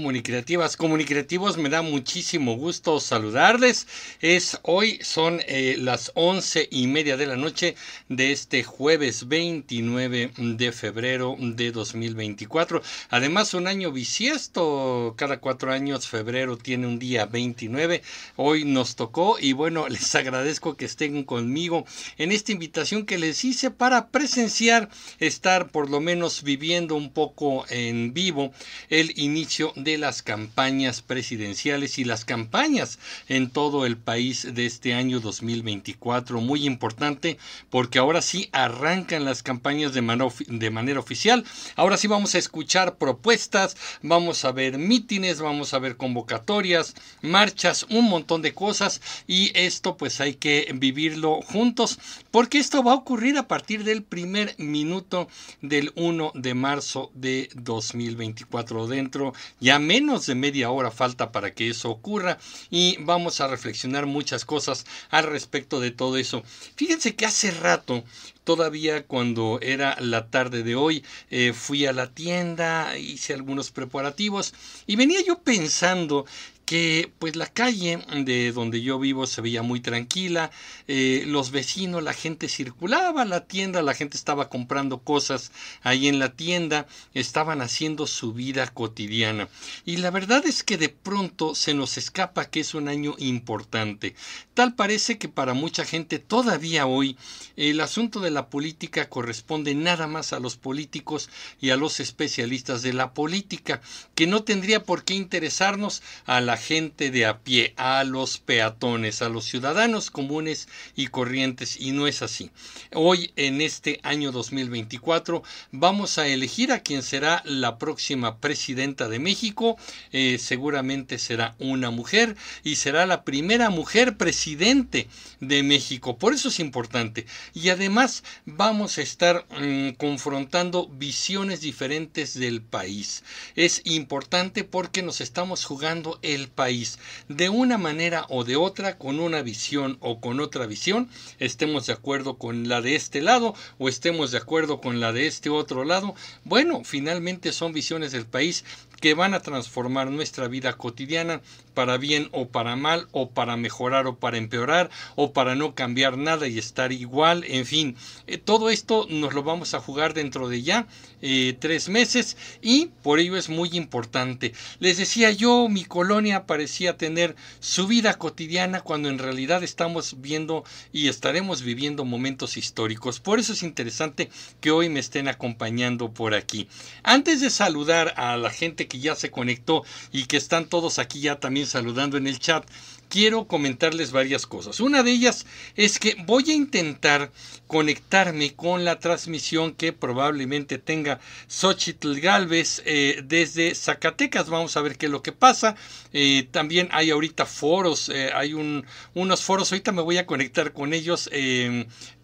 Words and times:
Comunicreativas, 0.00 0.78
comunicativos, 0.78 1.58
me 1.58 1.68
da 1.68 1.82
muchísimo 1.82 2.56
gusto 2.56 3.00
saludarles. 3.00 3.86
Es 4.22 4.58
hoy, 4.62 4.98
son 5.02 5.42
eh, 5.46 5.76
las 5.78 6.10
once 6.14 6.66
y 6.70 6.86
media 6.86 7.18
de 7.18 7.26
la 7.26 7.36
noche 7.36 7.74
de 8.08 8.32
este 8.32 8.64
jueves 8.64 9.28
29 9.28 10.30
de 10.38 10.72
febrero 10.72 11.36
de 11.38 11.70
2024. 11.70 12.80
Además, 13.10 13.52
un 13.52 13.66
año 13.66 13.92
bisiesto, 13.92 15.12
cada 15.18 15.38
cuatro 15.38 15.70
años 15.70 16.08
febrero 16.08 16.56
tiene 16.56 16.86
un 16.86 16.98
día 16.98 17.26
29. 17.26 18.00
Hoy 18.36 18.64
nos 18.64 18.96
tocó 18.96 19.36
y 19.38 19.52
bueno, 19.52 19.86
les 19.90 20.14
agradezco 20.14 20.78
que 20.78 20.86
estén 20.86 21.24
conmigo 21.24 21.84
en 22.16 22.32
esta 22.32 22.52
invitación 22.52 23.04
que 23.04 23.18
les 23.18 23.44
hice 23.44 23.70
para 23.70 24.08
presenciar, 24.08 24.88
estar 25.18 25.70
por 25.70 25.90
lo 25.90 26.00
menos 26.00 26.42
viviendo 26.42 26.94
un 26.94 27.12
poco 27.12 27.66
en 27.68 28.14
vivo 28.14 28.52
el 28.88 29.12
inicio 29.18 29.74
de 29.76 29.89
las 29.98 30.22
campañas 30.22 31.02
presidenciales 31.02 31.98
y 31.98 32.04
las 32.04 32.24
campañas 32.24 32.98
en 33.28 33.50
todo 33.50 33.86
el 33.86 33.96
país 33.96 34.54
de 34.54 34.66
este 34.66 34.94
año 34.94 35.20
2024. 35.20 36.40
Muy 36.40 36.66
importante 36.66 37.38
porque 37.70 37.98
ahora 37.98 38.22
sí 38.22 38.48
arrancan 38.52 39.24
las 39.24 39.42
campañas 39.42 39.92
de, 39.92 40.02
de 40.48 40.70
manera 40.70 41.00
oficial. 41.00 41.44
Ahora 41.76 41.96
sí 41.96 42.06
vamos 42.06 42.34
a 42.34 42.38
escuchar 42.38 42.96
propuestas, 42.96 43.76
vamos 44.02 44.44
a 44.44 44.52
ver 44.52 44.78
mítines, 44.78 45.40
vamos 45.40 45.74
a 45.74 45.78
ver 45.78 45.96
convocatorias, 45.96 46.94
marchas, 47.22 47.86
un 47.90 48.08
montón 48.08 48.42
de 48.42 48.54
cosas 48.54 49.00
y 49.26 49.50
esto 49.54 49.96
pues 49.96 50.20
hay 50.20 50.34
que 50.34 50.72
vivirlo 50.74 51.40
juntos 51.42 51.98
porque 52.30 52.58
esto 52.58 52.84
va 52.84 52.92
a 52.92 52.96
ocurrir 52.96 53.38
a 53.38 53.48
partir 53.48 53.84
del 53.84 54.02
primer 54.02 54.54
minuto 54.58 55.28
del 55.62 55.92
1 55.96 56.32
de 56.34 56.54
marzo 56.54 57.10
de 57.14 57.48
2024 57.54 58.86
dentro 58.86 59.32
ya 59.58 59.78
menos 59.80 60.26
de 60.26 60.34
media 60.34 60.70
hora 60.70 60.90
falta 60.90 61.32
para 61.32 61.54
que 61.54 61.68
eso 61.70 61.90
ocurra 61.90 62.38
y 62.70 62.96
vamos 63.00 63.40
a 63.40 63.48
reflexionar 63.48 64.06
muchas 64.06 64.44
cosas 64.44 64.86
al 65.10 65.24
respecto 65.24 65.80
de 65.80 65.90
todo 65.90 66.16
eso. 66.16 66.42
Fíjense 66.76 67.14
que 67.14 67.26
hace 67.26 67.50
rato 67.50 68.04
todavía 68.44 69.06
cuando 69.06 69.58
era 69.62 69.96
la 70.00 70.28
tarde 70.28 70.62
de 70.62 70.74
hoy, 70.74 71.04
eh, 71.30 71.52
fui 71.52 71.86
a 71.86 71.92
la 71.92 72.08
tienda, 72.12 72.96
hice 72.98 73.34
algunos 73.34 73.70
preparativos 73.70 74.54
y 74.86 74.96
venía 74.96 75.20
yo 75.24 75.38
pensando 75.38 76.26
que 76.70 77.12
pues 77.18 77.34
la 77.34 77.48
calle 77.48 77.98
de 78.14 78.52
donde 78.52 78.80
yo 78.80 79.00
vivo 79.00 79.26
se 79.26 79.40
veía 79.40 79.60
muy 79.60 79.80
tranquila, 79.80 80.52
eh, 80.86 81.24
los 81.26 81.50
vecinos, 81.50 82.00
la 82.00 82.12
gente 82.12 82.48
circulaba, 82.48 83.24
la 83.24 83.44
tienda, 83.48 83.82
la 83.82 83.92
gente 83.92 84.16
estaba 84.16 84.48
comprando 84.48 85.00
cosas 85.00 85.50
ahí 85.82 86.06
en 86.06 86.20
la 86.20 86.36
tienda, 86.36 86.86
estaban 87.12 87.60
haciendo 87.60 88.06
su 88.06 88.32
vida 88.34 88.68
cotidiana. 88.68 89.48
Y 89.84 89.96
la 89.96 90.12
verdad 90.12 90.46
es 90.46 90.62
que 90.62 90.78
de 90.78 90.90
pronto 90.90 91.56
se 91.56 91.74
nos 91.74 91.98
escapa 91.98 92.48
que 92.50 92.60
es 92.60 92.72
un 92.72 92.86
año 92.86 93.16
importante. 93.18 94.14
Tal 94.54 94.76
parece 94.76 95.18
que 95.18 95.28
para 95.28 95.54
mucha 95.54 95.84
gente 95.84 96.20
todavía 96.20 96.86
hoy 96.86 97.16
el 97.56 97.80
asunto 97.80 98.20
de 98.20 98.30
la 98.30 98.48
política 98.48 99.08
corresponde 99.08 99.74
nada 99.74 100.06
más 100.06 100.32
a 100.32 100.38
los 100.38 100.56
políticos 100.56 101.30
y 101.60 101.70
a 101.70 101.76
los 101.76 101.98
especialistas 101.98 102.82
de 102.82 102.92
la 102.92 103.12
política, 103.12 103.80
que 104.14 104.28
no 104.28 104.44
tendría 104.44 104.84
por 104.84 105.02
qué 105.02 105.14
interesarnos 105.14 106.00
a 106.26 106.40
la 106.40 106.59
gente 106.60 107.10
de 107.10 107.26
a 107.26 107.40
pie, 107.40 107.74
a 107.76 108.04
los 108.04 108.38
peatones, 108.38 109.22
a 109.22 109.28
los 109.28 109.44
ciudadanos 109.46 110.12
comunes 110.12 110.68
y 110.94 111.08
corrientes, 111.08 111.80
y 111.80 111.90
no 111.90 112.06
es 112.06 112.22
así. 112.22 112.50
Hoy, 112.94 113.32
en 113.34 113.60
este 113.60 113.98
año 114.04 114.30
2024, 114.30 115.42
vamos 115.72 116.18
a 116.18 116.28
elegir 116.28 116.70
a 116.70 116.80
quien 116.80 117.02
será 117.02 117.42
la 117.44 117.78
próxima 117.78 118.38
presidenta 118.38 119.08
de 119.08 119.18
México. 119.18 119.76
Eh, 120.12 120.38
seguramente 120.38 121.18
será 121.18 121.56
una 121.58 121.90
mujer 121.90 122.36
y 122.62 122.76
será 122.76 123.06
la 123.06 123.24
primera 123.24 123.70
mujer 123.70 124.16
presidente 124.16 125.08
de 125.40 125.62
México. 125.62 126.18
Por 126.18 126.34
eso 126.34 126.48
es 126.48 126.60
importante. 126.60 127.26
Y 127.54 127.70
además 127.70 128.22
vamos 128.44 128.98
a 128.98 129.02
estar 129.02 129.46
mm, 129.58 129.90
confrontando 129.92 130.86
visiones 130.88 131.60
diferentes 131.60 132.38
del 132.38 132.60
país. 132.60 133.24
Es 133.56 133.82
importante 133.84 134.64
porque 134.64 135.02
nos 135.02 135.20
estamos 135.20 135.64
jugando 135.64 136.18
el 136.22 136.48
país. 136.50 136.98
De 137.28 137.48
una 137.48 137.78
manera 137.78 138.26
o 138.28 138.44
de 138.44 138.56
otra, 138.56 138.98
con 138.98 139.20
una 139.20 139.42
visión 139.42 139.96
o 140.00 140.20
con 140.20 140.40
otra 140.40 140.66
visión, 140.66 141.08
estemos 141.38 141.86
de 141.86 141.92
acuerdo 141.92 142.36
con 142.36 142.68
la 142.68 142.80
de 142.82 142.96
este 142.96 143.20
lado 143.22 143.54
o 143.78 143.88
estemos 143.88 144.30
de 144.30 144.38
acuerdo 144.38 144.80
con 144.80 145.00
la 145.00 145.12
de 145.12 145.26
este 145.26 145.50
otro 145.50 145.84
lado, 145.84 146.14
bueno, 146.44 146.82
finalmente 146.84 147.52
son 147.52 147.72
visiones 147.72 148.12
del 148.12 148.26
país 148.26 148.64
que 149.00 149.14
van 149.14 149.34
a 149.34 149.40
transformar 149.40 150.10
nuestra 150.10 150.46
vida 150.48 150.74
cotidiana 150.74 151.40
para 151.74 151.96
bien 151.96 152.28
o 152.32 152.48
para 152.48 152.76
mal, 152.76 153.08
o 153.12 153.30
para 153.30 153.56
mejorar 153.56 154.06
o 154.06 154.16
para 154.16 154.36
empeorar, 154.36 154.90
o 155.16 155.32
para 155.32 155.54
no 155.54 155.74
cambiar 155.74 156.18
nada 156.18 156.46
y 156.46 156.58
estar 156.58 156.92
igual, 156.92 157.44
en 157.48 157.64
fin, 157.64 157.96
eh, 158.26 158.38
todo 158.38 158.70
esto 158.70 159.06
nos 159.08 159.32
lo 159.32 159.42
vamos 159.42 159.74
a 159.74 159.80
jugar 159.80 160.14
dentro 160.14 160.48
de 160.48 160.62
ya 160.62 160.86
eh, 161.22 161.56
tres 161.58 161.88
meses 161.88 162.36
y 162.60 162.90
por 163.02 163.18
ello 163.18 163.36
es 163.36 163.48
muy 163.48 163.70
importante. 163.72 164.52
Les 164.78 164.98
decía 164.98 165.30
yo, 165.30 165.68
mi 165.68 165.84
colonia 165.84 166.46
parecía 166.46 166.96
tener 166.96 167.36
su 167.60 167.86
vida 167.86 168.14
cotidiana 168.18 168.80
cuando 168.80 169.08
en 169.08 169.18
realidad 169.18 169.62
estamos 169.62 170.20
viendo 170.20 170.64
y 170.92 171.08
estaremos 171.08 171.62
viviendo 171.62 172.04
momentos 172.04 172.56
históricos. 172.56 173.20
Por 173.20 173.38
eso 173.38 173.52
es 173.52 173.62
interesante 173.62 174.30
que 174.60 174.70
hoy 174.70 174.88
me 174.88 175.00
estén 175.00 175.28
acompañando 175.28 176.12
por 176.12 176.34
aquí. 176.34 176.68
Antes 177.02 177.40
de 177.40 177.50
saludar 177.50 178.14
a 178.16 178.36
la 178.36 178.50
gente 178.50 178.88
que 178.90 179.00
ya 179.00 179.14
se 179.14 179.30
conectó 179.30 179.84
y 180.12 180.26
que 180.26 180.36
están 180.36 180.66
todos 180.66 180.98
aquí 180.98 181.20
ya 181.22 181.40
también 181.40 181.66
saludando 181.66 182.18
en 182.18 182.26
el 182.26 182.38
chat, 182.38 182.68
quiero 183.08 183.46
comentarles 183.46 184.12
varias 184.12 184.46
cosas. 184.46 184.80
Una 184.80 185.02
de 185.02 185.12
ellas 185.12 185.46
es 185.76 185.98
que 185.98 186.16
voy 186.26 186.50
a 186.50 186.54
intentar 186.54 187.32
conectarme 187.70 188.52
con 188.56 188.84
la 188.84 188.98
transmisión 188.98 189.74
que 189.74 189.92
probablemente 189.92 190.78
tenga 190.78 191.20
Xochitl 191.46 192.18
Galvez 192.18 192.82
eh, 192.84 193.22
desde 193.24 193.76
Zacatecas. 193.76 194.48
Vamos 194.48 194.76
a 194.76 194.80
ver 194.80 194.98
qué 194.98 195.06
es 195.06 195.12
lo 195.12 195.22
que 195.22 195.30
pasa. 195.30 195.76
Eh, 196.12 196.48
también 196.50 196.88
hay 196.90 197.10
ahorita 197.10 197.46
foros, 197.46 198.08
eh, 198.08 198.32
hay 198.34 198.54
un, 198.54 198.84
unos 199.14 199.44
foros. 199.44 199.70
Ahorita 199.70 199.92
me 199.92 200.02
voy 200.02 200.18
a 200.18 200.26
conectar 200.26 200.72
con 200.72 200.92
ellos. 200.92 201.30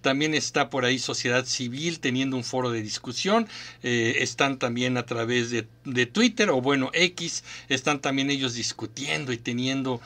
También 0.00 0.34
está 0.34 0.70
por 0.70 0.84
ahí 0.84 0.98
sociedad 0.98 1.44
civil 1.46 1.98
teniendo 2.00 2.36
un 2.36 2.44
foro 2.44 2.70
de 2.70 2.82
discusión. 2.82 3.48
están 3.82 4.58
también 4.58 4.96
a 4.96 5.06
través 5.06 5.50
de, 5.50 6.06
Twitter 6.06 6.50
o 6.50 6.60
bueno, 6.60 6.90
X. 6.92 7.44
Están 7.68 8.00
también 8.00 8.30
ellos 8.30 8.54
discutiendo 8.54 9.32
y 9.32 9.38
teniendo 9.38 10.00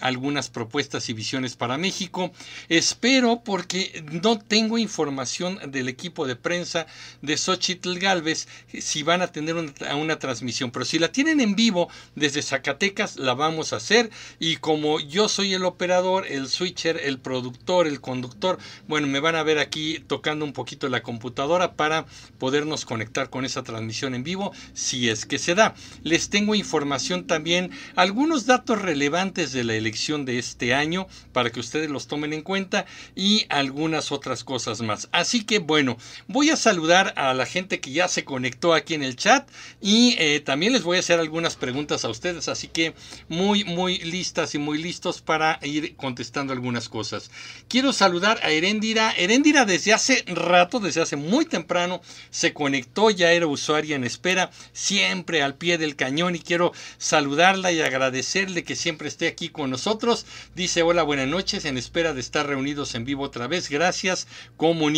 algunas 0.00 0.48
propuestas 0.48 1.08
y 1.10 1.12
visiones 1.12 1.54
para 1.54 1.78
México. 1.78 2.32
Espero 2.68 3.42
porque 3.44 4.04
no 4.10 4.38
tengo 4.38 4.75
información 4.78 5.58
del 5.70 5.88
equipo 5.88 6.26
de 6.26 6.36
prensa 6.36 6.86
de 7.22 7.36
Xochitl 7.36 7.98
Galvez 7.98 8.48
si 8.78 9.02
van 9.02 9.22
a 9.22 9.28
tener 9.28 9.56
una, 9.56 9.72
una 9.96 10.18
transmisión. 10.18 10.70
Pero 10.70 10.84
si 10.84 10.98
la 10.98 11.12
tienen 11.12 11.40
en 11.40 11.56
vivo 11.56 11.88
desde 12.14 12.42
Zacatecas, 12.42 13.16
la 13.16 13.34
vamos 13.34 13.72
a 13.72 13.76
hacer. 13.76 14.10
Y 14.38 14.56
como 14.56 15.00
yo 15.00 15.28
soy 15.28 15.54
el 15.54 15.64
operador, 15.64 16.26
el 16.26 16.48
switcher, 16.48 17.00
el 17.02 17.18
productor, 17.18 17.86
el 17.86 18.00
conductor, 18.00 18.58
bueno, 18.88 19.06
me 19.06 19.20
van 19.20 19.36
a 19.36 19.42
ver 19.42 19.58
aquí 19.58 20.02
tocando 20.06 20.44
un 20.44 20.52
poquito 20.52 20.88
la 20.88 21.02
computadora 21.02 21.74
para 21.74 22.06
podernos 22.38 22.84
conectar 22.84 23.30
con 23.30 23.44
esa 23.44 23.62
transmisión 23.62 24.14
en 24.14 24.24
vivo, 24.24 24.52
si 24.74 25.08
es 25.08 25.26
que 25.26 25.38
se 25.38 25.54
da. 25.54 25.74
Les 26.02 26.30
tengo 26.30 26.54
información 26.54 27.26
también, 27.26 27.70
algunos 27.94 28.46
datos 28.46 28.82
relevantes 28.82 29.52
de 29.52 29.64
la 29.64 29.74
elección 29.74 30.24
de 30.24 30.38
este 30.38 30.74
año 30.74 31.06
para 31.32 31.50
que 31.50 31.60
ustedes 31.60 31.90
los 31.90 32.06
tomen 32.06 32.32
en 32.32 32.42
cuenta 32.42 32.86
y 33.14 33.46
algunas 33.48 34.12
otras 34.12 34.44
cosas 34.44 34.65
más. 34.82 35.08
Así 35.12 35.44
que 35.44 35.58
bueno, 35.58 35.96
voy 36.26 36.50
a 36.50 36.56
saludar 36.56 37.14
a 37.16 37.32
la 37.34 37.46
gente 37.46 37.80
que 37.80 37.92
ya 37.92 38.08
se 38.08 38.24
conectó 38.24 38.74
aquí 38.74 38.94
en 38.94 39.02
el 39.02 39.16
chat 39.16 39.48
y 39.80 40.16
eh, 40.18 40.40
también 40.40 40.72
les 40.72 40.82
voy 40.82 40.96
a 40.96 41.00
hacer 41.00 41.20
algunas 41.20 41.56
preguntas 41.56 42.04
a 42.04 42.08
ustedes, 42.08 42.48
así 42.48 42.68
que 42.68 42.94
muy, 43.28 43.64
muy 43.64 43.98
listas 43.98 44.54
y 44.54 44.58
muy 44.58 44.78
listos 44.82 45.20
para 45.20 45.58
ir 45.62 45.96
contestando 45.96 46.52
algunas 46.52 46.88
cosas. 46.88 47.30
Quiero 47.68 47.92
saludar 47.92 48.40
a 48.42 48.50
Erendira. 48.50 49.12
Erendira 49.12 49.64
desde 49.64 49.92
hace 49.92 50.24
rato, 50.26 50.80
desde 50.80 51.02
hace 51.02 51.16
muy 51.16 51.44
temprano, 51.44 52.00
se 52.30 52.52
conectó, 52.52 53.10
ya 53.10 53.32
era 53.32 53.46
usuaria 53.46 53.96
en 53.96 54.04
espera, 54.04 54.50
siempre 54.72 55.42
al 55.42 55.54
pie 55.54 55.78
del 55.78 55.96
cañón 55.96 56.34
y 56.34 56.40
quiero 56.40 56.72
saludarla 56.98 57.72
y 57.72 57.80
agradecerle 57.80 58.64
que 58.64 58.76
siempre 58.76 59.08
esté 59.08 59.28
aquí 59.28 59.48
con 59.48 59.70
nosotros. 59.70 60.26
Dice 60.54 60.82
hola, 60.82 61.02
buenas 61.02 61.28
noches, 61.28 61.64
en 61.64 61.78
espera 61.78 62.12
de 62.12 62.20
estar 62.20 62.46
reunidos 62.46 62.94
en 62.94 63.04
vivo 63.04 63.24
otra 63.24 63.46
vez. 63.46 63.68
Gracias, 63.68 64.26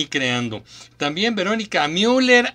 Creando. 0.09 0.63
También 0.97 1.35
Verónica 1.35 1.87
Müller, 1.89 2.53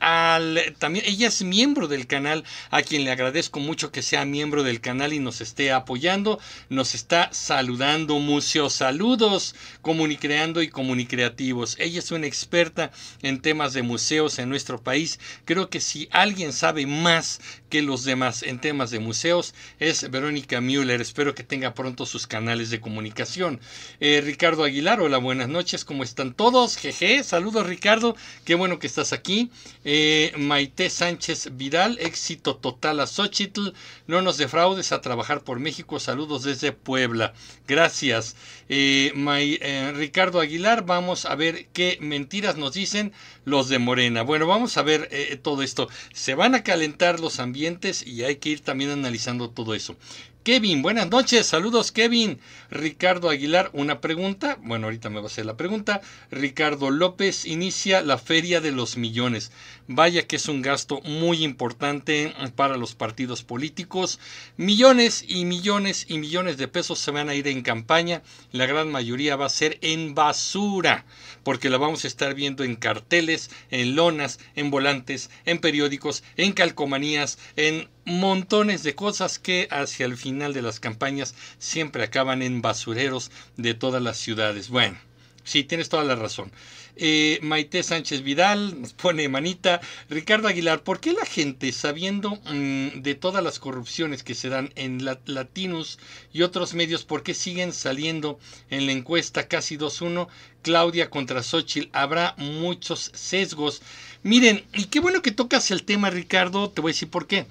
también, 0.80 1.06
ella 1.06 1.28
es 1.28 1.44
miembro 1.44 1.88
del 1.88 2.08
canal, 2.08 2.44
a 2.72 2.82
quien 2.82 3.04
le 3.04 3.12
agradezco 3.12 3.60
mucho 3.60 3.92
que 3.92 4.02
sea 4.02 4.26
miembro 4.26 4.64
del 4.64 4.82
canal 4.82 5.14
y 5.14 5.20
nos 5.20 5.42
esté 5.42 5.72
apoyando. 5.72 6.40
Nos 6.70 6.96
está 6.96 7.30
saludando, 7.32 8.20
Museo. 8.20 8.70
Saludos, 8.70 9.56
Comunicreando 9.82 10.62
y 10.62 10.70
Comunicreativos. 10.70 11.76
Ella 11.80 12.00
es 12.00 12.12
una 12.12 12.28
experta 12.28 12.92
en 13.22 13.42
temas 13.42 13.74
de 13.74 13.84
museos 13.84 14.40
en 14.40 14.50
nuestro 14.50 14.82
país. 14.82 15.20
Creo 15.46 15.70
que 15.70 15.82
si 15.82 16.08
alguien 16.12 16.54
sabe 16.54 16.86
más 16.86 17.42
que 17.74 17.82
los 17.82 18.04
demás 18.04 18.44
en 18.44 18.60
temas 18.60 18.92
de 18.92 19.00
museos 19.00 19.56
es 19.80 20.12
Verónica 20.12 20.62
Müller. 20.62 21.02
Espero 21.02 21.34
que 21.34 21.44
tenga 21.44 21.74
pronto 21.74 22.06
sus 22.06 22.28
canales 22.28 22.70
de 22.70 22.80
comunicación. 22.80 23.60
Eh, 24.00 24.22
Ricardo 24.24 24.64
Aguilar, 24.64 25.02
hola, 25.02 25.18
buenas 25.18 25.50
noches, 25.50 25.84
¿cómo 25.84 26.04
están 26.04 26.36
todos? 26.36 26.78
Jeje, 26.78 27.24
saludos 27.24 27.66
Ricardo, 27.66 28.16
qué 28.46 28.54
bueno 28.54 28.78
que 28.78 28.86
estás 28.86 29.12
aquí. 29.12 29.50
Eh, 29.86 30.34
Maite 30.38 30.92
Sánchez 30.92 31.58
Vidal, 31.58 31.98
éxito 32.00 32.58
total 32.58 33.00
a 33.00 33.08
Xochitl, 33.08 33.70
no 34.06 34.22
nos 34.22 34.38
defraudes 34.38 34.92
a 34.92 35.02
trabajar 35.02 35.44
por 35.44 35.60
México, 35.60 36.00
saludos 36.00 36.44
desde 36.44 36.74
Puebla. 36.74 37.34
Gracias. 37.68 38.36
Eh, 38.70 39.94
Ricardo 39.96 40.42
Aguilar, 40.42 40.86
vamos 40.86 41.26
a 41.26 41.34
ver 41.34 41.66
qué 41.74 41.98
mentiras 42.02 42.56
nos 42.56 42.74
dicen 42.74 43.14
los 43.46 43.68
de 43.68 43.80
Morena. 43.80 44.22
Bueno, 44.22 44.46
vamos 44.46 44.78
a 44.78 44.84
ver 44.84 45.10
todo 45.42 45.64
esto. 45.64 45.90
Se 46.14 46.36
van 46.36 46.54
a 46.54 46.64
calentar 46.64 47.20
los 47.20 47.40
ambientes 47.40 47.63
y 48.06 48.24
hay 48.24 48.38
que 48.38 48.50
ir 48.50 48.62
también 48.62 48.92
analizando 48.92 49.50
todo 49.50 49.74
eso. 49.74 49.96
Kevin, 50.44 50.82
buenas 50.82 51.10
noches, 51.10 51.48
saludos 51.48 51.94
Kevin. 51.94 52.38
Ricardo 52.70 53.30
Aguilar, 53.30 53.70
una 53.72 54.02
pregunta. 54.02 54.58
Bueno, 54.62 54.88
ahorita 54.88 55.10
me 55.10 55.20
va 55.20 55.24
a 55.24 55.28
hacer 55.28 55.46
la 55.46 55.56
pregunta. 55.56 56.02
Ricardo 56.32 56.92
López 56.92 57.46
inicia 57.46 58.02
la 58.02 58.18
Feria 58.18 58.60
de 58.60 58.74
los 58.74 58.98
Millones. 58.98 59.54
Vaya 59.88 60.28
que 60.28 60.36
es 60.36 60.50
un 60.50 60.62
gasto 60.62 61.00
muy 61.04 61.46
importante 61.46 62.34
para 62.58 62.76
los 62.76 62.94
partidos 62.94 63.42
políticos. 63.42 64.20
Millones 64.58 65.24
y 65.26 65.46
millones 65.46 66.08
y 66.10 66.18
millones 66.18 66.58
de 66.58 66.68
pesos 66.68 67.00
se 67.00 67.12
van 67.12 67.30
a 67.30 67.36
ir 67.36 67.48
en 67.48 67.62
campaña. 67.62 68.22
La 68.52 68.66
gran 68.66 68.92
mayoría 68.92 69.38
va 69.38 69.46
a 69.46 69.50
ser 69.50 69.78
en 69.80 70.14
basura, 70.14 71.06
porque 71.44 71.70
la 71.70 71.78
vamos 71.78 72.04
a 72.04 72.08
estar 72.08 72.36
viendo 72.36 72.66
en 72.66 72.76
carteles, 72.76 73.50
en 73.72 73.96
lonas, 73.96 74.40
en 74.56 74.72
volantes, 74.72 75.30
en 75.46 75.60
periódicos, 75.60 76.22
en 76.36 76.52
calcomanías, 76.52 77.40
en 77.56 77.88
montones 78.06 78.84
de 78.84 78.96
cosas 78.96 79.40
que 79.40 79.68
hacia 79.72 80.06
el 80.06 80.18
final 80.18 80.54
de 80.54 80.62
las 80.62 80.80
campañas 80.80 81.36
siempre 81.60 82.04
acaban 82.04 82.42
en 82.42 82.62
basureros 82.62 83.32
de 83.58 83.74
todas 83.74 84.02
las 84.02 84.18
ciudades. 84.18 84.70
Bueno, 84.70 84.98
sí, 85.44 85.64
tienes 85.64 85.90
toda 85.90 86.04
la 86.04 86.16
razón. 86.16 86.52
Eh, 86.96 87.40
Maite 87.42 87.82
Sánchez 87.82 88.22
Vidal 88.22 88.80
nos 88.82 88.94
pone 88.94 89.28
manita. 89.28 89.82
Ricardo 90.10 90.48
Aguilar, 90.48 90.84
¿por 90.84 91.00
qué 91.00 91.14
la 91.14 91.26
gente, 91.26 91.72
sabiendo 91.72 92.40
mm, 92.46 93.02
de 93.02 93.16
todas 93.16 93.44
las 93.44 93.58
corrupciones 93.58 94.22
que 94.22 94.36
se 94.36 94.50
dan 94.50 94.72
en 94.76 95.04
Latinus 95.26 95.98
y 96.32 96.44
otros 96.44 96.76
medios, 96.76 97.04
por 97.04 97.24
qué 97.24 97.34
siguen 97.34 97.74
saliendo 97.74 98.40
en 98.70 98.86
la 98.86 98.92
encuesta 98.92 99.48
casi 99.48 99.78
2-1? 99.78 100.28
Claudia 100.62 101.10
contra 101.10 101.42
Xochitl, 101.42 101.90
habrá 101.94 102.36
muchos 102.38 103.12
sesgos. 103.14 103.82
Miren, 104.22 104.64
y 104.74 104.86
qué 104.86 105.00
bueno 105.00 105.22
que 105.22 105.32
tocas 105.32 105.72
el 105.72 105.84
tema, 105.84 106.10
Ricardo, 106.10 106.70
te 106.70 106.82
voy 106.82 106.92
a 106.92 106.94
decir 106.94 107.10
por 107.10 107.28
qué. 107.28 107.48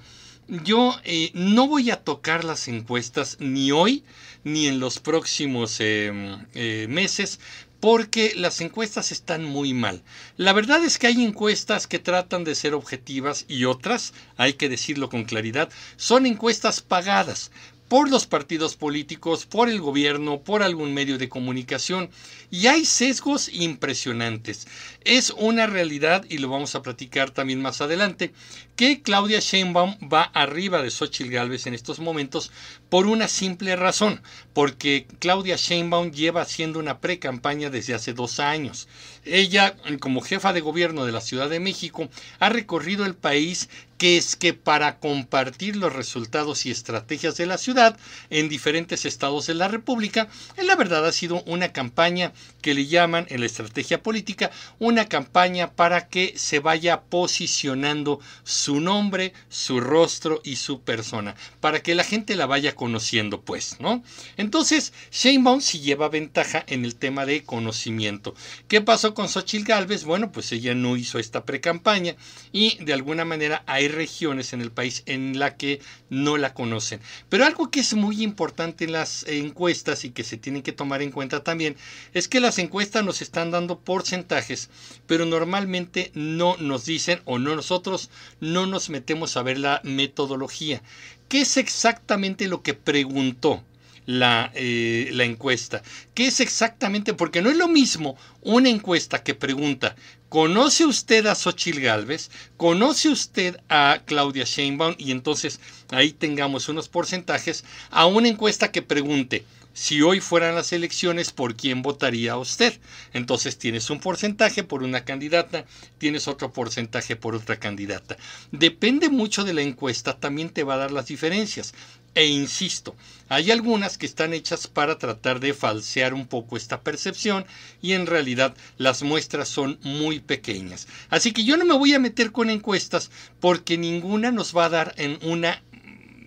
Yo 0.47 0.99
eh, 1.05 1.31
no 1.33 1.67
voy 1.67 1.89
a 1.89 2.03
tocar 2.03 2.43
las 2.43 2.67
encuestas 2.67 3.37
ni 3.39 3.71
hoy 3.71 4.03
ni 4.43 4.67
en 4.67 4.79
los 4.79 4.99
próximos 4.99 5.79
em, 5.79 6.45
eh, 6.53 6.85
meses 6.89 7.39
porque 7.79 8.33
las 8.35 8.61
encuestas 8.61 9.11
están 9.11 9.43
muy 9.43 9.73
mal. 9.73 10.03
La 10.37 10.53
verdad 10.53 10.83
es 10.85 10.97
que 10.97 11.07
hay 11.07 11.21
encuestas 11.21 11.85
que 11.85 11.99
tratan 11.99 12.45
de 12.45 12.55
ser 12.55 12.73
objetivas 12.73 13.43
y 13.49 13.65
otras, 13.65 14.13
hay 14.37 14.53
que 14.53 14.69
decirlo 14.69 15.09
con 15.09 15.25
claridad, 15.25 15.69
son 15.97 16.25
encuestas 16.25 16.81
pagadas 16.81 17.51
por 17.87 18.09
los 18.09 18.25
partidos 18.25 18.75
políticos, 18.75 19.45
por 19.45 19.69
el 19.69 19.79
gobierno, 19.79 20.41
por 20.41 20.63
algún 20.63 20.93
medio 20.93 21.17
de 21.17 21.29
comunicación. 21.29 22.09
Y 22.49 22.67
hay 22.67 22.85
sesgos 22.85 23.49
impresionantes. 23.49 24.67
Es 25.03 25.31
una 25.37 25.67
realidad, 25.67 26.25
y 26.29 26.37
lo 26.37 26.49
vamos 26.49 26.75
a 26.75 26.81
platicar 26.81 27.31
también 27.31 27.61
más 27.61 27.81
adelante, 27.81 28.33
que 28.75 29.01
Claudia 29.01 29.39
Sheinbaum 29.39 29.95
va 30.11 30.23
arriba 30.23 30.81
de 30.81 30.89
Xochitl 30.89 31.31
Gálvez 31.31 31.67
en 31.67 31.73
estos 31.73 31.99
momentos 31.99 32.51
por 32.89 33.05
una 33.05 33.27
simple 33.27 33.75
razón, 33.75 34.21
porque 34.53 35.05
Claudia 35.19 35.55
Sheinbaum 35.55 36.11
lleva 36.11 36.41
haciendo 36.41 36.79
una 36.79 36.99
pre-campaña 36.99 37.69
desde 37.69 37.93
hace 37.93 38.13
dos 38.13 38.39
años. 38.39 38.87
Ella, 39.25 39.75
como 39.99 40.21
jefa 40.21 40.53
de 40.53 40.61
gobierno 40.61 41.05
de 41.05 41.11
la 41.11 41.21
Ciudad 41.21 41.49
de 41.49 41.59
México, 41.59 42.09
ha 42.39 42.49
recorrido 42.49 43.05
el 43.05 43.15
país 43.15 43.69
que 44.03 44.17
es 44.17 44.35
que 44.35 44.53
para 44.53 44.99
compartir 44.99 45.77
los 45.77 45.93
resultados 45.93 46.65
y 46.65 46.71
estrategias 46.71 47.37
de 47.37 47.45
la 47.45 47.57
ciudad 47.57 47.97
en 48.29 48.49
diferentes 48.49 49.05
estados 49.05 49.47
de 49.47 49.53
la 49.53 49.69
República, 49.69 50.27
en 50.57 50.67
la 50.67 50.75
verdad 50.75 51.05
ha 51.05 51.13
sido 51.13 51.41
una 51.43 51.71
campaña 51.71 52.33
que 52.63 52.73
le 52.73 52.87
llaman 52.87 53.27
en 53.29 53.41
la 53.41 53.45
estrategia 53.45 54.01
política 54.01 54.49
una 54.79 55.05
campaña 55.07 55.73
para 55.73 56.07
que 56.07 56.33
se 56.37 56.59
vaya 56.59 57.01
posicionando 57.01 58.19
su 58.43 58.79
nombre, 58.79 59.33
su 59.49 59.79
rostro 59.81 60.41
y 60.43 60.55
su 60.55 60.81
persona, 60.81 61.35
para 61.59 61.83
que 61.83 61.93
la 61.93 62.05
gente 62.05 62.35
la 62.35 62.47
vaya 62.47 62.73
conociendo, 62.73 63.41
pues, 63.41 63.75
¿no? 63.79 64.01
Entonces, 64.37 64.93
Sheinbaum 65.11 65.61
sí 65.61 65.81
lleva 65.81 66.07
ventaja 66.07 66.63
en 66.67 66.85
el 66.85 66.95
tema 66.95 67.25
de 67.25 67.43
conocimiento. 67.43 68.33
¿Qué 68.67 68.79
pasó 68.81 69.13
con 69.13 69.27
Xochitl 69.27 69.65
Galvez? 69.65 70.05
Bueno, 70.05 70.31
pues 70.31 70.51
ella 70.53 70.73
no 70.73 70.95
hizo 70.95 71.19
esta 71.19 71.43
pre-campaña 71.43 72.15
y 72.53 72.81
de 72.83 72.93
alguna 72.93 73.25
manera 73.25 73.63
hay 73.67 73.89
regiones 73.89 74.53
en 74.53 74.61
el 74.61 74.71
país 74.71 75.03
en 75.05 75.37
la 75.37 75.57
que 75.57 75.81
no 76.09 76.37
la 76.37 76.53
conocen. 76.53 77.01
Pero 77.27 77.45
algo 77.45 77.69
que 77.69 77.81
es 77.81 77.93
muy 77.93 78.23
importante 78.23 78.85
en 78.85 78.93
las 78.93 79.25
encuestas 79.27 80.05
y 80.05 80.11
que 80.11 80.23
se 80.23 80.37
tienen 80.37 80.61
que 80.61 80.71
tomar 80.71 81.01
en 81.01 81.11
cuenta 81.11 81.43
también 81.43 81.75
es 82.13 82.29
que 82.29 82.39
las 82.39 82.52
encuestas 82.59 83.03
nos 83.03 83.21
están 83.21 83.51
dando 83.51 83.79
porcentajes, 83.79 84.69
pero 85.07 85.25
normalmente 85.25 86.11
no 86.13 86.57
nos 86.57 86.85
dicen 86.85 87.21
o 87.25 87.39
no 87.39 87.55
nosotros 87.55 88.09
no 88.39 88.65
nos 88.65 88.89
metemos 88.89 89.37
a 89.37 89.43
ver 89.43 89.59
la 89.59 89.81
metodología. 89.83 90.81
¿Qué 91.29 91.41
es 91.41 91.57
exactamente 91.57 92.47
lo 92.47 92.61
que 92.61 92.73
preguntó? 92.73 93.63
la, 94.05 94.51
eh, 94.53 95.11
encuesta. 95.19 95.81
¿Qué 96.13 96.27
es 96.27 96.39
exactamente? 96.39 97.13
Porque 97.13 97.41
no 97.41 97.49
es 97.49 97.57
lo 97.57 97.67
mismo 97.67 98.17
una 98.41 98.69
encuesta 98.69 99.23
que 99.23 99.33
pregunta, 99.33 99.95
¿conoce 100.29 100.85
usted 100.85 101.25
a 101.27 101.35
Xochitl 101.35 101.79
Galvez? 101.79 102.29
¿Conoce 102.57 103.09
usted 103.09 103.59
a 103.69 104.01
Claudia 104.05 104.43
Sheinbaum? 104.43 104.95
Y 104.97 105.11
entonces 105.11 105.59
ahí 105.89 106.11
tengamos 106.11 106.69
unos 106.69 106.89
porcentajes 106.89 107.63
a 107.89 108.05
una 108.05 108.27
encuesta 108.27 108.71
que 108.71 108.81
pregunte, 108.81 109.45
si 109.73 110.01
hoy 110.01 110.19
fueran 110.19 110.55
las 110.55 110.71
elecciones, 110.71 111.31
¿por 111.31 111.55
quién 111.55 111.81
votaría 111.81 112.37
usted? 112.37 112.79
Entonces 113.11 113.57
tienes 113.57 113.89
un 113.89 113.99
porcentaje 113.99 114.63
por 114.63 114.83
una 114.83 115.03
candidata, 115.03 115.65
tienes 115.97 116.27
otro 116.27 116.53
porcentaje 116.53 117.15
por 117.15 117.35
otra 117.35 117.59
candidata. 117.59 118.15
Depende 118.51 119.09
mucho 119.09 119.43
de 119.43 119.53
la 119.53 119.61
encuesta, 119.61 120.19
también 120.19 120.49
te 120.49 120.63
va 120.63 120.75
a 120.75 120.77
dar 120.77 120.91
las 120.91 121.07
diferencias. 121.07 121.73
E 122.15 122.27
insisto, 122.27 122.95
hay 123.27 123.49
algunas 123.49 123.97
que 123.97 124.05
están 124.05 124.33
hechas 124.33 124.67
para 124.67 124.99
tratar 124.99 125.39
de 125.39 125.55
falsear 125.55 126.13
un 126.13 126.27
poco 126.27 126.55
esta 126.55 126.81
percepción 126.81 127.43
y 127.81 127.93
en 127.93 128.05
realidad 128.05 128.55
las 128.77 129.01
muestras 129.01 129.49
son 129.49 129.79
muy 129.81 130.19
pequeñas. 130.19 130.87
Así 131.09 131.31
que 131.31 131.43
yo 131.43 131.57
no 131.57 131.65
me 131.65 131.75
voy 131.75 131.95
a 131.95 131.99
meter 131.99 132.31
con 132.31 132.51
encuestas 132.51 133.09
porque 133.39 133.79
ninguna 133.79 134.31
nos 134.31 134.55
va 134.55 134.65
a 134.65 134.69
dar 134.69 134.93
en 134.97 135.17
una 135.23 135.63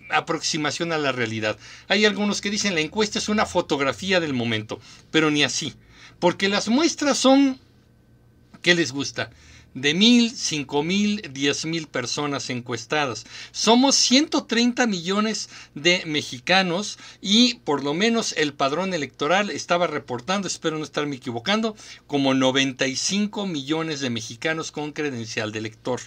aproximación 0.09 0.91
a 0.91 0.97
la 0.97 1.11
realidad. 1.11 1.57
Hay 1.87 2.05
algunos 2.05 2.41
que 2.41 2.49
dicen 2.49 2.75
la 2.75 2.81
encuesta 2.81 3.19
es 3.19 3.29
una 3.29 3.45
fotografía 3.45 4.19
del 4.19 4.33
momento, 4.33 4.79
pero 5.11 5.31
ni 5.31 5.43
así, 5.43 5.73
porque 6.19 6.49
las 6.49 6.67
muestras 6.69 7.17
son 7.17 7.59
¿qué 8.61 8.75
les 8.75 8.91
gusta? 8.91 9.29
de 9.81 9.93
mil, 9.93 10.31
cinco 10.31 10.81
mil, 10.81 11.21
diez 11.31 11.65
mil 11.65 11.87
personas 11.87 12.49
encuestadas. 12.49 13.25
Somos 13.51 13.95
130 13.95 14.87
millones 14.87 15.49
de 15.75 16.03
mexicanos 16.05 16.97
y 17.21 17.55
por 17.55 17.83
lo 17.83 17.93
menos 17.93 18.33
el 18.37 18.53
padrón 18.53 18.93
electoral 18.95 19.51
estaba 19.51 19.85
reportando, 19.85 20.47
espero 20.47 20.77
no 20.79 20.83
estarme 20.83 21.17
equivocando, 21.17 21.75
como 22.07 22.33
95 22.33 23.45
millones 23.45 23.99
de 23.99 24.09
mexicanos 24.09 24.71
con 24.71 24.93
credencial 24.93 25.51
de 25.51 25.59
elector. 25.59 26.01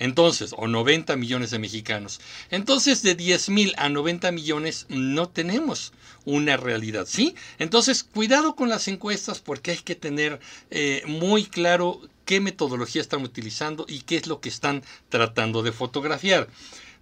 Entonces, 0.00 0.54
o 0.56 0.66
90 0.66 1.14
millones 1.14 1.50
de 1.52 1.60
mexicanos. 1.60 2.20
Entonces, 2.50 3.02
de 3.02 3.14
10 3.14 3.50
mil 3.50 3.74
a 3.76 3.88
90 3.88 4.32
millones 4.32 4.86
no 4.88 5.28
tenemos 5.28 5.92
una 6.24 6.56
realidad, 6.56 7.06
¿sí? 7.06 7.34
Entonces, 7.58 8.02
cuidado 8.02 8.56
con 8.56 8.68
las 8.68 8.88
encuestas 8.88 9.40
porque 9.40 9.72
hay 9.72 9.78
que 9.78 9.94
tener 9.94 10.40
eh, 10.70 11.02
muy 11.06 11.44
claro 11.44 12.00
qué 12.24 12.40
metodología 12.40 13.02
están 13.02 13.22
utilizando 13.22 13.84
y 13.88 14.00
qué 14.00 14.16
es 14.16 14.26
lo 14.26 14.40
que 14.40 14.48
están 14.48 14.82
tratando 15.10 15.62
de 15.62 15.72
fotografiar. 15.72 16.48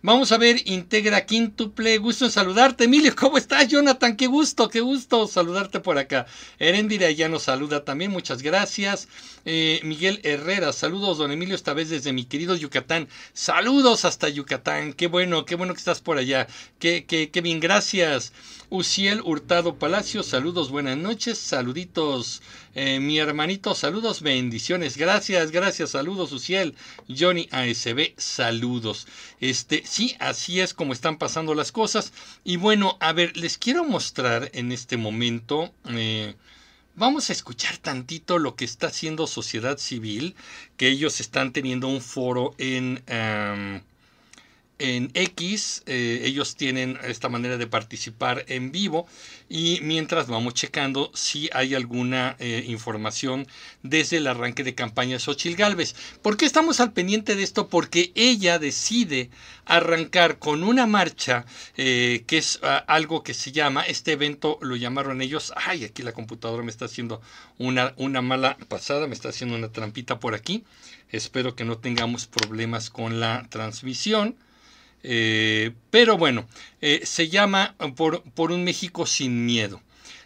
Vamos 0.01 0.31
a 0.31 0.39
ver, 0.39 0.63
integra 0.67 1.27
quíntuple. 1.27 1.99
Gusto 1.99 2.25
en 2.25 2.31
saludarte, 2.31 2.85
Emilio. 2.85 3.17
¿Cómo 3.17 3.37
estás, 3.37 3.67
Jonathan? 3.67 4.17
Qué 4.17 4.29
gusto, 4.29 4.69
qué 4.69 4.81
gusto 4.81 5.27
saludarte 5.27 5.81
por 5.81 5.99
acá. 5.99 6.27
Erendira 6.61 7.11
ya 7.11 7.29
nos 7.29 7.43
saluda 7.43 7.85
también, 7.85 8.13
muchas 8.13 8.43
gracias. 8.43 9.09
Eh, 9.45 9.81
Miguel 9.83 10.21
Herrera, 10.23 10.73
saludos, 10.73 11.19
don 11.19 11.33
Emilio, 11.33 11.57
esta 11.57 11.75
vez 11.75 11.91
desde 11.91 12.13
mi 12.13 12.25
querido 12.27 12.55
Yucatán. 12.55 13.09
Saludos 13.33 14.05
hasta 14.05 14.29
Yucatán. 14.29 14.93
Qué 14.93 15.09
bueno, 15.09 15.45
qué 15.45 15.57
bueno 15.57 15.75
que 15.75 15.79
estás 15.79 16.01
por 16.01 16.17
allá. 16.17 16.47
Qué, 16.79 17.05
qué, 17.05 17.31
qué 17.31 17.41
bien, 17.41 17.59
gracias. 17.59 18.33
Uciel 18.71 19.23
Hurtado 19.25 19.77
Palacio, 19.77 20.23
saludos, 20.23 20.71
buenas 20.71 20.99
noches, 20.99 21.39
saluditos. 21.39 22.43
Eh, 22.75 23.01
mi 23.01 23.19
hermanito, 23.19 23.75
saludos, 23.75 24.21
bendiciones. 24.21 24.99
Gracias, 24.99 25.51
gracias, 25.51 25.91
saludos, 25.91 26.33
Uciel. 26.33 26.75
Johnny 27.09 27.49
ASB, 27.51 28.13
saludos. 28.19 29.07
Este, 29.41 29.83
sí, 29.87 30.17
así 30.21 30.61
es 30.61 30.75
como 30.75 30.93
están 30.93 31.17
pasando 31.17 31.55
las 31.55 31.73
cosas. 31.73 32.13
Y 32.45 32.59
bueno, 32.59 32.99
a 33.01 33.15
ver, 33.15 33.39
les 33.39 33.57
quiero 33.57 33.85
mostrar 33.85 34.51
en 34.53 34.71
este 34.71 34.99
momento. 34.99 35.73
Eh, 35.89 36.35
vamos 36.95 37.31
a 37.31 37.33
escuchar 37.33 37.79
tantito 37.79 38.39
lo 38.39 38.55
que 38.55 38.67
está 38.67 38.89
haciendo 38.89 39.27
sociedad 39.27 39.79
civil, 39.79 40.37
que 40.77 40.89
ellos 40.89 41.21
están 41.21 41.55
teniendo 41.55 41.89
un 41.89 42.03
foro 42.03 42.55
en 42.59 43.03
en 44.79 45.11
X 45.15 45.83
eh, 45.87 46.23
ellos 46.25 46.57
tienen 46.57 46.99
esta 47.03 47.29
manera 47.29 47.57
de 47.57 47.67
participar 47.67 48.45
en 48.49 48.71
vivo 48.71 49.07
y 49.49 49.81
mientras 49.83 50.29
vamos 50.29 50.55
checando 50.55 51.11
si 51.15 51.49
hay 51.53 51.75
alguna 51.75 52.37
eh, 52.39 52.65
información 52.67 53.47
desde 53.83 54.19
el 54.19 54.27
arranque 54.27 54.65
de 54.65 54.75
campaña 54.75 55.19
Xochil 55.19 55.57
Gálvez. 55.57 55.95
¿Por 56.23 56.37
qué 56.37 56.47
estamos 56.47 56.81
al 56.81 56.93
pendiente 56.93 57.35
de 57.35 57.43
esto? 57.43 57.69
Porque 57.69 58.13
ella 58.15 58.59
decide 58.59 59.31
arrancar 59.65 60.39
con 60.39 60.63
una 60.63 60.87
marcha 60.87 61.45
eh, 61.77 62.25
que 62.27 62.39
es 62.39 62.61
ah, 62.63 62.85
algo 62.87 63.23
que 63.23 63.35
se 63.35 63.53
llama, 63.53 63.83
este 63.83 64.13
evento 64.13 64.59
lo 64.63 64.77
llamaron 64.77 65.23
ellos, 65.23 65.53
ay, 65.57 65.85
aquí 65.85 66.03
la 66.03 66.13
computadora 66.13 66.63
me 66.63 66.71
está 66.71 66.85
haciendo 66.85 67.21
una, 67.59 67.95
una 67.97 68.23
mala 68.23 68.57
pasada, 68.69 69.07
me 69.07 69.15
está 69.15 69.31
haciendo 69.31 69.57
una 69.57 69.73
trampita 69.73 70.21
por 70.21 70.35
aquí. 70.35 70.65
Espero 71.11 71.55
que 71.55 71.65
no 71.65 71.79
tengamos 71.79 72.27
problemas 72.27 72.91
con 72.91 73.19
la 73.19 73.47
transmisión. 73.49 74.37
Eh, 75.03 75.73
pero 75.91 76.17
bueno, 76.17 76.47
eh, 76.81 77.01
se 77.05 77.29
llama 77.29 77.75
por, 77.97 78.23
por, 78.33 78.53
un 78.53 78.65
México 78.65 79.07
sin 79.07 79.47
miedo. 79.47 79.81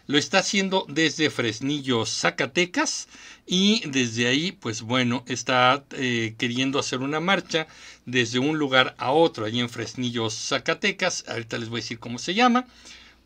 Lo 0.05 0.17
está 0.17 0.39
haciendo 0.39 0.85
desde 0.89 1.29
Fresnillo, 1.29 2.05
Zacatecas, 2.05 3.07
y 3.45 3.87
desde 3.87 4.27
ahí, 4.27 4.51
pues 4.51 4.81
bueno, 4.81 5.23
está 5.27 5.85
eh, 5.91 6.35
queriendo 6.37 6.79
hacer 6.79 6.99
una 6.99 7.19
marcha 7.19 7.67
desde 8.05 8.39
un 8.39 8.57
lugar 8.57 8.95
a 8.97 9.11
otro, 9.11 9.45
allí 9.45 9.59
en 9.59 9.69
Fresnillo, 9.69 10.29
Zacatecas. 10.29 11.23
Ahorita 11.27 11.57
les 11.57 11.69
voy 11.69 11.79
a 11.79 11.83
decir 11.83 11.99
cómo 11.99 12.19
se 12.19 12.33
llama. 12.33 12.65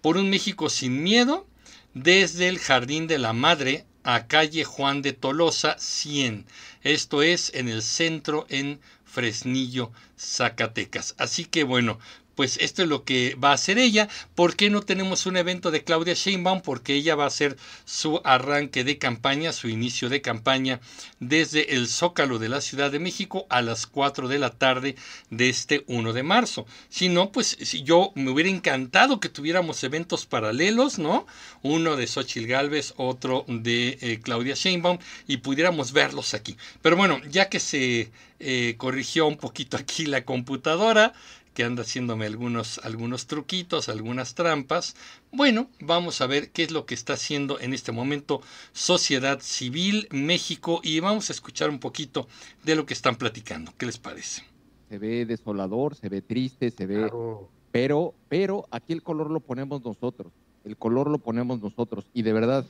Por 0.01 0.17
un 0.17 0.29
México 0.29 0.69
sin 0.69 1.01
miedo, 1.01 1.47
desde 1.93 2.47
el 2.47 2.59
Jardín 2.59 3.07
de 3.07 3.17
la 3.17 3.33
Madre 3.33 3.85
a 4.03 4.27
calle 4.27 4.63
Juan 4.63 5.01
de 5.01 5.13
Tolosa 5.13 5.75
100. 5.79 6.45
Esto 6.83 7.21
es 7.21 7.51
en 7.53 7.67
el 7.67 7.81
centro 7.81 8.45
en 8.49 8.79
Fresnillo, 9.07 9.91
Zacatecas. 10.17 11.15
Así 11.17 11.45
que 11.45 11.63
bueno, 11.63 11.99
pues 12.37 12.57
esto 12.61 12.83
es 12.83 12.87
lo 12.87 13.03
que 13.03 13.35
va 13.35 13.49
a 13.49 13.55
hacer 13.55 13.79
ella. 13.79 14.07
¿Por 14.35 14.55
qué 14.55 14.69
no 14.69 14.83
tenemos 14.83 15.25
un 15.25 15.37
evento 15.37 15.71
de 15.71 15.83
Claudia 15.83 16.13
Sheinbaum? 16.13 16.61
Porque 16.61 16.93
ella 16.93 17.15
va 17.15 17.23
a 17.23 17.33
hacer 17.33 17.57
su 17.83 18.21
arranque 18.23 18.83
de 18.83 18.99
campaña, 18.99 19.51
su 19.51 19.69
inicio 19.69 20.07
de 20.07 20.21
campaña 20.21 20.79
desde 21.19 21.73
el 21.73 21.87
Zócalo 21.87 22.37
de 22.37 22.47
la 22.47 22.61
Ciudad 22.61 22.91
de 22.91 22.99
México 22.99 23.47
a 23.49 23.63
las 23.63 23.87
4 23.87 24.27
de 24.27 24.37
la 24.37 24.51
tarde 24.51 24.95
de 25.31 25.49
este 25.49 25.83
1 25.87 26.13
de 26.13 26.21
marzo. 26.21 26.67
Si 26.89 27.09
no, 27.09 27.31
pues 27.31 27.57
si 27.59 27.81
yo 27.81 28.11
me 28.13 28.29
hubiera 28.29 28.51
encantado 28.51 29.19
que 29.19 29.29
tuviéramos 29.29 29.83
eventos 29.83 30.27
paralelos, 30.27 30.99
¿no? 30.99 31.25
Uno 31.63 31.95
de 31.95 32.05
Xochitl 32.05 32.45
Galvez, 32.45 32.93
otro 32.97 33.45
de 33.47 33.97
eh, 33.99 34.19
Claudia 34.21 34.53
Sheinbaum 34.53 34.99
y 35.27 35.37
pudiéramos 35.37 35.91
verlos 35.91 36.35
aquí. 36.35 36.55
Pero 36.83 36.97
bueno, 36.97 37.19
ya 37.31 37.49
que 37.49 37.59
se 37.59 38.11
eh, 38.39 38.75
corrigió 38.77 39.25
un 39.25 39.37
poquito 39.37 39.75
aquí 39.75 40.05
la 40.05 40.23
computadora, 40.23 41.13
que 41.57 41.63
anda 41.63 41.81
haciéndome 41.81 42.27
algunos, 42.27 42.79
algunos 42.83 43.25
truquitos, 43.25 43.89
algunas 43.89 44.35
trampas. 44.35 44.95
Bueno, 45.31 45.69
vamos 45.79 46.21
a 46.21 46.27
ver 46.27 46.51
qué 46.51 46.61
es 46.61 46.69
lo 46.69 46.85
que 46.85 46.93
está 46.93 47.13
haciendo 47.13 47.59
en 47.59 47.73
este 47.73 47.91
momento 47.91 48.41
Sociedad 48.73 49.39
Civil 49.41 50.07
México 50.11 50.81
y 50.83 50.99
vamos 50.99 51.31
a 51.31 51.33
escuchar 51.33 51.71
un 51.71 51.79
poquito 51.79 52.27
de 52.63 52.75
lo 52.75 52.85
que 52.85 52.93
están 52.93 53.15
platicando. 53.15 53.73
¿Qué 53.75 53.87
les 53.87 53.97
parece? 53.97 54.43
Se 54.87 54.99
ve 54.99 55.25
desolador, 55.25 55.95
se 55.95 56.09
ve 56.09 56.21
triste, 56.21 56.69
se 56.69 56.85
ve... 56.85 57.09
Pero, 57.71 58.13
pero 58.29 58.67
aquí 58.69 58.93
el 58.93 59.01
color 59.01 59.31
lo 59.31 59.39
ponemos 59.39 59.83
nosotros, 59.83 60.31
el 60.63 60.77
color 60.77 61.09
lo 61.09 61.17
ponemos 61.17 61.59
nosotros 61.59 62.05
y 62.13 62.21
de 62.21 62.33
verdad, 62.33 62.67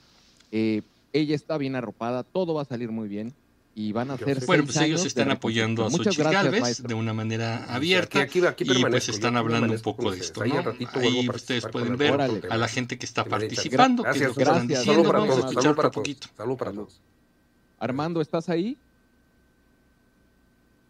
eh, 0.54 0.82
ella 1.12 1.36
está 1.36 1.58
bien 1.58 1.76
arropada, 1.76 2.24
todo 2.24 2.54
va 2.54 2.62
a 2.62 2.66
salir 2.66 2.90
muy 2.92 3.10
bien 3.10 3.34
y 3.80 3.92
van 3.92 4.10
a 4.10 4.16
hacer 4.16 4.44
bueno 4.48 4.64
pues 4.64 4.78
ellos 4.78 5.06
están 5.06 5.30
apoyando 5.30 5.86
a 5.86 5.92
Xochitl 5.92 6.24
Galvez 6.24 6.82
de 6.82 6.96
una 6.96 7.14
manera 7.14 7.64
abierta 7.72 8.28
y 8.58 8.82
pues 8.82 9.10
están 9.10 9.38
hablando 9.38 9.72
un 9.72 9.82
poco 9.82 10.10
de 10.10 10.18
esto 10.18 10.44
¿no? 10.44 10.64
ahí 10.96 11.30
ustedes 11.30 11.68
pueden 11.68 11.96
ver 11.96 12.20
a 12.20 12.58
la 12.58 12.68
gente 12.68 12.98
que 12.98 13.06
está 13.06 13.24
participando 13.24 14.02
que 14.02 14.10
es 14.10 14.22
lo 14.22 14.34
que 14.34 14.42
están 14.42 14.68
diciendo 14.68 15.04
vamos 15.14 15.36
a 15.36 15.40
escuchar 15.48 15.76
un 15.78 15.92
poquito. 15.92 16.28
salud 16.36 16.58
para 16.58 16.72
todos. 16.72 17.00
Armando 17.78 18.20
estás 18.20 18.50
ahí 18.50 18.76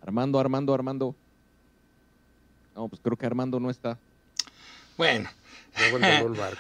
Armando 0.02 0.40
Armando 0.40 0.74
Armando. 0.74 1.16
No 2.74 2.88
pues 2.88 3.02
creo 3.02 3.18
que 3.18 3.26
Armando 3.26 3.60
no 3.60 3.70
está. 3.70 4.00
Bueno 4.98 5.30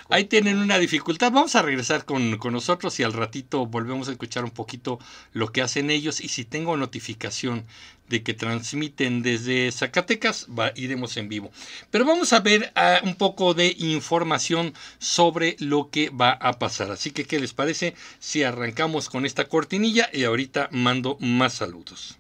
Ahí 0.09 0.25
tienen 0.25 0.57
una 0.57 0.77
dificultad. 0.79 1.31
Vamos 1.31 1.55
a 1.55 1.62
regresar 1.62 2.05
con, 2.05 2.39
nosotros 2.51 3.00
y 3.00 3.03
al 3.03 3.13
ratito 3.13 3.65
volvemos 3.65 4.07
a 4.07 4.12
escuchar 4.12 4.43
un 4.43 4.51
poquito 4.51 5.00
lo 5.33 5.51
que 5.51 5.62
hacen 5.62 5.89
ellos. 5.89 6.21
Y 6.21 6.29
si 6.29 6.45
tengo 6.45 6.77
notificación 6.77 7.65
de 8.07 8.24
que 8.24 8.33
transmiten 8.33 9.21
desde 9.21 9.71
Zacatecas, 9.71 10.47
va, 10.47 10.71
iremos 10.75 11.17
en 11.17 11.27
vivo. 11.27 11.51
Pero 11.91 12.05
vamos 12.05 12.31
a 12.33 12.39
ver 12.39 12.71
ah, 12.75 13.00
un 13.03 13.15
poco 13.15 13.53
de 13.53 13.75
información 13.77 14.74
sobre 15.00 15.57
lo 15.59 15.89
que 15.89 16.09
va 16.09 16.31
a 16.31 16.59
pasar. 16.59 16.91
Así 16.91 17.12
que, 17.12 17.25
¿qué 17.25 17.39
les 17.39 17.53
parece 17.53 17.95
si 18.19 18.43
arrancamos 18.43 19.09
con 19.09 19.25
esta 19.25 19.47
cortinilla? 19.47 20.09
Y 20.13 20.24
ahorita 20.24 20.69
mando 20.71 21.17
más 21.19 21.53
saludos. 21.53 22.17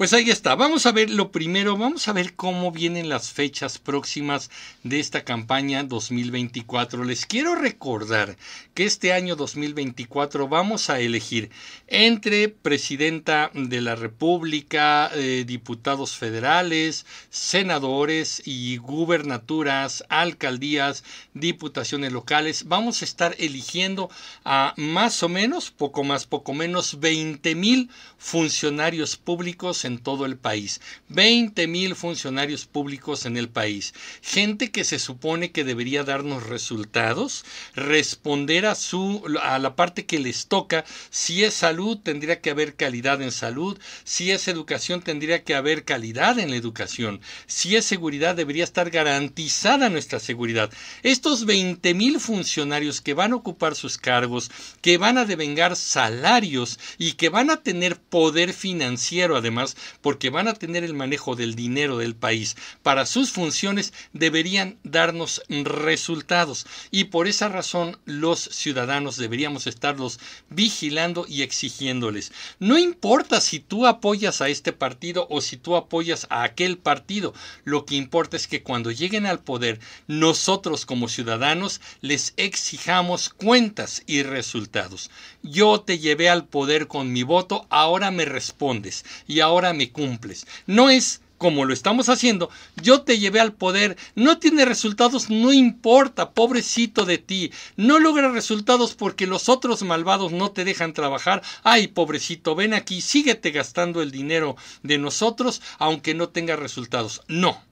Pues 0.00 0.14
ahí 0.14 0.30
está, 0.30 0.54
vamos 0.54 0.86
a 0.86 0.92
ver 0.92 1.10
lo 1.10 1.30
primero, 1.30 1.76
vamos 1.76 2.08
a 2.08 2.14
ver 2.14 2.32
cómo 2.32 2.72
vienen 2.72 3.10
las 3.10 3.32
fechas 3.32 3.76
próximas 3.76 4.50
de 4.82 4.98
esta 4.98 5.24
campaña 5.24 5.84
2024. 5.84 7.04
Les 7.04 7.26
quiero 7.26 7.54
recordar 7.54 8.38
que 8.72 8.86
este 8.86 9.12
año 9.12 9.36
2024 9.36 10.48
vamos 10.48 10.88
a 10.88 11.00
elegir 11.00 11.50
entre 11.86 12.48
presidenta 12.48 13.50
de 13.52 13.82
la 13.82 13.94
República, 13.94 15.10
eh, 15.12 15.44
diputados 15.46 16.16
federales, 16.16 17.04
senadores 17.28 18.40
y 18.46 18.78
gubernaturas, 18.78 20.02
alcaldías, 20.08 21.04
diputaciones 21.34 22.10
locales. 22.10 22.68
Vamos 22.68 23.02
a 23.02 23.04
estar 23.04 23.36
eligiendo 23.38 24.08
a 24.46 24.72
más 24.78 25.22
o 25.22 25.28
menos, 25.28 25.70
poco 25.70 26.04
más, 26.04 26.24
poco 26.24 26.54
menos, 26.54 27.00
20 27.00 27.54
mil 27.54 27.90
funcionarios 28.16 29.18
públicos 29.18 29.84
en 29.84 29.89
todo 29.98 30.26
el 30.26 30.36
país. 30.36 30.80
20 31.08 31.66
mil 31.66 31.94
funcionarios 31.96 32.66
públicos 32.66 33.26
en 33.26 33.36
el 33.36 33.48
país. 33.48 33.94
Gente 34.22 34.70
que 34.70 34.84
se 34.84 34.98
supone 34.98 35.52
que 35.52 35.64
debería 35.64 36.04
darnos 36.04 36.46
resultados, 36.46 37.44
responder 37.74 38.66
a, 38.66 38.74
su, 38.74 39.22
a 39.42 39.58
la 39.58 39.76
parte 39.76 40.06
que 40.06 40.18
les 40.18 40.46
toca. 40.46 40.84
Si 41.10 41.44
es 41.44 41.54
salud, 41.54 41.98
tendría 41.98 42.40
que 42.40 42.50
haber 42.50 42.76
calidad 42.76 43.22
en 43.22 43.32
salud. 43.32 43.78
Si 44.04 44.30
es 44.30 44.48
educación, 44.48 45.02
tendría 45.02 45.44
que 45.44 45.54
haber 45.54 45.84
calidad 45.84 46.38
en 46.38 46.50
la 46.50 46.56
educación. 46.56 47.20
Si 47.46 47.76
es 47.76 47.84
seguridad, 47.84 48.34
debería 48.34 48.64
estar 48.64 48.90
garantizada 48.90 49.88
nuestra 49.88 50.20
seguridad. 50.20 50.70
Estos 51.02 51.44
20 51.44 51.94
mil 51.94 52.20
funcionarios 52.20 53.00
que 53.00 53.14
van 53.14 53.32
a 53.32 53.36
ocupar 53.36 53.74
sus 53.74 53.98
cargos, 53.98 54.50
que 54.80 54.98
van 54.98 55.18
a 55.18 55.24
devengar 55.24 55.76
salarios 55.76 56.78
y 56.98 57.12
que 57.12 57.28
van 57.28 57.50
a 57.50 57.62
tener 57.62 57.96
poder 57.96 58.52
financiero 58.52 59.36
además, 59.36 59.76
porque 60.00 60.30
van 60.30 60.48
a 60.48 60.54
tener 60.54 60.84
el 60.84 60.94
manejo 60.94 61.36
del 61.36 61.54
dinero 61.54 61.98
del 61.98 62.14
país 62.14 62.56
para 62.82 63.06
sus 63.06 63.30
funciones, 63.30 63.92
deberían 64.12 64.78
darnos 64.82 65.42
resultados. 65.48 66.66
Y 66.90 67.04
por 67.04 67.26
esa 67.26 67.48
razón 67.48 67.98
los 68.04 68.40
ciudadanos 68.40 69.16
deberíamos 69.16 69.66
estarlos 69.66 70.20
vigilando 70.48 71.26
y 71.28 71.42
exigiéndoles. 71.42 72.32
No 72.58 72.78
importa 72.78 73.40
si 73.40 73.60
tú 73.60 73.86
apoyas 73.86 74.40
a 74.40 74.48
este 74.48 74.72
partido 74.72 75.26
o 75.30 75.40
si 75.40 75.56
tú 75.56 75.76
apoyas 75.76 76.26
a 76.30 76.42
aquel 76.42 76.78
partido, 76.78 77.34
lo 77.64 77.84
que 77.84 77.96
importa 77.96 78.36
es 78.36 78.46
que 78.46 78.62
cuando 78.62 78.90
lleguen 78.90 79.26
al 79.26 79.40
poder, 79.40 79.80
nosotros 80.06 80.86
como 80.86 81.08
ciudadanos 81.08 81.80
les 82.00 82.34
exijamos 82.36 83.28
cuentas 83.30 84.02
y 84.06 84.22
resultados. 84.22 85.10
Yo 85.42 85.80
te 85.80 85.98
llevé 85.98 86.28
al 86.28 86.46
poder 86.46 86.86
con 86.86 87.12
mi 87.12 87.22
voto, 87.22 87.66
ahora 87.70 88.10
me 88.10 88.24
respondes 88.24 89.04
y 89.26 89.40
ahora 89.40 89.69
me 89.72 89.90
cumples. 89.90 90.46
No 90.66 90.90
es 90.90 91.20
como 91.40 91.64
lo 91.64 91.72
estamos 91.72 92.10
haciendo, 92.10 92.50
yo 92.82 93.00
te 93.00 93.18
llevé 93.18 93.40
al 93.40 93.54
poder, 93.54 93.96
no 94.14 94.38
tiene 94.38 94.66
resultados, 94.66 95.30
no 95.30 95.54
importa, 95.54 96.32
pobrecito 96.32 97.06
de 97.06 97.16
ti, 97.16 97.50
no 97.76 97.98
logra 97.98 98.30
resultados 98.30 98.94
porque 98.94 99.26
los 99.26 99.48
otros 99.48 99.82
malvados 99.82 100.32
no 100.32 100.50
te 100.50 100.66
dejan 100.66 100.92
trabajar, 100.92 101.42
ay, 101.62 101.88
pobrecito, 101.88 102.54
ven 102.54 102.74
aquí, 102.74 103.00
síguete 103.00 103.52
gastando 103.52 104.02
el 104.02 104.10
dinero 104.10 104.56
de 104.82 104.98
nosotros 104.98 105.62
aunque 105.78 106.14
no 106.14 106.28
tenga 106.28 106.56
resultados. 106.56 107.22
No, 107.26 107.62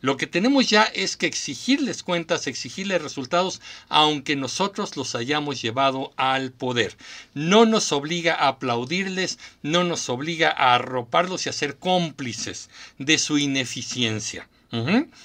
lo 0.00 0.16
que 0.16 0.28
tenemos 0.28 0.68
ya 0.70 0.84
es 0.84 1.16
que 1.16 1.26
exigirles 1.26 2.04
cuentas, 2.04 2.46
exigirles 2.46 3.02
resultados, 3.02 3.60
aunque 3.88 4.36
nosotros 4.36 4.96
los 4.96 5.16
hayamos 5.16 5.60
llevado 5.60 6.12
al 6.16 6.52
poder. 6.52 6.96
No 7.34 7.66
nos 7.66 7.90
obliga 7.90 8.34
a 8.34 8.48
aplaudirles, 8.48 9.38
no 9.62 9.82
nos 9.82 10.08
obliga 10.08 10.50
a 10.50 10.76
arroparlos 10.76 11.46
y 11.46 11.48
a 11.48 11.52
ser 11.52 11.78
cómplices 11.78 12.70
de 12.98 13.18
su 13.18 13.38
ineficiencia. 13.38 14.48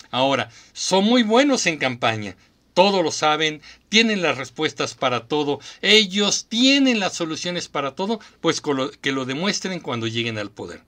Ahora, 0.09 0.49
son 0.71 1.03
muy 1.03 1.21
buenos 1.21 1.65
en 1.67 1.77
campaña, 1.77 2.35
todo 2.73 3.03
lo 3.03 3.11
saben, 3.11 3.61
tienen 3.89 4.21
las 4.21 4.37
respuestas 4.37 4.95
para 4.95 5.27
todo, 5.27 5.59
ellos 5.81 6.47
tienen 6.47 6.99
las 6.99 7.13
soluciones 7.13 7.67
para 7.67 7.91
todo, 7.93 8.19
pues 8.41 8.61
que 9.01 9.11
lo 9.11 9.25
demuestren 9.25 9.81
cuando 9.81 10.07
lleguen 10.07 10.37
al 10.37 10.49
poder. 10.49 10.81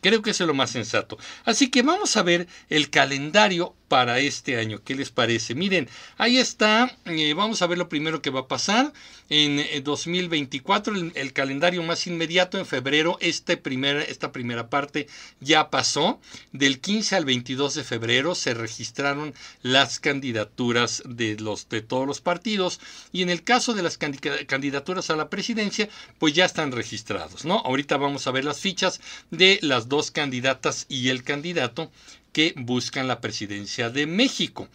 Creo 0.00 0.22
que 0.22 0.30
es 0.30 0.40
lo 0.40 0.54
más 0.54 0.70
sensato. 0.70 1.18
Así 1.44 1.70
que 1.70 1.82
vamos 1.82 2.16
a 2.16 2.22
ver 2.22 2.48
el 2.68 2.90
calendario 2.90 3.74
para 3.90 4.20
este 4.20 4.56
año. 4.56 4.80
¿Qué 4.84 4.94
les 4.94 5.10
parece? 5.10 5.56
Miren, 5.56 5.88
ahí 6.16 6.38
está. 6.38 6.96
Eh, 7.06 7.34
vamos 7.34 7.60
a 7.60 7.66
ver 7.66 7.76
lo 7.76 7.88
primero 7.88 8.22
que 8.22 8.30
va 8.30 8.40
a 8.40 8.46
pasar 8.46 8.92
en 9.30 9.82
2024. 9.82 10.96
Eh, 10.96 11.12
el, 11.16 11.32
calendario 11.32 11.82
más 11.82 12.06
inmediato 12.06 12.56
en 12.56 12.66
febrero. 12.66 13.18
Este 13.20 13.60
esta 14.08 14.30
primera 14.30 14.70
parte 14.70 15.08
ya 15.40 15.70
pasó. 15.70 16.20
Del 16.52 16.80
15 16.80 17.16
al 17.16 17.24
22 17.24 17.74
de 17.74 17.82
febrero 17.82 18.36
se 18.36 18.54
registraron 18.54 19.34
las 19.62 19.98
candidaturas 19.98 21.02
de, 21.04 21.36
los, 21.40 21.68
de 21.68 21.82
todos 21.82 22.06
los 22.06 22.20
partidos. 22.20 22.78
Y 23.10 23.22
en 23.22 23.30
el 23.30 23.42
caso 23.42 23.74
de 23.74 23.82
las 23.82 23.98
candidaturas 23.98 25.10
a 25.10 25.16
la 25.16 25.28
presidencia, 25.28 25.88
pues 26.20 26.32
ya 26.32 26.44
están 26.44 26.70
registrados. 26.70 27.44
¿no? 27.44 27.58
Ahorita 27.58 27.96
vamos 27.96 28.28
a 28.28 28.30
ver 28.30 28.44
las 28.44 28.60
fichas 28.60 29.00
de 29.32 29.58
las 29.62 29.88
dos 29.90 30.10
candidatas 30.10 30.86
y 30.88 31.10
el 31.10 31.22
candidato 31.22 31.92
que 32.32 32.54
buscan 32.56 33.08
la 33.08 33.20
presidencia 33.20 33.90
de 33.90 34.06
México. 34.06 34.68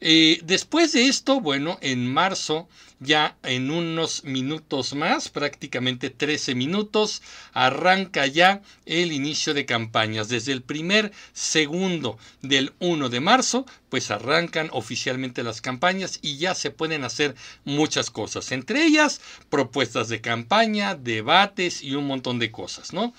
Eh, 0.00 0.40
después 0.42 0.92
de 0.92 1.06
esto, 1.06 1.40
bueno, 1.40 1.78
en 1.80 2.12
marzo, 2.12 2.68
ya 2.98 3.36
en 3.44 3.70
unos 3.70 4.24
minutos 4.24 4.94
más, 4.94 5.28
prácticamente 5.28 6.10
13 6.10 6.56
minutos, 6.56 7.22
arranca 7.52 8.26
ya 8.26 8.62
el 8.84 9.12
inicio 9.12 9.54
de 9.54 9.64
campañas. 9.64 10.28
Desde 10.28 10.50
el 10.50 10.62
primer 10.62 11.12
segundo 11.32 12.18
del 12.40 12.72
1 12.80 13.10
de 13.10 13.20
marzo, 13.20 13.64
pues 13.90 14.10
arrancan 14.10 14.70
oficialmente 14.72 15.44
las 15.44 15.60
campañas 15.60 16.18
y 16.20 16.36
ya 16.36 16.56
se 16.56 16.72
pueden 16.72 17.04
hacer 17.04 17.36
muchas 17.64 18.10
cosas, 18.10 18.50
entre 18.50 18.84
ellas 18.84 19.20
propuestas 19.50 20.08
de 20.08 20.20
campaña, 20.20 20.96
debates 20.96 21.80
y 21.80 21.94
un 21.94 22.08
montón 22.08 22.40
de 22.40 22.50
cosas, 22.50 22.92
¿no? 22.92 23.14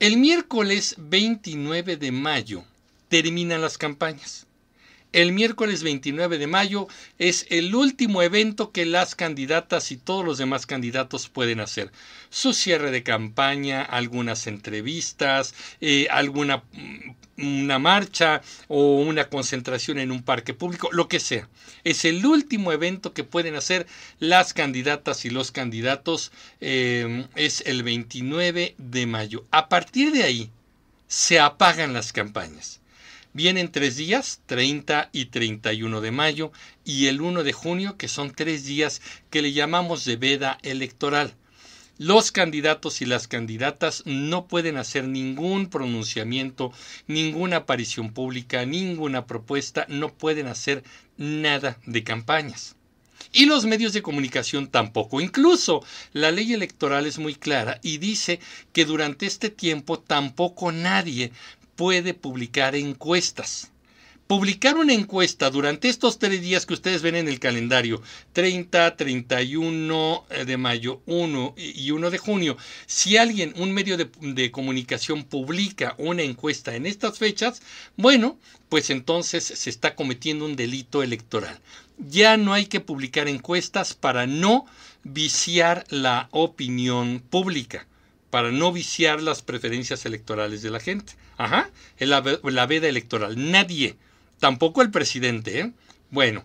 El 0.00 0.16
miércoles 0.16 0.94
29 0.96 1.96
de 1.96 2.12
mayo 2.12 2.62
terminan 3.08 3.60
las 3.60 3.78
campañas. 3.78 4.47
El 5.12 5.32
miércoles 5.32 5.82
29 5.82 6.36
de 6.36 6.46
mayo 6.46 6.86
es 7.18 7.46
el 7.48 7.74
último 7.74 8.20
evento 8.20 8.72
que 8.72 8.84
las 8.84 9.14
candidatas 9.14 9.90
y 9.90 9.96
todos 9.96 10.22
los 10.22 10.36
demás 10.36 10.66
candidatos 10.66 11.30
pueden 11.30 11.60
hacer. 11.60 11.90
Su 12.28 12.52
cierre 12.52 12.90
de 12.90 13.02
campaña, 13.02 13.82
algunas 13.82 14.46
entrevistas, 14.46 15.54
eh, 15.80 16.08
alguna 16.10 16.58
mm, 16.72 17.10
una 17.38 17.78
marcha 17.78 18.42
o 18.66 19.00
una 19.00 19.30
concentración 19.30 19.98
en 19.98 20.10
un 20.10 20.22
parque 20.22 20.52
público, 20.52 20.90
lo 20.92 21.08
que 21.08 21.20
sea. 21.20 21.48
Es 21.84 22.04
el 22.04 22.26
último 22.26 22.70
evento 22.72 23.14
que 23.14 23.24
pueden 23.24 23.54
hacer 23.54 23.86
las 24.18 24.52
candidatas 24.52 25.24
y 25.24 25.30
los 25.30 25.52
candidatos. 25.52 26.32
Eh, 26.60 27.26
es 27.34 27.62
el 27.64 27.82
29 27.82 28.74
de 28.76 29.06
mayo. 29.06 29.46
A 29.52 29.70
partir 29.70 30.12
de 30.12 30.24
ahí 30.24 30.50
se 31.06 31.40
apagan 31.40 31.94
las 31.94 32.12
campañas. 32.12 32.77
Vienen 33.38 33.70
tres 33.70 33.96
días, 33.96 34.40
30 34.46 35.10
y 35.12 35.26
31 35.26 36.00
de 36.00 36.10
mayo, 36.10 36.50
y 36.84 37.06
el 37.06 37.20
1 37.20 37.44
de 37.44 37.52
junio, 37.52 37.96
que 37.96 38.08
son 38.08 38.32
tres 38.32 38.64
días 38.64 39.00
que 39.30 39.42
le 39.42 39.52
llamamos 39.52 40.04
de 40.04 40.16
veda 40.16 40.58
electoral. 40.62 41.36
Los 41.98 42.32
candidatos 42.32 43.00
y 43.00 43.06
las 43.06 43.28
candidatas 43.28 44.02
no 44.06 44.48
pueden 44.48 44.76
hacer 44.76 45.06
ningún 45.06 45.70
pronunciamiento, 45.70 46.72
ninguna 47.06 47.58
aparición 47.58 48.12
pública, 48.12 48.66
ninguna 48.66 49.24
propuesta, 49.26 49.86
no 49.88 50.12
pueden 50.12 50.48
hacer 50.48 50.82
nada 51.16 51.78
de 51.86 52.02
campañas. 52.02 52.74
Y 53.32 53.44
los 53.46 53.66
medios 53.66 53.92
de 53.92 54.02
comunicación 54.02 54.68
tampoco. 54.68 55.20
Incluso 55.20 55.84
la 56.12 56.30
ley 56.30 56.54
electoral 56.54 57.06
es 57.06 57.18
muy 57.18 57.34
clara 57.34 57.78
y 57.82 57.98
dice 57.98 58.40
que 58.72 58.84
durante 58.84 59.26
este 59.26 59.50
tiempo 59.50 59.98
tampoco 59.98 60.72
nadie 60.72 61.32
puede 61.78 62.12
publicar 62.12 62.74
encuestas. 62.74 63.70
Publicar 64.26 64.76
una 64.76 64.92
encuesta 64.92 65.48
durante 65.48 65.88
estos 65.88 66.18
tres 66.18 66.42
días 66.42 66.66
que 66.66 66.74
ustedes 66.74 67.02
ven 67.02 67.14
en 67.14 67.28
el 67.28 67.38
calendario, 67.38 68.02
30, 68.32 68.96
31 68.96 70.24
eh, 70.28 70.44
de 70.44 70.56
mayo, 70.56 71.00
1 71.06 71.54
y 71.56 71.92
1 71.92 72.10
de 72.10 72.18
junio, 72.18 72.56
si 72.86 73.16
alguien, 73.16 73.54
un 73.56 73.70
medio 73.70 73.96
de, 73.96 74.10
de 74.20 74.50
comunicación 74.50 75.22
publica 75.22 75.94
una 75.98 76.22
encuesta 76.22 76.74
en 76.74 76.84
estas 76.84 77.16
fechas, 77.16 77.62
bueno, 77.96 78.40
pues 78.68 78.90
entonces 78.90 79.44
se 79.44 79.70
está 79.70 79.94
cometiendo 79.94 80.46
un 80.46 80.56
delito 80.56 81.04
electoral. 81.04 81.60
Ya 81.96 82.36
no 82.36 82.54
hay 82.54 82.66
que 82.66 82.80
publicar 82.80 83.28
encuestas 83.28 83.94
para 83.94 84.26
no 84.26 84.66
viciar 85.04 85.84
la 85.90 86.28
opinión 86.32 87.22
pública 87.30 87.86
para 88.30 88.50
no 88.50 88.72
viciar 88.72 89.22
las 89.22 89.42
preferencias 89.42 90.04
electorales 90.06 90.62
de 90.62 90.70
la 90.70 90.80
gente. 90.80 91.14
Ajá, 91.36 91.70
la, 91.98 92.22
la 92.42 92.66
veda 92.66 92.88
electoral. 92.88 93.50
Nadie, 93.50 93.96
tampoco 94.38 94.82
el 94.82 94.90
presidente. 94.90 95.60
¿eh? 95.60 95.72
Bueno, 96.10 96.44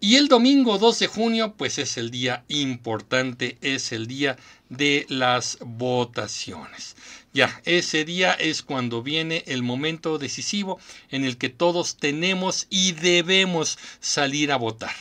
y 0.00 0.16
el 0.16 0.28
domingo 0.28 0.76
2 0.76 0.98
de 0.98 1.06
junio, 1.06 1.54
pues 1.56 1.78
es 1.78 1.96
el 1.96 2.10
día 2.10 2.44
importante, 2.48 3.56
es 3.62 3.90
el 3.90 4.06
día 4.06 4.36
de 4.68 5.06
las 5.08 5.58
votaciones. 5.64 6.96
Ya, 7.32 7.62
ese 7.64 8.04
día 8.04 8.32
es 8.32 8.62
cuando 8.62 9.02
viene 9.02 9.44
el 9.46 9.62
momento 9.62 10.18
decisivo 10.18 10.78
en 11.10 11.24
el 11.24 11.38
que 11.38 11.48
todos 11.48 11.96
tenemos 11.96 12.66
y 12.68 12.92
debemos 12.92 13.78
salir 14.00 14.52
a 14.52 14.56
votar. 14.56 14.94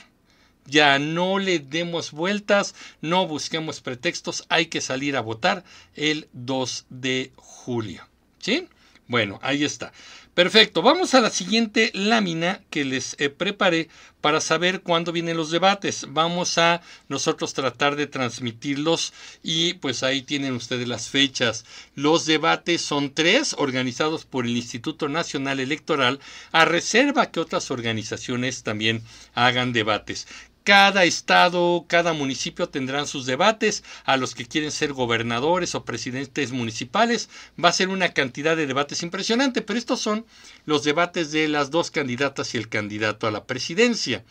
Ya 0.65 0.99
no 0.99 1.39
le 1.39 1.59
demos 1.59 2.11
vueltas, 2.11 2.75
no 3.01 3.27
busquemos 3.27 3.81
pretextos, 3.81 4.45
hay 4.49 4.67
que 4.67 4.81
salir 4.81 5.15
a 5.17 5.21
votar 5.21 5.63
el 5.95 6.27
2 6.33 6.85
de 6.89 7.31
julio. 7.35 8.07
¿Sí? 8.39 8.67
Bueno, 9.07 9.39
ahí 9.41 9.63
está. 9.63 9.91
Perfecto, 10.33 10.81
vamos 10.81 11.13
a 11.13 11.21
la 11.21 11.29
siguiente 11.29 11.91
lámina 11.93 12.61
que 12.71 12.85
les 12.85 13.15
eh, 13.19 13.29
preparé 13.29 13.89
para 14.19 14.41
saber 14.41 14.81
cuándo 14.81 15.11
vienen 15.11 15.37
los 15.37 15.51
debates. 15.51 16.07
Vamos 16.09 16.57
a 16.57 16.81
nosotros 17.07 17.53
tratar 17.53 17.95
de 17.95 18.07
transmitirlos 18.07 19.13
y 19.43 19.75
pues 19.75 20.01
ahí 20.01 20.23
tienen 20.23 20.53
ustedes 20.53 20.87
las 20.87 21.09
fechas. 21.09 21.65
Los 21.93 22.25
debates 22.25 22.81
son 22.81 23.13
tres 23.13 23.53
organizados 23.59 24.25
por 24.25 24.45
el 24.45 24.57
Instituto 24.57 25.07
Nacional 25.07 25.59
Electoral 25.59 26.19
a 26.51 26.65
reserva 26.65 27.29
que 27.29 27.39
otras 27.39 27.69
organizaciones 27.69 28.63
también 28.63 29.03
hagan 29.35 29.71
debates. 29.71 30.25
Cada 30.63 31.03
estado, 31.03 31.85
cada 31.89 32.13
municipio 32.13 32.69
tendrán 32.69 33.05
sus 33.05 33.25
debates. 33.25 33.83
A 34.05 34.15
los 34.15 34.33
que 34.33 34.45
quieren 34.45 34.71
ser 34.71 34.93
gobernadores 34.93 35.75
o 35.75 35.83
presidentes 35.83 36.53
municipales 36.53 37.29
va 37.61 37.69
a 37.69 37.73
ser 37.73 37.89
una 37.89 38.13
cantidad 38.13 38.55
de 38.55 38.65
debates 38.65 39.03
impresionante, 39.03 39.61
pero 39.61 39.77
estos 39.77 39.99
son 39.99 40.25
los 40.65 40.85
debates 40.85 41.31
de 41.31 41.49
las 41.49 41.69
dos 41.69 41.91
candidatas 41.91 42.53
y 42.55 42.57
el 42.57 42.69
candidato 42.69 43.27
a 43.27 43.31
la 43.31 43.43
presidencia. 43.45 44.23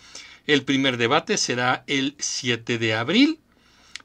El 0.47 0.65
primer 0.65 0.97
debate 0.97 1.37
será 1.37 1.85
el 1.87 2.17
7 2.19 2.79
de 2.79 2.95
abril. 2.95 3.39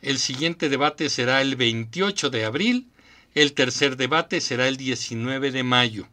El 0.02 0.20
siguiente 0.20 0.68
debate 0.68 1.10
será 1.10 1.42
el 1.42 1.56
28 1.56 2.30
de 2.30 2.44
abril. 2.44 2.88
El 3.36 3.54
tercer 3.54 3.96
debate 3.96 4.42
será 4.42 4.68
el 4.68 4.76
19 4.76 5.52
de 5.52 5.64
mayo. 5.64 6.08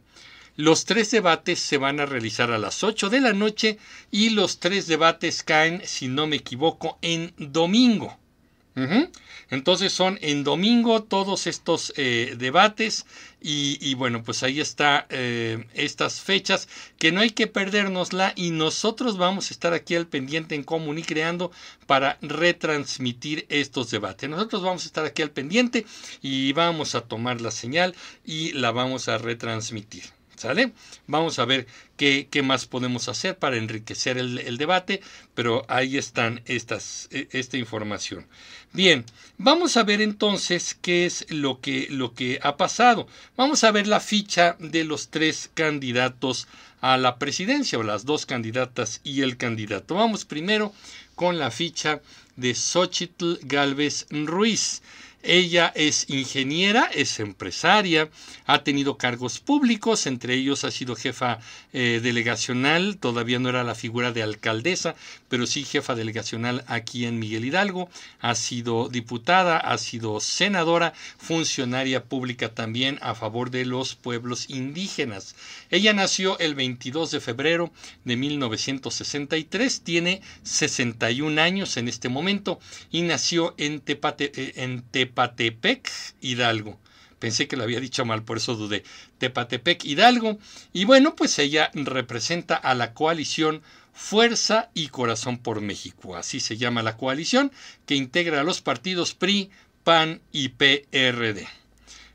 Los 0.57 0.85
tres 0.85 1.11
debates 1.11 1.59
se 1.59 1.77
van 1.77 1.99
a 1.99 2.05
realizar 2.05 2.51
a 2.51 2.57
las 2.57 2.83
8 2.83 3.09
de 3.09 3.19
la 3.19 3.33
noche 3.33 3.77
y 4.09 4.29
los 4.29 4.59
tres 4.59 4.87
debates 4.87 5.43
caen, 5.43 5.81
si 5.85 6.07
no 6.07 6.27
me 6.27 6.37
equivoco, 6.37 6.97
en 7.01 7.33
domingo. 7.37 8.17
Entonces 9.49 9.93
son 9.93 10.19
en 10.21 10.43
domingo 10.43 11.03
todos 11.03 11.47
estos 11.47 11.93
eh, 11.95 12.35
debates 12.37 13.05
y, 13.41 13.93
bueno, 13.93 14.23
pues 14.23 14.43
ahí 14.43 14.59
está 14.59 15.05
eh, 15.09 15.65
estas 15.73 16.19
fechas 16.19 16.67
que 16.97 17.11
no 17.11 17.21
hay 17.21 17.29
que 17.29 17.47
perdérnosla 17.47 18.33
y 18.35 18.51
nosotros 18.51 19.17
vamos 19.17 19.49
a 19.49 19.53
estar 19.53 19.73
aquí 19.73 19.95
al 19.95 20.07
pendiente 20.07 20.55
en 20.55 20.63
Común 20.63 20.97
y 20.97 21.03
Creando 21.03 21.51
para 21.85 22.17
retransmitir 22.21 23.45
estos 23.49 23.91
debates. 23.91 24.29
Nosotros 24.29 24.63
vamos 24.63 24.83
a 24.83 24.87
estar 24.87 25.05
aquí 25.05 25.21
al 25.21 25.31
pendiente 25.31 25.85
y 26.21 26.51
vamos 26.53 26.95
a 26.95 27.01
tomar 27.01 27.39
la 27.39 27.51
señal 27.51 27.95
y 28.25 28.51
la 28.53 28.71
vamos 28.71 29.07
a 29.07 29.17
retransmitir. 29.17 30.14
¿Sale? 30.35 30.73
Vamos 31.07 31.39
a 31.39 31.45
ver 31.45 31.65
qué, 31.97 32.27
qué, 32.29 32.41
más 32.41 32.65
podemos 32.65 33.07
hacer 33.07 33.37
para 33.37 33.57
enriquecer 33.57 34.17
el, 34.17 34.57
debate, 34.57 35.01
pero 35.33 35.65
ahí 35.69 35.97
están 35.97 36.41
estas, 36.45 37.07
e, 37.11 37.27
esta 37.31 37.57
información. 37.57 38.27
Bien, 38.73 39.05
vamos 39.37 39.77
a 39.77 39.83
ver 39.83 40.01
entonces 40.01 40.77
qué 40.81 41.05
es 41.05 41.25
lo 41.29 41.61
que, 41.61 41.87
lo 41.89 42.13
que 42.13 42.39
ha 42.43 42.57
pasado. 42.57 43.07
Vamos 43.37 43.63
a 43.63 43.71
ver 43.71 43.87
la 43.87 44.01
ficha 44.01 44.57
de 44.59 44.83
los 44.83 45.07
tres 45.07 45.49
candidatos 45.53 46.47
a 46.81 46.97
la 46.97 47.17
presidencia, 47.17 47.79
o 47.79 47.83
las 47.83 48.05
dos 48.05 48.25
candidatas 48.25 48.99
y 49.03 49.21
el 49.21 49.37
candidato. 49.37 49.95
Vamos 49.95 50.25
primero 50.25 50.73
con 51.15 51.39
la 51.39 51.49
ficha 51.49 52.01
de 52.35 52.53
Xochitl 52.53 53.39
Galvez 53.43 54.05
Ruiz. 54.09 54.81
Ella 55.25 55.71
es 55.75 56.05
ingeniera, 56.09 56.89
es 56.93 57.19
empresaria, 57.19 58.09
ha 58.45 58.63
tenido 58.63 58.97
cargos 58.97 59.39
públicos, 59.39 60.05
entre 60.05 60.35
ellos 60.35 60.63
ha 60.63 60.71
sido 60.71 60.95
jefa 60.95 61.39
eh, 61.73 61.99
delegacional, 62.01 62.97
todavía 62.97 63.39
no 63.39 63.49
era 63.49 63.63
la 63.63 63.75
figura 63.75 64.11
de 64.11 64.21
alcaldesa, 64.21 64.95
pero 65.35 65.47
sí 65.47 65.65
jefa 65.65 65.95
delegacional 65.95 66.63
aquí 66.65 67.05
en 67.05 67.19
Miguel 67.19 67.43
Hidalgo, 67.43 67.89
ha 68.21 68.35
sido 68.35 68.87
diputada, 68.87 69.57
ha 69.57 69.77
sido 69.77 70.21
senadora, 70.21 70.93
funcionaria 71.17 72.05
pública 72.05 72.53
también 72.53 72.99
a 73.01 73.15
favor 73.15 73.51
de 73.51 73.65
los 73.65 73.95
pueblos 73.95 74.49
indígenas. 74.49 75.35
Ella 75.71 75.91
nació 75.91 76.39
el 76.39 76.55
22 76.55 77.11
de 77.11 77.19
febrero 77.19 77.73
de 78.05 78.15
1963, 78.15 79.81
tiene 79.81 80.21
61 80.43 81.41
años 81.41 81.75
en 81.75 81.89
este 81.89 82.07
momento 82.07 82.57
y 82.89 83.01
nació 83.01 83.55
en 83.57 83.81
Tepate, 83.81 84.31
eh, 84.33 84.53
en 84.55 84.83
Tepatepec, 84.83 85.91
Hidalgo. 86.21 86.79
Pensé 87.19 87.49
que 87.49 87.57
lo 87.57 87.63
había 87.63 87.81
dicho 87.81 88.05
mal, 88.05 88.23
por 88.23 88.37
eso 88.37 88.55
dudé. 88.55 88.83
Tepatepec, 89.17 89.83
Hidalgo. 89.83 90.37
Y 90.71 90.85
bueno, 90.85 91.13
pues 91.17 91.37
ella 91.39 91.71
representa 91.73 92.55
a 92.55 92.73
la 92.73 92.93
coalición 92.93 93.63
Fuerza 93.95 94.69
y 94.73 94.89
Corazón 94.89 95.37
por 95.37 95.61
México. 95.61 96.17
Así 96.17 96.41
se 96.41 96.57
llama 96.57 96.83
la 96.83 96.97
coalición 96.97 97.51
que 97.85 97.95
integra 97.95 98.41
a 98.41 98.43
los 98.43 98.61
partidos 98.61 99.15
PRI, 99.15 99.49
PAN 99.85 100.21
y 100.33 100.49
PRD. 100.49 101.47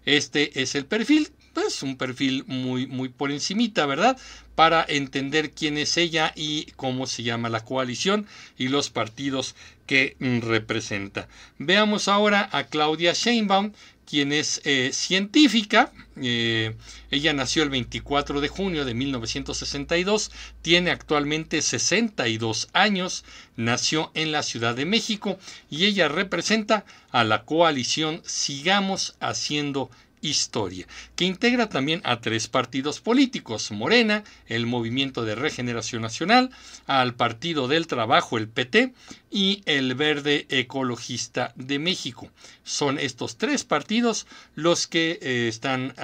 Este 0.04 0.60
es 0.62 0.74
el 0.74 0.84
perfil, 0.84 1.30
pues 1.54 1.82
un 1.82 1.96
perfil 1.96 2.44
muy, 2.46 2.86
muy 2.86 3.08
por 3.08 3.32
encimita, 3.32 3.86
¿verdad? 3.86 4.18
Para 4.54 4.84
entender 4.86 5.52
quién 5.52 5.78
es 5.78 5.96
ella 5.96 6.32
y 6.36 6.66
cómo 6.76 7.06
se 7.06 7.22
llama 7.22 7.48
la 7.48 7.64
coalición 7.64 8.26
y 8.58 8.68
los 8.68 8.90
partidos 8.90 9.56
que 9.86 10.16
representa. 10.20 11.28
Veamos 11.58 12.08
ahora 12.08 12.48
a 12.52 12.64
Claudia 12.64 13.14
Sheinbaum, 13.14 13.72
quien 14.10 14.32
es 14.32 14.60
eh, 14.64 14.90
científica. 14.92 15.92
Eh, 16.20 16.74
ella 17.12 17.32
nació 17.32 17.62
el 17.62 17.70
24 17.70 18.40
de 18.40 18.48
junio 18.48 18.84
de 18.84 18.92
1962, 18.92 20.32
tiene 20.62 20.90
actualmente 20.90 21.62
62 21.62 22.68
años, 22.72 23.24
nació 23.54 24.10
en 24.14 24.32
la 24.32 24.42
Ciudad 24.42 24.74
de 24.74 24.84
México 24.84 25.38
y 25.70 25.84
ella 25.84 26.08
representa 26.08 26.84
a 27.12 27.22
la 27.22 27.44
coalición 27.44 28.20
Sigamos 28.24 29.14
Haciendo 29.20 29.90
Historia, 30.22 30.86
que 31.16 31.24
integra 31.24 31.68
también 31.68 32.00
a 32.04 32.20
tres 32.20 32.48
partidos 32.48 33.00
políticos, 33.00 33.70
Morena, 33.70 34.24
el 34.46 34.66
Movimiento 34.66 35.24
de 35.24 35.34
Regeneración 35.34 36.02
Nacional, 36.02 36.50
al 36.86 37.14
Partido 37.14 37.68
del 37.68 37.86
Trabajo, 37.86 38.38
el 38.38 38.48
PT, 38.48 38.92
y 39.30 39.62
el 39.66 39.94
Verde 39.94 40.46
Ecologista 40.48 41.52
de 41.54 41.78
México. 41.78 42.28
Son 42.64 42.98
estos 42.98 43.36
tres 43.36 43.64
partidos 43.64 44.26
los 44.54 44.86
que 44.86 45.18
eh, 45.22 45.48
están 45.48 45.94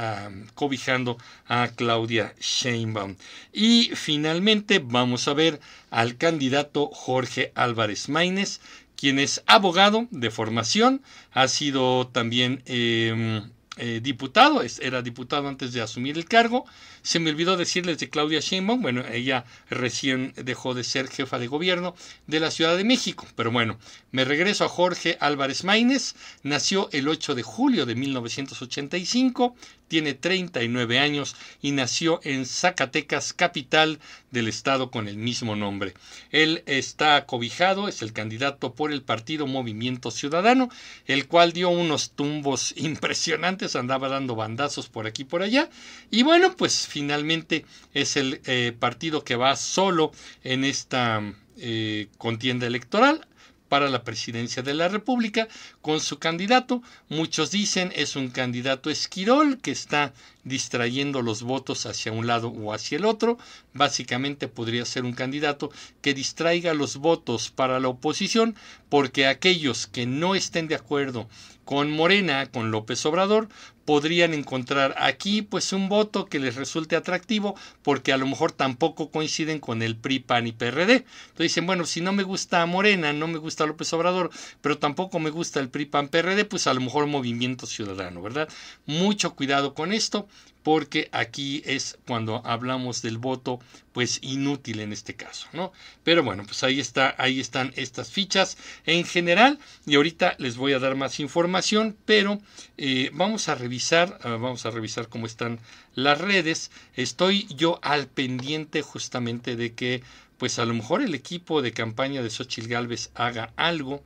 cobijando 0.55 1.19
a 1.47 1.69
Claudia 1.69 2.35
Sheinbaum. 2.41 3.17
Y 3.53 3.91
finalmente 3.95 4.79
vamos 4.79 5.27
a 5.29 5.35
ver 5.35 5.61
al 5.91 6.17
candidato 6.17 6.89
Jorge 6.93 7.53
Álvarez 7.55 8.09
Maínez, 8.09 8.61
quien 8.97 9.19
es 9.19 9.43
abogado 9.47 10.07
de 10.11 10.31
formación, 10.31 11.03
ha 11.33 11.49
sido 11.49 12.09
también 12.09 12.63
em, 12.65 13.43
eh, 13.77 14.01
diputado, 14.03 14.63
era 14.81 15.03
diputado 15.03 15.49
antes 15.49 15.73
de 15.73 15.83
asumir 15.83 16.17
el 16.17 16.25
cargo. 16.25 16.65
Se 17.03 17.19
me 17.19 17.31
olvidó 17.31 17.57
decirles 17.57 17.99
de 17.99 18.09
Claudia 18.09 18.41
Sheinbaum, 18.41 18.83
bueno, 18.83 19.05
ella 19.13 19.45
recién 19.69 20.33
dejó 20.37 20.75
de 20.75 20.83
ser 20.83 21.09
jefa 21.09 21.39
de 21.39 21.47
gobierno 21.47 21.95
de 22.27 22.41
la 22.41 22.51
Ciudad 22.51 22.77
de 22.77 22.85
México, 22.85 23.27
pero 23.37 23.51
bueno, 23.51 23.79
me 24.13 24.25
regreso 24.25 24.65
a 24.65 24.69
Jorge 24.69 25.19
Álvarez 25.21 25.63
Maínez, 25.63 26.15
nació 26.43 26.89
el 26.93 27.07
8 27.07 27.35
de 27.35 27.43
julio 27.43 27.87
de 27.87 27.95
1985, 27.95 29.55
tiene 29.89 30.15
39 30.15 30.99
años 30.99 31.37
y 31.63 31.73
nació 31.73 32.21
en 32.25 32.47
Zacatecas, 32.47 33.33
capital 33.33 34.01
del 34.31 34.49
estado 34.49 34.91
con 34.91 35.09
el 35.09 35.17
mismo 35.17 35.55
nombre. 35.55 35.95
Él 36.31 36.63
está 36.67 37.25
cobijado, 37.27 37.89
es 37.89 38.03
el 38.03 38.13
candidato 38.13 38.75
por 38.75 38.93
el 38.93 39.03
partido 39.03 39.47
Movimiento 39.47 40.11
Ciudadano, 40.11 40.69
el 41.07 41.27
cual 41.29 41.53
dio 41.53 41.69
unos 41.71 42.11
tumbos 42.11 42.75
impresionantes, 42.77 43.66
andaba 43.75 44.09
dando 44.09 44.37
bandazos 44.37 44.89
por 44.89 45.07
aquí 45.07 45.23
y 45.23 45.25
por 45.25 45.43
allá, 45.43 45.69
y 46.11 46.23
bueno, 46.23 46.55
pues 46.57 46.87
finalmente 46.87 47.65
es 47.95 48.17
el 48.17 48.41
eh, 48.45 48.73
partido 48.79 49.25
que 49.25 49.35
va 49.35 49.57
solo 49.57 50.13
en 50.45 50.65
esta 50.65 51.23
eh, 51.57 52.09
contienda 52.19 52.67
electoral 52.67 53.27
para 53.69 53.89
la 53.89 54.05
presidencia 54.05 54.63
de 54.63 54.75
la 54.75 54.89
República 54.89 55.49
con 55.83 56.01
su 56.01 56.19
candidato. 56.19 56.83
Muchos 57.09 57.51
dicen 57.51 57.93
es 57.95 58.17
un 58.17 58.29
candidato 58.29 58.91
esquirol 58.91 59.59
que 59.59 59.71
está 59.71 60.13
distrayendo 60.45 61.23
los 61.23 61.43
votos 61.43 61.87
hacia 61.87 62.13
un 62.13 62.27
lado 62.27 62.49
o 62.49 62.73
hacia 62.73 62.99
el 62.99 63.05
otro. 63.05 63.39
Básicamente 63.75 64.49
podría 64.49 64.85
ser 64.85 65.05
un 65.05 65.13
candidato 65.13 65.71
que 66.01 66.15
distraiga 66.15 66.75
los 66.75 66.97
votos 66.97 67.51
para 67.51 67.81
la 67.81 67.89
oposición 67.89 68.55
porque 68.89 69.27
aquellos 69.27 69.87
que 69.87 70.07
no 70.07 70.35
estén 70.35 70.69
de 70.69 70.77
acuerdo 70.77 71.29
con 71.67 71.91
Morena, 71.91 72.47
con 72.47 72.71
López 72.71 73.05
Obrador, 73.07 73.49
podrían 73.85 74.35
encontrar 74.35 74.95
aquí 74.99 75.43
pues 75.43 75.73
un 75.73 75.89
voto 75.89 76.27
que 76.27 76.39
les 76.39 76.55
resulte 76.55 76.95
atractivo 76.95 77.57
porque 77.83 78.13
a 78.13 78.17
lo 78.17 78.27
mejor 78.27 78.53
tampoco 78.53 79.11
coinciden 79.11 79.59
con 79.59 79.83
el 79.83 79.97
PRI, 79.97 80.21
PAN 80.21 80.47
y 80.47 80.53
PRD. 80.53 80.95
Entonces 80.95 81.39
dicen, 81.39 81.67
bueno, 81.67 81.85
si 81.85 82.01
no 82.01 82.13
me 82.13 82.23
gusta 82.23 82.65
Morena, 82.67 83.13
no 83.13 83.27
me 83.27 83.39
gusta 83.39 83.67
López 83.67 83.93
Obrador, 83.93 84.31
pero 84.61 84.79
tampoco 84.79 85.19
me 85.19 85.31
gusta 85.31 85.59
el 85.59 85.69
PRI, 85.69 85.87
PAN, 85.87 86.09
PRD, 86.09 86.45
pues 86.45 86.69
a 86.69 86.75
lo 86.75 86.81
mejor 86.81 87.09
Movimiento 87.09 87.67
Ciudadano, 87.67 88.23
¿verdad? 88.23 88.49
Mucho 88.87 89.35
cuidado 89.35 89.75
con 89.75 89.93
esto 89.93 90.29
porque 90.67 91.09
aquí 91.13 91.63
es 91.65 91.97
cuando 92.09 92.45
hablamos 92.45 93.01
del 93.01 93.19
voto 93.19 93.61
pues 93.93 94.19
inútil 94.21 94.81
en 94.81 94.93
este 94.93 95.15
caso, 95.15 95.47
¿no? 95.53 95.73
Pero 96.03 96.25
bueno, 96.25 96.43
pues 96.45 96.65
ahí 96.65 96.81
está, 96.81 97.15
ahí 97.19 97.39
están 97.39 97.73
estas 97.77 98.11
fichas 98.11 98.59
en 98.85 99.05
general 99.05 99.61
y 99.87 99.95
ahorita 99.95 100.35
les 100.39 100.57
voy 100.57 100.73
a 100.73 100.81
dar 100.81 100.97
más 100.97 101.21
información, 101.21 101.97
pero 102.05 102.41
eh, 102.79 103.11
vamos 103.13 103.49
a 103.49 103.55
revisar, 103.55 104.19
ah, 104.25 104.31
vamos 104.31 104.67
a 104.67 104.73
revisar 104.73 105.09
cómo 105.09 105.27
están 105.27 105.61
las 105.95 106.21
redes. 106.21 106.73
Estoy 106.97 107.47
yo 107.55 107.79
al 107.83 108.09
pendiente 108.09 108.83
justamente 108.83 109.55
de 109.55 109.73
que 109.73 110.03
pues 110.37 110.59
a 110.59 110.65
lo 110.65 110.75
mejor 110.75 111.01
el 111.01 111.15
equipo 111.15 111.63
de 111.63 111.71
campaña 111.71 112.23
de 112.23 112.31
Xochitl 112.31 112.67
Galvez 112.67 113.11
haga 113.15 113.53
algo 113.55 114.03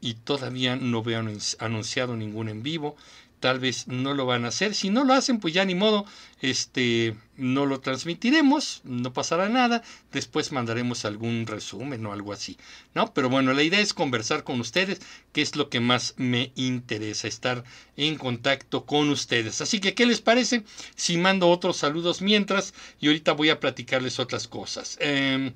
y 0.00 0.14
todavía 0.14 0.74
no 0.74 1.04
veo 1.04 1.24
anunciado 1.60 2.16
ningún 2.16 2.48
en 2.48 2.64
vivo 2.64 2.96
tal 3.40 3.58
vez 3.58 3.88
no 3.88 4.14
lo 4.14 4.26
van 4.26 4.44
a 4.44 4.48
hacer. 4.48 4.74
Si 4.74 4.90
no 4.90 5.04
lo 5.04 5.14
hacen, 5.14 5.40
pues 5.40 5.54
ya 5.54 5.64
ni 5.64 5.74
modo, 5.74 6.04
este, 6.40 7.16
no 7.36 7.66
lo 7.66 7.80
transmitiremos, 7.80 8.82
no 8.84 9.12
pasará 9.12 9.48
nada. 9.48 9.82
Después 10.12 10.52
mandaremos 10.52 11.04
algún 11.04 11.46
resumen 11.46 12.04
o 12.06 12.12
algo 12.12 12.32
así, 12.32 12.58
¿no? 12.94 13.12
Pero 13.12 13.28
bueno, 13.30 13.52
la 13.52 13.62
idea 13.62 13.80
es 13.80 13.94
conversar 13.94 14.44
con 14.44 14.60
ustedes, 14.60 15.00
que 15.32 15.42
es 15.42 15.56
lo 15.56 15.70
que 15.70 15.80
más 15.80 16.14
me 16.18 16.52
interesa, 16.54 17.26
estar 17.26 17.64
en 17.96 18.16
contacto 18.16 18.84
con 18.84 19.08
ustedes. 19.08 19.60
Así 19.60 19.80
que, 19.80 19.94
¿qué 19.94 20.06
les 20.06 20.20
parece 20.20 20.64
si 20.94 21.16
mando 21.16 21.48
otros 21.48 21.78
saludos 21.78 22.22
mientras? 22.22 22.74
Y 23.00 23.08
ahorita 23.08 23.32
voy 23.32 23.48
a 23.48 23.58
platicarles 23.58 24.18
otras 24.18 24.46
cosas. 24.46 24.98
Eh, 25.00 25.52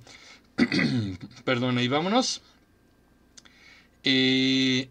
perdón, 1.45 1.79
ahí 1.79 1.89
vámonos. 1.89 2.41
Eh, 4.05 4.89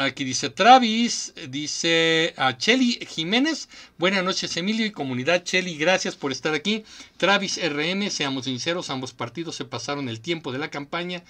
Aquí 0.00 0.24
dice 0.24 0.48
Travis, 0.48 1.34
dice 1.50 2.32
a 2.38 2.56
Cheli 2.56 3.06
Jiménez, 3.06 3.68
buenas 3.98 4.24
noches 4.24 4.56
Emilio 4.56 4.86
y 4.86 4.92
comunidad 4.92 5.44
Cheli, 5.44 5.76
gracias 5.76 6.16
por 6.16 6.32
estar 6.32 6.54
aquí. 6.54 6.84
Travis 7.18 7.60
RM, 7.62 8.08
seamos 8.08 8.46
sinceros, 8.46 8.88
ambos 8.88 9.12
partidos 9.12 9.56
se 9.56 9.66
pasaron 9.66 10.08
el 10.08 10.22
tiempo 10.22 10.52
de 10.52 10.58
la 10.58 10.70
campaña 10.70 11.22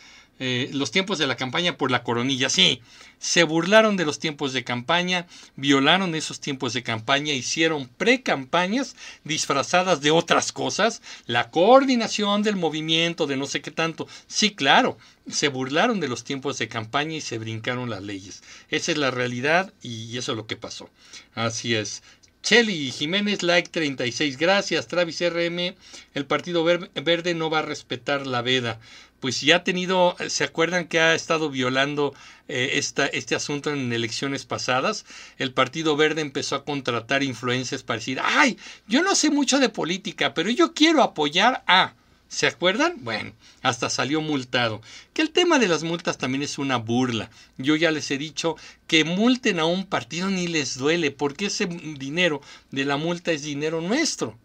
eh, 0.42 0.70
los 0.72 0.90
tiempos 0.90 1.18
de 1.18 1.26
la 1.26 1.36
campaña 1.36 1.76
por 1.76 1.90
la 1.90 2.02
coronilla. 2.02 2.48
Sí, 2.48 2.80
se 3.18 3.44
burlaron 3.44 3.98
de 3.98 4.06
los 4.06 4.18
tiempos 4.18 4.54
de 4.54 4.64
campaña, 4.64 5.26
violaron 5.54 6.14
esos 6.14 6.40
tiempos 6.40 6.72
de 6.72 6.82
campaña, 6.82 7.34
hicieron 7.34 7.88
pre-campañas 7.88 8.96
disfrazadas 9.22 10.00
de 10.00 10.10
otras 10.10 10.50
cosas, 10.50 11.02
la 11.26 11.50
coordinación 11.50 12.42
del 12.42 12.56
movimiento, 12.56 13.26
de 13.26 13.36
no 13.36 13.44
sé 13.44 13.60
qué 13.60 13.70
tanto. 13.70 14.08
Sí, 14.26 14.52
claro, 14.54 14.96
se 15.28 15.48
burlaron 15.48 16.00
de 16.00 16.08
los 16.08 16.24
tiempos 16.24 16.56
de 16.56 16.68
campaña 16.68 17.16
y 17.16 17.20
se 17.20 17.36
brincaron 17.36 17.90
las 17.90 18.02
leyes. 18.02 18.42
Esa 18.70 18.92
es 18.92 18.98
la 18.98 19.10
realidad 19.10 19.74
y 19.82 20.16
eso 20.16 20.32
es 20.32 20.36
lo 20.36 20.46
que 20.46 20.56
pasó. 20.56 20.88
Así 21.34 21.74
es. 21.74 22.02
Chelly 22.42 22.90
Jiménez, 22.90 23.42
like 23.42 23.68
36. 23.68 24.38
Gracias, 24.38 24.86
Travis 24.88 25.20
RM. 25.20 25.74
El 26.14 26.24
Partido 26.24 26.64
Verde 26.64 27.34
no 27.34 27.50
va 27.50 27.58
a 27.58 27.62
respetar 27.62 28.26
la 28.26 28.40
veda 28.40 28.80
pues 29.20 29.40
ya 29.42 29.56
ha 29.56 29.64
tenido, 29.64 30.16
¿se 30.28 30.44
acuerdan 30.44 30.88
que 30.88 30.98
ha 30.98 31.14
estado 31.14 31.50
violando 31.50 32.14
eh, 32.48 32.80
este 33.12 33.34
asunto 33.34 33.70
en 33.70 33.92
elecciones 33.92 34.46
pasadas? 34.46 35.04
El 35.38 35.52
Partido 35.52 35.96
Verde 35.96 36.22
empezó 36.22 36.56
a 36.56 36.64
contratar 36.64 37.22
influencias 37.22 37.82
para 37.82 37.98
decir, 37.98 38.18
ay, 38.22 38.58
yo 38.88 39.02
no 39.02 39.14
sé 39.14 39.30
mucho 39.30 39.58
de 39.58 39.68
política, 39.68 40.34
pero 40.34 40.50
yo 40.50 40.72
quiero 40.74 41.02
apoyar 41.02 41.62
a... 41.66 41.94
¿Se 42.28 42.46
acuerdan? 42.46 42.94
Bueno, 42.98 43.32
hasta 43.60 43.90
salió 43.90 44.20
multado. 44.20 44.80
Que 45.12 45.20
el 45.20 45.30
tema 45.30 45.58
de 45.58 45.66
las 45.66 45.82
multas 45.82 46.16
también 46.16 46.44
es 46.44 46.58
una 46.58 46.76
burla. 46.76 47.28
Yo 47.58 47.74
ya 47.74 47.90
les 47.90 48.08
he 48.12 48.18
dicho 48.18 48.54
que 48.86 49.02
multen 49.02 49.58
a 49.58 49.64
un 49.64 49.84
partido 49.84 50.30
ni 50.30 50.46
les 50.46 50.78
duele, 50.78 51.10
porque 51.10 51.46
ese 51.46 51.66
dinero 51.66 52.40
de 52.70 52.84
la 52.84 52.96
multa 52.96 53.32
es 53.32 53.42
dinero 53.42 53.80
nuestro. 53.80 54.38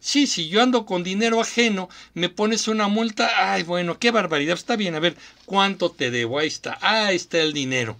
Sí, 0.00 0.26
si 0.26 0.48
yo 0.48 0.62
ando 0.62 0.86
con 0.86 1.02
dinero 1.02 1.40
ajeno, 1.40 1.88
me 2.14 2.28
pones 2.28 2.68
una 2.68 2.88
multa, 2.88 3.52
ay, 3.52 3.64
bueno, 3.64 3.98
qué 3.98 4.10
barbaridad, 4.10 4.54
está 4.56 4.76
bien, 4.76 4.94
a 4.94 5.00
ver, 5.00 5.16
¿cuánto 5.44 5.90
te 5.90 6.10
debo? 6.10 6.38
Ahí 6.38 6.46
está, 6.46 6.78
ahí 6.80 7.16
está 7.16 7.40
el 7.40 7.52
dinero, 7.52 7.96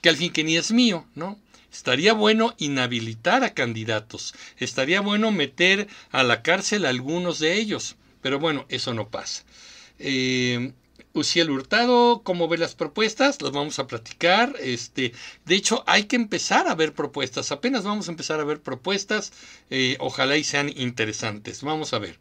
que 0.00 0.08
al 0.08 0.16
fin 0.16 0.32
que 0.32 0.44
ni 0.44 0.56
es 0.56 0.70
mío, 0.70 1.04
¿no? 1.14 1.38
Estaría 1.72 2.12
bueno 2.12 2.54
inhabilitar 2.58 3.42
a 3.44 3.54
candidatos, 3.54 4.34
estaría 4.58 5.00
bueno 5.00 5.32
meter 5.32 5.88
a 6.10 6.22
la 6.22 6.42
cárcel 6.42 6.86
a 6.86 6.90
algunos 6.90 7.38
de 7.40 7.54
ellos, 7.54 7.96
pero 8.22 8.38
bueno, 8.38 8.64
eso 8.68 8.94
no 8.94 9.08
pasa. 9.08 9.44
Eh, 9.98 10.72
Uciel 11.16 11.50
Hurtado, 11.50 12.22
¿cómo 12.22 12.48
ve 12.48 12.58
las 12.58 12.74
propuestas? 12.74 13.40
Las 13.42 13.52
vamos 13.52 13.78
a 13.78 13.86
platicar. 13.86 14.54
Este, 14.60 15.12
de 15.44 15.54
hecho, 15.54 15.82
hay 15.86 16.04
que 16.04 16.16
empezar 16.16 16.68
a 16.68 16.74
ver 16.74 16.92
propuestas. 16.92 17.52
Apenas 17.52 17.84
vamos 17.84 18.08
a 18.08 18.10
empezar 18.10 18.40
a 18.40 18.44
ver 18.44 18.60
propuestas. 18.60 19.32
Eh, 19.70 19.96
ojalá 20.00 20.36
y 20.36 20.44
sean 20.44 20.70
interesantes. 20.76 21.62
Vamos 21.62 21.92
a 21.92 21.98
ver. 21.98 22.18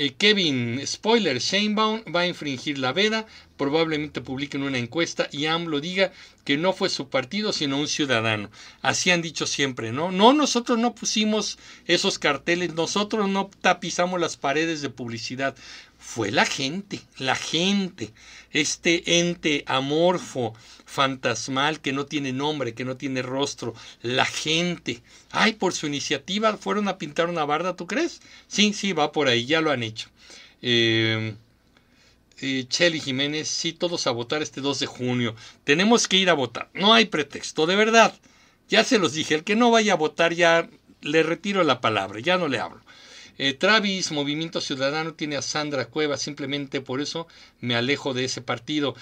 Eh, 0.00 0.14
Kevin, 0.16 0.80
spoiler, 0.86 1.40
Shanebaum 1.40 2.04
va 2.14 2.20
a 2.20 2.28
infringir 2.28 2.78
la 2.78 2.92
veda, 2.92 3.26
probablemente 3.56 4.20
publiquen 4.20 4.62
una 4.62 4.78
encuesta 4.78 5.28
y 5.32 5.46
AMLO 5.46 5.80
diga 5.80 6.12
que 6.44 6.56
no 6.56 6.72
fue 6.72 6.88
su 6.88 7.08
partido, 7.08 7.52
sino 7.52 7.78
un 7.78 7.88
ciudadano. 7.88 8.48
Así 8.80 9.10
han 9.10 9.22
dicho 9.22 9.44
siempre, 9.44 9.90
¿no? 9.90 10.12
No, 10.12 10.32
nosotros 10.32 10.78
no 10.78 10.94
pusimos 10.94 11.58
esos 11.86 12.20
carteles, 12.20 12.74
nosotros 12.74 13.28
no 13.28 13.50
tapizamos 13.60 14.20
las 14.20 14.36
paredes 14.36 14.82
de 14.82 14.90
publicidad 14.90 15.56
fue 15.98 16.30
la 16.30 16.46
gente, 16.46 17.00
la 17.18 17.34
gente, 17.34 18.12
este 18.52 19.18
ente 19.20 19.64
amorfo, 19.66 20.54
fantasmal, 20.86 21.80
que 21.80 21.92
no 21.92 22.06
tiene 22.06 22.32
nombre, 22.32 22.74
que 22.74 22.84
no 22.84 22.96
tiene 22.96 23.22
rostro, 23.22 23.74
la 24.02 24.24
gente. 24.24 25.02
Ay, 25.30 25.54
por 25.54 25.74
su 25.74 25.86
iniciativa 25.86 26.56
fueron 26.56 26.88
a 26.88 26.98
pintar 26.98 27.28
una 27.28 27.44
barda, 27.44 27.76
¿tú 27.76 27.86
crees? 27.86 28.20
Sí, 28.46 28.72
sí, 28.72 28.92
va 28.92 29.12
por 29.12 29.28
ahí, 29.28 29.46
ya 29.46 29.60
lo 29.60 29.70
han 29.70 29.82
hecho. 29.82 30.08
Eh, 30.62 31.34
eh, 32.40 33.00
Jiménez, 33.02 33.48
sí, 33.48 33.72
todos 33.72 34.06
a 34.06 34.10
votar 34.12 34.42
este 34.42 34.60
2 34.60 34.80
de 34.80 34.86
junio. 34.86 35.34
Tenemos 35.64 36.08
que 36.08 36.16
ir 36.16 36.30
a 36.30 36.34
votar, 36.34 36.68
no 36.74 36.94
hay 36.94 37.06
pretexto, 37.06 37.66
de 37.66 37.76
verdad. 37.76 38.14
Ya 38.68 38.84
se 38.84 38.98
los 38.98 39.14
dije, 39.14 39.34
el 39.34 39.44
que 39.44 39.56
no 39.56 39.70
vaya 39.70 39.94
a 39.94 39.96
votar 39.96 40.34
ya 40.34 40.68
le 41.00 41.22
retiro 41.22 41.62
la 41.64 41.80
palabra, 41.80 42.20
ya 42.20 42.36
no 42.38 42.48
le 42.48 42.58
hablo. 42.58 42.80
Eh, 43.38 43.54
Travis, 43.54 44.12
Movimiento 44.12 44.60
Ciudadano, 44.60 45.14
tiene 45.14 45.36
a 45.36 45.42
Sandra 45.42 45.86
Cueva, 45.86 46.16
simplemente 46.16 46.80
por 46.80 47.00
eso 47.00 47.28
me 47.60 47.76
alejo 47.76 48.12
de 48.12 48.24
ese 48.24 48.42
partido. 48.42 48.94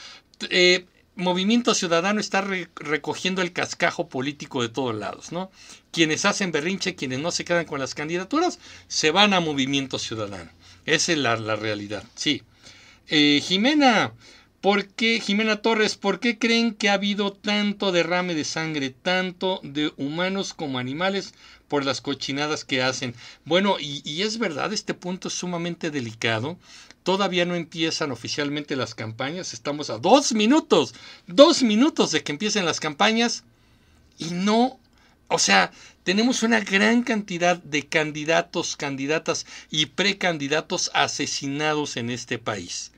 Eh, 0.51 0.87
Movimiento 1.17 1.75
Ciudadano 1.75 2.21
está 2.21 2.43
recogiendo 2.43 3.41
el 3.41 3.55
cascajo 3.55 4.11
político 4.11 4.61
de 4.61 4.69
todos 4.69 4.95
lados, 4.95 5.33
¿no? 5.33 5.51
Quienes 5.91 6.27
hacen 6.27 6.53
berrinche, 6.53 6.95
quienes 6.95 7.21
no 7.21 7.31
se 7.31 7.47
quedan 7.47 7.65
con 7.65 7.81
las 7.81 7.95
candidaturas, 7.95 8.59
se 8.87 9.11
van 9.11 9.33
a 9.33 9.41
Movimiento 9.41 9.99
Ciudadano. 9.99 10.51
Esa 10.85 11.13
es 11.13 11.19
la, 11.19 11.57
realidad, 11.57 12.05
sí. 12.15 12.43
Eh, 13.09 13.41
Jimena, 13.43 14.13
¿por 14.61 14.89
qué, 14.89 15.19
Jimena 15.19 15.63
Torres, 15.63 15.97
por 15.97 16.21
qué 16.21 16.39
creen 16.39 16.75
que 16.75 16.91
ha 16.91 16.95
habido 16.95 17.33
tanto 17.33 17.93
derrame 17.93 18.35
de 18.35 18.45
sangre, 18.45 18.91
tanto 18.91 19.61
de 19.63 19.95
humanos 19.97 20.53
como 20.53 20.79
animales, 20.79 21.33
por 21.69 21.85
las 21.85 22.01
cochinadas 22.01 22.65
que 22.65 22.83
hacen. 22.83 23.15
Bueno, 23.45 23.77
y, 23.79 24.23
es 24.23 24.39
verdad, 24.39 24.73
este 24.73 24.95
punto 24.95 25.29
es 25.29 25.35
sumamente 25.35 25.91
delicado. 25.91 26.57
Todavía 27.03 27.45
no 27.45 27.55
empiezan 27.55 28.13
oficialmente 28.13 28.77
las 28.77 28.95
campañas. 28.95 29.53
Estamos 29.53 29.91
a 29.91 29.99
dos 29.99 30.33
minutos, 30.33 30.95
dos 31.27 31.63
minutos 31.63 32.13
de 32.13 32.23
que 32.23 32.33
empiecen 32.33 32.65
las 32.65 32.81
campañas. 32.81 33.45
Y 34.19 34.27
no, 34.27 34.79
o 35.29 35.39
sea, 35.39 35.73
tenemos 36.05 36.43
una 36.43 36.61
gran 36.61 37.03
cantidad 37.03 37.57
de 37.57 37.87
candidatos, 37.87 38.77
candidatas 38.77 39.47
y 39.71 39.87
precandidatos 39.87 40.91
asesinados 40.95 41.97
en 41.97 42.11
este 42.11 42.39
país 42.39 42.93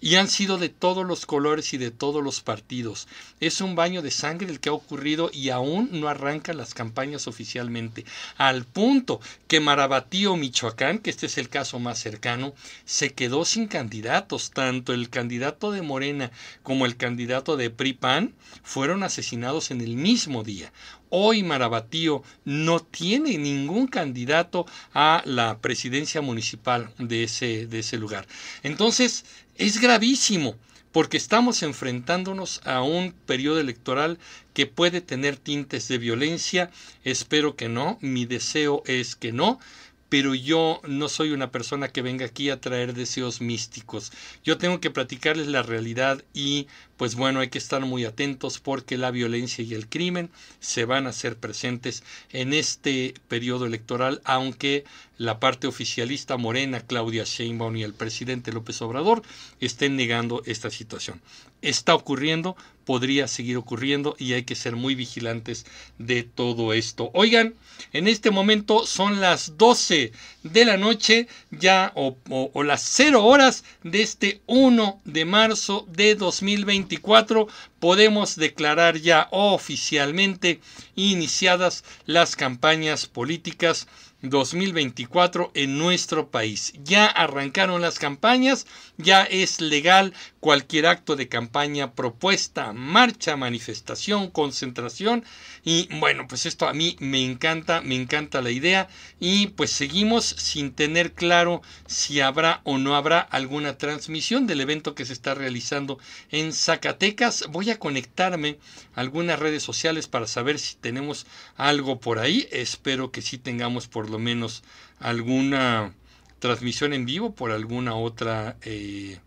y 0.00 0.16
han 0.16 0.28
sido 0.28 0.58
de 0.58 0.68
todos 0.68 1.06
los 1.06 1.26
colores 1.26 1.72
y 1.74 1.78
de 1.78 1.90
todos 1.90 2.22
los 2.22 2.40
partidos. 2.40 3.08
Es 3.40 3.60
un 3.60 3.74
baño 3.74 4.02
de 4.02 4.10
sangre 4.10 4.48
el 4.48 4.60
que 4.60 4.68
ha 4.68 4.72
ocurrido 4.72 5.30
y 5.32 5.50
aún 5.50 5.88
no 5.92 6.08
arrancan 6.08 6.56
las 6.56 6.74
campañas 6.74 7.26
oficialmente, 7.26 8.04
al 8.36 8.64
punto 8.64 9.20
que 9.48 9.60
Marabatío, 9.60 10.36
Michoacán, 10.36 10.98
que 10.98 11.10
este 11.10 11.26
es 11.26 11.38
el 11.38 11.48
caso 11.48 11.78
más 11.78 11.98
cercano, 11.98 12.54
se 12.84 13.12
quedó 13.12 13.44
sin 13.44 13.66
candidatos. 13.66 14.50
Tanto 14.50 14.92
el 14.92 15.10
candidato 15.10 15.70
de 15.70 15.82
Morena 15.82 16.30
como 16.62 16.86
el 16.86 16.96
candidato 16.96 17.56
de 17.56 17.70
PRIPAN 17.70 18.34
fueron 18.62 19.02
asesinados 19.02 19.70
en 19.70 19.80
el 19.80 19.96
mismo 19.96 20.42
día. 20.42 20.72
Hoy 21.10 21.42
Marabatío 21.42 22.22
no 22.44 22.80
tiene 22.80 23.38
ningún 23.38 23.86
candidato 23.86 24.66
a 24.92 25.22
la 25.24 25.58
presidencia 25.58 26.20
municipal 26.20 26.90
de 26.98 27.24
ese, 27.24 27.66
de 27.66 27.80
ese 27.80 27.98
lugar. 27.98 28.26
Entonces, 28.62 29.24
es 29.56 29.80
gravísimo 29.80 30.56
porque 30.96 31.18
estamos 31.18 31.62
enfrentándonos 31.62 32.62
a 32.64 32.80
un 32.80 33.12
periodo 33.12 33.60
electoral 33.60 34.18
que 34.54 34.66
puede 34.66 35.02
tener 35.02 35.36
tintes 35.36 35.88
de 35.88 35.98
violencia. 35.98 36.70
Espero 37.04 37.54
que 37.54 37.68
no, 37.68 37.98
mi 38.00 38.24
deseo 38.24 38.82
es 38.86 39.14
que 39.14 39.30
no, 39.30 39.60
pero 40.08 40.34
yo 40.34 40.80
no 40.86 41.08
soy 41.08 41.32
una 41.32 41.50
persona 41.50 41.88
que 41.88 42.02
venga 42.02 42.26
aquí 42.26 42.50
a 42.50 42.60
traer 42.60 42.94
deseos 42.94 43.40
místicos. 43.40 44.12
Yo 44.44 44.56
tengo 44.58 44.80
que 44.80 44.90
platicarles 44.90 45.48
la 45.48 45.62
realidad 45.62 46.22
y 46.32 46.68
pues 46.96 47.14
bueno, 47.14 47.40
hay 47.40 47.48
que 47.48 47.58
estar 47.58 47.80
muy 47.82 48.04
atentos 48.04 48.58
porque 48.58 48.96
la 48.96 49.10
violencia 49.10 49.64
y 49.64 49.74
el 49.74 49.88
crimen 49.88 50.30
se 50.60 50.84
van 50.84 51.06
a 51.06 51.10
hacer 51.10 51.36
presentes 51.36 52.02
en 52.30 52.54
este 52.54 53.14
periodo 53.28 53.66
electoral, 53.66 54.22
aunque 54.24 54.84
la 55.18 55.40
parte 55.40 55.66
oficialista 55.66 56.36
Morena, 56.36 56.80
Claudia 56.80 57.24
Sheinbaum 57.24 57.76
y 57.76 57.82
el 57.82 57.94
presidente 57.94 58.52
López 58.52 58.80
Obrador 58.82 59.22
estén 59.60 59.96
negando 59.96 60.42
esta 60.46 60.70
situación. 60.70 61.20
Está 61.66 61.96
ocurriendo, 61.96 62.56
podría 62.84 63.26
seguir 63.26 63.56
ocurriendo 63.56 64.14
y 64.16 64.34
hay 64.34 64.44
que 64.44 64.54
ser 64.54 64.76
muy 64.76 64.94
vigilantes 64.94 65.66
de 65.98 66.22
todo 66.22 66.72
esto. 66.72 67.10
Oigan, 67.14 67.54
en 67.92 68.06
este 68.06 68.30
momento 68.30 68.86
son 68.86 69.20
las 69.20 69.58
12 69.58 70.12
de 70.44 70.64
la 70.64 70.76
noche 70.76 71.26
ya 71.50 71.92
o, 71.96 72.16
las 72.62 72.82
0 72.82 73.24
horas 73.24 73.64
de 73.82 74.02
este 74.02 74.40
1 74.46 75.00
de 75.04 75.24
marzo 75.24 75.84
de 75.90 76.14
2024 76.14 77.48
podemos 77.80 78.36
declarar 78.36 78.98
ya 78.98 79.26
oficialmente 79.32 80.60
iniciadas 80.94 81.82
las 82.06 82.36
campañas 82.36 83.06
políticas 83.06 83.88
2024 84.22 85.50
en 85.54 85.78
nuestro 85.78 86.30
país. 86.30 86.72
Ya 86.82 87.06
arrancaron 87.06 87.82
las 87.82 87.98
campañas, 87.98 88.66
ya 88.96 89.24
es 89.24 89.60
legal 89.60 90.14
cualquier 90.46 90.86
acto 90.86 91.16
de 91.16 91.26
campaña, 91.26 91.94
propuesta, 91.94 92.72
marcha, 92.72 93.36
manifestación, 93.36 94.30
concentración. 94.30 95.24
Y 95.64 95.88
bueno, 95.98 96.28
pues 96.28 96.46
esto 96.46 96.68
a 96.68 96.72
mí 96.72 96.94
me 97.00 97.24
encanta, 97.24 97.80
me 97.80 97.96
encanta 97.96 98.40
la 98.40 98.52
idea. 98.52 98.86
Y 99.18 99.48
pues 99.48 99.72
seguimos 99.72 100.24
sin 100.24 100.70
tener 100.70 101.14
claro 101.14 101.62
si 101.88 102.20
habrá 102.20 102.60
o 102.62 102.78
no 102.78 102.94
habrá 102.94 103.18
alguna 103.18 103.76
transmisión 103.76 104.46
del 104.46 104.60
evento 104.60 104.94
que 104.94 105.04
se 105.04 105.14
está 105.14 105.34
realizando 105.34 105.98
en 106.30 106.52
Zacatecas. 106.52 107.46
Voy 107.50 107.70
a 107.70 107.80
conectarme 107.80 108.58
a 108.94 109.00
algunas 109.00 109.40
redes 109.40 109.64
sociales 109.64 110.06
para 110.06 110.28
saber 110.28 110.60
si 110.60 110.76
tenemos 110.76 111.26
algo 111.56 111.98
por 111.98 112.20
ahí. 112.20 112.46
Espero 112.52 113.10
que 113.10 113.20
sí 113.20 113.36
tengamos 113.36 113.88
por 113.88 114.08
lo 114.08 114.20
menos 114.20 114.62
alguna 115.00 115.92
transmisión 116.38 116.92
en 116.92 117.04
vivo 117.04 117.34
por 117.34 117.50
alguna 117.50 117.96
otra 117.96 118.58
eh, 118.62 119.18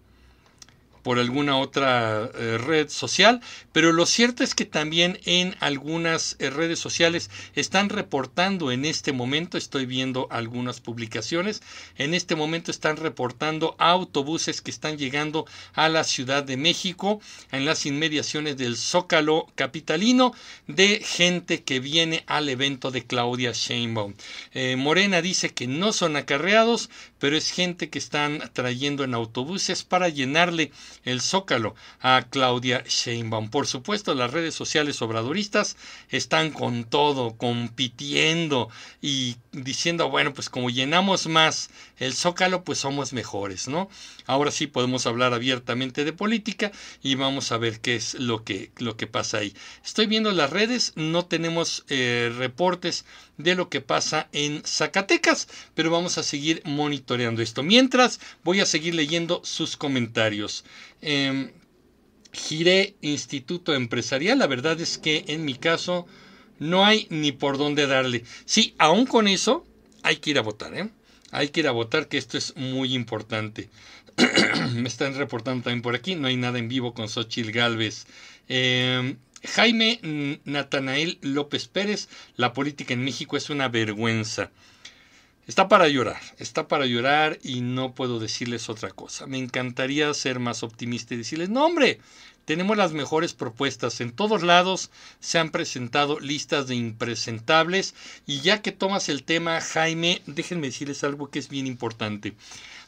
por 1.03 1.19
alguna 1.19 1.57
otra 1.57 2.29
eh, 2.33 2.57
red 2.57 2.89
social, 2.89 3.41
pero 3.71 3.91
lo 3.91 4.05
cierto 4.05 4.43
es 4.43 4.55
que 4.55 4.65
también 4.65 5.19
en 5.25 5.55
algunas 5.59 6.35
eh, 6.39 6.49
redes 6.49 6.79
sociales 6.79 7.29
están 7.55 7.89
reportando 7.89 8.71
en 8.71 8.85
este 8.85 9.13
momento, 9.13 9.57
estoy 9.57 9.85
viendo 9.85 10.27
algunas 10.29 10.79
publicaciones, 10.81 11.61
en 11.97 12.13
este 12.13 12.35
momento 12.35 12.71
están 12.71 12.97
reportando 12.97 13.75
autobuses 13.77 14.61
que 14.61 14.71
están 14.71 14.97
llegando 14.97 15.45
a 15.73 15.89
la 15.89 16.03
Ciudad 16.03 16.43
de 16.43 16.57
México, 16.57 17.21
en 17.51 17.65
las 17.65 17.85
inmediaciones 17.85 18.57
del 18.57 18.77
Zócalo 18.77 19.47
capitalino, 19.55 20.33
de 20.67 21.01
gente 21.03 21.63
que 21.63 21.79
viene 21.79 22.23
al 22.27 22.49
evento 22.49 22.91
de 22.91 23.05
Claudia 23.05 23.51
Sheinbaum. 23.53 24.13
Eh, 24.53 24.75
Morena 24.75 25.21
dice 25.21 25.49
que 25.51 25.67
no 25.67 25.93
son 25.93 26.15
acarreados, 26.15 26.89
pero 27.19 27.37
es 27.37 27.51
gente 27.51 27.89
que 27.89 27.99
están 27.99 28.49
trayendo 28.53 29.03
en 29.03 29.13
autobuses 29.13 29.83
para 29.83 30.09
llenarle 30.09 30.71
el 31.03 31.21
zócalo 31.21 31.75
a 31.99 32.25
Claudia 32.29 32.83
Sheinbaum. 32.87 33.49
Por 33.49 33.67
supuesto, 33.67 34.15
las 34.15 34.31
redes 34.31 34.55
sociales 34.55 35.01
obradoristas 35.01 35.77
están 36.09 36.51
con 36.51 36.83
todo, 36.83 37.37
compitiendo 37.37 38.69
y 39.01 39.37
diciendo, 39.51 40.09
bueno, 40.09 40.33
pues 40.33 40.49
como 40.49 40.69
llenamos 40.69 41.27
más 41.27 41.69
el 41.97 42.13
zócalo, 42.13 42.63
pues 42.63 42.79
somos 42.79 43.13
mejores, 43.13 43.67
¿no? 43.67 43.89
Ahora 44.25 44.51
sí 44.51 44.67
podemos 44.67 45.05
hablar 45.05 45.33
abiertamente 45.33 46.05
de 46.05 46.13
política 46.13 46.71
y 47.01 47.15
vamos 47.15 47.51
a 47.51 47.57
ver 47.57 47.79
qué 47.79 47.95
es 47.95 48.13
lo 48.15 48.43
que, 48.43 48.71
lo 48.77 48.95
que 48.97 49.07
pasa 49.07 49.39
ahí. 49.39 49.53
Estoy 49.83 50.05
viendo 50.05 50.31
las 50.31 50.49
redes, 50.49 50.93
no 50.95 51.25
tenemos 51.25 51.85
eh, 51.89 52.31
reportes 52.37 53.05
de 53.39 53.55
lo 53.55 53.69
que 53.69 53.81
pasa 53.81 54.27
en 54.33 54.61
Zacatecas, 54.63 55.47
pero 55.73 55.89
vamos 55.89 56.19
a 56.19 56.23
seguir 56.23 56.61
monitoreando 56.65 57.41
esto. 57.41 57.63
Mientras, 57.63 58.19
voy 58.43 58.59
a 58.59 58.65
seguir 58.65 58.93
leyendo 58.93 59.41
sus 59.43 59.77
comentarios. 59.77 60.65
Eh, 61.01 61.51
giré 62.33 62.95
Instituto 63.01 63.73
Empresarial, 63.73 64.37
la 64.37 64.47
verdad 64.47 64.79
es 64.79 64.97
que 64.97 65.23
en 65.27 65.45
mi 65.45 65.55
caso 65.55 66.05
no 66.59 66.85
hay 66.85 67.07
ni 67.09 67.31
por 67.31 67.57
dónde 67.57 67.87
darle. 67.87 68.25
Sí, 68.45 68.75
aún 68.77 69.05
con 69.05 69.27
eso, 69.27 69.65
hay 70.03 70.17
que 70.17 70.31
ir 70.31 70.37
a 70.37 70.43
votar, 70.43 70.75
¿eh? 70.75 70.89
Hay 71.31 71.49
que 71.49 71.61
ir 71.61 71.67
a 71.67 71.71
votar, 71.71 72.07
que 72.07 72.17
esto 72.17 72.37
es 72.37 72.55
muy 72.57 72.93
importante. 72.93 73.69
Me 74.73 74.89
están 74.89 75.15
reportando 75.15 75.63
también 75.63 75.81
por 75.81 75.95
aquí, 75.95 76.15
no 76.15 76.27
hay 76.27 76.35
nada 76.35 76.59
en 76.59 76.67
vivo 76.67 76.93
con 76.93 77.07
Xochil 77.07 77.53
Galvez. 77.53 78.05
Eh, 78.49 79.15
Jaime 79.45 80.39
Natanael 80.45 81.17
López 81.21 81.67
Pérez, 81.67 82.09
la 82.35 82.53
política 82.53 82.93
en 82.93 83.03
México 83.03 83.37
es 83.37 83.49
una 83.49 83.69
vergüenza. 83.69 84.51
Está 85.47 85.67
para 85.67 85.87
llorar, 85.87 86.21
está 86.37 86.67
para 86.67 86.85
llorar 86.85 87.39
y 87.41 87.61
no 87.61 87.95
puedo 87.95 88.19
decirles 88.19 88.69
otra 88.69 88.91
cosa. 88.91 89.25
Me 89.25 89.39
encantaría 89.39 90.13
ser 90.13 90.39
más 90.39 90.61
optimista 90.61 91.13
y 91.13 91.17
decirles, 91.17 91.49
no 91.49 91.65
hombre, 91.65 91.99
tenemos 92.45 92.77
las 92.77 92.93
mejores 92.93 93.33
propuestas. 93.33 94.01
En 94.01 94.11
todos 94.11 94.43
lados 94.43 94.91
se 95.19 95.39
han 95.39 95.49
presentado 95.49 96.19
listas 96.19 96.67
de 96.67 96.75
impresentables 96.75 97.95
y 98.27 98.41
ya 98.41 98.61
que 98.61 98.71
tomas 98.71 99.07
el 99.09 99.23
tema, 99.23 99.61
Jaime, 99.61 100.21
déjenme 100.25 100.67
decirles 100.67 101.03
algo 101.03 101.29
que 101.29 101.39
es 101.39 101.49
bien 101.49 101.65
importante. 101.65 102.33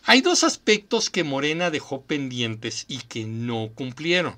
Hay 0.03 0.21
dos 0.21 0.43
aspectos 0.43 1.09
que 1.09 1.23
Morena 1.23 1.69
dejó 1.69 2.01
pendientes 2.01 2.85
y 2.87 2.99
que 2.99 3.25
no 3.25 3.69
cumplieron. 3.75 4.35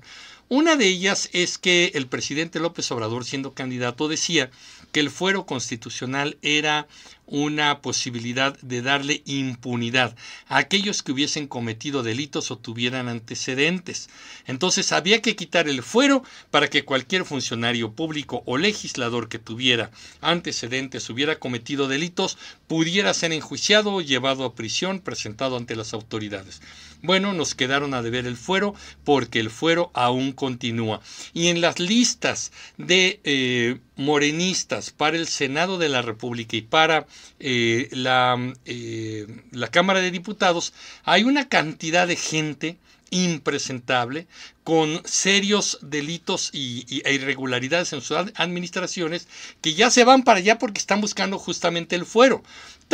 Una 0.48 0.76
de 0.76 0.86
ellas 0.86 1.30
es 1.32 1.56
que 1.56 1.92
el 1.94 2.06
presidente 2.06 2.60
López 2.60 2.90
Obrador, 2.92 3.24
siendo 3.24 3.54
candidato, 3.54 4.08
decía 4.08 4.50
que 4.94 5.00
el 5.00 5.10
fuero 5.10 5.44
constitucional 5.44 6.38
era 6.40 6.86
una 7.26 7.82
posibilidad 7.82 8.56
de 8.60 8.80
darle 8.80 9.22
impunidad 9.26 10.14
a 10.46 10.58
aquellos 10.58 11.02
que 11.02 11.10
hubiesen 11.10 11.48
cometido 11.48 12.04
delitos 12.04 12.52
o 12.52 12.58
tuvieran 12.58 13.08
antecedentes. 13.08 14.08
Entonces 14.46 14.92
había 14.92 15.20
que 15.20 15.34
quitar 15.34 15.68
el 15.68 15.82
fuero 15.82 16.22
para 16.52 16.68
que 16.68 16.84
cualquier 16.84 17.24
funcionario 17.24 17.90
público 17.90 18.44
o 18.46 18.56
legislador 18.56 19.28
que 19.28 19.40
tuviera 19.40 19.90
antecedentes, 20.20 21.10
hubiera 21.10 21.40
cometido 21.40 21.88
delitos, 21.88 22.38
pudiera 22.68 23.12
ser 23.14 23.32
enjuiciado 23.32 24.00
llevado 24.00 24.44
a 24.44 24.54
prisión, 24.54 25.00
presentado 25.00 25.56
ante 25.56 25.74
las 25.74 25.92
autoridades. 25.92 26.60
Bueno, 27.04 27.34
nos 27.34 27.54
quedaron 27.54 27.92
a 27.92 28.00
deber 28.00 28.26
el 28.26 28.38
fuero 28.38 28.74
porque 29.04 29.38
el 29.38 29.50
fuero 29.50 29.90
aún 29.92 30.32
continúa. 30.32 31.02
Y 31.34 31.48
en 31.48 31.60
las 31.60 31.78
listas 31.78 32.50
de 32.78 33.20
eh, 33.24 33.78
morenistas 33.96 34.90
para 34.90 35.18
el 35.18 35.28
Senado 35.28 35.76
de 35.76 35.90
la 35.90 36.00
República 36.00 36.56
y 36.56 36.62
para 36.62 37.06
eh, 37.40 37.90
la, 37.92 38.54
eh, 38.64 39.26
la 39.50 39.68
Cámara 39.68 40.00
de 40.00 40.12
Diputados 40.12 40.72
hay 41.04 41.24
una 41.24 41.46
cantidad 41.46 42.08
de 42.08 42.16
gente 42.16 42.78
impresentable, 43.10 44.26
con 44.64 45.02
serios 45.04 45.78
delitos 45.82 46.50
y, 46.52 47.02
e 47.04 47.14
irregularidades 47.14 47.92
en 47.92 48.00
sus 48.00 48.16
administraciones, 48.34 49.28
que 49.60 49.74
ya 49.74 49.90
se 49.90 50.04
van 50.04 50.24
para 50.24 50.38
allá 50.38 50.58
porque 50.58 50.80
están 50.80 51.00
buscando 51.00 51.38
justamente 51.38 51.94
el 51.96 52.06
fuero. 52.06 52.42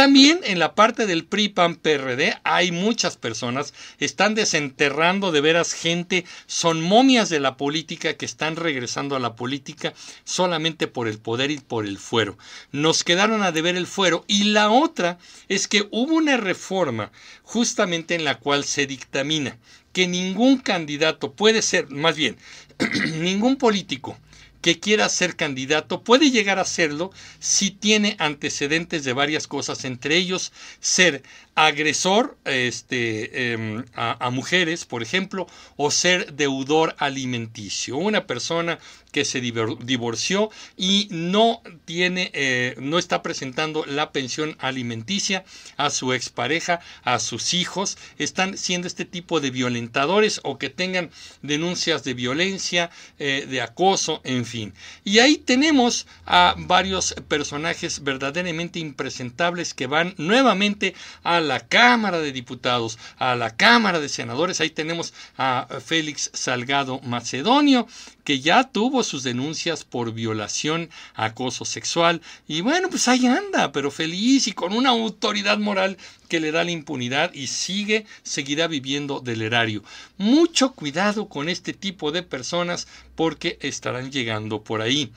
También 0.01 0.41
en 0.45 0.59
la 0.59 0.75
parte 0.75 1.05
del 1.05 1.27
PRI 1.27 1.51
PAN 1.51 1.77
PRD 1.77 2.35
hay 2.43 2.73
muchas 2.73 3.19
personas, 3.19 3.75
están 3.99 4.35
desenterrando 4.35 5.31
de 5.31 5.43
veras 5.43 5.75
gente, 5.75 6.25
son 6.47 6.81
momias 6.81 7.29
de 7.29 7.39
la 7.39 7.59
política 7.59 8.15
que 8.15 8.25
están 8.25 8.57
regresando 8.57 9.15
a 9.15 9.19
la 9.21 9.37
política 9.37 9.93
solamente 10.25 10.87
por 10.87 11.07
el 11.07 11.19
poder 11.19 11.51
y 11.51 11.59
por 11.59 11.85
el 11.85 11.99
fuero. 11.99 12.39
Nos 12.73 13.05
quedaron 13.05 13.43
a 13.43 13.53
deber 13.53 13.77
el 13.77 13.87
fuero 13.87 14.25
y 14.27 14.45
la 14.45 14.71
otra 14.71 15.19
es 15.51 15.69
que 15.69 15.87
hubo 15.91 16.15
una 16.15 16.39
reforma 16.39 17.13
justamente 17.43 18.15
en 18.15 18.25
la 18.25 18.39
cual 18.39 18.65
se 18.65 18.87
dictamina 18.87 19.59
que 19.93 20.07
ningún 20.07 20.57
candidato 20.57 21.35
puede 21.35 21.61
ser, 21.61 21.91
más 21.91 22.17
bien, 22.17 22.39
ningún 23.21 23.57
político 23.57 24.17
que 24.61 24.79
quiera 24.79 25.09
ser 25.09 25.37
candidato 25.37 26.03
puede 26.03 26.31
llegar 26.31 26.59
a 26.59 26.65
serlo 26.65 27.11
si 27.39 27.71
tiene 27.71 28.17
antecedentes 28.19 29.05
de 29.05 29.13
varias 29.13 29.47
cosas, 29.47 29.85
entre 29.85 30.17
ellos 30.17 30.53
ser 30.81 31.23
agresor 31.55 32.39
este, 32.45 33.53
em, 33.53 33.85
a, 33.95 34.31
mujeres, 34.31 34.85
por 34.85 35.03
ejemplo, 35.03 35.47
o 35.77 35.91
ser 35.91 36.33
deudor 36.35 36.95
alimenticio. 36.99 37.97
Una 37.97 38.27
persona 38.27 38.79
que 39.13 39.25
se 39.25 39.41
divorció 39.41 40.51
y 40.77 41.09
no 41.11 41.63
tiene, 41.85 42.31
eh, 42.33 42.77
no 42.79 42.99
está 42.99 43.23
presentando 43.23 43.85
la 43.85 44.13
pensión 44.13 44.57
alimenticia 44.61 45.45
a 45.77 45.91
su 45.91 46.13
expareja, 46.13 46.81
a 47.03 47.19
sus 47.19 47.55
hijos, 47.55 47.99
están 48.19 48.57
siendo 48.57 48.87
este 48.87 49.05
tipo 49.05 49.41
de 49.41 49.51
violentadores 49.51 50.41
o 50.45 50.59
que 50.59 50.71
tengan 50.71 51.11
denuncias 51.43 52.05
de 52.05 52.15
violencia, 52.15 52.91
eh, 53.19 53.47
de 53.49 53.61
acoso, 53.61 54.21
en 54.25 54.45
fin. 54.45 54.75
Y 55.05 55.19
ahí 55.19 55.37
tenemos 55.37 56.07
a 56.25 56.55
varios 56.57 57.15
personajes 57.29 58.05
verdaderamente 58.05 58.79
impresentables 58.79 59.75
que 59.75 59.89
van 59.89 60.15
nuevamente 60.17 60.95
a 61.25 61.40
la 61.41 61.61
Cámara 61.61 62.19
de 62.21 62.33
Diputados, 62.33 62.99
a 63.19 63.35
la 63.37 63.57
Cámara 63.57 64.01
de 64.01 64.09
Senadores. 64.09 64.61
Ahí 64.61 64.71
tenemos 64.71 65.15
a 65.37 65.67
Félix 65.85 66.31
Salgado 66.35 67.01
Macedonio, 67.01 67.87
que 68.25 68.41
ya 68.41 68.65
tuvo 68.65 69.03
sus 69.03 69.23
denuncias 69.23 69.85
por 69.85 70.13
violación, 70.13 70.91
acoso 71.15 71.65
sexual, 71.65 72.21
y 72.47 72.61
bueno, 72.61 72.89
pues 72.91 73.09
ahí 73.09 73.27
anda, 73.27 73.73
pero 73.73 73.91
feliz 73.91 74.47
y 74.47 74.53
con 74.53 74.73
una 74.73 74.91
autoridad 74.91 75.59
moral 75.59 75.97
que 76.29 76.41
le 76.41 76.53
da 76.53 76.65
la 76.65 76.71
impunidad 76.71 77.35
y 77.35 77.49
sigue, 77.49 78.07
seguirá 78.23 78.69
viviendo 78.69 79.21
del 79.21 79.43
erario. 79.43 79.83
Mucho 80.17 80.73
cuidado 80.73 81.29
con 81.29 81.49
este 81.49 81.73
tipo 81.73 82.13
de 82.13 82.23
personas 82.23 82.87
porque 83.17 83.59
estarán 83.61 84.13
llegando 84.13 84.63
por 84.63 84.81
ahí. 84.81 85.13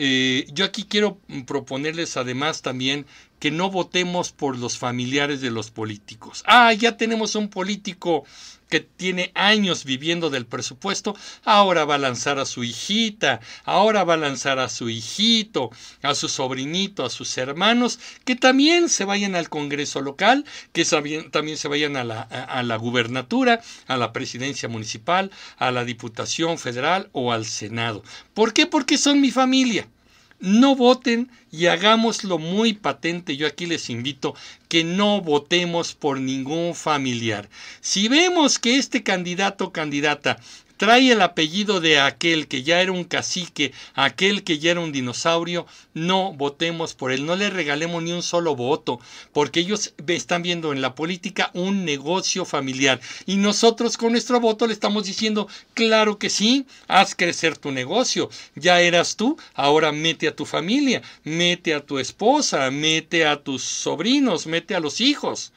Eh, 0.00 0.46
yo 0.52 0.64
aquí 0.64 0.84
quiero 0.84 1.18
proponerles 1.44 2.16
además 2.16 2.62
también 2.62 3.04
que 3.40 3.50
no 3.50 3.68
votemos 3.68 4.30
por 4.30 4.56
los 4.56 4.78
familiares 4.78 5.40
de 5.40 5.50
los 5.50 5.72
políticos. 5.72 6.44
Ah, 6.46 6.72
ya 6.72 6.96
tenemos 6.96 7.34
un 7.34 7.48
político 7.48 8.24
que 8.68 8.80
tiene 8.80 9.32
años 9.34 9.84
viviendo 9.84 10.30
del 10.30 10.46
presupuesto, 10.46 11.16
ahora 11.44 11.84
va 11.84 11.96
a 11.96 11.98
lanzar 11.98 12.38
a 12.38 12.46
su 12.46 12.64
hijita, 12.64 13.40
ahora 13.64 14.04
va 14.04 14.14
a 14.14 14.18
lanzar 14.18 14.58
a 14.58 14.68
su 14.68 14.88
hijito, 14.88 15.70
a 16.02 16.14
su 16.14 16.28
sobrinito, 16.28 17.04
a 17.04 17.10
sus 17.10 17.36
hermanos, 17.38 17.98
que 18.24 18.36
también 18.36 18.88
se 18.88 19.04
vayan 19.04 19.34
al 19.34 19.48
Congreso 19.48 20.00
local, 20.00 20.44
que 20.72 20.84
también 20.84 21.56
se 21.56 21.68
vayan 21.68 21.96
a 21.96 22.04
la, 22.04 22.20
a 22.20 22.62
la 22.62 22.76
gubernatura, 22.76 23.60
a 23.86 23.96
la 23.96 24.12
presidencia 24.12 24.68
municipal, 24.68 25.30
a 25.56 25.70
la 25.70 25.84
diputación 25.84 26.58
federal 26.58 27.08
o 27.12 27.32
al 27.32 27.44
Senado. 27.44 28.02
¿Por 28.34 28.52
qué? 28.52 28.66
Porque 28.66 28.98
son 28.98 29.20
mi 29.20 29.30
familia 29.30 29.88
no 30.40 30.76
voten 30.76 31.30
y 31.50 31.66
hagámoslo 31.66 32.38
muy 32.38 32.74
patente. 32.74 33.36
Yo 33.36 33.46
aquí 33.46 33.66
les 33.66 33.90
invito 33.90 34.34
que 34.68 34.84
no 34.84 35.20
votemos 35.20 35.94
por 35.94 36.20
ningún 36.20 36.74
familiar. 36.74 37.48
Si 37.80 38.08
vemos 38.08 38.58
que 38.58 38.76
este 38.76 39.02
candidato 39.02 39.66
o 39.66 39.72
candidata 39.72 40.38
trae 40.78 41.10
el 41.12 41.20
apellido 41.20 41.80
de 41.80 41.98
aquel 41.98 42.48
que 42.48 42.62
ya 42.62 42.80
era 42.80 42.92
un 42.92 43.04
cacique, 43.04 43.72
aquel 43.94 44.44
que 44.44 44.58
ya 44.58 44.70
era 44.70 44.80
un 44.80 44.92
dinosaurio, 44.92 45.66
no 45.92 46.32
votemos 46.32 46.94
por 46.94 47.12
él, 47.12 47.26
no 47.26 47.36
le 47.36 47.50
regalemos 47.50 48.02
ni 48.02 48.12
un 48.12 48.22
solo 48.22 48.56
voto, 48.56 49.00
porque 49.32 49.60
ellos 49.60 49.92
están 50.06 50.42
viendo 50.42 50.72
en 50.72 50.80
la 50.80 50.94
política 50.94 51.50
un 51.52 51.84
negocio 51.84 52.44
familiar. 52.44 53.00
Y 53.26 53.36
nosotros 53.36 53.96
con 53.96 54.12
nuestro 54.12 54.40
voto 54.40 54.66
le 54.66 54.72
estamos 54.72 55.04
diciendo, 55.04 55.48
claro 55.74 56.18
que 56.18 56.30
sí, 56.30 56.64
haz 56.86 57.14
crecer 57.14 57.58
tu 57.58 57.72
negocio, 57.72 58.30
ya 58.54 58.80
eras 58.80 59.16
tú, 59.16 59.36
ahora 59.54 59.90
mete 59.90 60.28
a 60.28 60.36
tu 60.36 60.46
familia, 60.46 61.02
mete 61.24 61.74
a 61.74 61.84
tu 61.84 61.98
esposa, 61.98 62.70
mete 62.70 63.26
a 63.26 63.42
tus 63.42 63.62
sobrinos, 63.62 64.46
mete 64.46 64.76
a 64.76 64.80
los 64.80 65.00
hijos 65.00 65.52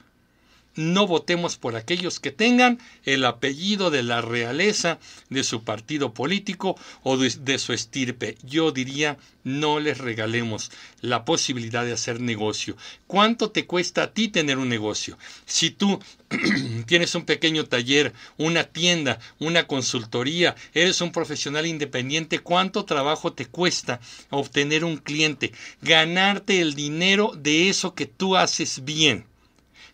no 0.76 1.08
votemos 1.08 1.58
por 1.58 1.76
aquellos 1.76 2.20
que 2.20 2.32
tengan 2.32 2.80
el 3.04 3.26
apellido 3.26 3.92
de 3.92 4.04
la 4.04 4.22
realeza 4.22 5.00
de 5.30 5.44
su 5.44 5.64
partido 5.64 6.14
político 6.14 6.76
o 7.04 7.18
de, 7.18 7.60
su 7.60 7.74
estirpe. 7.74 8.38
Yo 8.44 8.72
diría, 8.72 9.18
no 9.44 9.80
les 9.80 9.98
regalemos 9.98 10.72
la 11.02 11.26
posibilidad 11.26 11.84
de 11.84 11.94
hacer 11.94 12.22
negocio. 12.22 12.78
¿Cuánto 13.08 13.52
te 13.52 13.66
cuesta 13.66 14.04
a 14.04 14.14
ti 14.14 14.30
tener 14.30 14.58
un 14.58 14.70
negocio? 14.70 15.18
Si 15.46 15.72
tú 15.72 16.00
tienes 16.86 17.16
un 17.16 17.26
pequeño 17.26 17.66
taller, 17.66 18.14
una 18.38 18.64
tienda, 18.64 19.20
una 19.40 19.68
consultoría, 19.68 20.56
eres 20.74 21.02
un 21.02 21.12
profesional 21.12 21.66
independiente, 21.66 22.40
¿cuánto 22.40 22.86
trabajo 22.86 23.34
te 23.34 23.46
cuesta 23.46 24.00
obtener 24.30 24.86
un 24.86 24.98
cliente? 24.98 25.52
Ganarte 25.82 26.62
el 26.62 26.76
dinero 26.76 27.34
de 27.36 27.70
eso 27.70 27.94
que 27.94 28.06
tú 28.06 28.38
haces 28.38 28.86
bien. 28.86 29.31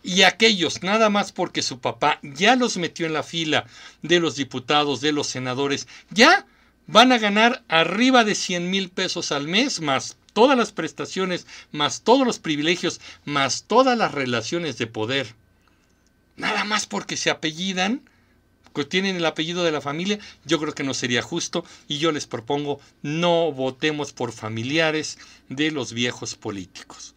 Y 0.02 0.22
aquellos, 0.22 0.82
nada 0.82 1.10
más 1.10 1.32
porque 1.32 1.62
su 1.62 1.80
papá 1.80 2.18
ya 2.22 2.56
los 2.56 2.76
metió 2.76 3.06
en 3.06 3.12
la 3.12 3.22
fila 3.22 3.66
de 4.02 4.20
los 4.20 4.36
diputados, 4.36 5.00
de 5.00 5.12
los 5.12 5.26
senadores, 5.26 5.88
ya 6.10 6.46
van 6.86 7.12
a 7.12 7.18
ganar 7.18 7.62
arriba 7.68 8.24
de 8.24 8.34
100 8.34 8.70
mil 8.70 8.90
pesos 8.90 9.32
al 9.32 9.48
mes, 9.48 9.80
más 9.80 10.16
todas 10.32 10.56
las 10.56 10.72
prestaciones, 10.72 11.46
más 11.72 12.02
todos 12.02 12.26
los 12.26 12.38
privilegios, 12.38 13.00
más 13.24 13.64
todas 13.64 13.98
las 13.98 14.12
relaciones 14.12 14.78
de 14.78 14.86
poder. 14.86 15.34
Nada 16.36 16.64
más 16.64 16.86
porque 16.86 17.16
se 17.16 17.30
apellidan, 17.30 18.02
que 18.74 18.84
tienen 18.84 19.16
el 19.16 19.26
apellido 19.26 19.64
de 19.64 19.72
la 19.72 19.80
familia, 19.80 20.18
yo 20.44 20.60
creo 20.60 20.74
que 20.74 20.84
no 20.84 20.94
sería 20.94 21.22
justo 21.22 21.64
y 21.88 21.98
yo 21.98 22.12
les 22.12 22.26
propongo 22.26 22.80
no 23.02 23.50
votemos 23.50 24.12
por 24.12 24.32
familiares 24.32 25.18
de 25.48 25.70
los 25.70 25.92
viejos 25.92 26.36
políticos. 26.36 27.14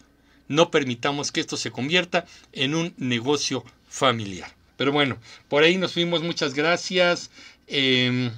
No 0.51 0.69
permitamos 0.69 1.31
que 1.31 1.39
esto 1.39 1.57
se 1.57 1.71
convierta 1.71 2.25
en 2.51 2.75
un 2.75 2.93
negocio 2.97 3.63
familiar. 3.87 4.53
Pero 4.77 4.91
bueno, 4.91 5.17
por 5.47 5.63
ahí 5.63 5.77
nos 5.77 5.93
fuimos. 5.93 6.23
Muchas 6.23 6.53
gracias. 6.53 7.31
Em, 7.67 8.31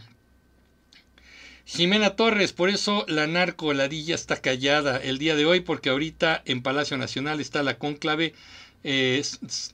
Jimena 1.65 2.15
Torres, 2.15 2.53
por 2.53 2.69
eso 2.69 3.05
la 3.07 3.25
narcoladilla 3.25 4.13
está 4.13 4.41
callada 4.41 4.97
el 4.97 5.17
día 5.17 5.35
de 5.35 5.45
hoy, 5.45 5.61
porque 5.61 5.89
ahorita 5.89 6.43
en 6.45 6.61
Palacio 6.61 6.97
Nacional 6.97 7.39
está 7.39 7.63
la 7.63 7.77
cónclave 7.77 8.33
eh, 8.83 9.23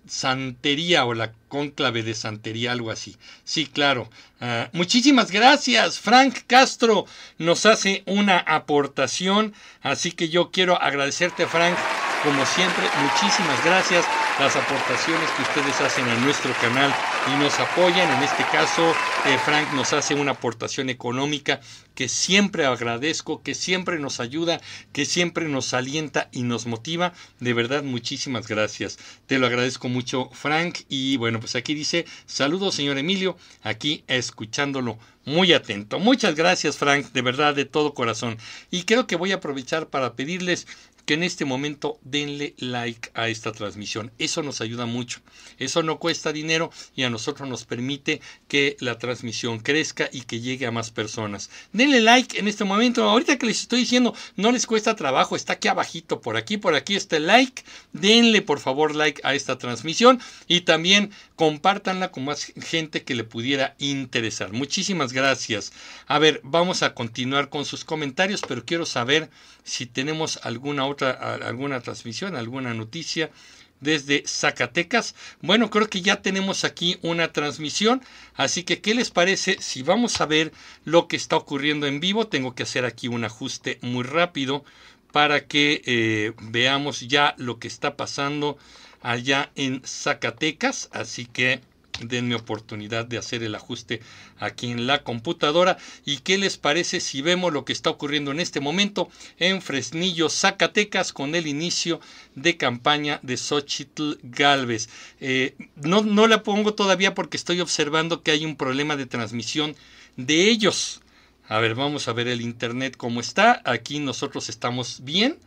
Santería 0.08 1.06
o 1.06 1.14
la 1.14 1.34
cónclave 1.50 2.04
de 2.04 2.14
Santería, 2.14 2.72
algo 2.72 2.92
así. 2.92 3.18
Sí, 3.44 3.66
claro. 3.66 4.10
Ah, 4.40 4.70
muchísimas 4.72 5.32
gracias. 5.32 6.00
Frank 6.00 6.44
Castro 6.48 7.06
nos 7.38 7.66
hace 7.66 8.04
una 8.06 8.38
aportación, 8.38 9.54
así 9.82 10.14
que 10.14 10.30
yo 10.30 10.52
quiero 10.52 10.82
agradecerte, 10.82 11.46
Frank, 11.46 11.78
como 12.24 12.46
siempre, 12.46 12.84
muchísimas 13.02 13.64
gracias 13.66 14.06
las 14.40 14.56
aportaciones 14.56 15.30
que 15.32 15.42
ustedes 15.42 15.82
hacen 15.82 16.08
en 16.08 16.22
nuestro 16.24 16.54
canal 16.62 16.94
y 17.28 17.40
nos 17.40 17.60
apoyan. 17.60 18.10
En 18.18 18.24
este 18.24 18.44
caso, 18.44 18.92
eh, 19.26 19.38
Frank 19.44 19.74
nos 19.74 19.92
hace 19.92 20.16
una 20.16 20.32
aportación 20.32 20.90
económica 20.90 21.60
que 21.96 22.08
siempre 22.08 22.66
agradezco, 22.66 23.44
que 23.44 23.56
siempre 23.56 24.00
nos 24.00 24.22
ayuda, 24.22 24.62
que 24.94 25.06
siempre 25.06 25.50
nos 25.50 25.74
alienta 25.74 26.30
y 26.32 26.44
nos 26.44 26.66
motiva. 26.66 27.14
De 27.40 27.54
verdad, 27.54 27.84
muchísimas 27.84 28.48
gracias. 28.48 28.98
Te 29.28 29.40
lo 29.40 29.48
agradezco 29.48 29.90
mucho, 29.90 30.30
Frank. 30.32 30.80
Y 30.88 31.18
bueno, 31.18 31.39
pues 31.40 31.56
aquí 31.56 31.74
dice, 31.74 32.06
saludos, 32.26 32.76
señor 32.76 32.98
Emilio, 32.98 33.38
aquí 33.64 34.04
escuchándolo 34.08 34.98
muy 35.26 35.54
atento. 35.54 36.00
Muchas 36.00 36.36
gracias, 36.36 36.78
Frank, 36.78 37.12
de 37.12 37.22
verdad, 37.22 37.54
de 37.54 37.66
todo 37.66 37.94
corazón. 37.94 38.38
Y 38.72 38.84
creo 38.84 39.08
que 39.08 39.16
voy 39.16 39.32
a 39.32 39.36
aprovechar 39.36 39.88
para 39.88 40.16
pedirles 40.16 40.66
que 41.10 41.16
en 41.16 41.24
este 41.24 41.44
momento 41.44 41.98
denle 42.04 42.54
like 42.60 43.10
a 43.16 43.30
esta 43.30 43.52
transmisión. 43.52 44.12
Eso 44.20 44.44
nos 44.44 44.62
ayuda 44.62 44.86
mucho. 44.86 45.22
Eso 45.58 45.82
no 45.82 45.98
cuesta 45.98 46.32
dinero 46.32 46.70
y 46.96 47.02
a 47.02 47.10
nosotros 47.10 47.50
nos 47.50 47.66
permite 47.66 48.22
que 48.48 48.78
la 48.80 49.00
transmisión 49.00 49.58
crezca 49.58 50.08
y 50.12 50.22
que 50.22 50.40
llegue 50.40 50.68
a 50.68 50.72
más 50.72 50.92
personas. 50.92 51.50
Denle 51.74 52.02
like 52.02 52.38
en 52.38 52.48
este 52.48 52.64
momento. 52.64 53.10
Ahorita 53.10 53.40
que 53.40 53.48
les 53.48 53.62
estoy 53.62 53.80
diciendo, 53.80 54.14
no 54.36 54.52
les 54.52 54.68
cuesta 54.68 54.96
trabajo. 54.96 55.36
Está 55.36 55.54
aquí 55.54 55.68
abajito, 55.68 56.22
por 56.22 56.38
aquí, 56.38 56.58
por 56.58 56.76
aquí 56.76 56.96
está 56.96 57.18
el 57.18 57.26
like. 57.26 57.64
Denle 57.92 58.44
por 58.44 58.60
favor 58.60 58.94
like 58.94 59.20
a 59.24 59.34
esta 59.34 59.58
transmisión 59.58 60.20
y 60.48 60.62
también 60.62 61.10
compártanla 61.40 62.12
con 62.12 62.26
más 62.26 62.52
gente 62.62 63.06
que 63.06 63.16
le 63.16 63.24
pudiera 63.24 63.74
interesar. 63.78 64.52
Muchísimas 64.52 65.14
gracias. 65.14 65.72
A 66.06 66.20
ver, 66.20 66.42
vamos 66.44 66.84
a 66.84 66.94
continuar 66.94 67.48
con 67.48 67.64
sus 67.64 67.86
comentarios, 67.86 68.42
pero 68.46 68.66
quiero 68.66 68.86
saber 68.86 69.30
si 69.64 69.86
tenemos 69.86 70.42
alguna 70.44 70.86
otra, 70.86 71.12
alguna 71.12 71.80
transmisión, 71.80 72.36
alguna 72.36 72.74
noticia 72.74 73.32
desde 73.80 74.26
Zacatecas. 74.28 75.16
Bueno, 75.42 75.70
creo 75.70 75.90
que 75.90 76.02
ya 76.02 76.22
tenemos 76.22 76.66
aquí 76.66 76.98
una 77.04 77.32
transmisión, 77.32 78.02
así 78.36 78.64
que 78.64 78.82
¿qué 78.82 78.94
les 78.94 79.10
parece 79.10 79.62
si 79.62 79.82
vamos 79.82 80.20
a 80.20 80.26
ver 80.26 80.52
lo 80.84 81.08
que 81.08 81.16
está 81.16 81.38
ocurriendo 81.38 81.88
en 81.88 82.02
vivo? 82.02 82.28
Tengo 82.28 82.54
que 82.54 82.64
hacer 82.64 82.84
aquí 82.84 83.08
un 83.08 83.24
ajuste 83.24 83.80
muy 83.82 84.04
rápido 84.04 84.66
para 85.14 85.48
que 85.48 85.82
eh, 85.86 86.34
veamos 86.42 87.00
ya 87.00 87.34
lo 87.38 87.60
que 87.60 87.70
está 87.70 87.96
pasando 87.96 88.58
allá 89.02 89.52
en 89.56 89.82
Zacatecas, 89.86 90.90
así 90.92 91.26
que 91.26 91.62
denme 92.02 92.36
oportunidad 92.36 93.06
de 93.06 93.18
hacer 93.18 93.44
el 93.44 93.56
ajuste 93.56 94.02
aquí 94.38 94.72
en 94.72 94.88
la 94.88 95.04
computadora. 95.04 95.78
¿Y 96.06 96.18
qué 96.18 96.38
les 96.38 96.58
parece 96.58 97.00
si 97.00 97.22
vemos 97.22 97.54
lo 97.54 97.66
que 97.66 97.74
está 97.74 97.90
ocurriendo 97.90 98.32
en 98.32 98.40
este 98.40 98.60
momento 98.60 99.10
en 99.38 99.62
Fresnillo, 99.62 100.30
Zacatecas, 100.30 101.14
con 101.14 101.36
el 101.36 101.48
inicio 101.48 102.00
de 102.36 102.58
campaña 102.58 103.20
de 103.24 103.38
Xochitl 103.38 104.14
Galvez? 104.24 104.90
Eh, 105.20 105.56
no, 105.76 106.02
no 106.02 106.28
la 106.28 106.44
pongo 106.44 106.74
todavía 106.74 107.14
porque 107.16 107.38
estoy 107.38 107.62
observando 107.62 108.24
que 108.24 108.32
hay 108.32 108.46
un 108.46 108.56
problema 108.56 108.96
de 108.96 109.06
transmisión 109.06 109.76
de 110.16 110.50
ellos. 110.50 111.02
A 111.48 111.60
ver, 111.60 111.74
vamos 111.74 112.08
a 112.08 112.14
ver 112.14 112.28
el 112.28 112.42
internet 112.42 112.96
cómo 112.96 113.20
está. 113.22 113.62
Aquí 113.66 114.00
nosotros 114.00 114.50
estamos 114.50 115.04
bien. 115.04 115.38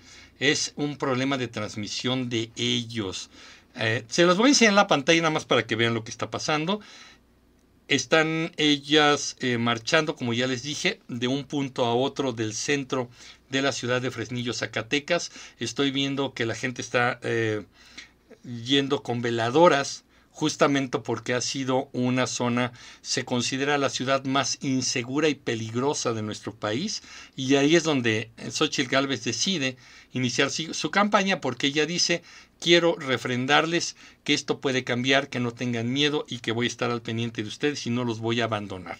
Es 0.42 0.72
un 0.74 0.96
problema 0.96 1.38
de 1.38 1.46
transmisión 1.46 2.28
de 2.28 2.50
ellos. 2.56 3.30
Eh, 3.76 4.04
se 4.08 4.24
los 4.24 4.36
voy 4.36 4.46
a 4.46 4.48
enseñar 4.48 4.72
en 4.72 4.74
la 4.74 4.88
pantalla 4.88 5.20
nada 5.22 5.30
más 5.30 5.44
para 5.44 5.68
que 5.68 5.76
vean 5.76 5.94
lo 5.94 6.02
que 6.02 6.10
está 6.10 6.32
pasando. 6.32 6.80
Están 7.86 8.50
ellas 8.56 9.36
eh, 9.38 9.56
marchando, 9.58 10.16
como 10.16 10.32
ya 10.32 10.48
les 10.48 10.64
dije, 10.64 10.98
de 11.06 11.28
un 11.28 11.44
punto 11.44 11.84
a 11.84 11.94
otro 11.94 12.32
del 12.32 12.54
centro 12.54 13.08
de 13.50 13.62
la 13.62 13.70
ciudad 13.70 14.02
de 14.02 14.10
Fresnillo, 14.10 14.52
Zacatecas. 14.52 15.30
Estoy 15.60 15.92
viendo 15.92 16.34
que 16.34 16.44
la 16.44 16.56
gente 16.56 16.82
está 16.82 17.20
eh, 17.22 17.64
yendo 18.42 19.04
con 19.04 19.22
veladoras 19.22 20.02
justamente 20.32 20.98
porque 20.98 21.34
ha 21.34 21.40
sido 21.40 21.88
una 21.92 22.26
zona, 22.26 22.72
se 23.02 23.24
considera 23.24 23.78
la 23.78 23.90
ciudad 23.90 24.24
más 24.24 24.58
insegura 24.62 25.28
y 25.28 25.34
peligrosa 25.34 26.12
de 26.12 26.22
nuestro 26.22 26.54
país, 26.54 27.02
y 27.36 27.54
ahí 27.54 27.76
es 27.76 27.84
donde 27.84 28.30
Xochitl 28.50 28.90
Gálvez 28.90 29.22
decide 29.24 29.76
iniciar 30.12 30.50
su 30.50 30.90
campaña 30.90 31.40
porque 31.40 31.68
ella 31.68 31.86
dice 31.86 32.22
quiero 32.60 32.96
refrendarles 32.96 33.96
que 34.24 34.34
esto 34.34 34.60
puede 34.60 34.84
cambiar, 34.84 35.28
que 35.28 35.40
no 35.40 35.52
tengan 35.52 35.92
miedo 35.92 36.24
y 36.28 36.38
que 36.38 36.52
voy 36.52 36.66
a 36.66 36.68
estar 36.68 36.90
al 36.90 37.02
pendiente 37.02 37.42
de 37.42 37.48
ustedes 37.48 37.86
y 37.86 37.90
no 37.90 38.04
los 38.04 38.20
voy 38.20 38.40
a 38.40 38.44
abandonar. 38.44 38.98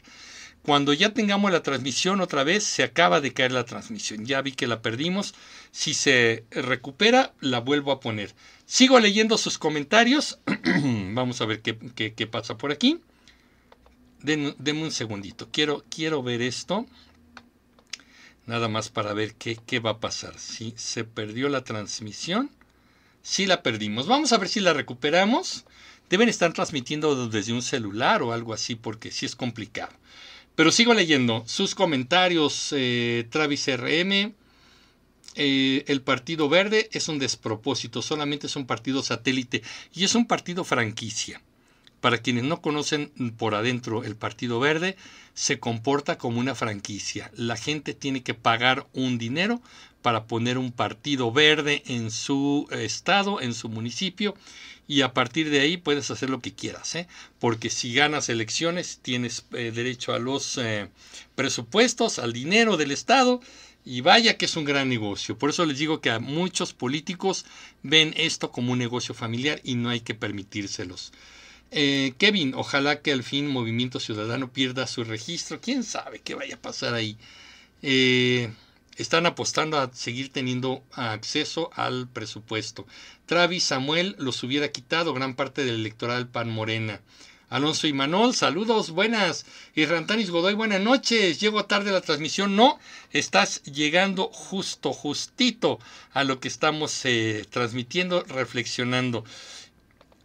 Cuando 0.65 0.93
ya 0.93 1.13
tengamos 1.13 1.51
la 1.51 1.63
transmisión 1.63 2.21
otra 2.21 2.45
vez, 2.45 2.63
se 2.63 2.83
acaba 2.85 3.21
de 3.21 3.33
caer 3.33 3.53
la 3.53 3.65
transmisión. 3.65 4.25
Ya 4.25 4.43
vi 4.43 4.53
que 4.53 4.67
la 4.67 4.81
perdimos. 4.81 5.35
Si 5.73 5.95
se 5.95 6.45
recupera, 6.51 7.35
la 7.41 7.59
vuelvo 7.61 7.91
a 7.91 8.01
poner. 8.01 8.35
Sigo 8.65 9.01
leyendo 9.01 9.39
sus 9.39 9.59
comentarios. 9.59 10.39
Vamos 11.15 11.41
a 11.41 11.47
ver 11.47 11.63
qué, 11.63 12.27
pasa 12.27 12.57
por 12.57 12.71
aquí. 12.71 13.01
denme 14.23 14.83
un 14.83 14.93
segundito. 14.93 15.49
Quiero, 15.51 15.85
quiero 15.91 16.23
ver 16.23 16.43
esto. 16.43 16.87
Nada 18.47 18.69
más 18.69 18.89
para 18.89 19.15
ver 19.15 19.35
qué, 19.35 19.59
qué 19.67 19.81
va 19.81 19.91
a 19.91 20.01
pasar. 20.01 20.39
Si 20.39 20.75
se 20.77 21.05
perdió 21.05 21.49
la 21.49 21.65
transmisión 21.65 22.51
sí 23.23 23.47
la 23.47 23.63
perdimos. 23.63 24.07
Vamos 24.07 24.33
a 24.33 24.39
ver 24.39 24.49
si 24.49 24.61
la 24.61 24.73
recuperamos. 24.73 25.65
Deben 26.11 26.29
estar 26.29 26.53
transmitiendo 26.53 27.29
desde 27.29 27.53
un 27.53 27.63
celular 27.63 28.23
o 28.23 28.33
algo 28.33 28.53
así 28.53 28.75
porque 28.75 29.11
sí 29.11 29.25
es 29.25 29.35
complicado. 29.35 29.93
Pero 30.55 30.71
sigo 30.71 30.95
leyendo 30.95 31.45
sus 31.47 31.75
comentarios. 31.75 32.75
Eh, 32.77 33.27
Travis 33.31 33.69
RM. 33.69 34.35
Eh, 35.35 35.85
el 35.87 36.03
Partido 36.03 36.49
Verde 36.49 36.91
es 36.93 37.09
un 37.09 37.19
despropósito, 37.19 38.03
solamente 38.03 38.49
es 38.49 38.57
un 38.57 38.67
partido 38.67 39.03
satélite 39.03 39.63
y 39.95 40.05
es 40.05 40.15
un 40.15 40.27
partido 40.27 40.63
franquicia. 40.63 41.41
Para 42.03 42.19
quienes 42.19 42.45
no 42.45 42.61
conocen 42.61 43.13
por 43.39 43.55
adentro 43.55 44.05
el 44.05 44.15
Partido 44.15 44.61
Verde, 44.61 44.97
se 45.35 45.59
comporta 45.59 46.19
como 46.19 46.39
una 46.39 46.55
franquicia. 46.55 47.31
La 47.35 47.57
gente 47.57 47.95
tiene 47.95 48.23
que 48.23 48.35
pagar 48.35 48.87
un 48.93 49.17
dinero 49.17 49.63
para 50.03 50.27
poner 50.27 50.59
un 50.59 50.73
partido 50.73 51.33
verde 51.33 51.83
en 51.87 52.11
su 52.11 52.67
estado, 52.71 53.41
en 53.41 53.55
su 53.55 53.69
municipio, 53.69 54.35
y 54.93 55.01
a 55.01 55.15
partir 55.15 55.49
de 55.49 55.61
ahí 55.61 55.79
puedes 55.79 56.11
hacer 56.11 56.29
lo 56.29 56.41
que 56.41 56.53
quieras, 56.53 56.95
¿eh? 56.97 57.09
porque 57.39 57.71
si 57.71 57.95
ganas 57.95 58.29
elecciones 58.29 58.99
tienes 59.01 59.47
eh, 59.53 59.73
derecho 59.75 60.13
a 60.13 60.19
los 60.19 60.59
eh, 60.59 60.91
presupuestos, 61.35 62.19
al 62.19 62.35
dinero 62.35 62.77
del 62.77 62.91
Estado, 62.91 63.41
y 63.87 64.03
vaya 64.03 64.37
que 64.37 64.45
es 64.45 64.55
un 64.55 64.67
gran 64.67 64.91
negocio. 64.91 65.39
Por 65.39 65.49
eso 65.49 65.65
les 65.65 65.79
digo 65.79 66.03
que 66.03 66.11
a 66.11 66.19
muchos 66.19 66.75
políticos 66.75 67.47
ven 67.83 68.13
esto 68.19 68.53
como 68.53 68.73
un 68.73 68.79
negocio 68.79 69.15
familiar 69.15 69.63
y 69.65 69.77
no 69.77 69.89
hay 69.89 70.01
que 70.01 70.15
permitírselos. 70.15 71.13
Kevin, 71.71 72.53
ojalá 72.55 73.01
que 73.01 73.13
al 73.13 73.23
fin 73.23 73.49
Movimiento 73.49 73.99
Ciudadano 73.99 74.53
pierda 74.53 74.87
su 74.87 75.05
registro. 75.05 75.59
¿Quién 75.59 75.85
sabe 75.85 76.21
qué 76.21 76.35
vaya 76.35 76.57
a 76.57 76.61
pasar 76.61 76.93
ahí? 76.93 77.17
Están 78.97 79.27
apostando 79.27 79.79
a 79.79 79.93
seguir 79.93 80.33
teniendo 80.33 80.83
acceso 80.93 81.71
al 81.75 82.09
presupuesto. 82.09 82.87
Travis 83.27 83.65
Samuel 83.65 84.17
los 84.19 84.43
hubiera 84.43 84.71
quitado 84.71 85.15
gran 85.15 85.35
parte 85.35 85.65
del 85.65 85.77
electoral 85.77 86.29
Pan 86.29 86.51
Morena. 86.51 87.01
Alonso 87.53 87.87
y 87.87 87.93
Manol, 87.93 88.35
saludos, 88.35 88.93
buenas. 88.93 89.45
Y 89.75 89.85
Godoy, 89.85 90.55
buenas 90.55 90.81
noches. 90.81 91.39
Llego 91.39 91.67
tarde 91.67 91.93
la 91.93 92.01
transmisión. 92.01 92.57
No, 92.57 92.79
estás 93.11 93.63
llegando 93.65 94.29
justo, 94.29 94.95
justito 94.95 95.79
a 96.15 96.25
lo 96.25 96.41
que 96.41 96.49
estamos 96.49 97.05
eh, 97.05 97.45
transmitiendo, 97.51 98.23
reflexionando. 98.23 99.25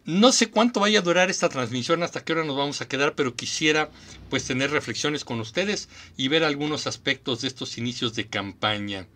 No 0.08 0.32
sé 0.32 0.48
cuánto 0.50 0.80
vaya 0.80 1.00
a 1.00 1.02
durar 1.02 1.28
esta 1.28 1.50
transmisión, 1.50 2.02
hasta 2.02 2.24
qué 2.24 2.32
hora 2.32 2.42
nos 2.42 2.56
vamos 2.56 2.80
a 2.80 2.88
quedar, 2.88 3.14
pero 3.14 3.36
quisiera 3.36 3.90
pues 4.30 4.42
tener 4.46 4.70
reflexiones 4.70 5.22
con 5.22 5.38
ustedes 5.38 5.90
y 6.16 6.28
ver 6.28 6.44
algunos 6.44 6.86
aspectos 6.86 7.42
de 7.42 7.48
estos 7.48 7.76
inicios 7.76 8.14
de 8.14 8.26
campaña. 8.26 9.06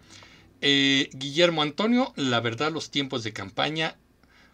Eh, 0.61 1.09
Guillermo 1.15 1.63
Antonio, 1.63 2.13
la 2.17 2.41
verdad 2.41 2.71
los 2.71 2.91
tiempos 2.91 3.25
de 3.25 3.33
campaña 3.33 3.97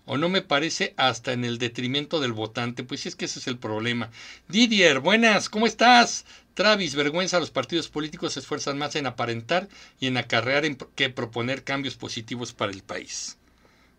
o 0.04 0.16
no 0.16 0.28
me 0.28 0.40
parece 0.40 0.94
hasta 0.96 1.32
en 1.32 1.44
el 1.44 1.58
detrimento 1.58 2.20
del 2.20 2.34
votante, 2.34 2.84
pues 2.84 3.06
es 3.06 3.16
que 3.16 3.24
ese 3.24 3.40
es 3.40 3.48
el 3.48 3.58
problema. 3.58 4.12
Didier, 4.46 5.00
buenas, 5.00 5.48
¿cómo 5.48 5.66
estás? 5.66 6.24
Travis, 6.54 6.94
vergüenza, 6.94 7.40
los 7.40 7.50
partidos 7.50 7.88
políticos 7.88 8.34
se 8.34 8.40
esfuerzan 8.40 8.78
más 8.78 8.94
en 8.94 9.06
aparentar 9.06 9.68
y 9.98 10.06
en 10.06 10.16
acarrear 10.16 10.62
que 10.94 11.10
proponer 11.10 11.64
cambios 11.64 11.96
positivos 11.96 12.52
para 12.52 12.70
el 12.70 12.84
país. 12.84 13.38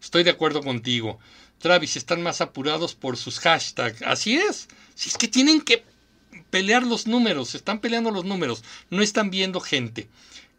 Estoy 0.01 0.23
de 0.23 0.29
acuerdo 0.29 0.61
contigo. 0.61 1.19
Travis, 1.60 1.97
están 1.97 2.22
más 2.22 2.41
apurados 2.41 2.95
por 2.95 3.18
sus 3.18 3.39
hashtags. 3.39 4.01
Así 4.01 4.38
es. 4.38 4.68
Si 4.95 5.10
es 5.10 5.18
que 5.18 5.28
tienen 5.28 5.62
que 5.62 5.84
pelear 6.49 6.84
los 6.84 7.07
números, 7.07 7.55
están 7.55 7.80
peleando 7.80 8.12
los 8.12 8.26
números, 8.26 8.64
no 8.89 9.01
están 9.01 9.30
viendo 9.30 9.60
gente. 9.60 10.07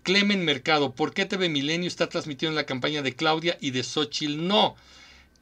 Clemen 0.03 0.45
Mercado, 0.45 0.95
¿por 0.95 1.13
qué 1.13 1.27
TV 1.27 1.49
Milenio 1.49 1.89
está 1.89 2.09
transmitiendo 2.09 2.57
la 2.57 2.67
campaña 2.67 3.03
de 3.03 3.15
Claudia 3.15 3.59
y 3.61 3.71
de 3.71 3.83
Xochitl 3.83 4.47
no? 4.47 4.77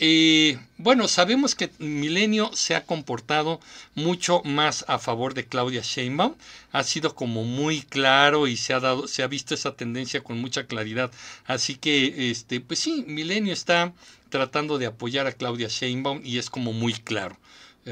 Eh, 0.01 0.59
bueno, 0.77 1.09
sabemos 1.09 1.57
que 1.57 1.71
Milenio 1.79 2.53
se 2.55 2.77
ha 2.77 2.85
comportado 2.85 3.61
mucho 3.97 4.43
más 4.45 4.85
a 4.87 5.01
favor 5.01 5.35
de 5.35 5.47
Claudia 5.47 5.83
Sheinbaum. 5.83 6.35
Ha 6.71 6.85
sido 6.85 7.17
como 7.17 7.43
muy 7.43 7.83
claro 7.83 8.47
y 8.47 8.57
se 8.57 8.75
ha 8.75 8.81
dado, 8.81 9.09
se 9.09 9.25
ha 9.25 9.27
visto 9.27 9.55
esa 9.55 9.75
tendencia 9.75 10.23
con 10.23 10.39
mucha 10.39 10.67
claridad. 10.67 11.11
Así 11.47 11.75
que, 11.75 12.31
este, 12.31 12.61
pues 12.61 12.79
sí, 12.79 13.05
Milenio 13.09 13.53
está 13.53 13.93
tratando 14.29 14.79
de 14.79 14.87
apoyar 14.87 15.26
a 15.26 15.33
Claudia 15.33 15.68
Sheinbaum 15.68 16.20
y 16.24 16.39
es 16.39 16.51
como 16.51 16.72
muy 16.72 16.93
claro. 16.93 17.39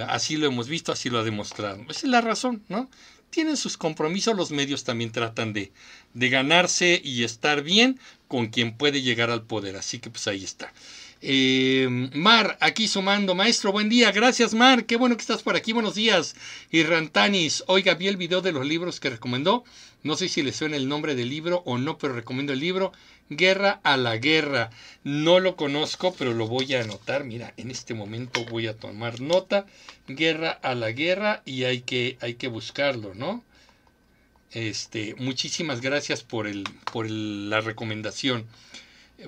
Así 0.09 0.37
lo 0.37 0.47
hemos 0.47 0.69
visto, 0.69 0.93
así 0.93 1.09
lo 1.09 1.19
ha 1.19 1.25
demostrado. 1.25 1.83
Esa 1.89 2.01
es 2.01 2.05
la 2.05 2.21
razón, 2.21 2.63
¿no? 2.69 2.91
Tienen 3.31 3.57
sus 3.57 3.77
compromisos, 3.77 4.37
los 4.37 4.51
medios 4.51 4.85
también 4.85 5.11
tratan 5.11 5.53
de, 5.53 5.73
de 6.15 6.29
ganarse 6.29 7.01
y 7.03 7.25
estar 7.25 7.63
bien 7.63 7.99
con 8.29 8.49
quien 8.49 8.77
puede 8.77 9.03
llegar 9.03 9.31
al 9.31 9.43
poder. 9.43 9.77
Así 9.77 9.99
que 9.99 10.11
pues 10.11 10.27
ahí 10.29 10.45
está. 10.45 10.73
Eh, 11.23 11.89
Mar, 12.15 12.59
aquí 12.61 12.89
sumando. 12.89 13.35
Maestro, 13.35 13.73
buen 13.73 13.89
día. 13.89 14.13
Gracias, 14.13 14.55
Mar. 14.55 14.85
Qué 14.85 14.97
bueno 14.97 15.17
que 15.17 15.23
estás 15.23 15.43
por 15.43 15.57
aquí. 15.57 15.73
Buenos 15.73 15.95
días. 15.95 16.37
Y 16.71 16.83
Rantanis, 16.83 17.65
oiga, 17.67 17.95
vi 17.95 18.09
el 18.09 18.17
video 18.17 18.43
de 18.43 18.53
los 18.53 18.67
libros 18.67 19.01
que 19.01 19.11
recomendó. 19.11 19.65
No 20.07 20.15
sé 20.17 20.29
si 20.29 20.43
le 20.43 20.53
suena 20.53 20.77
el 20.77 20.89
nombre 20.89 21.17
del 21.17 21.29
libro 21.29 21.63
o 21.67 21.79
no, 21.79 21.99
pero 21.99 22.15
recomiendo 22.15 22.53
el 22.53 22.61
libro 22.61 22.93
Guerra 23.29 23.81
a 23.83 23.97
la 23.97 24.17
Guerra. 24.19 24.71
No 25.03 25.41
lo 25.41 25.57
conozco, 25.57 26.15
pero 26.17 26.33
lo 26.33 26.47
voy 26.47 26.73
a 26.75 26.83
anotar. 26.83 27.25
Mira, 27.25 27.53
en 27.57 27.73
este 27.73 27.93
momento 27.93 28.45
voy 28.45 28.69
a 28.69 28.77
tomar 28.77 29.21
nota. 29.21 29.67
Guerra 30.07 30.53
a 30.53 30.77
la 30.77 30.93
Guerra 30.93 31.43
y 31.45 31.65
hay 31.65 31.81
que, 31.81 32.19
hay 32.21 32.35
que 32.35 32.47
buscarlo, 32.47 33.15
¿no? 33.17 33.43
Este, 34.53 35.17
muchísimas 35.19 35.81
gracias 35.81 36.23
por, 36.23 36.47
el, 36.47 36.63
por 36.93 37.11
la 37.11 37.61
recomendación. 37.61 38.47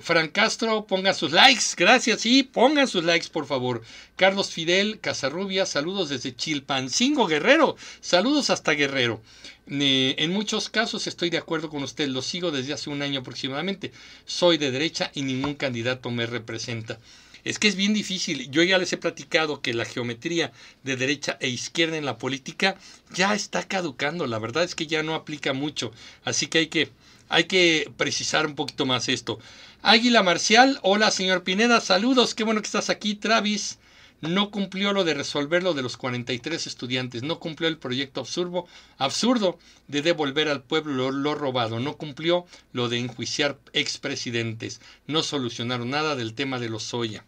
Fran 0.01 0.27
Castro, 0.29 0.85
ponga 0.85 1.13
sus 1.13 1.31
likes. 1.31 1.73
Gracias, 1.75 2.21
sí, 2.21 2.43
pongan 2.43 2.87
sus 2.87 3.03
likes, 3.03 3.27
por 3.29 3.47
favor. 3.47 3.81
Carlos 4.15 4.51
Fidel, 4.51 4.99
Casarrubia, 4.99 5.65
saludos 5.65 6.09
desde 6.09 6.35
Chilpancingo, 6.35 7.25
Guerrero. 7.25 7.75
Saludos 7.99 8.49
hasta 8.51 8.73
Guerrero. 8.73 9.21
en 9.67 10.31
muchos 10.31 10.69
casos 10.69 11.07
estoy 11.07 11.29
de 11.29 11.37
acuerdo 11.37 11.69
con 11.69 11.83
usted, 11.83 12.07
lo 12.07 12.21
sigo 12.21 12.51
desde 12.51 12.73
hace 12.73 12.89
un 12.89 13.01
año 13.01 13.21
aproximadamente. 13.21 13.91
Soy 14.25 14.57
de 14.57 14.71
derecha 14.71 15.11
y 15.15 15.23
ningún 15.23 15.55
candidato 15.55 16.11
me 16.11 16.27
representa. 16.27 16.99
Es 17.43 17.57
que 17.57 17.67
es 17.67 17.75
bien 17.75 17.93
difícil. 17.93 18.51
Yo 18.51 18.61
ya 18.63 18.77
les 18.77 18.93
he 18.93 18.97
platicado 18.97 19.61
que 19.61 19.73
la 19.73 19.85
geometría 19.85 20.51
de 20.83 20.97
derecha 20.97 21.37
e 21.39 21.47
izquierda 21.47 21.97
en 21.97 22.05
la 22.05 22.17
política 22.17 22.75
ya 23.13 23.33
está 23.33 23.63
caducando. 23.63 24.27
La 24.27 24.39
verdad 24.39 24.63
es 24.63 24.75
que 24.75 24.87
ya 24.87 25.03
no 25.03 25.15
aplica 25.15 25.53
mucho. 25.53 25.91
Así 26.25 26.47
que 26.47 26.59
hay 26.59 26.67
que, 26.67 26.89
hay 27.29 27.45
que 27.45 27.91
precisar 27.97 28.45
un 28.45 28.55
poquito 28.55 28.85
más 28.85 29.07
esto. 29.09 29.39
Águila 29.81 30.23
Marcial, 30.23 30.77
hola 30.81 31.09
señor 31.09 31.45
Pineda, 31.45 31.79
saludos, 31.79 32.35
qué 32.35 32.43
bueno 32.43 32.61
que 32.61 32.65
estás 32.65 32.89
aquí, 32.89 33.15
Travis. 33.15 33.79
No 34.19 34.51
cumplió 34.51 34.91
lo 34.91 35.05
de 35.05 35.13
resolver 35.13 35.63
lo 35.63 35.73
de 35.73 35.81
los 35.81 35.95
43 35.95 36.67
estudiantes, 36.67 37.23
no 37.23 37.39
cumplió 37.39 37.69
el 37.69 37.77
proyecto 37.77 38.19
absurdo, 38.19 38.67
absurdo 38.97 39.57
de 39.87 40.01
devolver 40.01 40.49
al 40.49 40.63
pueblo 40.63 41.11
lo, 41.11 41.33
robado, 41.33 41.79
no 41.79 41.95
cumplió 41.95 42.45
lo 42.73 42.89
de 42.89 42.99
enjuiciar 42.99 43.57
expresidentes, 43.71 44.81
no 45.07 45.23
solucionaron 45.23 45.91
nada 45.91 46.17
del 46.17 46.33
tema 46.33 46.59
de 46.59 46.67
los 46.67 46.83
Soya. 46.83 47.23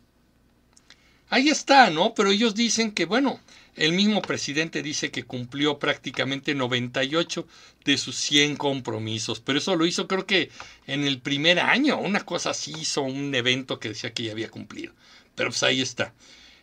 Ahí 1.29 1.47
está, 1.47 1.89
¿no? 1.89 2.13
Pero 2.13 2.31
ellos 2.31 2.53
dicen 2.53 2.91
que, 2.91 3.05
bueno, 3.05 3.39
el 3.75 3.93
mismo 3.93 4.21
presidente 4.21 4.83
dice 4.83 5.11
que 5.11 5.23
cumplió 5.23 5.79
prácticamente 5.79 6.53
98 6.53 7.47
de 7.85 7.97
sus 7.97 8.15
100 8.17 8.57
compromisos, 8.57 9.39
pero 9.39 9.59
eso 9.59 9.75
lo 9.75 9.85
hizo 9.85 10.07
creo 10.07 10.25
que 10.25 10.49
en 10.87 11.05
el 11.05 11.19
primer 11.19 11.59
año, 11.59 11.97
una 11.99 12.19
cosa 12.21 12.51
así, 12.51 12.73
hizo 12.79 13.01
un 13.01 13.33
evento 13.33 13.79
que 13.79 13.89
decía 13.89 14.13
que 14.13 14.23
ya 14.23 14.33
había 14.33 14.49
cumplido. 14.49 14.93
Pero 15.35 15.49
pues 15.49 15.63
ahí 15.63 15.81
está. 15.81 16.13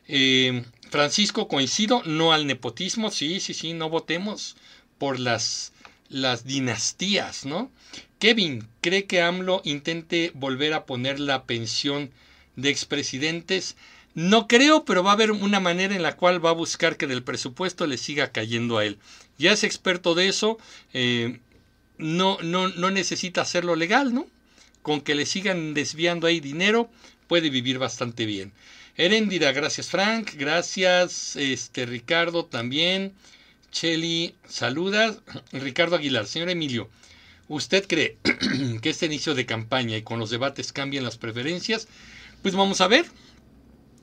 Eh, 0.07 0.65
Francisco, 0.91 1.49
coincido, 1.49 2.03
no 2.05 2.33
al 2.33 2.47
nepotismo, 2.47 3.11
sí, 3.11 3.41
sí, 3.41 3.55
sí, 3.55 3.73
no 3.73 3.89
votemos 3.89 4.57
por 4.99 5.19
las, 5.19 5.73
las 6.09 6.45
dinastías, 6.45 7.45
¿no? 7.45 7.71
Kevin, 8.19 8.67
¿cree 8.81 9.05
que 9.05 9.23
AMLO 9.23 9.61
intente 9.65 10.33
volver 10.35 10.75
a 10.75 10.87
poner 10.87 11.21
la 11.21 11.45
pensión 11.45 12.11
de 12.57 12.71
expresidentes? 12.71 13.77
No 14.15 14.49
creo, 14.49 14.85
pero 14.85 15.03
va 15.03 15.11
a 15.11 15.15
haber 15.15 15.31
una 15.31 15.61
manera 15.61 15.95
en 15.95 16.03
la 16.03 16.17
cual 16.17 16.45
va 16.45 16.51
a 16.51 16.55
buscar 16.55 16.97
que 16.97 17.07
del 17.07 17.23
presupuesto 17.23 17.87
le 17.87 17.99
siga 17.99 18.33
cayendo 18.33 18.79
a 18.79 18.85
él. 18.85 18.99
Ya 19.39 19.53
es 19.53 19.63
experto 19.63 20.15
de 20.15 20.29
eso, 20.29 20.59
eh, 20.93 21.39
no, 21.99 22.39
no, 22.43 22.69
no 22.69 22.91
necesita 22.91 23.43
hacerlo 23.43 23.77
legal, 23.77 24.15
¿no? 24.15 24.27
Con 24.83 25.01
que 25.01 25.15
le 25.15 25.27
sigan 25.27 25.75
desviando 25.75 26.27
ahí 26.27 26.41
dinero, 26.41 26.91
puede 27.29 27.51
vivir 27.51 27.79
bastante 27.79 28.27
bien. 28.27 28.53
Heréndira, 28.97 29.53
gracias 29.53 29.91
Frank, 29.91 30.33
gracias 30.35 31.37
este 31.37 31.87
Ricardo 31.87 32.45
también. 32.45 33.13
Cheli, 33.71 34.35
saluda. 34.49 35.17
Ricardo 35.53 35.95
Aguilar, 35.95 36.27
señor 36.27 36.51
Emilio, 36.51 36.89
¿usted 37.47 37.87
cree 37.87 38.17
que 38.83 38.91
este 38.91 39.07
inicio 39.07 39.37
de 39.37 39.47
campaña 39.47 39.97
y 39.97 40.03
con 40.03 40.19
los 40.19 40.31
debates 40.31 40.73
cambien 40.73 41.05
las 41.05 41.19
preferencias? 41.19 41.87
Pues 42.43 42.57
vamos 42.57 42.81
a 42.81 42.89
ver 42.89 43.07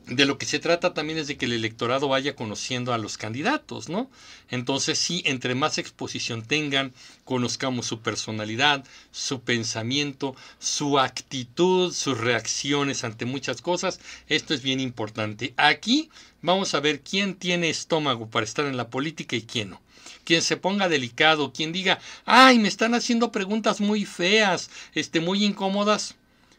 de 0.08 0.26
lo 0.26 0.38
que 0.38 0.45
se 0.45 0.60
trata 0.60 0.93
también 0.93 1.18
es 1.18 1.28
de 1.28 1.36
que 1.38 1.45
el 1.45 1.53
electorado 1.53 2.08
vaya 2.08 2.36
conociendo 2.36 2.93
a 2.93 2.97
los 2.97 3.18
candidatos, 3.18 3.89
¿no? 3.89 4.10
Entonces 4.49 4.99
sí, 4.99 5.24
entre 5.26 5.56
más 5.56 5.78
exposición 5.78 6.43
tengan, 6.43 6.93
conozcamos 7.24 7.88
su 7.88 8.01
personalidad, 8.01 8.86
su 9.12 9.41
pensamiento, 9.41 10.36
su 10.60 10.99
actitud, 10.99 11.91
sus 11.93 12.20
reacciones 12.20 13.03
ante 13.03 13.26
muchas 13.26 13.62
cosas, 13.62 13.99
esto 14.28 14.53
es 14.53 14.62
bien 14.62 14.80
importante. 14.80 15.53
Aquí 15.58 16.10
vamos 16.41 16.76
a 16.76 16.80
ver 16.80 17.01
quién 17.01 17.34
tiene 17.36 17.70
estómago 17.70 18.30
para 18.30 18.45
estar 18.45 18.66
en 18.66 18.78
la 18.78 18.89
política 18.89 19.36
y 19.36 19.41
quién 19.41 19.72
no 19.72 19.82
quien 20.24 20.41
se 20.41 20.58
ponga 20.58 20.89
delicado, 20.89 21.53
quien 21.53 21.72
diga, 21.72 21.99
ay, 22.26 22.58
me 22.58 22.68
están 22.68 22.95
haciendo 22.95 23.32
preguntas 23.32 23.80
muy 23.80 24.06
feas, 24.06 24.72
este, 24.95 25.20
muy 25.20 25.45
incómodas, 25.45 26.16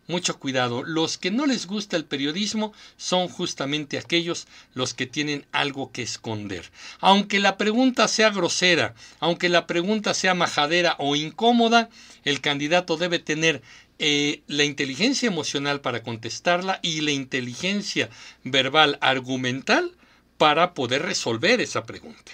mucho 0.07 0.38
cuidado. 0.38 0.82
Los 0.82 1.18
que 1.18 1.30
no 1.30 1.46
les 1.46 1.66
gusta 1.66 1.96
el 1.96 2.04
periodismo 2.04 2.72
son 2.96 3.28
justamente 3.28 3.98
aquellos 3.98 4.46
los 4.74 4.94
que 4.94 5.07
tienen 5.07 5.46
algo 5.52 5.92
que 5.92 6.02
esconder. 6.02 6.70
Aunque 7.00 7.38
la 7.38 7.57
pregunta 7.57 8.09
sea 8.09 8.30
grosera, 8.30 8.94
aunque 9.20 9.48
la 9.48 9.66
pregunta 9.66 10.14
sea 10.14 10.34
majadera 10.34 10.96
o 10.98 11.16
incómoda, 11.16 11.88
el 12.24 12.40
candidato 12.40 12.96
debe 12.96 13.18
tener 13.18 13.62
eh, 13.98 14.42
la 14.46 14.64
inteligencia 14.64 15.26
emocional 15.26 15.80
para 15.80 16.02
contestarla 16.02 16.80
y 16.82 17.00
la 17.00 17.12
inteligencia 17.12 18.11
verbal 18.44 18.98
argumental 19.00 19.92
para 20.36 20.74
poder 20.74 21.02
resolver 21.02 21.61
esa 21.61 21.84
pregunta. 21.84 22.32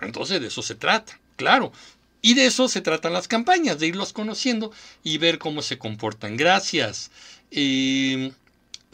Entonces 0.00 0.40
de 0.40 0.48
eso 0.48 0.62
se 0.62 0.74
trata, 0.74 1.18
claro. 1.36 1.72
Y 2.26 2.34
de 2.34 2.46
eso 2.46 2.66
se 2.66 2.80
tratan 2.80 3.12
las 3.12 3.28
campañas, 3.28 3.78
de 3.78 3.86
irlos 3.86 4.12
conociendo 4.12 4.72
y 5.04 5.18
ver 5.18 5.38
cómo 5.38 5.62
se 5.62 5.78
comportan. 5.78 6.36
Gracias. 6.36 7.12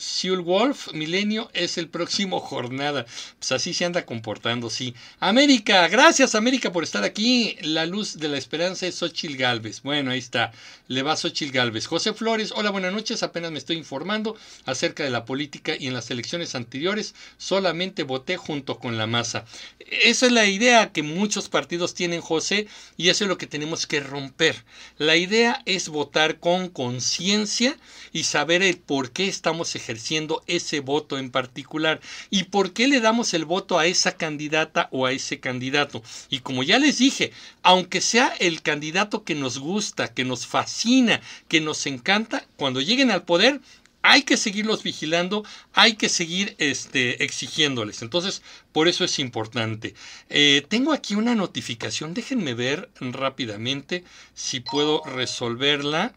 Seul 0.02 0.40
Wolf, 0.40 0.92
Milenio, 0.94 1.48
es 1.54 1.78
el 1.78 1.88
próximo 1.88 2.40
jornada. 2.40 3.06
Pues 3.38 3.52
así 3.52 3.72
se 3.72 3.84
anda 3.84 4.04
comportando, 4.04 4.68
sí. 4.68 4.94
América, 5.20 5.86
gracias 5.86 6.34
América 6.34 6.72
por 6.72 6.82
estar 6.82 7.04
aquí. 7.04 7.56
La 7.60 7.86
luz 7.86 8.18
de 8.18 8.26
la 8.26 8.36
esperanza 8.36 8.84
es 8.88 8.96
Xochil 8.96 9.36
Galvez. 9.36 9.80
Bueno, 9.82 10.10
ahí 10.10 10.18
está. 10.18 10.50
Le 10.88 11.04
va 11.04 11.16
Xochil 11.16 11.52
Galvez. 11.52 11.86
José 11.86 12.14
Flores, 12.14 12.52
hola, 12.56 12.70
buenas 12.70 12.92
noches. 12.92 13.22
Apenas 13.22 13.52
me 13.52 13.58
estoy 13.58 13.76
informando 13.76 14.36
acerca 14.64 15.04
de 15.04 15.10
la 15.10 15.24
política 15.24 15.76
y 15.78 15.86
en 15.86 15.94
las 15.94 16.10
elecciones 16.10 16.56
anteriores 16.56 17.14
solamente 17.38 18.02
voté 18.02 18.36
junto 18.36 18.80
con 18.80 18.98
la 18.98 19.06
masa. 19.06 19.44
Esa 19.78 20.26
es 20.26 20.32
la 20.32 20.46
idea 20.46 20.90
que 20.90 21.04
muchos 21.04 21.48
partidos 21.48 21.94
tienen, 21.94 22.22
José, 22.22 22.66
y 22.96 23.10
eso 23.10 23.24
es 23.24 23.28
lo 23.28 23.38
que 23.38 23.46
tenemos 23.46 23.86
que 23.86 24.00
romper. 24.00 24.64
La 24.98 25.16
idea 25.16 25.62
es 25.64 25.88
votar 25.88 26.40
con 26.40 26.68
conciencia 26.70 27.76
y 28.12 28.24
saber 28.24 28.62
el 28.62 28.78
por 28.78 29.12
qué 29.12 29.28
estamos 29.28 29.76
ejerciendo 29.76 29.91
ejerciendo 29.92 30.42
ese 30.46 30.80
voto 30.80 31.18
en 31.18 31.30
particular 31.30 32.00
y 32.30 32.44
por 32.44 32.72
qué 32.72 32.88
le 32.88 33.00
damos 33.00 33.34
el 33.34 33.44
voto 33.44 33.78
a 33.78 33.86
esa 33.86 34.16
candidata 34.16 34.88
o 34.90 35.04
a 35.04 35.12
ese 35.12 35.38
candidato. 35.38 36.02
Y 36.30 36.40
como 36.40 36.62
ya 36.62 36.78
les 36.78 36.98
dije, 36.98 37.32
aunque 37.62 38.00
sea 38.00 38.28
el 38.38 38.62
candidato 38.62 39.22
que 39.22 39.34
nos 39.34 39.58
gusta, 39.58 40.14
que 40.14 40.24
nos 40.24 40.46
fascina, 40.46 41.20
que 41.48 41.60
nos 41.60 41.84
encanta, 41.86 42.46
cuando 42.56 42.80
lleguen 42.80 43.10
al 43.10 43.24
poder, 43.24 43.60
hay 44.00 44.22
que 44.22 44.36
seguirlos 44.36 44.82
vigilando, 44.82 45.44
hay 45.74 45.94
que 45.94 46.08
seguir 46.08 46.56
este, 46.58 47.22
exigiéndoles. 47.22 48.02
Entonces, 48.02 48.42
por 48.72 48.88
eso 48.88 49.04
es 49.04 49.18
importante. 49.18 49.94
Eh, 50.30 50.64
tengo 50.68 50.92
aquí 50.92 51.14
una 51.14 51.34
notificación, 51.34 52.14
déjenme 52.14 52.54
ver 52.54 52.90
rápidamente 52.98 54.04
si 54.34 54.60
puedo 54.60 55.02
resolverla. 55.04 56.14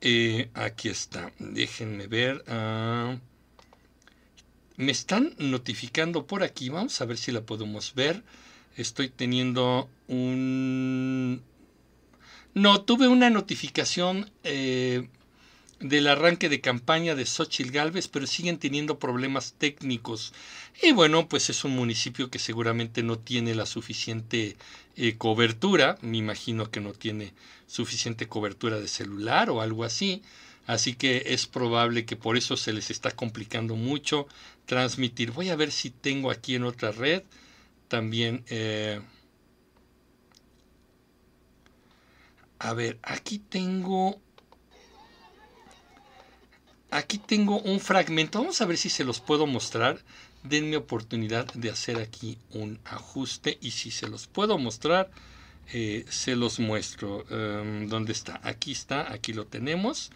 Eh, 0.00 0.50
aquí 0.54 0.88
está. 0.88 1.32
Déjenme 1.38 2.06
ver. 2.06 2.44
Ah, 2.46 3.16
me 4.76 4.92
están 4.92 5.34
notificando 5.38 6.26
por 6.26 6.42
aquí. 6.42 6.68
Vamos 6.68 7.00
a 7.00 7.04
ver 7.04 7.18
si 7.18 7.32
la 7.32 7.40
podemos 7.40 7.94
ver. 7.94 8.22
Estoy 8.76 9.08
teniendo 9.08 9.88
un... 10.06 11.42
No, 12.54 12.80
tuve 12.82 13.08
una 13.08 13.30
notificación 13.30 14.30
eh, 14.44 15.08
del 15.80 16.08
arranque 16.08 16.48
de 16.48 16.60
campaña 16.60 17.14
de 17.14 17.26
Xochitl 17.26 17.70
Galvez, 17.70 18.08
pero 18.08 18.26
siguen 18.26 18.58
teniendo 18.58 18.98
problemas 18.98 19.54
técnicos. 19.58 20.32
Y 20.82 20.92
bueno, 20.92 21.28
pues 21.28 21.50
es 21.50 21.64
un 21.64 21.76
municipio 21.76 22.30
que 22.30 22.38
seguramente 22.38 23.02
no 23.02 23.18
tiene 23.18 23.54
la 23.54 23.66
suficiente 23.66 24.56
eh, 24.96 25.16
cobertura. 25.16 25.98
Me 26.02 26.18
imagino 26.18 26.70
que 26.70 26.80
no 26.80 26.92
tiene 26.92 27.32
suficiente 27.66 28.26
cobertura 28.26 28.80
de 28.80 28.88
celular 28.88 29.50
o 29.50 29.60
algo 29.60 29.84
así. 29.84 30.22
Así 30.66 30.94
que 30.94 31.22
es 31.26 31.46
probable 31.46 32.04
que 32.04 32.16
por 32.16 32.36
eso 32.36 32.56
se 32.56 32.72
les 32.72 32.90
está 32.90 33.10
complicando 33.12 33.74
mucho 33.74 34.26
transmitir. 34.66 35.30
Voy 35.30 35.48
a 35.48 35.56
ver 35.56 35.72
si 35.72 35.90
tengo 35.90 36.30
aquí 36.30 36.56
en 36.56 36.64
otra 36.64 36.92
red 36.92 37.22
también. 37.88 38.44
Eh, 38.48 39.00
a 42.58 42.74
ver, 42.74 42.98
aquí 43.02 43.38
tengo. 43.38 44.20
Aquí 46.90 47.18
tengo 47.18 47.60
un 47.60 47.80
fragmento. 47.80 48.38
Vamos 48.38 48.60
a 48.60 48.66
ver 48.66 48.78
si 48.78 48.90
se 48.90 49.04
los 49.04 49.20
puedo 49.20 49.46
mostrar. 49.46 50.02
Denme 50.42 50.76
oportunidad 50.76 51.46
de 51.54 51.70
hacer 51.70 51.98
aquí 51.98 52.38
un 52.50 52.78
ajuste 52.84 53.58
y 53.60 53.72
si 53.72 53.90
se 53.90 54.08
los 54.08 54.26
puedo 54.26 54.56
mostrar 54.56 55.10
eh, 55.72 56.04
se 56.08 56.36
los 56.36 56.58
muestro. 56.60 57.24
Em, 57.30 57.88
¿Dónde 57.88 58.12
está? 58.12 58.40
Aquí 58.42 58.72
está, 58.72 59.12
aquí 59.12 59.32
lo 59.32 59.46
tenemos. 59.46 60.10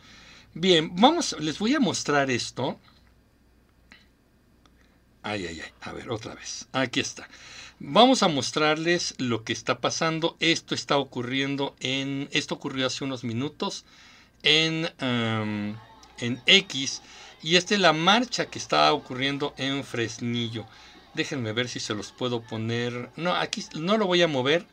Bien, 0.54 0.94
vamos, 0.96 1.36
les 1.40 1.58
voy 1.58 1.74
a 1.74 1.80
mostrar 1.80 2.30
esto. 2.30 2.78
Ay, 5.22 5.46
ay, 5.46 5.60
ay, 5.60 5.70
a 5.80 5.92
ver, 5.92 6.10
otra 6.10 6.34
vez. 6.34 6.68
Aquí 6.72 7.00
está. 7.00 7.28
Vamos 7.78 8.22
a 8.22 8.28
mostrarles 8.28 9.14
lo 9.18 9.44
que 9.44 9.52
está 9.52 9.80
pasando. 9.80 10.36
Esto 10.40 10.74
está 10.74 10.96
ocurriendo 10.96 11.76
en, 11.80 12.28
esto 12.32 12.54
ocurrió 12.54 12.86
hace 12.86 13.04
unos 13.04 13.22
minutos 13.24 13.84
en, 14.42 14.90
em, 14.98 15.76
en 16.18 16.40
X. 16.46 17.02
Y 17.42 17.56
esta 17.56 17.74
es 17.74 17.80
la 17.80 17.92
marcha 17.92 18.46
que 18.46 18.58
está 18.58 18.92
ocurriendo 18.92 19.54
en 19.56 19.84
Fresnillo. 19.84 20.66
Déjenme 21.14 21.52
ver 21.52 21.68
si 21.68 21.80
se 21.80 21.94
los 21.94 22.12
puedo 22.12 22.40
poner. 22.40 23.10
No, 23.16 23.34
aquí 23.34 23.64
no 23.74 23.98
lo 23.98 24.06
voy 24.06 24.22
a 24.22 24.28
mover 24.28 24.66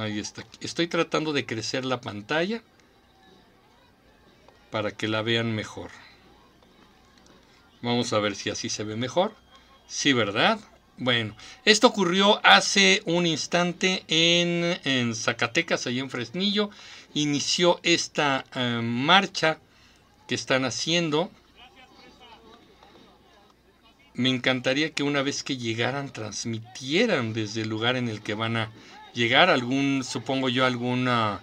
Ahí 0.00 0.18
está. 0.18 0.46
Estoy 0.60 0.86
tratando 0.86 1.34
de 1.34 1.44
crecer 1.44 1.84
la 1.84 2.00
pantalla 2.00 2.62
para 4.70 4.92
que 4.92 5.08
la 5.08 5.22
vean 5.22 5.54
mejor. 5.54 5.90
Vamos 7.82 8.12
a 8.12 8.18
ver 8.18 8.36
si 8.36 8.50
así 8.50 8.68
se 8.68 8.84
ve 8.84 8.96
mejor. 8.96 9.34
Sí, 9.88 10.12
¿verdad? 10.12 10.60
Bueno, 10.98 11.34
esto 11.64 11.86
ocurrió 11.86 12.44
hace 12.44 13.02
un 13.06 13.26
instante 13.26 14.04
en, 14.08 14.78
en 14.84 15.14
Zacatecas, 15.14 15.86
allí 15.86 15.98
en 15.98 16.10
Fresnillo. 16.10 16.70
Inició 17.14 17.80
esta 17.82 18.44
eh, 18.54 18.80
marcha 18.82 19.58
que 20.28 20.34
están 20.34 20.66
haciendo. 20.66 21.30
Me 24.12 24.28
encantaría 24.28 24.92
que 24.92 25.02
una 25.02 25.22
vez 25.22 25.42
que 25.42 25.56
llegaran 25.56 26.12
transmitieran 26.12 27.32
desde 27.32 27.62
el 27.62 27.70
lugar 27.70 27.96
en 27.96 28.08
el 28.08 28.20
que 28.20 28.34
van 28.34 28.58
a 28.58 28.70
llegar 29.14 29.48
algún, 29.48 30.04
supongo 30.04 30.50
yo, 30.50 30.66
alguna 30.66 31.42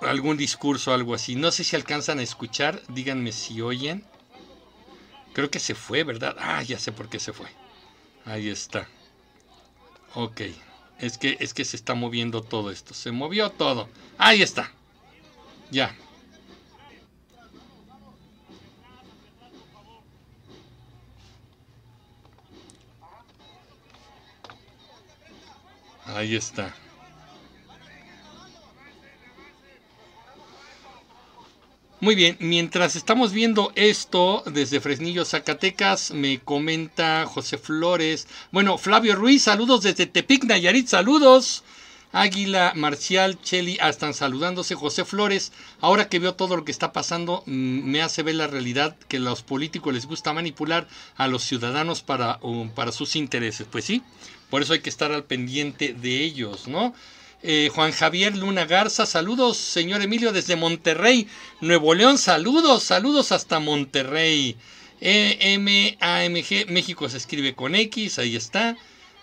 algún 0.00 0.36
discurso, 0.36 0.92
algo 0.92 1.14
así. 1.14 1.36
No 1.36 1.50
sé 1.50 1.64
si 1.64 1.76
alcanzan 1.76 2.18
a 2.18 2.22
escuchar, 2.22 2.82
díganme 2.88 3.32
si 3.32 3.60
oyen. 3.60 4.04
Creo 5.32 5.50
que 5.50 5.58
se 5.58 5.74
fue, 5.74 6.04
¿verdad? 6.04 6.36
Ah, 6.38 6.62
ya 6.62 6.78
sé 6.78 6.92
por 6.92 7.08
qué 7.08 7.20
se 7.20 7.32
fue. 7.32 7.48
Ahí 8.24 8.48
está. 8.48 8.88
Ok. 10.14 10.42
Es 10.98 11.18
que, 11.18 11.36
es 11.40 11.52
que 11.52 11.64
se 11.64 11.76
está 11.76 11.94
moviendo 11.94 12.42
todo 12.42 12.70
esto. 12.70 12.94
Se 12.94 13.12
movió 13.12 13.50
todo. 13.50 13.88
Ahí 14.16 14.42
está. 14.42 14.72
Ya. 15.70 15.94
Ahí 26.06 26.34
está. 26.34 26.74
Muy 31.98 32.14
bien, 32.14 32.36
mientras 32.40 32.94
estamos 32.94 33.32
viendo 33.32 33.72
esto 33.74 34.42
desde 34.44 34.80
Fresnillo, 34.80 35.24
Zacatecas, 35.24 36.10
me 36.10 36.40
comenta 36.40 37.24
José 37.24 37.56
Flores. 37.56 38.28
Bueno, 38.52 38.76
Flavio 38.76 39.16
Ruiz, 39.16 39.44
saludos 39.44 39.82
desde 39.82 40.04
Tepic, 40.04 40.44
Nayarit, 40.44 40.88
saludos. 40.88 41.64
Águila, 42.12 42.72
Marcial, 42.76 43.40
Cheli, 43.40 43.78
están 43.80 44.12
saludándose. 44.12 44.74
José 44.74 45.06
Flores, 45.06 45.52
ahora 45.80 46.10
que 46.10 46.18
veo 46.18 46.34
todo 46.34 46.58
lo 46.58 46.66
que 46.66 46.70
está 46.70 46.92
pasando, 46.92 47.42
mm, 47.46 47.90
me 47.90 48.02
hace 48.02 48.22
ver 48.22 48.34
la 48.34 48.46
realidad 48.46 48.94
que 49.08 49.16
a 49.16 49.20
los 49.20 49.42
políticos 49.42 49.94
les 49.94 50.04
gusta 50.04 50.34
manipular 50.34 50.88
a 51.16 51.28
los 51.28 51.44
ciudadanos 51.44 52.02
para, 52.02 52.40
para 52.74 52.92
sus 52.92 53.16
intereses. 53.16 53.66
Pues 53.70 53.86
sí, 53.86 54.02
por 54.50 54.60
eso 54.60 54.74
hay 54.74 54.80
que 54.80 54.90
estar 54.90 55.12
al 55.12 55.24
pendiente 55.24 55.94
de 55.94 56.22
ellos, 56.22 56.68
¿no? 56.68 56.94
Eh, 57.42 57.70
Juan 57.74 57.92
Javier 57.92 58.36
Luna 58.36 58.64
Garza, 58.64 59.04
saludos, 59.04 59.58
señor 59.58 60.00
Emilio, 60.00 60.32
desde 60.32 60.56
Monterrey, 60.56 61.28
Nuevo 61.60 61.94
León, 61.94 62.16
saludos, 62.16 62.82
saludos 62.82 63.30
hasta 63.30 63.60
Monterrey. 63.60 64.56
E 65.00 65.58
MAMG, 65.58 66.70
México 66.70 67.08
se 67.08 67.18
escribe 67.18 67.54
con 67.54 67.74
X, 67.74 68.18
ahí 68.18 68.34
está. 68.36 68.76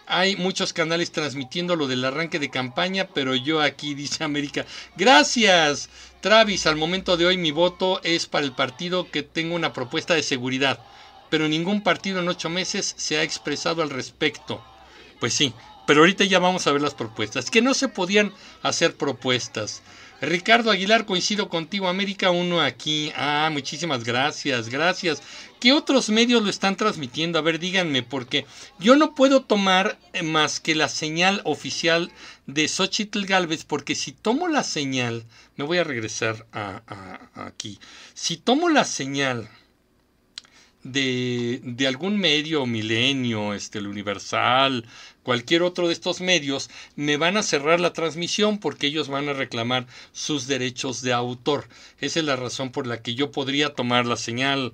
Hay 0.06 0.36
muchos 0.36 0.74
canales 0.74 1.12
transmitiendo 1.12 1.76
lo 1.76 1.88
del 1.88 2.06
arranque 2.06 2.38
de 2.38 2.52
campaña, 2.52 3.08
pero 3.14 3.34
yo 3.36 3.62
aquí, 3.62 3.94
dice 3.96 4.24
América, 4.24 4.66
gracias. 4.96 5.90
Travis, 6.22 6.68
al 6.68 6.76
momento 6.76 7.18
de 7.18 7.26
hoy 7.26 7.38
mi 7.38 7.52
voto 7.52 8.00
es 8.04 8.28
para 8.28 8.46
el 8.46 8.54
partido 8.54 9.10
que 9.10 9.24
tenga 9.24 9.56
una 9.56 9.74
propuesta 9.74 10.14
de 10.14 10.24
seguridad, 10.24 10.80
pero 11.30 11.48
ningún 11.48 11.82
partido 11.82 12.20
en 12.20 12.30
ocho 12.30 12.50
meses 12.50 12.94
se 12.96 13.18
ha 13.18 13.24
expresado 13.24 13.82
al 13.82 13.90
respecto. 13.90 14.64
Pues 15.20 15.34
sí, 15.34 15.54
pero 15.86 16.02
ahorita 16.02 16.24
ya 16.24 16.40
vamos 16.40 16.68
a 16.68 16.72
ver 16.72 16.82
las 16.82 16.94
propuestas, 16.94 17.50
que 17.50 17.62
no 17.62 17.74
se 17.74 17.88
podían 17.88 18.32
hacer 18.62 18.96
propuestas. 18.96 19.82
Ricardo 20.22 20.72
Aguilar, 20.72 21.06
coincido 21.06 21.50
contigo, 21.50 21.90
América 21.90 22.32
1 22.32 22.62
aquí. 22.62 23.12
Ah, 23.16 23.50
muchísimas 23.52 24.06
gracias, 24.06 24.70
gracias. 24.70 25.22
¿Qué 25.60 25.74
otros 25.74 26.10
medios 26.10 26.42
lo 26.44 26.50
están 26.50 26.78
transmitiendo? 26.78 27.40
A 27.40 27.42
ver, 27.42 27.60
díganme, 27.60 28.04
porque 28.04 28.46
yo 28.80 28.96
no 28.96 29.16
puedo 29.16 29.42
tomar 29.42 30.00
eh, 30.14 30.24
más 30.24 30.62
que 30.62 30.76
la 30.76 30.88
señal 30.88 31.42
oficial 31.44 32.12
de 32.48 32.68
Xochitl 32.70 33.26
Galvez, 33.26 33.66
porque 33.66 33.96
si 33.96 34.14
tomo 34.14 34.48
la 34.48 34.64
señal, 34.64 35.26
me 35.58 35.66
voy 35.66 35.80
a 35.80 35.84
regresar 35.84 36.48
a, 36.54 37.20
aquí. 37.34 37.80
Si 38.14 38.38
tomo 38.38 38.70
la 38.70 38.86
señal 38.86 39.50
de, 40.84 41.60
de, 41.64 41.88
algún 41.88 42.18
medio, 42.18 42.66
Milenio, 42.66 43.54
este, 43.54 43.80
el 43.80 43.88
Universal, 43.88 44.86
cualquier 45.24 45.64
otro 45.64 45.88
de 45.88 45.94
estos 45.94 46.22
medios, 46.22 46.70
me 46.96 47.18
van 47.18 47.38
a 47.38 47.44
cerrar 47.44 47.80
la 47.80 47.94
transmisión 47.94 48.60
porque 48.60 48.88
ellos 48.88 49.08
van 49.08 49.30
a 49.30 49.34
reclamar 49.34 49.88
sus 50.12 50.48
derechos 50.48 51.02
de 51.02 51.14
autor. 51.14 51.68
Esa 52.00 52.20
es 52.20 52.26
la 52.26 52.36
razón 52.36 52.72
por 52.72 52.86
la 52.86 53.02
que 53.02 53.16
yo 53.16 53.32
podría 53.32 53.74
tomar 53.74 54.06
la 54.06 54.18
señal 54.18 54.74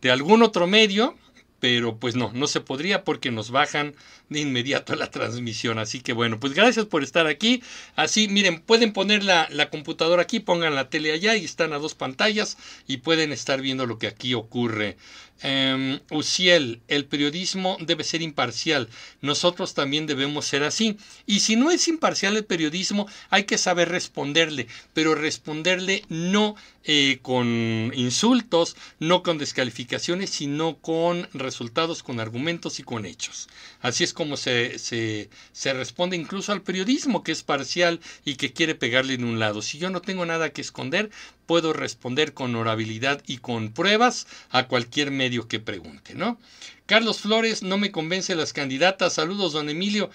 de 0.00 0.10
algún 0.10 0.42
otro 0.42 0.66
medio, 0.66 1.16
pero 1.62 1.96
pues 1.96 2.16
no, 2.16 2.32
no 2.34 2.48
se 2.48 2.60
podría 2.60 3.04
porque 3.04 3.30
nos 3.30 3.52
bajan 3.52 3.94
de 4.28 4.40
inmediato 4.40 4.94
la 4.96 5.12
transmisión. 5.12 5.78
Así 5.78 6.00
que 6.00 6.12
bueno, 6.12 6.40
pues 6.40 6.54
gracias 6.54 6.86
por 6.86 7.04
estar 7.04 7.28
aquí. 7.28 7.62
Así, 7.94 8.26
miren, 8.26 8.60
pueden 8.60 8.92
poner 8.92 9.22
la, 9.22 9.46
la, 9.48 9.70
computadora 9.70 10.22
aquí, 10.22 10.40
pongan 10.40 10.74
la 10.74 10.90
tele 10.90 11.12
allá 11.12 11.36
y 11.36 11.44
están 11.44 11.72
a 11.72 11.78
dos 11.78 11.94
pantallas 11.94 12.58
y 12.88 12.96
pueden 12.96 13.30
estar 13.30 13.60
viendo 13.60 13.86
lo 13.86 13.98
que 13.98 14.08
aquí 14.08 14.34
ocurre. 14.34 14.96
Um, 15.44 15.98
Uciel, 16.10 16.80
el 16.86 17.04
periodismo 17.04 17.76
debe 17.80 18.04
ser 18.04 18.22
imparcial. 18.22 18.88
Nosotros 19.20 19.74
también 19.74 20.06
debemos 20.06 20.46
ser 20.46 20.62
así. 20.62 20.96
Y 21.26 21.40
si 21.40 21.56
no 21.56 21.70
es 21.70 21.88
imparcial 21.88 22.36
el 22.36 22.44
periodismo, 22.44 23.08
hay 23.28 23.44
que 23.44 23.58
saber 23.58 23.88
responderle, 23.88 24.68
pero 24.94 25.14
responderle 25.14 26.04
no 26.08 26.54
eh, 26.84 27.18
con 27.22 27.92
insultos, 27.94 28.76
no 28.98 29.22
con 29.22 29.38
descalificaciones, 29.38 30.30
sino 30.30 30.76
con 30.78 31.28
resultados, 31.32 32.02
con 32.02 32.20
argumentos 32.20 32.80
y 32.80 32.82
con 32.82 33.06
hechos. 33.06 33.48
Así 33.80 34.04
es 34.04 34.12
como 34.12 34.36
se, 34.36 34.78
se, 34.78 35.30
se 35.52 35.72
responde 35.72 36.16
incluso 36.16 36.52
al 36.52 36.62
periodismo 36.62 37.22
que 37.22 37.32
es 37.32 37.42
parcial 37.42 38.00
y 38.24 38.36
que 38.36 38.52
quiere 38.52 38.74
pegarle 38.74 39.14
en 39.14 39.24
un 39.24 39.38
lado. 39.38 39.62
Si 39.62 39.78
yo 39.78 39.90
no 39.90 40.02
tengo 40.02 40.26
nada 40.26 40.50
que 40.50 40.60
esconder, 40.60 41.10
puedo 41.46 41.72
responder 41.72 42.34
con 42.34 42.54
honorabilidad 42.54 43.22
y 43.26 43.38
con 43.38 43.72
pruebas 43.72 44.26
a 44.50 44.66
cualquier 44.66 45.10
medio 45.10 45.48
que 45.48 45.60
pregunte, 45.60 46.14
¿no? 46.14 46.38
Carlos 46.86 47.20
Flores, 47.20 47.62
no 47.62 47.78
me 47.78 47.92
convence 47.92 48.34
las 48.34 48.52
candidatas. 48.52 49.14
Saludos, 49.14 49.52
don 49.52 49.68
Emilio. 49.68 50.10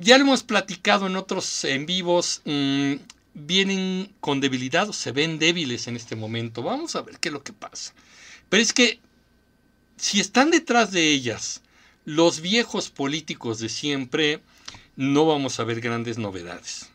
Ya 0.00 0.18
lo 0.18 0.24
hemos 0.24 0.42
platicado 0.42 1.06
en 1.06 1.16
otros 1.16 1.64
en 1.64 1.86
vivos. 1.86 2.42
Mm, 2.44 2.94
vienen 3.34 4.12
con 4.20 4.40
debilidad 4.40 4.88
o 4.88 4.92
se 4.92 5.12
ven 5.12 5.38
débiles 5.38 5.88
en 5.88 5.96
este 5.96 6.16
momento. 6.16 6.62
Vamos 6.62 6.96
a 6.96 7.02
ver 7.02 7.18
qué 7.18 7.28
es 7.28 7.32
lo 7.32 7.42
que 7.42 7.52
pasa. 7.52 7.92
Pero 8.48 8.62
es 8.62 8.72
que 8.72 9.00
si 9.96 10.20
están 10.20 10.50
detrás 10.50 10.92
de 10.92 11.10
ellas 11.10 11.60
los 12.04 12.40
viejos 12.40 12.90
políticos 12.90 13.58
de 13.58 13.68
siempre, 13.68 14.40
no 14.96 15.26
vamos 15.26 15.58
a 15.58 15.64
ver 15.64 15.80
grandes 15.80 16.18
novedades. 16.18 16.90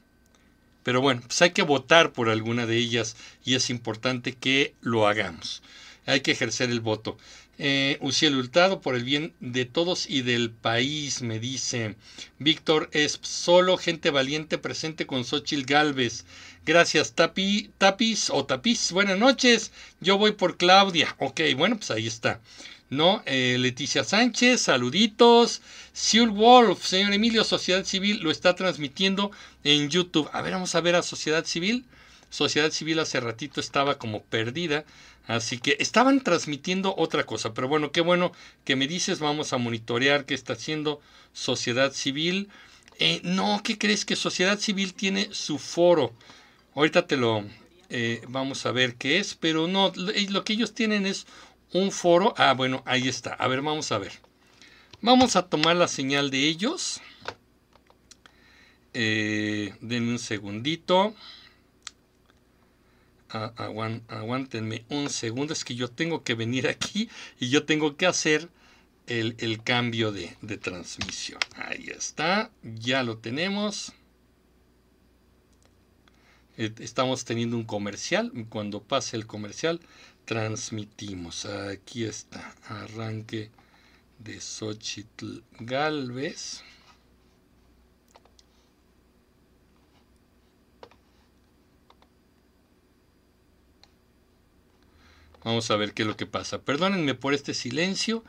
Pero 0.84 1.02
bueno, 1.02 1.22
pues 1.26 1.42
hay 1.42 1.52
que 1.52 1.62
votar 1.62 2.14
por 2.14 2.30
alguna 2.30 2.66
de 2.66 2.78
ellas 2.78 3.16
y 3.44 3.56
es 3.56 3.70
importante 3.70 4.34
que 4.34 4.74
lo 4.82 5.08
hagamos. 5.08 5.62
Hay 6.06 6.22
que 6.22 6.32
ejercer 6.32 6.70
el 6.70 6.80
voto. 6.80 7.18
Eh, 7.60 8.00
Hurtado, 8.02 8.80
por 8.80 8.96
el 8.96 9.04
bien 9.04 9.34
de 9.42 9.66
todos 9.66 10.10
y 10.10 10.22
del 10.22 10.50
país, 10.50 11.22
me 11.22 11.40
dice. 11.40 11.96
Víctor 12.40 12.90
es 12.94 13.20
solo 13.22 13.78
gente 13.78 14.10
valiente 14.12 14.58
presente 14.58 15.06
con 15.06 15.26
Xochil 15.26 15.66
Galvez. 15.66 16.26
Gracias, 16.66 17.14
Tapi, 17.14 17.72
Tapis 17.78 18.30
o 18.30 18.46
Tapis. 18.46 18.94
Buenas 18.94 19.20
noches. 19.20 19.74
Yo 20.00 20.18
voy 20.18 20.32
por 20.32 20.56
Claudia. 20.58 21.16
Ok, 21.20 21.42
bueno, 21.58 21.76
pues 21.78 21.92
ahí 21.92 22.08
está. 22.08 22.40
¿no? 22.90 23.22
Eh, 23.26 23.58
Leticia 23.60 24.04
Sánchez, 24.04 24.62
saluditos. 24.62 25.62
Siul 25.92 26.30
Wolf, 26.30 26.86
señor 26.86 27.14
Emilio, 27.14 27.44
Sociedad 27.44 27.84
Civil 27.84 28.22
lo 28.22 28.32
está 28.32 28.56
transmitiendo 28.56 29.32
en 29.64 29.90
YouTube. 29.90 30.30
A 30.32 30.42
ver, 30.42 30.54
vamos 30.54 30.76
a 30.76 30.82
ver 30.82 30.96
a 30.96 31.04
Sociedad 31.04 31.46
Civil. 31.46 31.86
Sociedad 32.30 32.72
Civil 32.72 33.00
hace 33.00 33.20
ratito 33.20 33.60
estaba 33.60 33.98
como 33.98 34.24
perdida, 34.24 34.86
así 35.30 35.60
que 35.60 35.78
estaban 35.80 36.22
transmitiendo 36.22 36.96
otra 36.98 37.26
cosa. 37.26 37.54
Pero 37.54 37.68
bueno, 37.68 37.92
qué 37.92 38.02
bueno 38.02 38.32
que 38.66 38.76
me 38.76 38.88
dices, 38.88 39.20
vamos 39.20 39.54
a 39.54 39.58
monitorear 39.58 40.26
qué 40.26 40.34
está 40.34 40.54
haciendo 40.54 41.00
Sociedad 41.34 41.94
Civil. 41.94 42.50
Eh, 42.98 43.22
no, 43.24 43.62
¿qué 43.64 43.78
crees 43.78 44.06
que 44.06 44.16
Sociedad 44.16 44.60
Civil 44.60 44.94
tiene 44.94 45.30
su 45.32 45.60
foro? 45.60 46.14
Ahorita 46.74 47.06
te 47.06 47.16
lo 47.16 47.46
eh, 47.90 48.22
vamos 48.28 48.66
a 48.66 48.72
ver 48.72 48.96
qué 48.96 49.20
es, 49.20 49.36
pero 49.36 49.68
no, 49.68 49.94
lo 49.96 50.44
que 50.44 50.54
ellos 50.54 50.74
tienen 50.74 51.06
es 51.06 51.28
un 51.74 51.92
foro. 51.92 52.34
Ah, 52.38 52.54
bueno, 52.54 52.82
ahí 52.86 53.08
está. 53.08 53.34
A 53.34 53.48
ver, 53.48 53.62
vamos 53.62 53.92
a 53.92 54.00
ver. 54.00 54.14
Vamos 55.02 55.36
a 55.36 55.48
tomar 55.48 55.76
la 55.76 55.88
señal 55.88 56.32
de 56.32 56.48
ellos. 56.48 57.02
Eh, 58.94 59.76
denme 59.82 60.12
un 60.12 60.20
segundito. 60.20 61.14
Ah, 63.30 63.54
aguántenme 64.08 64.86
un 64.90 65.10
segundo. 65.10 65.54
Es 65.54 65.64
que 65.64 65.76
yo 65.76 65.90
tengo 65.90 66.24
que 66.24 66.36
venir 66.36 66.68
aquí 66.68 67.10
y 67.40 67.50
yo 67.50 67.66
tengo 67.66 67.96
que 67.98 68.06
hacer 68.06 68.50
el, 69.08 69.62
cambio 69.64 70.12
de, 70.12 70.36
de 70.42 70.58
transmisión. 70.58 71.40
Ahí 71.56 71.90
está. 71.90 72.52
Ya 72.64 73.04
lo 73.04 73.18
tenemos 73.18 73.94
eh, 76.60 76.74
estamos 76.80 77.24
teniendo 77.24 77.56
un 77.56 77.64
comercial. 77.64 78.34
Cuando 78.50 78.84
pase 78.84 79.16
el 79.16 79.26
comercial, 79.26 79.80
transmitimos. 80.26 81.46
Aquí 81.46 82.04
está, 82.04 82.54
arranque 82.68 83.50
de 84.20 84.42
Xochitl 84.42 85.42
Galvez. 85.62 86.62
Vamos 95.50 95.72
a 95.72 95.78
ver 95.78 95.96
qué 95.96 96.04
es 96.04 96.08
lo 96.08 96.16
que 96.16 96.28
pasa. 96.28 96.62
Perdónenme 96.62 97.16
por 97.16 97.34
este 97.34 97.56
silencio, 97.56 98.24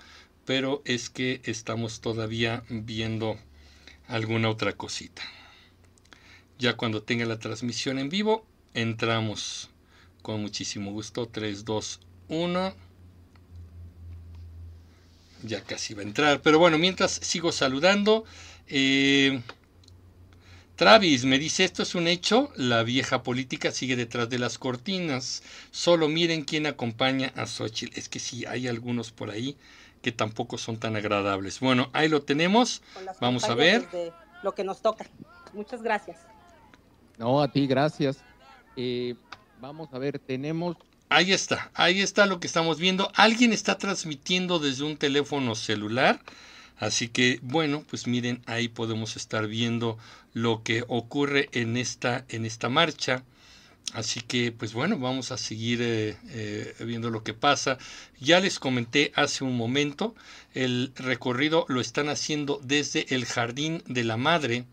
pero 0.47 0.81
es 0.87 1.11
que 1.11 1.43
estamos 1.45 2.01
todavía 2.01 2.65
viendo 2.71 3.37
alguna 4.09 4.49
otra 4.49 4.73
cosita. 4.73 5.21
Ya 6.59 6.79
cuando 6.79 7.03
tenga 7.03 7.27
la 7.27 7.39
transmisión 7.39 7.99
en 7.99 8.09
vivo, 8.09 8.47
entramos 8.73 9.69
con 10.23 10.41
muchísimo 10.41 10.93
gusto. 10.93 11.29
3, 11.29 11.67
2, 11.67 12.01
1. 12.29 12.75
Ya 15.43 15.63
casi 15.63 15.93
va 15.93 16.01
a 16.01 16.05
entrar. 16.05 16.41
Pero 16.41 16.59
bueno, 16.59 16.79
mientras 16.79 17.13
sigo 17.13 17.53
saludando. 17.53 18.25
Eh, 18.67 19.43
Travis 20.81 21.27
me 21.27 21.39
dice, 21.39 21.65
esto 21.65 21.83
es 21.83 21.95
un 21.95 22.09
hecho, 22.09 22.51
la 22.57 22.83
vieja 22.85 23.23
política 23.23 23.71
sigue 23.71 23.97
detrás 23.97 24.31
de 24.31 24.39
las 24.39 24.57
cortinas, 24.57 25.43
solo 25.71 26.09
miren 26.09 26.43
quién 26.43 26.65
acompaña 26.65 27.35
a 27.37 27.45
Xochitl. 27.45 27.99
Es 27.99 28.09
que 28.09 28.19
sí, 28.19 28.47
hay 28.47 28.67
algunos 28.67 29.11
por 29.11 29.29
ahí 29.29 29.59
que 30.01 30.11
tampoco 30.11 30.57
son 30.57 30.79
tan 30.79 30.97
agradables. 30.97 31.61
Bueno, 31.61 31.91
ahí 31.93 32.09
lo 32.09 32.23
tenemos, 32.23 32.81
vamos 33.21 33.45
a 33.45 33.55
ver. 33.55 33.87
Lo 34.43 34.55
que 34.55 34.65
nos 34.65 34.81
toca. 34.81 35.05
Muchas 35.53 35.83
gracias. 35.83 36.17
No, 37.19 37.43
a 37.43 37.53
ti, 37.53 37.67
gracias. 37.67 38.25
Eh, 38.75 39.17
Vamos 39.61 39.93
a 39.93 39.99
ver, 39.99 40.19
tenemos... 40.19 40.79
Ahí 41.11 41.33
está, 41.33 41.71
ahí 41.75 42.01
está 42.01 42.25
lo 42.25 42.41
que 42.41 42.47
estamos 42.47 42.79
viendo. 42.79 43.13
Alguien 43.17 43.53
está 43.53 43.77
transmitiendo 43.77 44.59
desde 44.59 44.85
un 44.85 44.97
teléfono 44.97 45.55
celular. 45.57 46.23
Así 46.81 47.09
que 47.09 47.39
bueno, 47.43 47.85
pues 47.91 48.07
miren, 48.07 48.43
ahí 48.47 48.69
podemos 48.69 49.15
estar 49.15 49.47
viendo 49.47 49.99
lo 50.33 50.63
que 50.63 50.85
ocurre 50.89 51.49
en 51.53 51.77
esta, 51.77 52.25
en 52.29 52.45
esta 52.45 52.69
marcha. 52.69 53.25
Así 53.93 54.21
que 54.21 54.53
pues 54.53 54.73
bueno, 54.73 54.99
vamos 54.99 55.33
a 55.33 55.37
seguir 55.37 55.81
eh, 55.83 56.17
eh, 56.29 56.75
viendo 56.81 57.11
lo 57.11 57.25
que 57.25 57.35
pasa. 57.35 57.79
Ya 58.21 58.41
les 58.41 58.59
comenté 58.59 59.13
hace 59.17 59.43
un 59.43 59.57
momento, 59.57 60.15
el 60.55 60.93
recorrido 60.95 61.65
lo 61.69 61.81
están 61.81 62.09
haciendo 62.09 62.61
desde 62.63 63.15
el 63.15 63.25
Jardín 63.25 63.83
de 63.87 64.05
la 64.05 64.17
Madre 64.17 64.65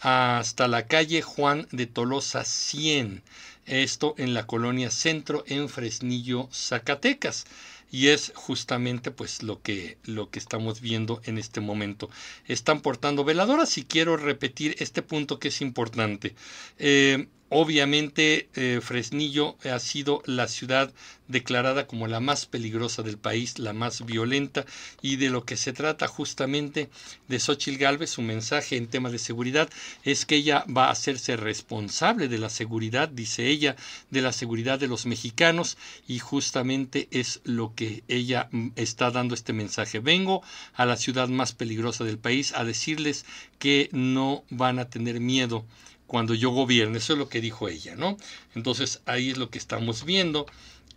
hasta 0.00 0.68
la 0.68 0.86
calle 0.86 1.22
Juan 1.22 1.66
de 1.70 1.86
Tolosa 1.86 2.44
100 2.44 3.22
esto 3.66 4.14
en 4.18 4.34
la 4.34 4.46
colonia 4.46 4.90
Centro 4.90 5.44
en 5.46 5.68
Fresnillo, 5.68 6.48
Zacatecas. 6.52 7.46
Y 7.92 8.08
es 8.08 8.32
justamente 8.34 9.12
pues 9.12 9.44
lo 9.44 9.62
que, 9.62 9.98
lo 10.04 10.30
que 10.30 10.40
estamos 10.40 10.80
viendo 10.80 11.20
en 11.24 11.38
este 11.38 11.60
momento. 11.60 12.10
Están 12.46 12.80
portando 12.80 13.22
veladoras 13.22 13.78
y 13.78 13.84
quiero 13.84 14.16
repetir 14.16 14.74
este 14.80 15.02
punto 15.02 15.38
que 15.38 15.48
es 15.48 15.60
importante. 15.60 16.34
Eh, 16.78 17.28
Obviamente 17.54 18.48
eh, 18.54 18.80
Fresnillo 18.82 19.58
ha 19.70 19.78
sido 19.78 20.22
la 20.24 20.48
ciudad 20.48 20.90
declarada 21.28 21.86
como 21.86 22.06
la 22.06 22.18
más 22.18 22.46
peligrosa 22.46 23.02
del 23.02 23.18
país, 23.18 23.58
la 23.58 23.74
más 23.74 24.06
violenta, 24.06 24.64
y 25.02 25.16
de 25.16 25.28
lo 25.28 25.44
que 25.44 25.58
se 25.58 25.74
trata 25.74 26.08
justamente 26.08 26.88
de 27.28 27.38
Xochitl 27.38 27.76
Galvez, 27.76 28.08
su 28.08 28.22
mensaje 28.22 28.78
en 28.78 28.86
temas 28.86 29.12
de 29.12 29.18
seguridad 29.18 29.68
es 30.02 30.24
que 30.24 30.36
ella 30.36 30.64
va 30.74 30.86
a 30.86 30.92
hacerse 30.92 31.36
responsable 31.36 32.26
de 32.28 32.38
la 32.38 32.48
seguridad, 32.48 33.10
dice 33.10 33.48
ella, 33.48 33.76
de 34.08 34.22
la 34.22 34.32
seguridad 34.32 34.78
de 34.78 34.88
los 34.88 35.04
mexicanos, 35.04 35.76
y 36.08 36.20
justamente 36.20 37.08
es 37.10 37.42
lo 37.44 37.74
que 37.74 38.02
ella 38.08 38.48
mm, 38.50 38.68
está 38.76 39.10
dando 39.10 39.34
este 39.34 39.52
mensaje. 39.52 39.98
Vengo 39.98 40.42
a 40.72 40.86
la 40.86 40.96
ciudad 40.96 41.28
más 41.28 41.52
peligrosa 41.52 42.04
del 42.04 42.16
país 42.16 42.54
a 42.54 42.64
decirles 42.64 43.26
que 43.58 43.90
no 43.92 44.42
van 44.48 44.78
a 44.78 44.88
tener 44.88 45.20
miedo 45.20 45.66
cuando 46.12 46.34
yo 46.34 46.50
gobierne. 46.50 46.98
Eso 46.98 47.14
es 47.14 47.18
lo 47.18 47.30
que 47.30 47.40
dijo 47.40 47.70
ella, 47.70 47.96
¿no? 47.96 48.18
Entonces 48.54 49.00
ahí 49.06 49.30
es 49.30 49.38
lo 49.38 49.48
que 49.48 49.56
estamos 49.56 50.04
viendo. 50.04 50.44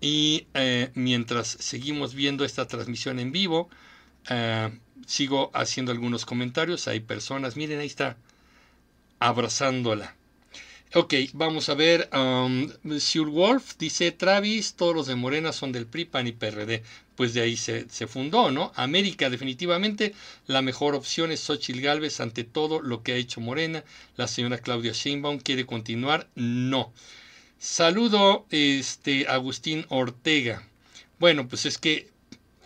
Y 0.02 0.48
eh, 0.54 0.92
mientras 0.94 1.48
seguimos 1.48 2.14
viendo 2.14 2.44
esta 2.44 2.68
transmisión 2.68 3.20
en 3.20 3.32
vivo, 3.32 3.70
eh, 4.30 4.78
sigo 5.08 5.52
haciendo 5.54 5.94
algunos 5.94 6.26
comentarios. 6.26 6.90
Hay 6.90 7.00
personas, 7.00 7.56
miren, 7.56 7.80
ahí 7.80 7.88
está, 7.88 8.18
abrazándola. 9.20 10.18
Ok, 10.94 11.14
vamos 11.34 11.68
a 11.70 11.74
ver. 11.74 12.10
Um, 12.14 12.70
Sir 13.00 13.24
Wolf 13.26 13.74
dice: 13.78 14.12
Travis, 14.12 14.76
todos 14.76 14.96
los 14.96 15.08
de 15.08 15.16
Morena 15.16 15.52
son 15.52 15.72
del 15.72 15.88
PRI, 15.88 16.06
PAN 16.06 16.28
y 16.28 16.32
PRD 16.32 16.84
pues 17.16 17.34
de 17.34 17.42
ahí 17.42 17.56
se, 17.58 17.86
fundó, 18.08 18.52
¿no? 18.52 18.72
América, 18.76 19.30
definitivamente, 19.30 20.14
la 20.48 20.62
mejor 20.62 20.96
opción 20.96 21.32
es 21.32 21.40
Xochitl 21.42 21.82
Galvez 21.82 22.20
ante 22.20 22.44
todo 22.44 22.82
lo 22.82 23.04
que 23.04 23.14
ha 23.14 23.16
hecho 23.16 23.42
Morena. 23.42 23.84
La 24.18 24.28
señora 24.28 24.58
Claudia 24.60 24.92
Sheinbaum 24.92 25.40
quiere 25.40 25.66
continuar, 25.66 26.28
no. 26.36 26.94
Saludo, 27.58 28.46
este, 28.52 29.28
Agustín 29.28 29.86
Ortega. 29.90 30.68
Bueno, 31.20 31.48
pues 31.48 31.66
es 31.66 31.78
que, 31.78 32.10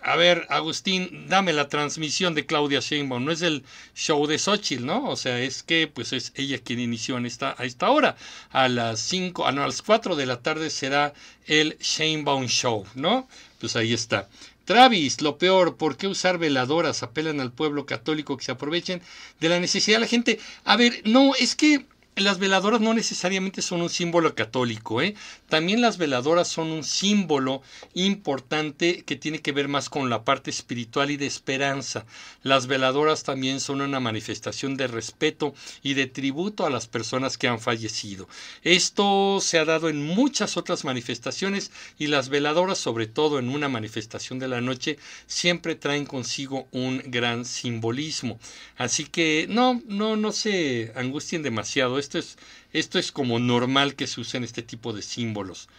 a 0.03 0.15
ver, 0.15 0.45
Agustín, 0.49 1.27
dame 1.27 1.53
la 1.53 1.67
transmisión 1.67 2.35
de 2.35 2.45
Claudia 2.45 2.79
Sheinbaum. 2.79 3.25
No 3.25 3.31
es 3.31 3.41
el 3.41 3.63
show 3.95 4.25
de 4.27 4.39
Xochitl, 4.39 4.85
¿no? 4.85 5.09
O 5.09 5.15
sea, 5.15 5.39
es 5.39 5.63
que, 5.63 5.87
pues 5.87 6.13
es 6.13 6.31
ella 6.35 6.59
quien 6.59 6.79
inició 6.79 7.17
en 7.17 7.25
esta, 7.25 7.55
a 7.57 7.65
esta 7.65 7.89
hora. 7.89 8.15
A 8.51 8.67
las 8.67 8.99
5, 9.01 9.45
ah, 9.45 9.51
no, 9.51 9.63
a 9.63 9.67
las 9.67 9.81
4 9.81 10.15
de 10.15 10.25
la 10.25 10.41
tarde 10.41 10.69
será 10.69 11.13
el 11.47 11.77
Sheinbaum 11.79 12.45
Show, 12.47 12.85
¿no? 12.95 13.27
Pues 13.59 13.75
ahí 13.75 13.93
está. 13.93 14.29
Travis, 14.65 15.21
lo 15.21 15.37
peor, 15.37 15.77
¿por 15.77 15.97
qué 15.97 16.07
usar 16.07 16.37
veladoras? 16.37 17.01
Apelan 17.01 17.41
al 17.41 17.51
pueblo 17.51 17.85
católico 17.85 18.37
que 18.37 18.45
se 18.45 18.51
aprovechen 18.51 19.01
de 19.39 19.49
la 19.49 19.59
necesidad 19.59 19.97
de 19.97 20.01
la 20.01 20.07
gente. 20.07 20.39
A 20.63 20.77
ver, 20.77 21.01
no, 21.05 21.33
es 21.35 21.55
que 21.55 21.85
las 22.15 22.39
veladoras 22.39 22.81
no 22.81 22.93
necesariamente 22.93 23.61
son 23.61 23.81
un 23.81 23.89
símbolo 23.89 24.35
católico, 24.35 25.01
¿eh? 25.01 25.15
También 25.47 25.81
las 25.81 25.97
veladoras 25.97 26.47
son 26.47 26.71
un 26.71 26.83
símbolo 26.83 27.61
importante 27.93 29.03
que 29.03 29.15
tiene 29.15 29.41
que 29.41 29.51
ver 29.51 29.67
más 29.67 29.89
con 29.89 30.09
la 30.09 30.25
parte 30.25 30.49
espiritual 30.49 31.11
y 31.11 31.17
de 31.17 31.27
esperanza. 31.27 32.05
Las 32.43 32.67
veladoras 32.67 33.23
también 33.23 33.59
son 33.59 33.81
una 33.81 33.99
manifestación 33.99 34.75
de 34.75 34.87
respeto 34.87 35.53
y 35.81 35.93
de 35.93 36.07
tributo 36.07 36.65
a 36.65 36.69
las 36.69 36.87
personas 36.87 37.37
que 37.37 37.47
han 37.47 37.59
fallecido. 37.59 38.27
Esto 38.63 39.39
se 39.41 39.59
ha 39.59 39.65
dado 39.65 39.89
en 39.89 40.05
muchas 40.05 40.57
otras 40.57 40.83
manifestaciones 40.83 41.71
y 41.97 42.07
las 42.07 42.29
veladoras, 42.29 42.77
sobre 42.77 43.07
todo 43.07 43.39
en 43.39 43.49
una 43.49 43.69
manifestación 43.69 44.39
de 44.39 44.47
la 44.47 44.61
noche, 44.61 44.97
siempre 45.27 45.75
traen 45.75 46.05
consigo 46.05 46.67
un 46.71 47.01
gran 47.05 47.45
simbolismo. 47.45 48.39
Así 48.77 49.05
que 49.05 49.47
no, 49.49 49.81
no, 49.85 50.15
no 50.15 50.31
se 50.31 50.91
angustien 50.95 51.43
demasiado 51.43 51.98
esto 51.99 52.17
es, 52.17 52.37
esto 52.73 52.99
es 52.99 53.11
como 53.11 53.39
normal 53.39 53.95
que 53.95 54.07
se 54.07 54.21
usen 54.21 54.43
este 54.43 54.63
tipo 54.63 54.93
de 54.93 55.01
símbolos. 55.01 55.69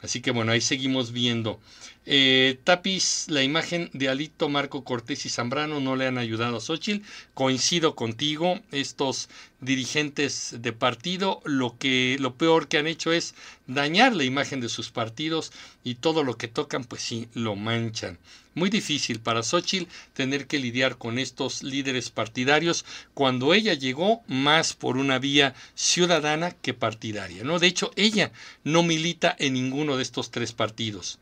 Así 0.00 0.20
que 0.20 0.30
bueno, 0.30 0.52
ahí 0.52 0.60
seguimos 0.60 1.12
viendo. 1.12 1.60
Eh, 2.10 2.58
Tapis, 2.64 3.26
la 3.28 3.42
imagen 3.42 3.90
de 3.92 4.08
Alito, 4.08 4.48
Marco 4.48 4.82
Cortés 4.82 5.26
y 5.26 5.28
Zambrano 5.28 5.78
no 5.78 5.94
le 5.94 6.06
han 6.06 6.16
ayudado 6.16 6.56
a 6.56 6.60
Xochitl. 6.60 7.04
Coincido 7.34 7.94
contigo, 7.96 8.60
estos 8.72 9.28
dirigentes 9.60 10.56
de 10.62 10.72
partido 10.72 11.42
lo 11.44 11.76
que 11.76 12.16
lo 12.18 12.34
peor 12.34 12.68
que 12.68 12.78
han 12.78 12.86
hecho 12.86 13.12
es 13.12 13.34
dañar 13.66 14.16
la 14.16 14.24
imagen 14.24 14.62
de 14.62 14.70
sus 14.70 14.90
partidos 14.90 15.52
y 15.84 15.96
todo 15.96 16.24
lo 16.24 16.38
que 16.38 16.48
tocan 16.48 16.84
pues 16.84 17.02
sí 17.02 17.28
lo 17.34 17.56
manchan. 17.56 18.18
Muy 18.54 18.70
difícil 18.70 19.20
para 19.20 19.42
Xochitl 19.42 19.90
tener 20.14 20.46
que 20.46 20.58
lidiar 20.58 20.96
con 20.96 21.18
estos 21.18 21.62
líderes 21.62 22.08
partidarios 22.08 22.86
cuando 23.12 23.52
ella 23.52 23.74
llegó 23.74 24.22
más 24.28 24.72
por 24.72 24.96
una 24.96 25.18
vía 25.18 25.54
ciudadana 25.74 26.52
que 26.52 26.72
partidaria, 26.72 27.44
¿no? 27.44 27.58
De 27.58 27.66
hecho, 27.66 27.90
ella 27.96 28.32
no 28.64 28.82
milita 28.82 29.36
en 29.38 29.52
ninguno 29.52 29.98
de 29.98 30.04
estos 30.04 30.30
tres 30.30 30.54
partidos. 30.54 31.18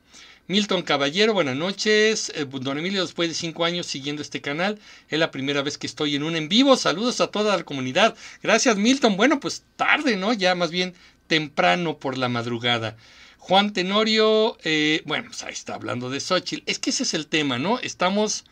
Milton 0.49 0.83
Caballero, 0.83 1.35
buenas 1.35 1.57
noches. 1.57 2.31
Eh, 2.37 2.47
don 2.49 2.79
Emilio, 2.79 3.03
después 3.03 3.29
de 3.29 3.35
cinco 3.35 3.65
años 3.65 3.87
siguiendo 3.87 4.23
este 4.23 4.41
canal, 4.41 4.79
es 5.09 5.19
la 5.19 5.33
primera 5.33 5.61
vez 5.63 5.77
que 5.77 5.89
estoy 5.89 6.15
en 6.15 6.23
un 6.23 6.37
en 6.37 6.49
vivo. 6.49 6.77
Saludos 6.77 7.21
a 7.21 7.27
toda 7.27 7.57
la 7.57 7.65
comunidad. 7.65 8.15
Gracias, 8.45 8.77
Milton. 8.77 9.17
Bueno, 9.17 9.41
pues 9.41 9.65
tarde, 9.75 10.17
¿no? 10.17 10.33
Ya 10.33 10.55
más 10.55 10.71
bien 10.71 10.95
temprano 11.27 11.99
por 11.99 12.17
la 12.17 12.29
madrugada. 12.29 12.97
Juan 13.39 13.73
Tenorio, 13.73 14.57
eh, 14.63 15.03
bueno, 15.05 15.27
pues 15.27 15.43
ahí 15.43 15.53
está 15.53 15.75
hablando 15.75 16.11
de 16.11 16.21
Xochitl. 16.21 16.63
Es 16.67 16.79
que 16.79 16.91
ese 16.91 17.03
es 17.03 17.15
el 17.15 17.27
tema, 17.27 17.59
¿no? 17.59 17.81
Estamos 17.81 18.45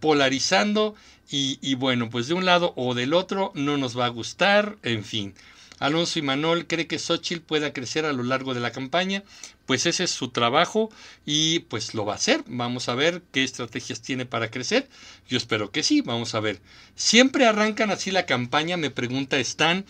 polarizando 0.00 0.94
y, 1.30 1.58
y 1.60 1.74
bueno, 1.74 2.08
pues 2.08 2.28
de 2.28 2.34
un 2.34 2.46
lado 2.46 2.72
o 2.76 2.94
del 2.94 3.12
otro 3.12 3.52
no 3.54 3.76
nos 3.76 3.98
va 3.98 4.06
a 4.06 4.08
gustar, 4.08 4.78
en 4.82 5.04
fin. 5.04 5.34
Alonso 5.82 6.20
y 6.20 6.22
Manol 6.22 6.68
cree 6.68 6.86
que 6.86 7.00
Xochitl 7.00 7.42
pueda 7.42 7.72
crecer 7.72 8.06
a 8.06 8.12
lo 8.12 8.22
largo 8.22 8.54
de 8.54 8.60
la 8.60 8.70
campaña 8.70 9.24
pues 9.66 9.86
ese 9.86 10.04
es 10.04 10.10
su 10.10 10.28
trabajo 10.28 10.90
y 11.24 11.60
pues 11.60 11.94
lo 11.94 12.04
va 12.04 12.14
a 12.14 12.16
hacer. 12.16 12.42
Vamos 12.46 12.88
a 12.88 12.94
ver 12.94 13.22
qué 13.32 13.44
estrategias 13.44 14.02
tiene 14.02 14.26
para 14.26 14.50
crecer. 14.50 14.88
Yo 15.28 15.36
espero 15.36 15.70
que 15.70 15.82
sí, 15.82 16.00
vamos 16.00 16.34
a 16.34 16.40
ver. 16.40 16.60
Siempre 16.94 17.46
arrancan 17.46 17.90
así 17.90 18.10
la 18.10 18.26
campaña, 18.26 18.76
me 18.76 18.90
pregunta 18.90 19.38
Stan. 19.38 19.84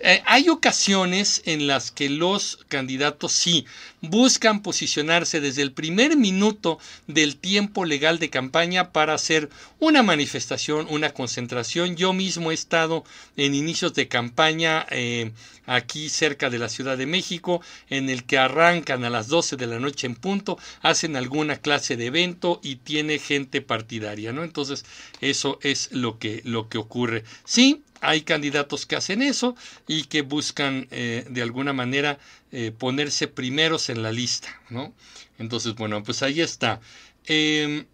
Eh, 0.00 0.22
hay 0.26 0.48
ocasiones 0.48 1.42
en 1.44 1.66
las 1.66 1.90
que 1.90 2.08
los 2.08 2.64
candidatos 2.68 3.32
sí 3.32 3.66
buscan 4.00 4.62
posicionarse 4.62 5.40
desde 5.40 5.62
el 5.62 5.72
primer 5.72 6.16
minuto 6.16 6.78
del 7.08 7.36
tiempo 7.36 7.84
legal 7.84 8.20
de 8.20 8.30
campaña 8.30 8.92
para 8.92 9.14
hacer 9.14 9.50
una 9.80 10.04
manifestación, 10.04 10.86
una 10.88 11.10
concentración. 11.10 11.96
Yo 11.96 12.12
mismo 12.12 12.52
he 12.52 12.54
estado 12.54 13.04
en 13.36 13.56
inicios 13.56 13.94
de 13.94 14.06
campaña 14.06 14.86
eh, 14.90 15.32
aquí 15.66 16.08
cerca 16.08 16.48
de 16.48 16.58
la 16.58 16.68
Ciudad 16.68 16.96
de 16.96 17.06
México, 17.06 17.60
en 17.88 18.08
el 18.08 18.24
que 18.24 18.38
arrancan 18.38 19.04
a 19.04 19.10
las 19.18 19.26
12 19.28 19.56
de 19.56 19.66
la 19.66 19.80
noche 19.80 20.06
en 20.06 20.14
punto, 20.14 20.58
hacen 20.80 21.16
alguna 21.16 21.56
clase 21.56 21.96
de 21.96 22.06
evento 22.06 22.60
y 22.62 22.76
tiene 22.76 23.18
gente 23.18 23.60
partidaria, 23.60 24.32
¿no? 24.32 24.44
Entonces, 24.44 24.84
eso 25.20 25.58
es 25.62 25.90
lo 25.90 26.18
que, 26.20 26.40
lo 26.44 26.68
que 26.68 26.78
ocurre. 26.78 27.24
Sí, 27.44 27.82
hay 28.00 28.22
candidatos 28.22 28.86
que 28.86 28.94
hacen 28.94 29.22
eso 29.22 29.56
y 29.88 30.04
que 30.04 30.22
buscan 30.22 30.86
eh, 30.92 31.26
de 31.28 31.42
alguna 31.42 31.72
manera 31.72 32.18
eh, 32.52 32.70
ponerse 32.70 33.26
primeros 33.26 33.88
en 33.88 34.04
la 34.04 34.12
lista, 34.12 34.48
¿no? 34.70 34.94
Entonces, 35.38 35.74
bueno, 35.74 36.04
pues 36.04 36.22
ahí 36.22 36.40
está. 36.40 36.80
Em, 37.26 37.86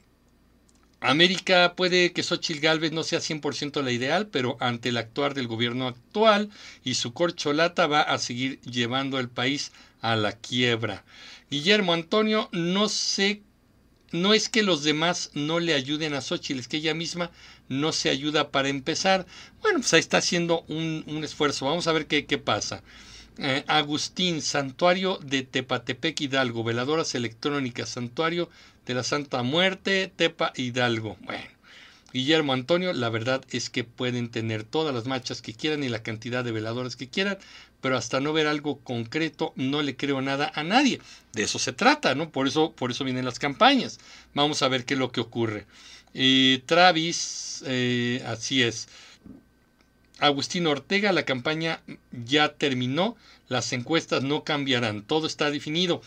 América 1.04 1.74
puede 1.76 2.12
que 2.12 2.22
Xochitl 2.22 2.60
Galvez 2.60 2.92
no 2.92 3.02
sea 3.02 3.18
100% 3.20 3.82
la 3.82 3.92
ideal, 3.92 4.26
pero 4.26 4.56
ante 4.58 4.88
el 4.88 4.96
actuar 4.96 5.34
del 5.34 5.48
gobierno 5.48 5.86
actual 5.86 6.48
y 6.82 6.94
su 6.94 7.12
corcholata 7.12 7.86
va 7.86 8.00
a 8.00 8.18
seguir 8.18 8.58
llevando 8.62 9.18
el 9.18 9.28
país 9.28 9.72
a 10.00 10.16
la 10.16 10.32
quiebra. 10.32 11.04
Guillermo 11.50 11.92
Antonio, 11.92 12.48
no 12.52 12.88
sé, 12.88 13.42
no 14.12 14.32
es 14.32 14.48
que 14.48 14.62
los 14.62 14.82
demás 14.82 15.30
no 15.34 15.60
le 15.60 15.74
ayuden 15.74 16.14
a 16.14 16.22
Xochitl, 16.22 16.60
es 16.60 16.68
que 16.68 16.78
ella 16.78 16.94
misma 16.94 17.30
no 17.68 17.92
se 17.92 18.08
ayuda 18.08 18.50
para 18.50 18.68
empezar. 18.68 19.26
Bueno, 19.60 19.80
pues 19.80 19.92
ahí 19.92 20.00
está 20.00 20.18
haciendo 20.18 20.64
un, 20.68 21.22
esfuerzo. 21.22 21.66
Vamos 21.66 21.86
a 21.86 21.92
ver 21.92 22.06
qué, 22.06 22.24
qué 22.24 22.38
pasa. 22.38 22.82
Eh, 23.36 23.64
Agustín, 23.66 24.40
Santuario 24.40 25.18
de 25.18 25.42
Tepatepec 25.42 26.20
Hidalgo, 26.20 26.62
veladoras 26.64 27.14
electrónicas, 27.14 27.88
Santuario 27.88 28.48
de 28.86 28.94
la 28.94 29.02
Santa 29.02 29.42
Muerte, 29.42 30.12
Tepa 30.14 30.52
Hidalgo. 30.56 31.16
Bueno, 31.20 31.44
Guillermo 32.12 32.52
Antonio, 32.52 32.92
la 32.92 33.08
verdad 33.08 33.44
es 33.50 33.70
que 33.70 33.84
pueden 33.84 34.28
tener 34.30 34.62
todas 34.62 34.94
las 34.94 35.06
marchas 35.06 35.42
que 35.42 35.54
quieran 35.54 35.82
y 35.82 35.88
la 35.88 36.02
cantidad 36.02 36.44
de 36.44 36.52
veladores 36.52 36.94
que 36.96 37.08
quieran, 37.08 37.38
pero 37.80 37.96
hasta 37.96 38.20
no 38.20 38.32
ver 38.32 38.46
algo 38.46 38.78
concreto 38.78 39.52
no 39.56 39.82
le 39.82 39.96
creo 39.96 40.22
nada 40.22 40.50
a 40.54 40.62
nadie. 40.62 41.00
De 41.32 41.42
eso 41.42 41.58
se 41.58 41.72
trata, 41.72 42.14
¿no? 42.14 42.30
Por 42.30 42.46
eso, 42.46 42.72
por 42.72 42.90
eso 42.90 43.04
vienen 43.04 43.24
las 43.24 43.38
campañas. 43.38 43.98
Vamos 44.32 44.62
a 44.62 44.68
ver 44.68 44.84
qué 44.84 44.94
es 44.94 45.00
lo 45.00 45.10
que 45.10 45.20
ocurre. 45.20 45.66
Travis, 46.66 47.64
eh, 47.66 48.22
así 48.26 48.62
es. 48.62 48.88
Agustín 50.20 50.66
Ortega, 50.66 51.12
la 51.12 51.24
campaña 51.24 51.80
ya 52.12 52.54
terminó, 52.54 53.16
las 53.48 53.72
encuestas 53.72 54.22
no 54.22 54.44
cambiarán, 54.44 55.02
todo 55.02 55.26
está 55.26 55.50
definido. 55.50 56.00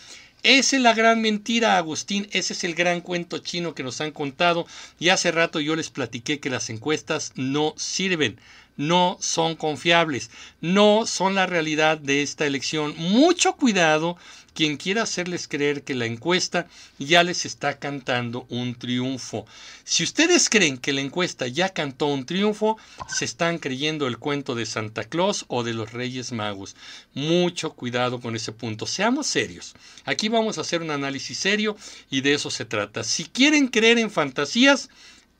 Esa 0.43 0.75
es 0.77 0.81
la 0.81 0.93
gran 0.93 1.21
mentira, 1.21 1.77
Agustín. 1.77 2.27
Ese 2.31 2.53
es 2.53 2.63
el 2.63 2.75
gran 2.75 3.01
cuento 3.01 3.39
chino 3.39 3.73
que 3.73 3.83
nos 3.83 4.01
han 4.01 4.11
contado. 4.11 4.65
Y 4.99 5.09
hace 5.09 5.31
rato 5.31 5.59
yo 5.59 5.75
les 5.75 5.89
platiqué 5.89 6.39
que 6.39 6.49
las 6.49 6.69
encuestas 6.69 7.33
no 7.35 7.73
sirven. 7.77 8.39
No 8.77 9.17
son 9.19 9.55
confiables, 9.55 10.29
no 10.61 11.05
son 11.05 11.35
la 11.35 11.45
realidad 11.45 11.97
de 11.97 12.21
esta 12.21 12.45
elección. 12.45 12.95
Mucho 12.97 13.55
cuidado 13.55 14.17
quien 14.57 14.77
quiera 14.77 15.03
hacerles 15.03 15.47
creer 15.47 15.83
que 15.83 15.93
la 15.93 16.07
encuesta 16.07 16.67
ya 16.97 17.21
les 17.21 17.45
está 17.45 17.77
cantando 17.77 18.47
un 18.49 18.73
triunfo. 18.73 19.45
Si 19.83 20.03
ustedes 20.03 20.49
creen 20.49 20.79
que 20.79 20.93
la 20.93 21.01
encuesta 21.01 21.45
ya 21.45 21.69
cantó 21.69 22.07
un 22.07 22.25
triunfo, 22.25 22.75
se 23.07 23.25
están 23.25 23.59
creyendo 23.59 24.07
el 24.07 24.17
cuento 24.17 24.55
de 24.55 24.65
Santa 24.65 25.03
Claus 25.03 25.45
o 25.47 25.61
de 25.61 25.75
los 25.75 25.93
Reyes 25.93 26.31
Magos. 26.31 26.75
Mucho 27.13 27.73
cuidado 27.73 28.19
con 28.19 28.35
ese 28.35 28.51
punto. 28.51 28.87
Seamos 28.87 29.27
serios. 29.27 29.75
Aquí 30.05 30.27
vamos 30.27 30.57
a 30.57 30.61
hacer 30.61 30.81
un 30.81 30.89
análisis 30.89 31.37
serio 31.37 31.77
y 32.09 32.21
de 32.21 32.33
eso 32.33 32.49
se 32.49 32.65
trata. 32.65 33.03
Si 33.03 33.25
quieren 33.25 33.67
creer 33.67 33.99
en 33.99 34.09
fantasías, 34.09 34.89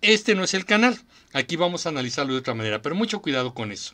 este 0.02 0.36
no 0.36 0.44
es 0.44 0.54
el 0.54 0.66
canal. 0.66 1.00
Aquí 1.34 1.56
vamos 1.56 1.86
a 1.86 1.90
analizarlo 1.90 2.34
de 2.34 2.40
otra 2.40 2.54
manera, 2.54 2.82
pero 2.82 2.96
mucho 2.96 3.22
cuidado 3.22 3.54
con 3.54 3.72
eso. 3.72 3.94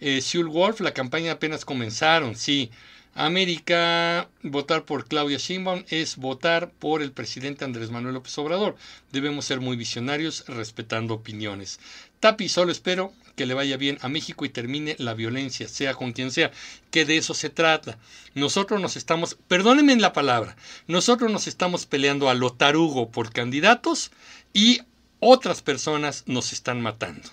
Eh, 0.00 0.22
Wolf, 0.44 0.80
la 0.80 0.94
campaña 0.94 1.32
apenas 1.32 1.64
comenzaron, 1.64 2.36
sí. 2.36 2.70
América, 3.14 4.30
votar 4.42 4.84
por 4.84 5.06
Claudia 5.06 5.36
Sheinbaum 5.36 5.82
es 5.88 6.16
votar 6.16 6.70
por 6.70 7.02
el 7.02 7.10
presidente 7.10 7.64
Andrés 7.64 7.90
Manuel 7.90 8.14
López 8.14 8.38
Obrador. 8.38 8.76
Debemos 9.10 9.44
ser 9.44 9.60
muy 9.60 9.76
visionarios 9.76 10.44
respetando 10.46 11.14
opiniones. 11.14 11.80
Tapi, 12.20 12.48
solo 12.48 12.70
espero 12.70 13.12
que 13.34 13.46
le 13.46 13.54
vaya 13.54 13.76
bien 13.76 13.98
a 14.02 14.08
México 14.08 14.44
y 14.44 14.50
termine 14.50 14.94
la 14.98 15.14
violencia, 15.14 15.66
sea 15.66 15.94
con 15.94 16.12
quien 16.12 16.30
sea, 16.30 16.52
que 16.90 17.04
de 17.04 17.16
eso 17.16 17.34
se 17.34 17.50
trata. 17.50 17.98
Nosotros 18.34 18.80
nos 18.80 18.96
estamos, 18.96 19.36
perdónenme 19.48 19.96
la 19.96 20.12
palabra, 20.12 20.56
nosotros 20.86 21.32
nos 21.32 21.46
estamos 21.46 21.86
peleando 21.86 22.30
a 22.30 22.34
lo 22.34 22.52
tarugo 22.52 23.10
por 23.10 23.32
candidatos 23.32 24.12
y 24.52 24.82
otras 25.20 25.62
personas 25.62 26.24
nos 26.26 26.52
están 26.52 26.80
matando. 26.80 27.28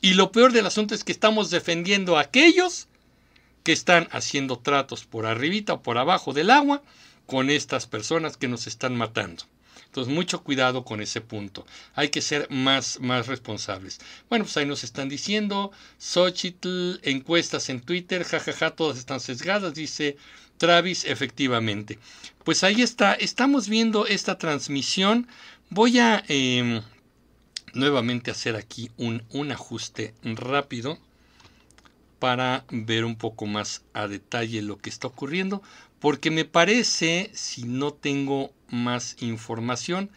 Y 0.00 0.14
lo 0.14 0.32
peor 0.32 0.52
del 0.52 0.66
asunto 0.66 0.94
es 0.94 1.02
que 1.02 1.12
estamos 1.12 1.50
defendiendo 1.50 2.16
a 2.16 2.20
aquellos 2.20 2.88
que 3.62 3.72
están 3.72 4.08
haciendo 4.12 4.58
tratos 4.58 5.04
por 5.04 5.26
arribita 5.26 5.72
o 5.72 5.82
por 5.82 5.98
abajo 5.98 6.32
del 6.32 6.50
agua 6.50 6.82
con 7.26 7.48
estas 7.48 7.86
personas 7.86 8.36
que 8.36 8.48
nos 8.48 8.66
están 8.66 8.96
matando. 8.96 9.44
Entonces, 9.86 10.12
mucho 10.12 10.42
cuidado 10.42 10.84
con 10.84 11.00
ese 11.00 11.20
punto. 11.20 11.66
Hay 11.94 12.08
que 12.08 12.20
ser 12.20 12.50
más, 12.50 12.98
más 13.00 13.28
responsables. 13.28 14.00
Bueno, 14.28 14.44
pues 14.44 14.56
ahí 14.56 14.66
nos 14.66 14.82
están 14.82 15.08
diciendo, 15.08 15.70
Xochitl, 15.98 16.98
encuestas 17.02 17.68
en 17.68 17.80
Twitter, 17.80 18.24
jajaja, 18.24 18.72
todas 18.72 18.98
están 18.98 19.20
sesgadas, 19.20 19.72
dice 19.74 20.16
Travis, 20.58 21.04
efectivamente. 21.04 21.98
Pues 22.42 22.64
ahí 22.64 22.82
está, 22.82 23.14
estamos 23.14 23.68
viendo 23.68 24.06
esta 24.06 24.36
transmisión. 24.36 25.28
Voy 25.70 26.00
a 26.00 26.24
em, 26.26 26.82
nuevamente 27.74 28.30
hacer 28.30 28.56
aquí 28.56 28.90
un, 28.96 29.22
un 29.30 29.52
ajuste 29.52 30.14
rápido 30.22 30.98
para 32.18 32.64
ver 32.70 33.04
un 33.04 33.16
poco 33.16 33.46
más 33.46 33.82
a 33.92 34.08
detalle 34.08 34.62
lo 34.62 34.78
que 34.78 34.88
está 34.88 35.08
ocurriendo, 35.08 35.62
porque 36.00 36.30
me 36.30 36.44
parece, 36.44 37.30
si 37.34 37.64
no 37.64 37.92
tengo 37.92 38.52
más 38.68 39.16
información, 39.20 40.10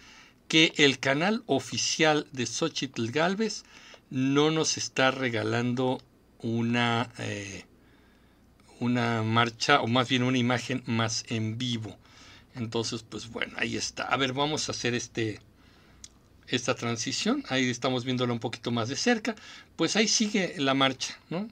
que 0.48 0.74
el 0.78 1.00
canal 1.00 1.44
oficial 1.46 2.28
de 2.32 2.46
Xochitl 2.46 3.12
Galvez 3.12 3.64
no 4.10 4.52
nos 4.52 4.78
está 4.78 5.12
regalando 5.12 6.02
una, 6.40 7.12
eh, 7.20 7.66
una 8.80 9.24
marcha, 9.24 9.82
o 9.82 9.88
más 9.88 10.08
bien 10.08 10.24
una 10.24 10.38
imagen 10.38 10.84
más 10.86 11.26
en 11.28 11.58
vivo. 11.58 11.98
Entonces, 12.56 13.04
pues 13.04 13.30
bueno, 13.30 13.54
ahí 13.58 13.76
está. 13.76 14.04
A 14.04 14.18
ver, 14.18 14.34
vamos 14.34 14.70
a 14.70 14.72
hacer 14.72 14.94
este, 14.94 15.40
esta 16.48 16.76
transición. 16.76 17.44
Ahí 17.50 17.70
estamos 17.70 18.06
viéndola 18.06 18.34
un 18.34 18.40
poquito 18.40 18.72
más 18.72 18.90
de 18.90 18.96
cerca. 18.96 19.36
Pues 19.76 19.96
ahí 19.96 20.08
sigue 20.08 20.56
la 20.58 20.74
marcha, 20.74 21.20
¿no? 21.30 21.48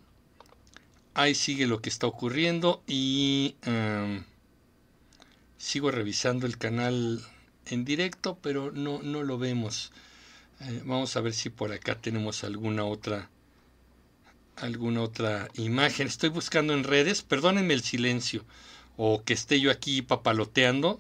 ahí 1.15 1.33
sigue 1.33 1.65
lo 1.65 1.81
que 1.81 1.89
está 1.89 2.05
ocurriendo 2.05 2.83
y 2.85 3.55
em, 3.63 4.23
sigo 5.57 5.89
revisando 5.89 6.45
el 6.45 6.57
canal 6.57 7.25
en 7.65 7.85
directo, 7.85 8.37
pero 8.41 8.71
no, 8.71 9.01
no 9.01 9.23
lo 9.23 9.39
vemos. 9.39 9.91
Eh, 10.59 10.81
vamos 10.85 11.15
a 11.15 11.21
ver 11.21 11.33
si 11.33 11.49
por 11.49 11.71
acá 11.71 11.95
tenemos 11.99 12.43
alguna 12.43 12.85
otra 12.85 13.29
alguna 14.57 15.01
otra 15.01 15.49
imagen. 15.55 16.07
Estoy 16.07 16.29
buscando 16.29 16.73
en 16.73 16.83
redes, 16.83 17.23
perdónenme 17.23 17.73
el 17.73 17.81
silencio 17.81 18.45
o 18.97 19.23
que 19.23 19.33
esté 19.33 19.59
yo 19.59 19.71
aquí 19.71 20.01
papaloteando, 20.01 20.99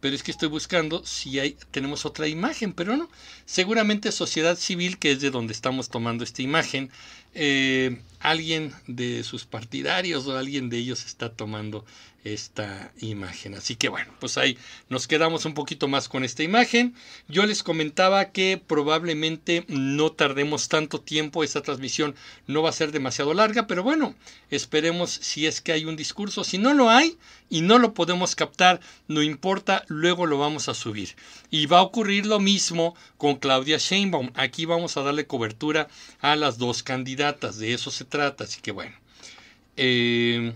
pero 0.00 0.14
es 0.14 0.22
que 0.22 0.30
estoy 0.30 0.48
buscando 0.48 1.04
si 1.04 1.38
hay 1.38 1.56
tenemos 1.70 2.06
otra 2.06 2.26
imagen, 2.26 2.72
pero 2.72 2.96
no. 2.96 3.08
Seguramente 3.44 4.12
sociedad 4.12 4.56
civil, 4.56 4.98
que 4.98 5.12
es 5.12 5.20
de 5.20 5.30
donde 5.30 5.52
estamos 5.52 5.90
tomando 5.90 6.24
esta 6.24 6.42
imagen, 6.42 6.90
eh, 7.34 8.00
alguien 8.18 8.72
de 8.86 9.22
sus 9.22 9.44
partidarios 9.44 10.26
o 10.26 10.36
alguien 10.36 10.70
de 10.70 10.78
ellos 10.78 11.04
está 11.04 11.30
tomando 11.30 11.84
esta 12.24 12.92
imagen. 13.00 13.54
Así 13.54 13.76
que 13.76 13.88
bueno, 13.88 14.12
pues 14.20 14.36
ahí 14.36 14.58
nos 14.88 15.06
quedamos 15.06 15.44
un 15.44 15.54
poquito 15.54 15.88
más 15.88 16.08
con 16.08 16.24
esta 16.24 16.42
imagen. 16.42 16.94
Yo 17.28 17.46
les 17.46 17.62
comentaba 17.62 18.30
que 18.30 18.62
probablemente 18.64 19.64
no 19.68 20.12
tardemos 20.12 20.68
tanto 20.68 21.00
tiempo, 21.00 21.42
esta 21.42 21.62
transmisión 21.62 22.14
no 22.46 22.62
va 22.62 22.70
a 22.70 22.74
ser 22.74 22.92
demasiado 22.92 23.32
larga, 23.34 23.66
pero 23.66 23.82
bueno, 23.82 24.14
esperemos 24.50 25.10
si 25.10 25.46
es 25.46 25.60
que 25.60 25.72
hay 25.72 25.84
un 25.84 25.96
discurso. 25.96 26.44
Si 26.44 26.58
no 26.58 26.74
lo 26.74 26.90
hay 26.90 27.16
y 27.48 27.62
no 27.62 27.78
lo 27.78 27.94
podemos 27.94 28.34
captar, 28.34 28.80
no 29.08 29.22
importa, 29.22 29.84
luego 29.88 30.26
lo 30.26 30.38
vamos 30.38 30.68
a 30.68 30.74
subir. 30.74 31.16
Y 31.50 31.66
va 31.66 31.78
a 31.78 31.82
ocurrir 31.82 32.26
lo 32.26 32.38
mismo 32.38 32.94
con 33.16 33.36
Claudia 33.36 33.78
Sheinbaum. 33.78 34.30
Aquí 34.34 34.66
vamos 34.66 34.96
a 34.96 35.02
darle 35.02 35.26
cobertura 35.26 35.88
a 36.20 36.36
las 36.36 36.58
dos 36.58 36.82
candidatas, 36.82 37.58
de 37.58 37.72
eso 37.72 37.90
se 37.90 38.04
trata, 38.04 38.44
así 38.44 38.60
que 38.60 38.72
bueno. 38.72 38.94
Eh, 39.76 40.52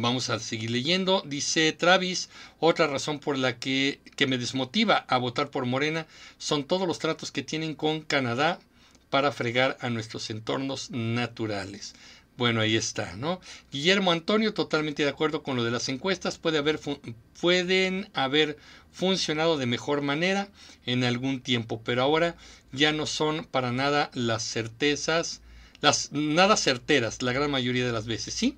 Vamos 0.00 0.30
a 0.30 0.38
seguir 0.38 0.70
leyendo. 0.70 1.22
Dice 1.26 1.72
Travis, 1.72 2.28
otra 2.58 2.86
razón 2.86 3.18
por 3.18 3.36
la 3.38 3.58
que, 3.58 4.00
que, 4.16 4.26
me 4.26 4.38
desmotiva 4.38 5.04
a 5.08 5.18
votar 5.18 5.50
por 5.50 5.66
Morena 5.66 6.06
son 6.38 6.64
todos 6.64 6.88
los 6.88 6.98
tratos 6.98 7.30
que 7.30 7.42
tienen 7.42 7.74
con 7.74 8.00
Canadá 8.00 8.58
para 9.10 9.32
fregar 9.32 9.76
a 9.80 9.90
nuestros 9.90 10.30
entornos 10.30 10.90
naturales. 10.90 11.94
Bueno, 12.36 12.62
ahí 12.62 12.76
está, 12.76 13.16
¿no? 13.16 13.40
Guillermo 13.70 14.12
Antonio, 14.12 14.54
totalmente 14.54 15.02
de 15.02 15.10
acuerdo 15.10 15.42
con 15.42 15.56
lo 15.56 15.64
de 15.64 15.70
las 15.70 15.90
encuestas, 15.90 16.38
puede 16.38 16.56
haber 16.56 16.80
pueden 17.38 18.08
haber 18.14 18.56
funcionado 18.92 19.58
de 19.58 19.66
mejor 19.66 20.00
manera 20.00 20.48
en 20.86 21.04
algún 21.04 21.42
tiempo, 21.42 21.82
pero 21.84 22.02
ahora 22.02 22.36
ya 22.72 22.92
no 22.92 23.04
son 23.06 23.44
para 23.44 23.72
nada 23.72 24.10
las 24.14 24.42
certezas, 24.42 25.42
las 25.82 26.12
nada 26.12 26.56
certeras, 26.56 27.20
la 27.20 27.32
gran 27.32 27.50
mayoría 27.50 27.84
de 27.84 27.92
las 27.92 28.06
veces, 28.06 28.32
¿sí? 28.32 28.56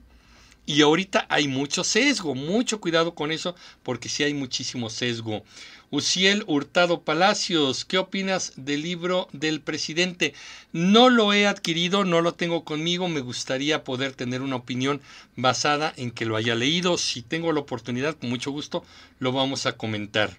Y 0.64 0.82
ahorita 0.82 1.26
hay 1.28 1.48
mucho 1.48 1.82
sesgo, 1.82 2.34
mucho 2.34 2.80
cuidado 2.80 3.14
con 3.14 3.32
eso, 3.32 3.56
porque 3.82 4.08
sí 4.08 4.22
hay 4.22 4.32
muchísimo 4.32 4.90
sesgo. 4.90 5.42
Uciel 5.90 6.44
Hurtado 6.46 7.02
Palacios, 7.02 7.84
¿qué 7.84 7.98
opinas 7.98 8.54
del 8.56 8.80
libro 8.80 9.28
del 9.32 9.60
presidente? 9.60 10.32
No 10.72 11.10
lo 11.10 11.34
he 11.34 11.46
adquirido, 11.46 12.04
no 12.04 12.22
lo 12.22 12.32
tengo 12.32 12.64
conmigo, 12.64 13.08
me 13.08 13.20
gustaría 13.20 13.84
poder 13.84 14.14
tener 14.14 14.40
una 14.40 14.56
opinión 14.56 15.02
basada 15.36 15.92
en 15.96 16.10
que 16.10 16.24
lo 16.24 16.36
haya 16.36 16.54
leído. 16.54 16.96
Si 16.96 17.20
tengo 17.20 17.52
la 17.52 17.60
oportunidad, 17.60 18.16
con 18.16 18.30
mucho 18.30 18.50
gusto, 18.52 18.84
lo 19.18 19.32
vamos 19.32 19.66
a 19.66 19.76
comentar. 19.76 20.38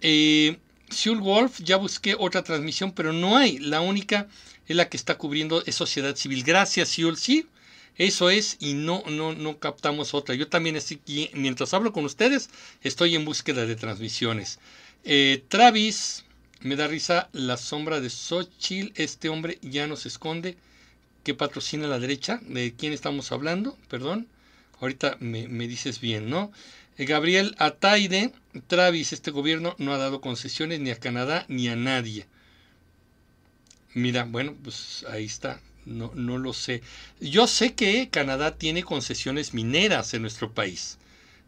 Eh, 0.00 0.58
Wolf, 1.20 1.60
ya 1.60 1.76
busqué 1.76 2.16
otra 2.18 2.42
transmisión, 2.42 2.92
pero 2.92 3.12
no 3.12 3.36
hay. 3.36 3.58
La 3.58 3.80
única 3.80 4.28
es 4.66 4.76
la 4.76 4.88
que 4.88 4.96
está 4.96 5.18
cubriendo 5.18 5.62
es 5.66 5.74
Sociedad 5.74 6.16
Civil. 6.16 6.42
Gracias, 6.42 6.88
Siul. 6.88 7.18
Sí, 7.18 7.46
eso 7.98 8.30
es 8.30 8.56
y 8.60 8.74
no, 8.74 9.02
no, 9.08 9.34
no 9.34 9.58
captamos 9.58 10.14
otra. 10.14 10.34
Yo 10.34 10.48
también 10.48 10.76
estoy 10.76 11.30
mientras 11.34 11.72
hablo 11.74 11.92
con 11.92 12.04
ustedes, 12.04 12.50
estoy 12.82 13.14
en 13.14 13.24
búsqueda 13.24 13.64
de 13.66 13.76
transmisiones. 13.76 14.58
Eh, 15.04 15.44
Travis, 15.48 16.24
me 16.60 16.76
da 16.76 16.88
risa 16.88 17.28
la 17.32 17.56
sombra 17.56 18.00
de 18.00 18.10
Xochitl. 18.10 18.92
Este 19.00 19.28
hombre 19.28 19.58
ya 19.62 19.86
nos 19.86 20.06
esconde. 20.06 20.56
que 21.24 21.34
patrocina 21.34 21.88
la 21.88 21.98
derecha? 21.98 22.40
¿De 22.42 22.74
quién 22.74 22.92
estamos 22.92 23.32
hablando? 23.32 23.76
Perdón. 23.88 24.28
Ahorita 24.80 25.16
me, 25.20 25.46
dices 25.66 26.00
bien, 26.00 26.28
¿no? 26.30 26.52
Eh, 26.98 27.04
Gabriel 27.04 27.54
Ataide, 27.58 28.32
Travis, 28.66 29.12
este 29.12 29.30
gobierno 29.30 29.74
no 29.78 29.92
ha 29.92 29.98
dado 29.98 30.20
concesiones 30.20 30.80
ni 30.80 30.90
a 30.90 31.00
Canadá 31.00 31.44
ni 31.48 31.68
a 31.68 31.76
nadie. 31.76 32.26
Mira, 33.94 34.24
bueno, 34.24 34.54
pues 34.62 35.04
ahí 35.08 35.24
está. 35.24 35.60
No, 35.86 36.10
no 36.14 36.36
lo 36.36 36.52
sé. 36.52 36.82
Yo 37.20 37.46
sé 37.46 37.74
que 37.74 38.08
Canadá 38.10 38.58
tiene 38.58 38.82
concesiones 38.82 39.54
mineras 39.54 40.12
en 40.14 40.22
nuestro 40.22 40.52
país. 40.52 40.98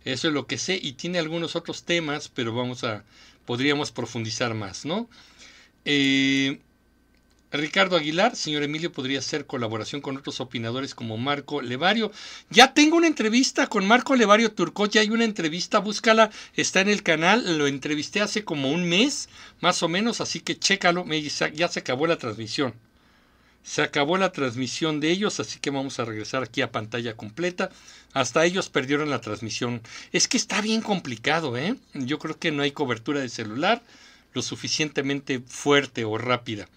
Eso 0.05 0.29
es 0.29 0.35
lo 0.35 0.47
que 0.47 0.59
sé 0.59 0.79
y 0.81 0.93
tiene 0.93 1.19
algunos 1.19 1.57
otros 1.57 1.83
temas, 1.83 2.29
pero 2.29 2.55
vamos 2.55 2.85
a, 2.85 3.05
podríamos 3.45 3.91
profundizar 3.91 4.55
más, 4.55 4.85
¿no? 4.85 5.11
Eh, 5.85 6.61
Ricardo 7.51 7.97
Aguilar, 7.97 8.37
señor 8.37 8.63
Emilio, 8.63 8.93
podría 8.93 9.21
hacer 9.21 9.47
colaboración 9.47 10.03
con 10.03 10.17
otros 10.17 10.41
opinadores 10.41 10.95
como 10.95 11.17
Marco 11.17 11.63
Levario. 11.63 12.13
Ya 12.51 12.75
tengo 12.75 12.97
una 12.97 13.07
entrevista 13.07 13.67
con 13.67 13.87
Marco 13.87 14.15
Levario 14.15 14.53
Turcot, 14.53 14.93
ya 14.93 15.01
hay 15.01 15.11
una 15.11 15.25
entrevista, 15.25 15.79
búscala, 15.79 16.31
está 16.55 16.81
en 16.81 16.91
el 16.91 17.03
canal, 17.03 17.59
lo 17.59 17.67
entrevisté 17.67 18.21
hace 18.21 18.45
como 18.45 18.71
un 18.71 18.89
mes, 18.89 19.31
más 19.61 19.83
o 19.83 19.89
menos, 19.89 20.21
así 20.21 20.41
que 20.41 20.59
chécalo, 20.59 21.07
ya 21.55 21.69
se 21.69 21.81
acabó 21.81 22.07
la 22.07 22.19
transmisión. 22.19 22.75
Se 23.63 23.83
acabó 23.83 24.17
la 24.17 24.33
transmisión 24.33 25.01
de 25.01 25.11
ellos, 25.11 25.41
así 25.41 25.59
que 25.59 25.71
vamos 25.71 25.99
a 25.99 26.05
regresar 26.05 26.43
aquí 26.43 26.63
a 26.63 26.73
pantalla 26.73 27.17
completa. 27.17 27.71
Hasta 28.15 28.45
ellos 28.45 28.71
perdieron 28.71 29.11
la 29.11 29.21
transmisión. 29.21 29.83
Es 30.13 30.27
que 30.27 30.39
está 30.39 30.61
bien 30.61 30.81
complicado, 30.81 31.57
¿eh? 31.57 31.77
Yo 31.93 32.19
creo 32.19 32.39
que 32.39 32.51
no 32.51 32.63
hay 32.63 32.71
cobertura 32.71 33.21
de 33.21 33.29
celular 33.29 33.83
lo 34.33 34.43
suficientemente 34.43 35.41
fuerte 35.41 36.05
o 36.05 36.17
rápida. 36.19 36.69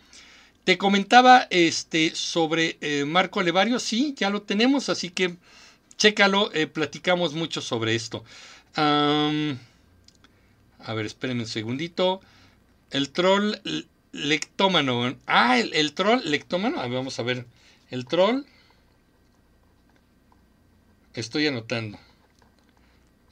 Te 0.63 0.77
comentaba 0.77 1.47
este, 1.49 2.13
sobre 2.15 2.77
eh, 2.81 3.05
Marco 3.05 3.41
Levario, 3.41 3.79
sí, 3.79 4.13
ya 4.17 4.29
lo 4.29 4.43
tenemos, 4.43 4.89
así 4.89 5.09
que 5.09 5.37
chécalo, 5.97 6.51
eh, 6.53 6.67
platicamos 6.67 7.33
mucho 7.33 7.61
sobre 7.61 7.95
esto. 7.95 8.23
a 8.75 9.31
ver, 10.93 11.05
espérenme 11.05 11.43
un 11.43 11.49
segundito. 11.49 12.21
El 12.89 13.09
troll 13.09 13.55
lectómano. 14.11 15.15
Ah, 15.27 15.59
el, 15.59 15.93
troll 15.93 16.21
lectómano. 16.23 16.77
vamos 16.89 17.19
a 17.19 17.23
ver. 17.23 17.45
El 17.89 18.05
troll. 18.05 18.43
Estoy 21.13 21.47
anotando. 21.47 21.99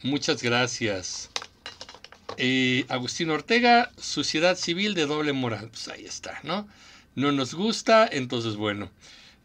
Muchas 0.02 0.42
gracias. 0.44 1.30
Eh, 2.38 2.86
Agustín 2.90 3.30
Ortega, 3.32 3.92
sociedad 3.98 4.58
civil 4.58 4.94
de 4.94 5.06
doble 5.06 5.34
moral. 5.34 5.70
Pues 5.70 5.88
ahí 5.88 6.06
está, 6.06 6.40
¿no? 6.44 6.68
No 7.16 7.32
nos 7.32 7.54
gusta, 7.54 8.08
entonces 8.10 8.56
bueno. 8.56 8.92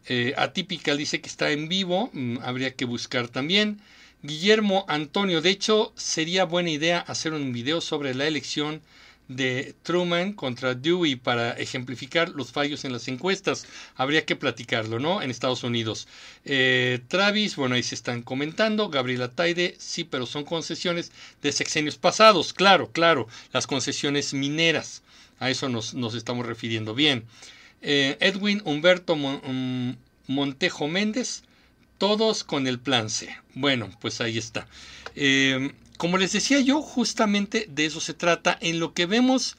Eh, 0.07 0.33
Atípica 0.37 0.95
dice 0.95 1.19
que 1.19 1.27
está 1.27 1.51
en 1.51 1.67
vivo, 1.67 2.09
mm, 2.13 2.37
habría 2.43 2.75
que 2.75 2.85
buscar 2.85 3.27
también. 3.27 3.81
Guillermo 4.21 4.85
Antonio, 4.87 5.41
de 5.41 5.49
hecho, 5.49 5.93
sería 5.95 6.45
buena 6.45 6.69
idea 6.69 6.99
hacer 6.99 7.33
un 7.33 7.51
video 7.51 7.81
sobre 7.81 8.13
la 8.13 8.27
elección 8.27 8.81
de 9.27 9.75
Truman 9.83 10.33
contra 10.33 10.75
Dewey 10.75 11.15
para 11.15 11.51
ejemplificar 11.51 12.29
los 12.29 12.51
fallos 12.51 12.85
en 12.85 12.93
las 12.93 13.07
encuestas. 13.07 13.65
Habría 13.95 14.25
que 14.25 14.35
platicarlo, 14.35 14.99
¿no? 14.99 15.21
En 15.21 15.31
Estados 15.31 15.63
Unidos. 15.63 16.07
Eh, 16.43 16.99
Travis, 17.07 17.55
bueno, 17.55 17.75
ahí 17.75 17.83
se 17.83 17.95
están 17.95 18.21
comentando. 18.21 18.89
Gabriela 18.89 19.29
Taide, 19.29 19.75
sí, 19.79 20.03
pero 20.03 20.25
son 20.25 20.43
concesiones 20.43 21.11
de 21.41 21.51
sexenios 21.51 21.97
pasados. 21.97 22.53
Claro, 22.53 22.91
claro, 22.91 23.27
las 23.51 23.67
concesiones 23.67 24.33
mineras. 24.33 25.01
A 25.39 25.49
eso 25.49 25.69
nos, 25.69 25.93
estamos 26.15 26.45
refiriendo. 26.45 26.93
Bien. 26.93 27.23
Eh, 27.81 28.17
Edwin 28.19 28.61
Humberto 28.65 29.15
mm, 29.15 29.95
Montejo 30.27 30.87
Méndez, 30.87 31.43
todos 31.97 32.43
con 32.43 32.67
el 32.67 32.79
plan 32.79 33.09
C. 33.09 33.35
Bueno, 33.53 33.89
pues 34.01 34.21
ahí 34.21 34.37
está. 34.37 34.67
Eh, 35.15 35.71
como 35.97 36.17
les 36.17 36.31
decía 36.31 36.59
yo, 36.59 36.81
justamente 36.81 37.67
de 37.69 37.85
eso 37.85 37.99
se 37.99 38.13
trata. 38.13 38.57
En 38.61 38.79
lo 38.79 38.93
que 38.93 39.05
vemos, 39.05 39.57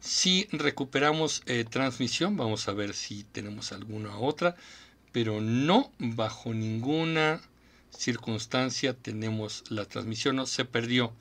si 0.00 0.48
recuperamos 0.52 1.42
eh, 1.46 1.64
transmisión, 1.68 2.36
vamos 2.36 2.68
a 2.68 2.72
ver 2.72 2.94
si 2.94 3.24
tenemos 3.24 3.72
alguna 3.72 4.18
otra, 4.18 4.56
pero 5.12 5.40
no 5.40 5.92
bajo 5.98 6.52
ninguna 6.52 7.40
circunstancia 7.96 8.94
tenemos 8.94 9.64
la 9.68 9.84
transmisión, 9.84 10.36
no 10.36 10.46
se 10.46 10.64
perdió. 10.64 11.12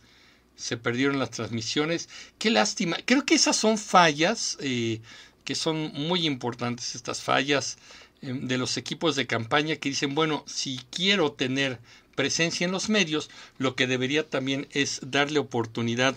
Se 0.56 0.78
perdieron 0.78 1.20
las 1.20 1.32
transmisiones. 1.32 2.08
Qué 2.38 2.50
lástima. 2.50 2.98
Creo 3.06 3.26
que 3.26 3.36
esas 3.36 3.58
son 3.58 3.78
fallas 3.78 4.58
eh, 4.62 5.02
que 5.44 5.56
son 5.56 5.92
muy 5.94 6.26
importantes, 6.26 6.96
estas 6.96 7.22
fallas 7.22 7.78
em, 8.22 8.48
de 8.48 8.58
los 8.58 8.78
equipos 8.78 9.16
de 9.16 9.28
campaña 9.28 9.76
que 9.76 9.90
dicen, 9.90 10.16
bueno, 10.16 10.44
si 10.48 10.80
quiero 10.92 11.34
tener 11.34 11.80
presencia 12.16 12.66
en 12.66 12.72
los 12.72 12.90
medios, 12.90 13.30
lo 13.58 13.76
que 13.76 13.88
debería 13.88 14.28
también 14.28 14.68
es 14.72 15.00
darle 15.04 15.40
oportunidad, 15.40 16.16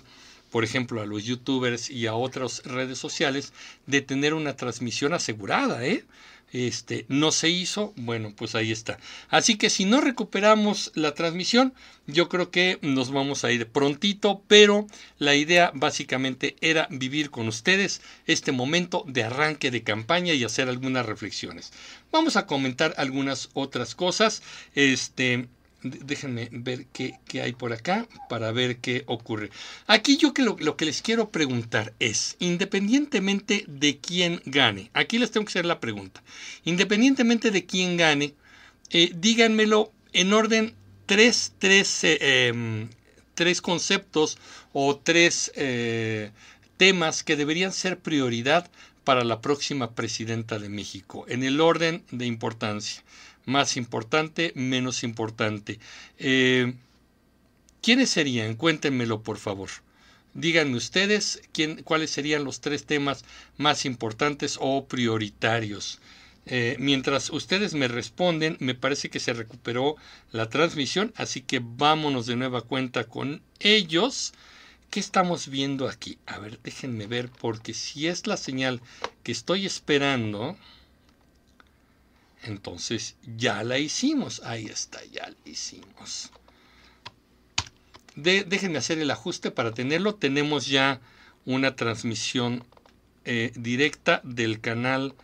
por 0.50 0.64
ejemplo, 0.64 1.02
a 1.02 1.06
los 1.06 1.24
youtubers 1.24 1.90
y 1.90 2.06
a 2.06 2.14
otras 2.14 2.62
redes 2.64 2.98
sociales 2.98 3.52
de 3.86 4.00
tener 4.00 4.34
una 4.34 4.56
transmisión 4.56 5.12
asegurada, 5.12 5.84
¿eh? 5.84 6.04
Este, 6.50 7.04
no 7.08 7.30
se 7.30 7.50
hizo, 7.50 7.92
bueno, 7.96 8.32
pues 8.34 8.54
ahí 8.54 8.72
está. 8.72 8.98
Así 9.28 9.56
que 9.56 9.68
si 9.68 9.84
no 9.84 10.00
recuperamos 10.00 10.90
la 10.94 11.12
transmisión, 11.12 11.74
yo 12.06 12.30
creo 12.30 12.50
que 12.50 12.78
nos 12.80 13.10
vamos 13.10 13.44
a 13.44 13.52
ir 13.52 13.68
prontito, 13.68 14.42
pero 14.48 14.86
la 15.18 15.34
idea 15.34 15.70
básicamente 15.74 16.56
era 16.62 16.88
vivir 16.90 17.30
con 17.30 17.48
ustedes 17.48 18.00
este 18.26 18.52
momento 18.52 19.04
de 19.06 19.24
arranque 19.24 19.70
de 19.70 19.82
campaña 19.82 20.32
y 20.32 20.42
hacer 20.42 20.70
algunas 20.70 21.04
reflexiones. 21.04 21.70
Vamos 22.10 22.36
a 22.36 22.46
comentar 22.46 22.94
algunas 22.96 23.50
otras 23.52 23.94
cosas. 23.94 24.42
Este, 24.74 25.48
déjenme 25.82 26.48
ver 26.50 26.86
qué, 26.86 27.18
hay 27.40 27.52
por 27.52 27.72
acá 27.72 28.06
para 28.28 28.50
ver 28.52 28.78
qué 28.78 29.04
ocurre. 29.06 29.50
Aquí 29.86 30.16
yo 30.16 30.34
que 30.34 30.42
lo, 30.42 30.76
que 30.76 30.84
les 30.84 31.02
quiero 31.02 31.30
preguntar 31.30 31.92
es, 31.98 32.36
independientemente 32.40 33.64
de 33.68 33.98
quién 33.98 34.42
gane, 34.44 34.90
aquí 34.94 35.18
les 35.18 35.30
tengo 35.30 35.46
que 35.46 35.50
hacer 35.50 35.66
la 35.66 35.80
pregunta, 35.80 36.22
independientemente 36.64 37.50
de 37.50 37.64
quién 37.64 37.96
gane, 37.96 38.34
eh, 38.90 39.12
díganmelo 39.14 39.92
en 40.12 40.32
orden 40.32 40.74
tres, 41.06 41.52
tres, 41.58 42.04
eh, 42.04 42.48
em, 42.48 42.88
tres 43.34 43.60
conceptos 43.60 44.38
o 44.72 44.96
tres 44.96 45.52
eh, 45.54 46.30
temas 46.76 47.22
que 47.22 47.36
deberían 47.36 47.72
ser 47.72 47.98
prioridad 47.98 48.70
para 49.04 49.24
la 49.24 49.40
próxima 49.40 49.94
presidenta 49.94 50.58
de 50.58 50.68
México, 50.68 51.24
en 51.28 51.42
el 51.42 51.60
orden 51.60 52.02
de 52.10 52.26
importancia 52.26 53.02
más 53.48 53.76
importante, 53.78 54.52
menos 54.54 55.02
importante. 55.02 55.80
Eh, 56.18 56.74
¿Quiénes 57.82 58.10
serían? 58.10 58.54
Cuéntenmelo, 58.56 59.22
por 59.22 59.38
favor. 59.38 59.70
Díganme 60.34 60.76
ustedes 60.76 61.40
quién, 61.52 61.82
cuáles 61.82 62.10
serían 62.10 62.44
los 62.44 62.60
tres 62.60 62.84
temas 62.84 63.24
más 63.56 63.86
importantes 63.86 64.58
o 64.60 64.84
prioritarios. 64.86 65.98
Eh, 66.44 66.76
mientras 66.78 67.30
ustedes 67.30 67.72
me 67.72 67.88
responden, 67.88 68.58
me 68.60 68.74
parece 68.74 69.08
que 69.08 69.18
se 69.20 69.32
recuperó 69.32 69.96
la 70.30 70.50
transmisión, 70.50 71.12
así 71.16 71.40
que 71.40 71.60
vámonos 71.62 72.26
de 72.26 72.36
nueva 72.36 72.60
cuenta 72.60 73.04
con 73.04 73.40
ellos. 73.60 74.34
¿Qué 74.90 75.00
estamos 75.00 75.48
viendo 75.48 75.88
aquí? 75.88 76.18
A 76.26 76.38
ver, 76.38 76.58
déjenme 76.62 77.06
ver, 77.06 77.30
porque 77.30 77.72
si 77.72 78.08
es 78.08 78.26
la 78.26 78.36
señal 78.36 78.82
que 79.22 79.32
estoy 79.32 79.64
esperando, 79.64 80.56
entonces 82.48 83.16
ya 83.36 83.62
la 83.62 83.78
hicimos. 83.78 84.42
Ahí 84.44 84.66
está, 84.66 85.04
ya 85.06 85.28
la 85.28 85.36
hicimos. 85.50 86.30
déjenme 88.16 88.78
hacer 88.78 88.98
el 88.98 89.10
ajuste 89.10 89.50
para 89.50 89.72
tenerlo. 89.72 90.14
Tenemos 90.14 90.66
ya 90.66 91.00
una 91.44 91.76
transmisión 91.76 92.64
eh, 93.24 93.52
directa 93.54 94.20
del 94.24 94.60
canal 94.60 95.14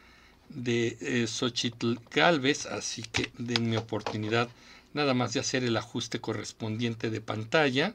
de 0.49 0.97
eh, 1.01 1.27
Xochitl 1.27 1.95
Galvez. 2.11 2.67
Así 2.67 3.03
que 3.03 3.33
denme 3.39 3.79
oportunidad 3.79 4.49
nada 4.93 5.15
más 5.15 5.33
de 5.33 5.41
hacer 5.41 5.65
el 5.65 5.77
ajuste 5.77 6.21
correspondiente 6.21 7.11
de 7.11 7.21
pantalla. 7.21 7.95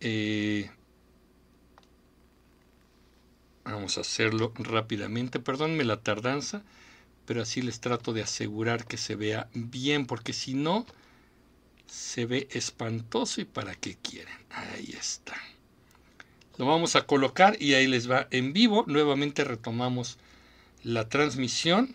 Eh, 0.00 0.70
vamos 3.64 3.98
a 3.98 4.00
hacerlo 4.00 4.52
rápidamente. 4.56 5.38
Perdónme 5.38 5.84
la 5.84 6.00
tardanza 6.00 6.62
pero 7.26 7.42
así 7.42 7.62
les 7.62 7.80
trato 7.80 8.12
de 8.12 8.22
asegurar 8.22 8.86
que 8.86 8.96
se 8.96 9.14
vea 9.14 9.48
bien, 9.54 10.06
porque 10.06 10.32
si 10.32 10.54
no, 10.54 10.86
se 11.86 12.26
ve 12.26 12.48
espantoso 12.52 13.40
y 13.40 13.44
para 13.44 13.74
qué 13.74 13.96
quieren. 13.96 14.34
Ahí 14.50 14.94
está. 14.98 15.36
Lo 16.56 16.66
vamos 16.66 16.94
a 16.94 17.06
colocar 17.06 17.56
y 17.60 17.74
ahí 17.74 17.86
les 17.86 18.10
va 18.10 18.28
en 18.30 18.52
vivo. 18.52 18.84
Nuevamente 18.86 19.44
retomamos 19.44 20.18
la 20.82 21.08
transmisión. 21.08 21.94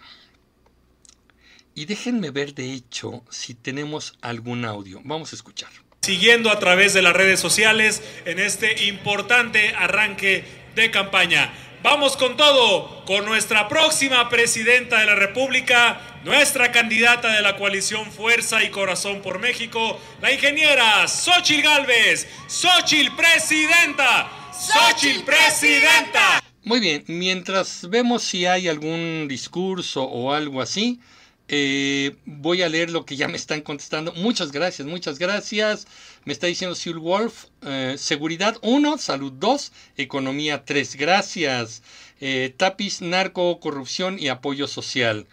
Y 1.74 1.86
déjenme 1.86 2.32
ver 2.32 2.56
de 2.56 2.74
hecho 2.74 3.24
si 3.30 3.54
tenemos 3.54 4.18
algún 4.22 4.66
audio. 4.66 5.02
Vamos 5.04 5.34
a 5.34 5.36
escuchar. 5.36 5.70
Siguiendo 6.02 6.50
a 6.52 6.60
través 6.60 6.94
de 6.94 7.02
las 7.02 7.14
redes 7.14 7.40
sociales 7.40 8.02
en 8.26 8.40
este 8.40 8.88
importante 8.88 9.74
arranque 9.76 10.46
de 10.76 10.92
campaña. 10.92 11.54
Vamos 11.84 12.18
con 12.18 12.36
todo, 12.36 13.04
con 13.06 13.26
nuestra 13.26 13.68
próxima 13.68 14.28
presidenta 14.30 15.00
de 15.00 15.06
la 15.06 15.16
República, 15.16 16.02
nuestra 16.24 16.72
candidata 16.72 17.34
de 17.34 17.42
la 17.42 17.58
coalición 17.58 18.12
Fuerza 18.12 18.64
y 18.64 18.70
Corazón 18.70 19.22
por 19.22 19.40
México, 19.40 20.00
la 20.22 20.32
ingeniera 20.32 21.08
Xochil 21.08 21.62
Gálvez. 21.62 22.28
Xochil 22.48 23.16
presidenta. 23.16 24.30
Xochil 24.52 25.24
presidenta. 25.24 26.42
Muy 26.64 26.80
bien, 26.80 27.04
mientras 27.08 27.88
vemos 27.90 28.24
si 28.24 28.48
hay 28.48 28.68
algún 28.68 29.28
discurso 29.28 30.04
o 30.04 30.34
algo 30.34 30.62
así, 30.62 31.00
eh, 31.48 32.16
voy 32.26 32.64
a 32.64 32.70
leer 32.70 32.90
lo 32.90 33.06
que 33.06 33.16
ya 33.16 33.28
me 33.28 33.38
están 33.38 33.62
contestando. 33.62 34.12
Muchas 34.14 34.52
gracias, 34.52 34.88
muchas 34.88 35.20
gracias. 35.20 35.86
Me 36.26 36.34
está 36.34 36.48
diciendo 36.48 36.74
Sil 36.74 36.98
Wolf, 36.98 37.46
eh, 37.62 37.96
seguridad 38.00 38.58
1, 38.64 38.98
salud 38.98 39.32
2, 39.34 39.72
economía 39.96 40.66
3. 40.66 40.96
Gracias. 40.96 41.84
Eh, 42.20 42.52
tapiz, 42.58 43.02
narco, 43.02 43.60
corrupción 43.60 44.18
y 44.20 44.30
apoyo 44.30 44.68
social. 44.68 45.28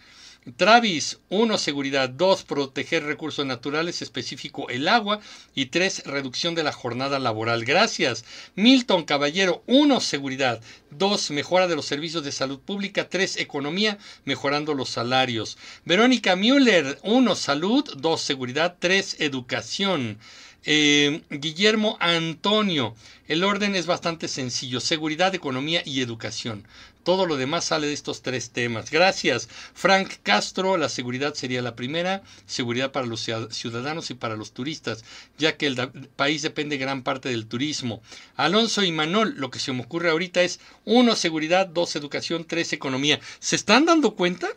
Travis, 0.57 1.19
1. 1.29 1.57
Seguridad. 1.57 2.09
2. 2.09 2.43
Proteger 2.43 3.05
recursos 3.05 3.45
naturales, 3.45 4.01
específico 4.01 4.69
el 4.69 4.89
agua. 4.89 5.21
Y 5.55 5.67
3. 5.67 6.03
Reducción 6.05 6.53
de 6.53 6.63
la 6.63 6.73
jornada 6.73 7.17
laboral. 7.17 7.63
Gracias. 7.63 8.25
Milton 8.55 9.05
Caballero, 9.05 9.63
1. 9.67 10.01
Seguridad. 10.01 10.61
2. 10.91 11.31
Mejora 11.31 11.67
de 11.67 11.75
los 11.75 11.85
servicios 11.85 12.25
de 12.25 12.33
salud 12.33 12.59
pública. 12.59 13.07
3. 13.07 13.37
Economía, 13.37 13.97
mejorando 14.25 14.73
los 14.73 14.89
salarios. 14.89 15.57
Verónica 15.85 16.35
Müller, 16.35 16.99
1. 17.03 17.35
Salud. 17.35 17.89
2. 17.95 18.21
Seguridad. 18.21 18.75
3. 18.79 19.21
Educación. 19.21 20.19
Eh, 20.65 21.21
Guillermo 21.29 21.97
Antonio, 21.99 22.95
el 23.27 23.43
orden 23.43 23.75
es 23.75 23.85
bastante 23.85 24.27
sencillo, 24.27 24.79
seguridad, 24.79 25.35
economía 25.35 25.81
y 25.85 26.01
educación. 26.01 26.65
Todo 27.03 27.25
lo 27.25 27.35
demás 27.35 27.65
sale 27.65 27.87
de 27.87 27.93
estos 27.93 28.21
tres 28.21 28.51
temas. 28.51 28.89
Gracias. 28.89 29.49
Frank 29.73 30.13
Castro, 30.23 30.77
la 30.77 30.87
seguridad 30.87 31.33
sería 31.33 31.61
la 31.61 31.75
primera, 31.75 32.23
seguridad 32.45 32.93
para 32.93 33.07
los 33.07 33.29
ciudadanos 33.49 34.09
y 34.09 34.13
para 34.13 34.37
los 34.37 34.53
turistas, 34.53 35.03
ya 35.37 35.57
que 35.57 35.67
el 35.67 35.75
país 36.15 36.41
depende 36.43 36.77
gran 36.77 37.03
parte 37.03 37.27
del 37.27 37.45
turismo. 37.45 38.01
Alonso 38.37 38.83
y 38.83 38.93
Manol, 38.93 39.35
lo 39.35 39.51
que 39.51 39.59
se 39.59 39.73
me 39.73 39.83
ocurre 39.83 40.11
ahorita 40.11 40.43
es 40.43 40.61
uno, 40.85 41.17
seguridad, 41.17 41.67
dos, 41.67 41.97
educación, 41.97 42.45
tres, 42.45 42.71
economía. 42.71 43.19
¿Se 43.39 43.57
están 43.57 43.85
dando 43.85 44.15
cuenta? 44.15 44.47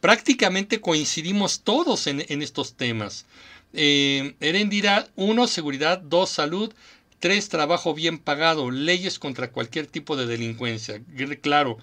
Prácticamente 0.00 0.80
coincidimos 0.80 1.60
todos 1.60 2.06
en, 2.06 2.24
en 2.26 2.40
estos 2.40 2.72
temas. 2.74 3.26
Eh, 3.72 4.34
Erendira, 4.40 5.08
uno, 5.16 5.46
seguridad, 5.46 5.98
dos, 5.98 6.30
salud, 6.30 6.72
tres, 7.20 7.48
trabajo 7.48 7.94
bien 7.94 8.18
pagado, 8.18 8.70
leyes 8.70 9.18
contra 9.18 9.52
cualquier 9.52 9.86
tipo 9.86 10.16
de 10.16 10.26
delincuencia. 10.26 11.02
Claro, 11.40 11.78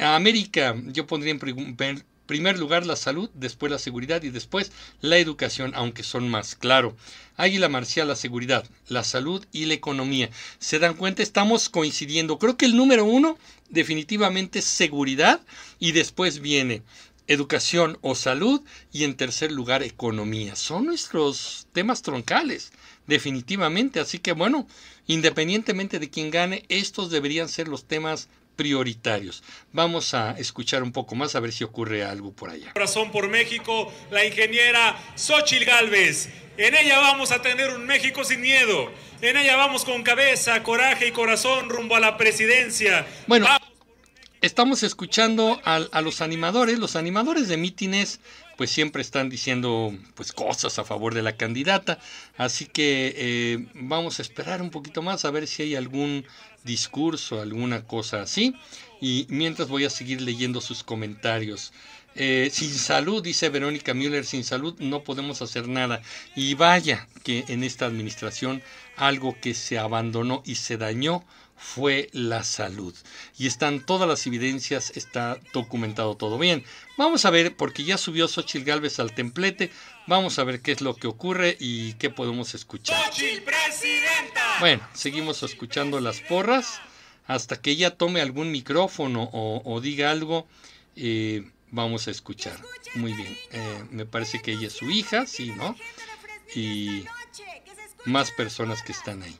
América, 0.00 0.74
yo 0.86 1.06
pondría 1.06 1.32
en 1.32 2.04
primer 2.26 2.58
lugar 2.58 2.86
la 2.86 2.96
salud, 2.96 3.30
después 3.34 3.72
la 3.72 3.78
seguridad 3.78 4.22
y 4.22 4.30
después 4.30 4.70
la 5.00 5.18
educación, 5.18 5.72
aunque 5.74 6.02
son 6.02 6.28
más, 6.28 6.54
claro. 6.54 6.96
Águila 7.36 7.68
Marcial, 7.68 8.08
la 8.08 8.16
seguridad, 8.16 8.64
la 8.88 9.04
salud 9.04 9.44
y 9.52 9.66
la 9.66 9.74
economía. 9.74 10.28
¿Se 10.58 10.78
dan 10.78 10.94
cuenta? 10.94 11.22
Estamos 11.22 11.68
coincidiendo. 11.68 12.38
Creo 12.38 12.56
que 12.56 12.66
el 12.66 12.76
número 12.76 13.04
uno 13.04 13.38
definitivamente 13.70 14.58
es 14.58 14.64
seguridad 14.64 15.40
y 15.78 15.92
después 15.92 16.40
viene 16.40 16.82
educación 17.28 17.98
o 18.00 18.14
salud 18.14 18.62
y 18.92 19.04
en 19.04 19.16
tercer 19.16 19.52
lugar 19.52 19.82
economía. 19.82 20.56
Son 20.56 20.86
nuestros 20.86 21.68
temas 21.72 22.02
troncales, 22.02 22.72
definitivamente. 23.06 24.00
Así 24.00 24.18
que 24.18 24.32
bueno, 24.32 24.66
independientemente 25.06 25.98
de 25.98 26.10
quién 26.10 26.30
gane, 26.30 26.64
estos 26.68 27.10
deberían 27.10 27.48
ser 27.48 27.68
los 27.68 27.86
temas 27.86 28.28
prioritarios. 28.56 29.44
Vamos 29.72 30.14
a 30.14 30.32
escuchar 30.32 30.82
un 30.82 30.90
poco 30.90 31.14
más 31.14 31.36
a 31.36 31.40
ver 31.40 31.52
si 31.52 31.62
ocurre 31.62 32.02
algo 32.02 32.32
por 32.32 32.50
allá. 32.50 32.72
Corazón 32.72 33.12
por 33.12 33.28
México, 33.28 33.92
la 34.10 34.24
ingeniera 34.24 34.98
Xochil 35.14 35.64
Gálvez. 35.64 36.28
En 36.56 36.74
ella 36.74 36.98
vamos 36.98 37.30
a 37.30 37.40
tener 37.40 37.70
un 37.70 37.86
México 37.86 38.24
sin 38.24 38.40
miedo. 38.40 38.90
En 39.22 39.36
ella 39.36 39.54
vamos 39.54 39.84
con 39.84 40.02
cabeza, 40.02 40.60
coraje 40.64 41.06
y 41.06 41.12
corazón 41.12 41.70
rumbo 41.70 41.94
a 41.94 42.00
la 42.00 42.16
presidencia. 42.16 43.06
Bueno, 43.28 43.46
estamos 44.40 44.82
escuchando 44.82 45.60
a, 45.64 46.00
los 46.00 46.20
animadores. 46.20 46.78
Los 46.78 46.96
animadores 46.96 47.48
de 47.48 47.56
mítines 47.56 48.20
pues 48.56 48.70
siempre 48.70 49.02
están 49.02 49.28
diciendo 49.28 49.96
pues 50.14 50.32
cosas 50.32 50.78
a 50.78 50.84
favor 50.84 51.14
de 51.14 51.22
la 51.22 51.36
candidata. 51.36 51.98
Así 52.36 52.66
que 52.66 53.14
eh, 53.16 53.66
vamos 53.74 54.18
a 54.18 54.22
esperar 54.22 54.62
un 54.62 54.70
poquito 54.70 55.02
más 55.02 55.24
a 55.24 55.30
ver 55.30 55.46
si 55.46 55.62
hay 55.62 55.74
algún 55.76 56.24
discurso, 56.64 57.40
alguna 57.40 57.84
cosa 57.84 58.22
así. 58.22 58.54
Y 59.00 59.26
mientras 59.28 59.68
voy 59.68 59.84
a 59.84 59.90
seguir 59.90 60.20
leyendo 60.20 60.60
sus 60.60 60.82
comentarios. 60.82 61.72
Eh, 62.20 62.50
sin 62.52 62.74
salud, 62.74 63.22
dice 63.22 63.48
Verónica 63.48 63.94
Müller, 63.94 64.24
sin 64.24 64.42
salud 64.42 64.74
no 64.80 65.04
podemos 65.04 65.40
hacer 65.40 65.68
nada. 65.68 66.02
Y 66.34 66.54
vaya 66.54 67.06
que 67.22 67.44
en 67.46 67.62
esta 67.62 67.86
administración 67.86 68.60
algo 68.96 69.36
que 69.40 69.54
se 69.54 69.78
abandonó 69.78 70.42
y 70.44 70.56
se 70.56 70.76
dañó 70.76 71.22
fue 71.58 72.08
la 72.12 72.44
salud. 72.44 72.94
Y 73.36 73.46
están 73.46 73.84
todas 73.84 74.08
las 74.08 74.26
evidencias, 74.26 74.92
está 74.94 75.38
documentado 75.52 76.16
todo 76.16 76.38
bien. 76.38 76.64
Vamos 76.96 77.24
a 77.24 77.30
ver, 77.30 77.56
porque 77.56 77.84
ya 77.84 77.98
subió 77.98 78.28
Xochitl 78.28 78.64
Galvez 78.64 78.98
al 79.00 79.14
templete, 79.14 79.70
vamos 80.06 80.38
a 80.38 80.44
ver 80.44 80.60
qué 80.60 80.72
es 80.72 80.80
lo 80.80 80.94
que 80.94 81.06
ocurre 81.06 81.56
y 81.60 81.94
qué 81.94 82.10
podemos 82.10 82.54
escuchar. 82.54 82.98
Bueno, 84.60 84.86
seguimos 84.94 85.42
escuchando 85.42 86.00
las 86.00 86.20
porras 86.20 86.80
hasta 87.26 87.60
que 87.60 87.70
ella 87.70 87.96
tome 87.96 88.20
algún 88.20 88.50
micrófono 88.50 89.28
o, 89.32 89.80
diga 89.80 90.10
algo. 90.10 90.48
Eh, 90.96 91.50
vamos 91.70 92.08
a 92.08 92.10
escuchar. 92.10 92.58
Muy 92.94 93.12
bien. 93.12 93.36
Eh, 93.52 93.84
me 93.90 94.06
parece 94.06 94.40
que 94.40 94.52
ella 94.52 94.68
es 94.68 94.72
su 94.72 94.90
hija, 94.90 95.26
sí, 95.26 95.52
¿no? 95.52 95.76
Y 96.54 97.04
más 98.06 98.30
personas 98.30 98.82
que 98.82 98.92
están 98.92 99.22
ahí. 99.22 99.38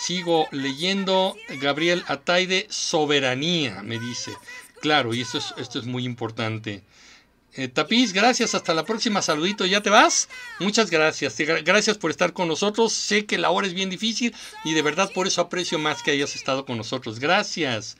Sigo 0.00 0.48
leyendo 0.52 1.36
Gabriel 1.60 2.04
Ataide, 2.06 2.66
soberanía, 2.70 3.82
me 3.82 3.98
dice. 3.98 4.32
Claro, 4.80 5.12
y 5.12 5.22
esto 5.22 5.38
es, 5.38 5.54
esto 5.58 5.78
es 5.78 5.86
muy 5.86 6.04
importante. 6.04 6.82
Eh, 7.54 7.66
Tapiz, 7.66 8.12
gracias, 8.12 8.54
hasta 8.54 8.74
la 8.74 8.84
próxima, 8.84 9.22
saludito, 9.22 9.66
¿ya 9.66 9.82
te 9.82 9.90
vas? 9.90 10.28
Muchas 10.60 10.90
gracias, 10.90 11.36
gracias 11.64 11.98
por 11.98 12.12
estar 12.12 12.32
con 12.32 12.46
nosotros, 12.46 12.92
sé 12.92 13.26
que 13.26 13.38
la 13.38 13.50
hora 13.50 13.66
es 13.66 13.74
bien 13.74 13.90
difícil 13.90 14.32
y 14.64 14.74
de 14.74 14.82
verdad 14.82 15.10
por 15.12 15.26
eso 15.26 15.40
aprecio 15.40 15.78
más 15.78 16.02
que 16.02 16.12
hayas 16.12 16.36
estado 16.36 16.64
con 16.64 16.76
nosotros, 16.76 17.18
gracias. 17.18 17.96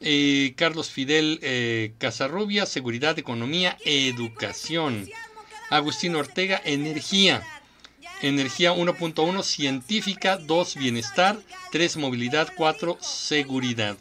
Eh, 0.00 0.54
Carlos 0.56 0.90
Fidel 0.90 1.40
eh, 1.42 1.92
Casarrubia, 1.98 2.66
seguridad, 2.66 3.18
economía, 3.18 3.76
educación. 3.84 5.08
Agustín 5.70 6.16
Ortega, 6.16 6.60
energía. 6.64 7.42
Energía 8.22 8.72
1.1 8.72 9.42
científica, 9.42 10.36
2 10.36 10.76
bienestar, 10.76 11.38
3 11.72 11.96
movilidad, 11.96 12.52
4 12.54 12.98
seguridad. 13.00 13.96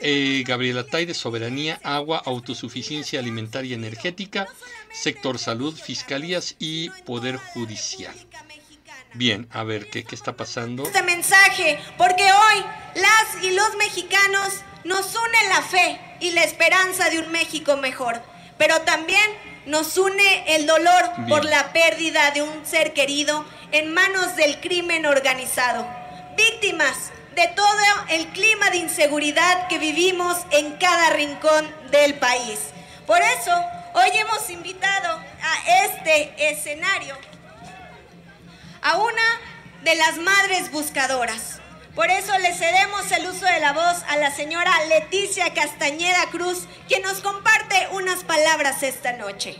Eh, 0.00 0.44
Gabriela 0.46 0.84
Taide, 0.84 1.12
soberanía, 1.12 1.80
agua, 1.82 2.22
autosuficiencia 2.24 3.18
alimentaria 3.18 3.70
y 3.70 3.74
energética, 3.74 4.46
sector 4.92 5.38
salud, 5.38 5.76
fiscalías 5.76 6.54
y 6.60 6.90
poder 7.04 7.36
judicial. 7.36 8.14
Bien, 9.14 9.48
a 9.50 9.64
ver, 9.64 9.90
¿qué, 9.90 10.04
qué 10.04 10.14
está 10.14 10.36
pasando? 10.36 10.84
Este 10.84 11.02
mensaje, 11.02 11.80
porque 11.96 12.22
hoy 12.22 12.64
las 12.94 13.42
y 13.42 13.50
los 13.50 13.76
mexicanos 13.76 14.62
nos 14.84 15.06
une 15.06 15.48
la 15.48 15.62
fe 15.62 16.00
y 16.20 16.30
la 16.30 16.44
esperanza 16.44 17.10
de 17.10 17.18
un 17.18 17.32
México 17.32 17.76
mejor, 17.76 18.22
pero 18.56 18.80
también 18.82 19.30
nos 19.68 19.98
une 19.98 20.54
el 20.56 20.66
dolor 20.66 21.12
por 21.28 21.44
la 21.44 21.72
pérdida 21.72 22.30
de 22.30 22.42
un 22.42 22.66
ser 22.66 22.94
querido 22.94 23.44
en 23.70 23.92
manos 23.92 24.34
del 24.34 24.60
crimen 24.60 25.04
organizado. 25.04 25.86
Víctimas 26.36 27.12
de 27.34 27.46
todo 27.48 27.68
el 28.08 28.28
clima 28.28 28.70
de 28.70 28.78
inseguridad 28.78 29.68
que 29.68 29.78
vivimos 29.78 30.38
en 30.52 30.76
cada 30.76 31.10
rincón 31.10 31.70
del 31.90 32.14
país. 32.14 32.58
Por 33.06 33.20
eso, 33.20 33.54
hoy 33.94 34.08
hemos 34.14 34.48
invitado 34.48 35.10
a 35.42 35.84
este 35.84 36.50
escenario 36.50 37.16
a 38.80 38.96
una 38.96 39.40
de 39.82 39.94
las 39.96 40.16
madres 40.16 40.70
buscadoras. 40.72 41.57
Por 41.98 42.08
eso 42.10 42.38
le 42.38 42.54
cedemos 42.54 43.10
el 43.10 43.26
uso 43.26 43.44
de 43.44 43.58
la 43.58 43.72
voz 43.72 44.04
a 44.06 44.16
la 44.18 44.30
señora 44.30 44.70
Leticia 44.84 45.52
Castañeda 45.52 46.30
Cruz, 46.30 46.68
quien 46.86 47.02
nos 47.02 47.18
comparte 47.18 47.74
unas 47.90 48.22
palabras 48.22 48.84
esta 48.84 49.14
noche. 49.14 49.56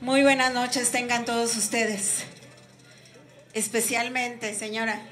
Muy 0.00 0.22
buenas 0.22 0.54
noches 0.54 0.92
tengan 0.92 1.24
todos 1.24 1.56
ustedes. 1.56 2.24
Especialmente, 3.52 4.54
señora, 4.54 5.02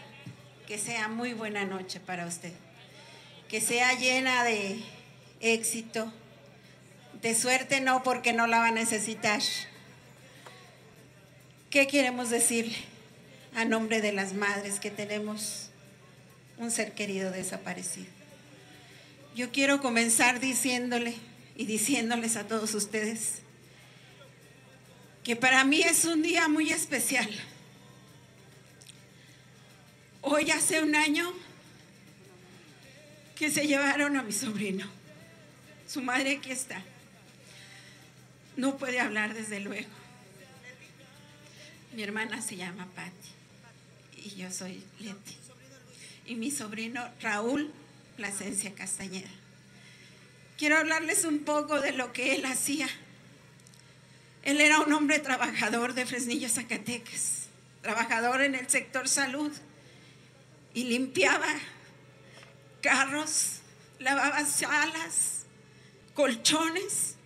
que 0.69 0.79
sea 0.79 1.09
muy 1.09 1.33
buena 1.33 1.65
noche 1.65 1.99
para 1.99 2.25
usted. 2.25 2.53
Que 3.49 3.61
sea 3.61 3.95
llena 3.95 4.45
de 4.45 4.81
éxito, 5.41 6.13
de 7.21 7.35
suerte 7.35 7.81
no 7.81 8.05
porque 8.05 8.33
no 8.33 8.47
la 8.47 8.61
va 8.61 8.67
a 8.69 8.71
necesitar. 8.71 9.43
¿Qué 11.69 11.89
queremos 11.89 12.31
decirle 12.31 12.92
a 13.55 13.65
nombre 13.65 14.01
de 14.01 14.13
las 14.13 14.35
madres 14.35 14.81
que 14.81 14.91
tenemos 14.91 15.69
un 16.59 16.71
ser 16.71 16.93
querido 16.93 17.31
desaparecido? 17.31 18.07
Yo 19.35 19.51
quiero 19.51 19.81
comenzar 19.81 20.41
diciéndole 20.41 21.15
y 21.57 21.67
diciéndoles 21.67 22.37
a 22.37 22.47
todos 22.47 22.75
ustedes 22.75 23.41
que 25.25 25.37
para 25.37 25.65
mí 25.65 25.81
es 25.83 26.05
un 26.05 26.23
día 26.23 26.49
muy 26.49 26.71
especial. 26.71 27.31
Hoy 30.21 30.51
hace 30.51 30.83
un 30.83 30.95
año 30.95 31.33
que 33.37 33.51
se 33.51 33.67
llevaron 33.67 34.17
a 34.17 34.23
mi 34.23 34.33
sobrino. 34.33 34.87
Su 35.87 36.03
madre 36.03 36.37
aquí 36.37 36.51
está. 36.51 36.83
No 38.57 38.77
puede 38.77 39.01
hablar 39.01 39.35
desde 39.35 39.61
luego. 39.61 39.89
Mi 41.95 42.03
hermana 42.03 42.41
se 42.43 42.57
llama 42.57 42.87
Patti 42.95 43.42
y 44.25 44.37
yo 44.37 44.51
soy 44.51 44.83
Leti. 44.99 45.37
Y 46.27 46.37
mi 46.37 46.51
sobrino 46.51 47.09
Raúl 47.21 47.73
Plasencia 48.17 48.75
Castañeda. 48.75 49.31
quiero 50.59 50.77
hablarles 50.77 51.25
un 51.25 51.41
poco 51.41 51.81
de 51.81 51.93
lo 51.93 52.13
que 52.13 52.37
él 52.37 52.45
hacía. 52.47 52.89
Él 54.45 54.61
era 54.61 54.81
un 54.81 54.93
hombre 54.93 55.19
trabajador 55.19 55.95
de 55.95 56.07
Fresnillo, 56.07 56.49
Zacatecas, 56.49 57.47
trabajador 57.81 58.43
en 58.43 58.55
el 58.55 58.69
sector 58.69 59.09
salud 59.09 59.51
y 60.75 60.85
limpiaba 60.85 61.49
carros, 62.81 63.61
lavaba 63.99 64.45
salas, 64.47 65.45
colchones. 66.15 67.17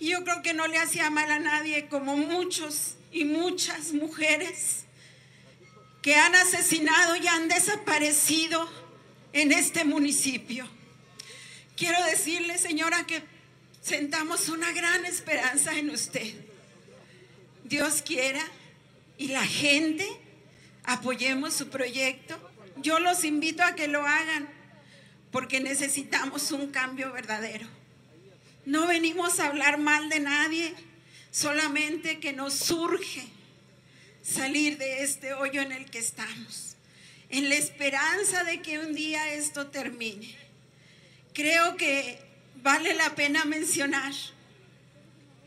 Y 0.00 0.10
yo 0.10 0.24
creo 0.24 0.42
que 0.42 0.54
no 0.54 0.66
le 0.66 0.78
hacía 0.78 1.10
mal 1.10 1.30
a 1.30 1.38
nadie 1.38 1.88
como 1.88 2.16
muchos 2.16 2.96
y 3.12 3.24
muchas 3.24 3.92
mujeres 3.92 4.85
que 6.06 6.14
han 6.14 6.36
asesinado 6.36 7.16
y 7.16 7.26
han 7.26 7.48
desaparecido 7.48 8.70
en 9.32 9.50
este 9.50 9.84
municipio. 9.84 10.64
Quiero 11.76 12.00
decirle, 12.04 12.58
señora, 12.58 13.04
que 13.08 13.24
sentamos 13.82 14.48
una 14.48 14.70
gran 14.70 15.04
esperanza 15.04 15.76
en 15.76 15.90
usted. 15.90 16.32
Dios 17.64 18.02
quiera 18.02 18.40
y 19.18 19.26
la 19.26 19.44
gente 19.44 20.06
apoyemos 20.84 21.54
su 21.54 21.70
proyecto. 21.70 22.38
Yo 22.76 23.00
los 23.00 23.24
invito 23.24 23.64
a 23.64 23.74
que 23.74 23.88
lo 23.88 24.06
hagan 24.06 24.48
porque 25.32 25.58
necesitamos 25.58 26.52
un 26.52 26.68
cambio 26.68 27.10
verdadero. 27.10 27.66
No 28.64 28.86
venimos 28.86 29.40
a 29.40 29.46
hablar 29.46 29.78
mal 29.78 30.08
de 30.08 30.20
nadie, 30.20 30.72
solamente 31.32 32.20
que 32.20 32.32
nos 32.32 32.54
surge 32.54 33.26
salir 34.26 34.76
de 34.78 35.02
este 35.04 35.34
hoyo 35.34 35.62
en 35.62 35.72
el 35.72 35.88
que 35.90 35.98
estamos, 35.98 36.76
en 37.30 37.48
la 37.48 37.54
esperanza 37.54 38.44
de 38.44 38.60
que 38.60 38.78
un 38.78 38.94
día 38.94 39.32
esto 39.32 39.68
termine. 39.68 40.34
Creo 41.32 41.76
que 41.76 42.18
vale 42.62 42.94
la 42.94 43.14
pena 43.14 43.44
mencionar 43.44 44.12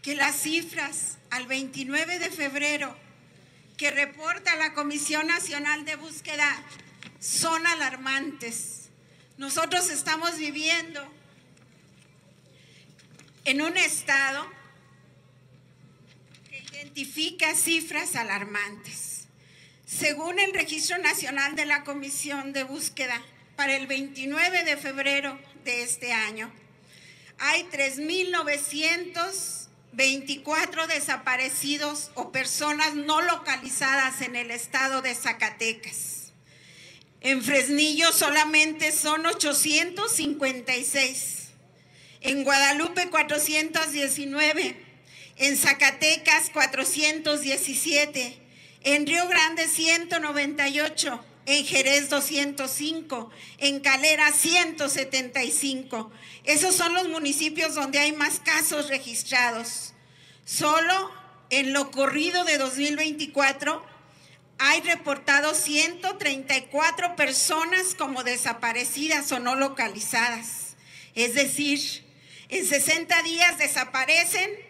que 0.02 0.16
las 0.16 0.36
cifras 0.38 1.18
al 1.30 1.46
29 1.48 2.20
de 2.20 2.30
febrero 2.30 2.96
que 3.76 3.92
reporta 3.92 4.56
la 4.56 4.74
Comisión 4.74 5.28
Nacional 5.28 5.86
de 5.86 5.96
Búsqueda 5.96 6.64
son 7.20 7.66
alarmantes. 7.68 8.90
Nosotros 9.38 9.90
estamos 9.90 10.38
viviendo 10.38 11.02
en 13.46 13.62
un 13.62 13.76
estado 13.78 14.59
identifica 16.90 17.54
cifras 17.56 18.16
alarmantes. 18.16 19.28
Según 19.86 20.40
el 20.40 20.54
Registro 20.54 20.98
Nacional 20.98 21.56
de 21.56 21.66
la 21.66 21.84
Comisión 21.84 22.54
de 22.54 22.64
Búsqueda, 22.64 23.22
para 23.56 23.76
el 23.76 23.86
29 23.88 24.64
de 24.64 24.78
febrero 24.78 25.38
de 25.66 25.84
este 25.84 26.14
año, 26.14 26.50
hay 27.38 27.64
3.900 27.64 29.58
24 29.92 30.86
desaparecidos 30.86 32.12
o 32.14 32.32
personas 32.32 32.94
no 32.94 33.22
localizadas 33.22 34.22
en 34.22 34.36
el 34.36 34.52
estado 34.52 35.02
de 35.02 35.16
Zacatecas. 35.16 36.32
En 37.22 37.42
Fresnillo 37.42 38.14
solamente 38.14 38.92
son 38.92 39.26
856. 39.26 41.48
En 42.22 42.44
Guadalupe 42.44 43.10
419. 43.10 44.89
En 45.40 45.58
Zacatecas 45.58 46.52
417. 46.52 48.40
En 48.84 49.08
Río 49.08 49.28
Grande 49.28 49.68
198 49.68 51.26
en 51.50 51.66
Jerez 51.66 52.10
205, 52.10 53.32
en 53.58 53.80
Calera 53.80 54.32
175. 54.32 56.12
Esos 56.44 56.76
son 56.76 56.94
los 56.94 57.10
municipios 57.10 57.74
donde 57.74 57.98
hay 57.98 58.12
más 58.12 58.40
casos 58.40 58.88
registrados. 58.88 59.94
Solo 60.46 61.12
en 61.50 61.74
lo 61.74 61.90
corrido 61.90 62.46
de 62.46 62.60
2024 62.60 63.84
hay 64.60 64.82
reportados 64.82 65.58
134 65.58 67.16
personas 67.16 67.96
como 67.98 68.24
desaparecidas 68.24 69.32
o 69.32 69.40
no 69.40 69.56
localizadas. 69.56 70.76
Es 71.16 71.34
decir, 71.34 71.80
en 72.50 72.64
60 72.64 73.24
días 73.24 73.58
desaparecen 73.58 74.69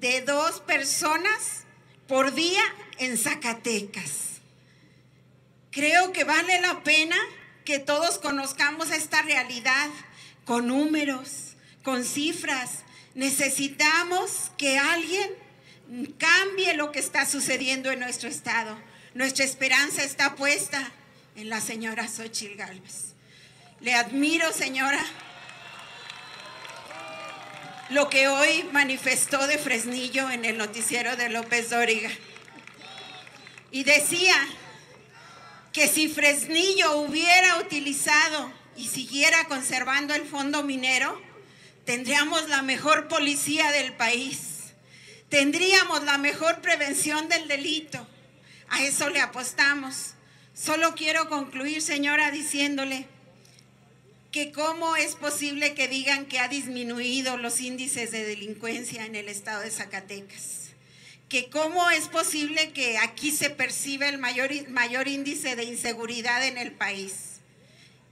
de 0.00 0.22
dos 0.22 0.60
personas 0.60 1.64
por 2.08 2.34
día 2.34 2.62
en 2.98 3.16
Zacatecas. 3.16 4.40
Creo 5.70 6.12
que 6.12 6.24
vale 6.24 6.60
la 6.60 6.82
pena 6.82 7.16
que 7.64 7.78
todos 7.78 8.18
conozcamos 8.18 8.90
esta 8.90 9.22
realidad 9.22 9.88
con 10.44 10.68
números, 10.68 11.56
con 11.82 12.04
cifras. 12.04 12.82
Necesitamos 13.14 14.50
que 14.58 14.78
alguien 14.78 15.30
cambie 16.18 16.74
lo 16.74 16.92
que 16.92 16.98
está 16.98 17.26
sucediendo 17.26 17.90
en 17.90 18.00
nuestro 18.00 18.28
estado. 18.28 18.76
Nuestra 19.14 19.44
esperanza 19.44 20.02
está 20.02 20.34
puesta 20.34 20.92
en 21.36 21.48
la 21.48 21.60
señora 21.60 22.08
Xochil 22.08 22.56
Gálvez. 22.56 23.14
Le 23.80 23.94
admiro, 23.94 24.52
señora, 24.52 25.04
lo 27.90 28.08
que 28.08 28.28
hoy 28.28 28.68
manifestó 28.72 29.46
de 29.46 29.58
Fresnillo 29.58 30.30
en 30.30 30.44
el 30.44 30.56
noticiero 30.56 31.16
de 31.16 31.28
López 31.28 31.70
Dóriga. 31.70 32.10
Y 33.70 33.84
decía 33.84 34.34
que 35.72 35.88
si 35.88 36.08
Fresnillo 36.08 36.98
hubiera 36.98 37.58
utilizado 37.58 38.52
y 38.76 38.88
siguiera 38.88 39.44
conservando 39.44 40.14
el 40.14 40.24
fondo 40.24 40.62
minero, 40.62 41.20
tendríamos 41.84 42.48
la 42.48 42.62
mejor 42.62 43.08
policía 43.08 43.70
del 43.72 43.92
país, 43.94 44.38
tendríamos 45.28 46.04
la 46.04 46.16
mejor 46.18 46.60
prevención 46.60 47.28
del 47.28 47.48
delito. 47.48 48.06
A 48.70 48.82
eso 48.82 49.10
le 49.10 49.20
apostamos. 49.20 50.14
Solo 50.54 50.94
quiero 50.94 51.28
concluir, 51.28 51.82
señora, 51.82 52.30
diciéndole 52.30 53.08
que 54.34 54.50
cómo 54.50 54.96
es 54.96 55.14
posible 55.14 55.74
que 55.74 55.86
digan 55.86 56.26
que 56.26 56.40
ha 56.40 56.48
disminuido 56.48 57.36
los 57.36 57.60
índices 57.60 58.10
de 58.10 58.24
delincuencia 58.24 59.06
en 59.06 59.14
el 59.14 59.28
estado 59.28 59.60
de 59.60 59.70
Zacatecas 59.70 60.70
que 61.28 61.48
cómo 61.50 61.88
es 61.90 62.08
posible 62.08 62.72
que 62.72 62.98
aquí 62.98 63.30
se 63.30 63.48
perciba 63.48 64.08
el 64.08 64.18
mayor, 64.18 64.50
mayor 64.70 65.06
índice 65.06 65.54
de 65.54 65.62
inseguridad 65.62 66.44
en 66.44 66.58
el 66.58 66.72
país. 66.72 67.40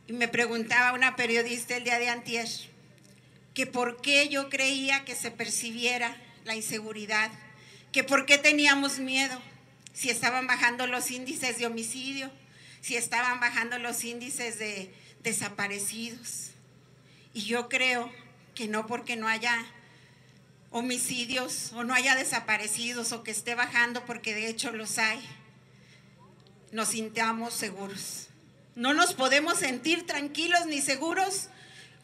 Y 0.06 0.12
me 0.12 0.28
preguntaba 0.28 0.92
una 0.92 1.16
periodista 1.16 1.76
el 1.76 1.82
día 1.82 1.98
de 1.98 2.08
antier, 2.08 2.48
que 3.52 3.66
por 3.66 4.00
qué 4.00 4.28
yo 4.28 4.48
creía 4.48 5.04
que 5.04 5.16
se 5.16 5.32
percibiera 5.32 6.16
la 6.44 6.54
inseguridad, 6.54 7.32
que 7.90 8.04
por 8.04 8.26
qué 8.26 8.38
teníamos 8.38 9.00
miedo, 9.00 9.42
si 9.92 10.08
estaban 10.08 10.46
bajando 10.46 10.86
los 10.86 11.10
índices 11.10 11.58
de 11.58 11.66
homicidio, 11.66 12.30
si 12.80 12.96
estaban 12.96 13.40
bajando 13.40 13.78
los 13.78 14.04
índices 14.04 14.60
de 14.60 15.01
desaparecidos. 15.22 16.50
Y 17.34 17.44
yo 17.44 17.68
creo 17.68 18.10
que 18.54 18.68
no 18.68 18.86
porque 18.86 19.16
no 19.16 19.28
haya 19.28 19.64
homicidios 20.70 21.72
o 21.74 21.84
no 21.84 21.94
haya 21.94 22.14
desaparecidos 22.14 23.12
o 23.12 23.22
que 23.22 23.30
esté 23.30 23.54
bajando 23.54 24.04
porque 24.04 24.34
de 24.34 24.48
hecho 24.48 24.72
los 24.72 24.98
hay, 24.98 25.20
nos 26.70 26.88
sintamos 26.88 27.54
seguros. 27.54 28.28
No 28.74 28.94
nos 28.94 29.12
podemos 29.12 29.58
sentir 29.58 30.06
tranquilos 30.06 30.66
ni 30.66 30.80
seguros 30.80 31.48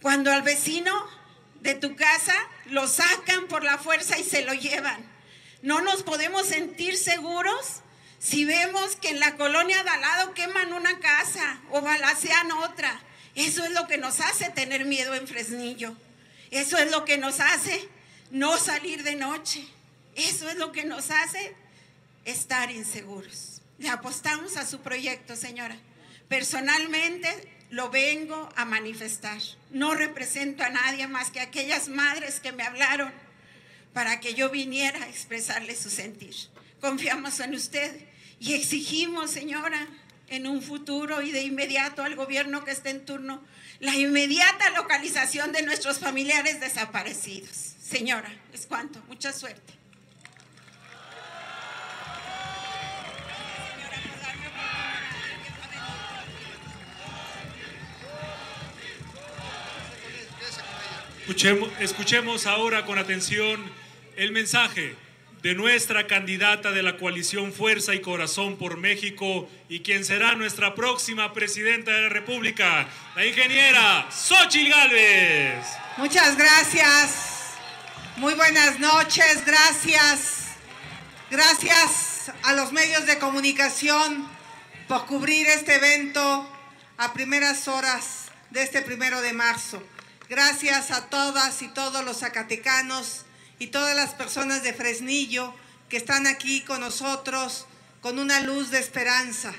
cuando 0.03 0.31
al 0.31 0.43
vecino 0.43 0.93
de 1.61 1.74
tu 1.74 1.97
casa 1.97 2.35
lo 2.66 2.86
sacan 2.86 3.49
por 3.49 3.65
la 3.65 3.78
fuerza 3.78 4.19
y 4.19 4.24
se 4.24 4.45
lo 4.45 4.53
llevan. 4.53 5.03
No 5.62 5.81
nos 5.81 6.03
podemos 6.03 6.47
sentir 6.47 6.97
seguros 6.97 7.81
si 8.19 8.45
vemos 8.45 8.97
que 8.97 9.11
en 9.11 9.20
la 9.20 9.36
colonia 9.36 9.82
de 9.82 9.90
al 9.90 10.01
lado 10.01 10.35
queman 10.35 10.73
una 10.73 10.99
casa 11.01 11.61
o 11.70 11.81
balacean 11.81 12.53
otra. 12.53 13.01
Eso 13.39 13.65
es 13.65 13.70
lo 13.70 13.86
que 13.86 13.98
nos 13.98 14.19
hace 14.19 14.51
tener 14.51 14.85
miedo 14.85 15.15
en 15.15 15.28
Fresnillo. 15.28 15.94
Eso 16.51 16.77
es 16.77 16.90
lo 16.90 17.05
que 17.05 17.19
nos 17.19 17.39
hace 17.39 17.89
no 18.32 18.59
salir 18.59 19.05
de 19.05 19.15
noche. 19.15 19.65
Eso 20.16 20.51
es 20.51 20.56
lo 20.56 20.73
que 20.73 20.85
nos 20.85 21.12
hace 21.12 21.55
estar 22.24 22.73
inseguros. 22.73 23.60
Le 23.78 23.90
apostamos 23.90 24.56
a 24.56 24.66
su 24.66 24.81
proyecto, 24.81 25.36
señora. 25.36 25.77
Personalmente 26.28 27.28
lo 27.70 27.90
vengo 27.90 28.48
a 28.56 28.65
manifestar. 28.65 29.40
No 29.70 29.94
represento 29.94 30.65
a 30.65 30.70
nadie 30.70 31.06
más 31.06 31.31
que 31.31 31.39
aquellas 31.39 31.89
madres 31.89 32.40
que 32.40 32.51
me 32.51 32.65
hablaron 32.65 33.12
para 33.93 34.19
que 34.19 34.35
yo 34.35 34.51
viniera 34.51 35.01
a 35.05 35.09
expresarle 35.09 35.77
su 35.77 35.90
sentir. 35.90 36.35
Confiamos 36.81 37.39
en 37.39 37.55
usted 37.55 38.05
y 38.40 38.55
exigimos, 38.55 39.31
señora, 39.31 39.86
en 40.29 40.47
un 40.47 40.63
futuro 40.63 41.23
y 41.23 41.31
de 41.31 41.43
inmediato 41.43 42.03
al 42.03 42.15
gobierno 42.15 42.65
que 42.65 42.71
esté 42.71 42.91
en 42.91 43.05
turno, 43.05 43.43
la 43.81 43.97
inmediata 43.97 44.71
localización 44.71 45.53
de 45.53 45.63
nuestros 45.63 45.99
familiares 45.99 46.61
desaparecidos. 46.61 47.51
Señora, 47.81 48.31
es 48.53 48.67
cuanto. 48.67 49.01
Mucha 49.09 49.33
suerte. 49.33 49.75
Escuchemos, 61.21 61.71
escuchemos 61.79 62.47
ahora 62.47 62.87
con 62.87 62.99
atención 62.99 63.63
el 64.17 64.33
mensaje 64.33 64.97
de 65.43 65.55
nuestra 65.55 66.06
candidata 66.06 66.73
de 66.73 66.82
la 66.82 66.97
coalición 66.97 67.52
Fuerza 67.52 67.94
y 67.94 68.01
Corazón 68.01 68.56
por 68.56 68.77
México 68.77 69.48
y 69.69 69.81
quien 69.81 70.05
será 70.05 70.35
nuestra 70.35 70.74
próxima 70.74 71.32
presidenta 71.32 71.93
de 71.93 72.02
la 72.02 72.09
República, 72.09 72.89
la 73.15 73.24
ingeniera 73.24 74.09
Xochitl 74.10 74.70
Gálvez. 74.70 75.65
Muchas 75.97 76.36
gracias. 76.36 77.55
Muy 78.16 78.35
buenas 78.35 78.81
noches. 78.81 79.44
Gracias. 79.47 80.48
Gracias 81.31 82.32
a 82.43 82.55
los 82.55 82.73
medios 82.73 83.06
de 83.06 83.19
comunicación 83.19 84.28
por 84.89 85.06
cubrir 85.06 85.47
este 85.47 85.77
evento 85.77 86.51
a 86.97 87.12
primeras 87.12 87.69
horas 87.69 88.32
de 88.51 88.62
este 88.62 88.82
primero 88.82 89.20
de 89.20 89.32
marzo. 89.32 89.82
Gracias 90.28 90.90
a 90.90 91.09
todas 91.09 91.62
y 91.62 91.69
todos 91.69 92.05
los 92.05 92.19
zacatecanos 92.19 93.24
y 93.59 93.69
todas 93.69 93.97
las 93.97 94.15
personas 94.15 94.63
de 94.63 94.73
Fresnillo 94.73 95.55
que 95.89 95.97
están 95.97 96.27
aquí 96.27 96.63
con 96.63 96.81
nosotros 96.81 97.67
con 98.01 98.19
una 98.19 98.41
luz 98.41 98.71
de 98.71 98.79
esperanza. 98.79 99.53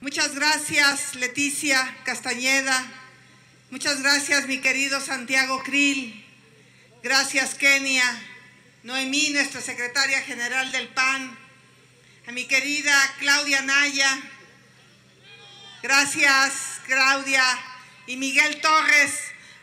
Muchas 0.00 0.34
gracias 0.34 1.14
Leticia 1.14 1.96
Castañeda, 2.04 2.86
muchas 3.70 4.02
gracias 4.02 4.46
mi 4.46 4.58
querido 4.58 5.00
Santiago 5.00 5.62
Krill, 5.62 6.24
gracias 7.02 7.54
Kenia, 7.54 8.04
Noemí, 8.82 9.30
nuestra 9.30 9.60
secretaria 9.60 10.20
general 10.22 10.70
del 10.70 10.88
PAN, 10.88 11.38
a 12.26 12.32
mi 12.32 12.44
querida 12.44 12.94
Claudia 13.18 13.62
Naya, 13.62 14.18
gracias 15.82 16.80
Claudia. 16.86 17.42
Y 18.08 18.16
Miguel 18.16 18.60
Torres, 18.60 19.10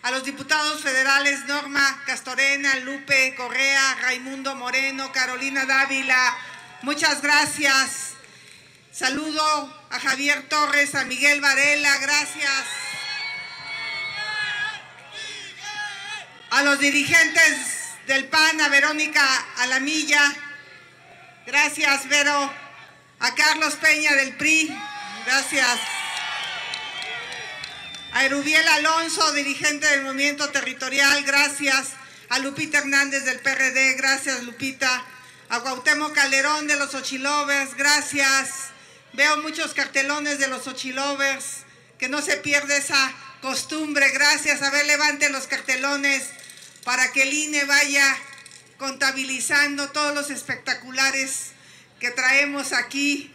a 0.04 0.12
los 0.12 0.26
diputados 0.26 0.82
federales 0.82 1.46
Norma 1.46 2.04
Castorena, 2.06 2.76
Lupe 2.80 3.34
Correa, 3.36 3.96
Raimundo 4.02 4.54
Moreno, 4.54 5.14
Carolina 5.14 5.66
Dávila, 5.66 6.38
muchas 6.82 7.22
gracias. 7.22 8.12
Saludo 8.92 9.86
a 9.90 10.00
Javier 10.00 10.44
Torres, 10.50 10.94
a 10.96 11.06
Miguel 11.06 11.40
Varela, 11.40 11.98
gracias. 12.00 12.66
A 16.52 16.64
los 16.64 16.80
dirigentes 16.80 17.96
del 18.06 18.26
PAN, 18.26 18.60
a 18.60 18.68
Verónica 18.68 19.26
Alamilla, 19.60 20.36
gracias 21.46 22.10
Vero, 22.10 22.54
a 23.20 23.36
Carlos 23.36 23.76
Peña 23.76 24.14
del 24.16 24.36
PRI, 24.36 24.78
gracias 25.26 25.80
a 28.14 28.26
Erubiel 28.26 28.68
Alonso, 28.68 29.34
dirigente 29.34 29.88
del 29.88 30.04
Movimiento 30.04 30.50
Territorial, 30.50 31.24
gracias. 31.24 31.90
A 32.30 32.38
Lupita 32.40 32.78
Hernández 32.78 33.26
del 33.26 33.40
PRD, 33.40 33.94
gracias 33.96 34.44
Lupita. 34.44 35.04
A 35.50 35.60
Cuauhtémoc 35.62 36.14
Calderón 36.14 36.68
de 36.68 36.76
los 36.76 36.94
Ochilovers, 36.94 37.76
gracias. 37.76 38.70
Veo 39.14 39.38
muchos 39.38 39.74
cartelones 39.74 40.38
de 40.38 40.48
los 40.48 40.68
Ochilovers, 40.68 41.64
que 41.98 42.08
no 42.08 42.22
se 42.22 42.38
pierda 42.38 42.78
esa 42.78 43.14
costumbre, 43.42 44.10
gracias. 44.12 44.62
A 44.62 44.70
ver, 44.70 44.86
levanten 44.86 45.32
los 45.32 45.48
cartelones 45.48 46.30
para 46.84 47.12
que 47.12 47.24
el 47.24 47.34
INE 47.34 47.66
vaya 47.66 48.16
contabilizando 48.78 49.90
todos 49.90 50.14
los 50.14 50.30
espectaculares 50.30 51.52
que 52.00 52.12
traemos 52.12 52.74
aquí. 52.74 53.34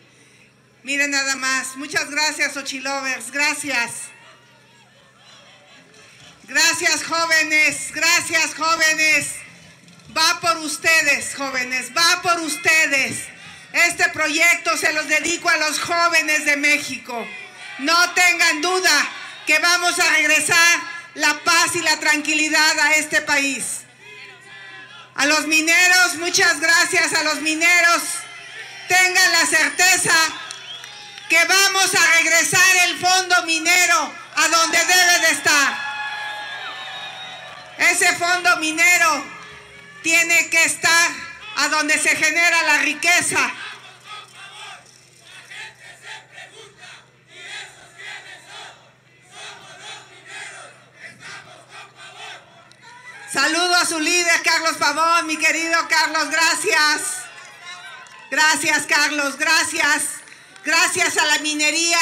Miren 0.85 1.11
nada 1.11 1.35
más. 1.35 1.77
Muchas 1.77 2.11
gracias, 2.11 2.57
Ochilovers. 2.57 3.33
Gracias. 3.33 4.18
Gracias 6.49 7.05
jóvenes, 7.05 7.93
gracias 7.93 8.55
jóvenes. 8.55 9.35
Va 10.17 10.41
por 10.41 10.57
ustedes, 10.57 11.35
jóvenes, 11.37 11.91
va 11.95 12.23
por 12.23 12.41
ustedes. 12.41 13.19
Este 13.75 14.09
proyecto 14.09 14.75
se 14.79 14.95
los 14.95 15.07
dedico 15.09 15.51
a 15.51 15.59
los 15.59 15.79
jóvenes 15.79 16.47
de 16.47 16.57
México. 16.57 17.29
No 17.81 18.15
tengan 18.15 18.63
duda 18.63 19.11
que 19.47 19.59
vamos 19.59 19.99
a 19.99 20.11
regresar 20.11 20.81
la 21.17 21.39
paz 21.41 21.77
y 21.77 21.81
la 21.81 22.01
tranquilidad 22.01 22.79
a 22.79 22.95
este 22.95 23.21
país. 23.21 23.83
A 25.17 25.27
los 25.27 25.47
mineros, 25.49 26.15
muchas 26.15 26.61
gracias 26.61 27.13
a 27.13 27.25
los 27.25 27.43
mineros. 27.43 28.03
Tengan 28.89 29.33
la 29.33 29.45
certeza 29.45 30.15
que 31.29 31.45
vamos 31.45 31.95
a 31.95 32.07
regresar 32.23 32.77
el 32.87 32.99
fondo 32.99 33.43
minero 33.45 34.15
a 34.35 34.49
donde 34.49 34.79
debe 34.79 35.27
de 35.27 35.33
estar. 35.33 35.88
Ese 37.79 38.13
fondo 38.17 38.57
minero 38.57 39.25
tiene 40.03 40.51
que 40.51 40.65
estar 40.65 41.11
a 41.57 41.69
donde 41.69 41.99
se 41.99 42.15
genera 42.17 42.63
la 42.65 42.79
riqueza. 42.79 43.53
Saludo 53.33 53.75
a 53.77 53.85
su 53.85 54.01
líder, 54.01 54.43
Carlos 54.43 54.77
Pavón, 54.79 55.27
mi 55.27 55.37
querido 55.37 55.79
Carlos, 55.89 56.31
gracias. 56.31 57.03
Gracias, 58.31 58.87
Carlos, 58.87 59.37
gracias. 59.37 60.03
Gracias 60.65 61.17
a 61.17 61.25
la 61.27 61.39
minería 61.41 62.01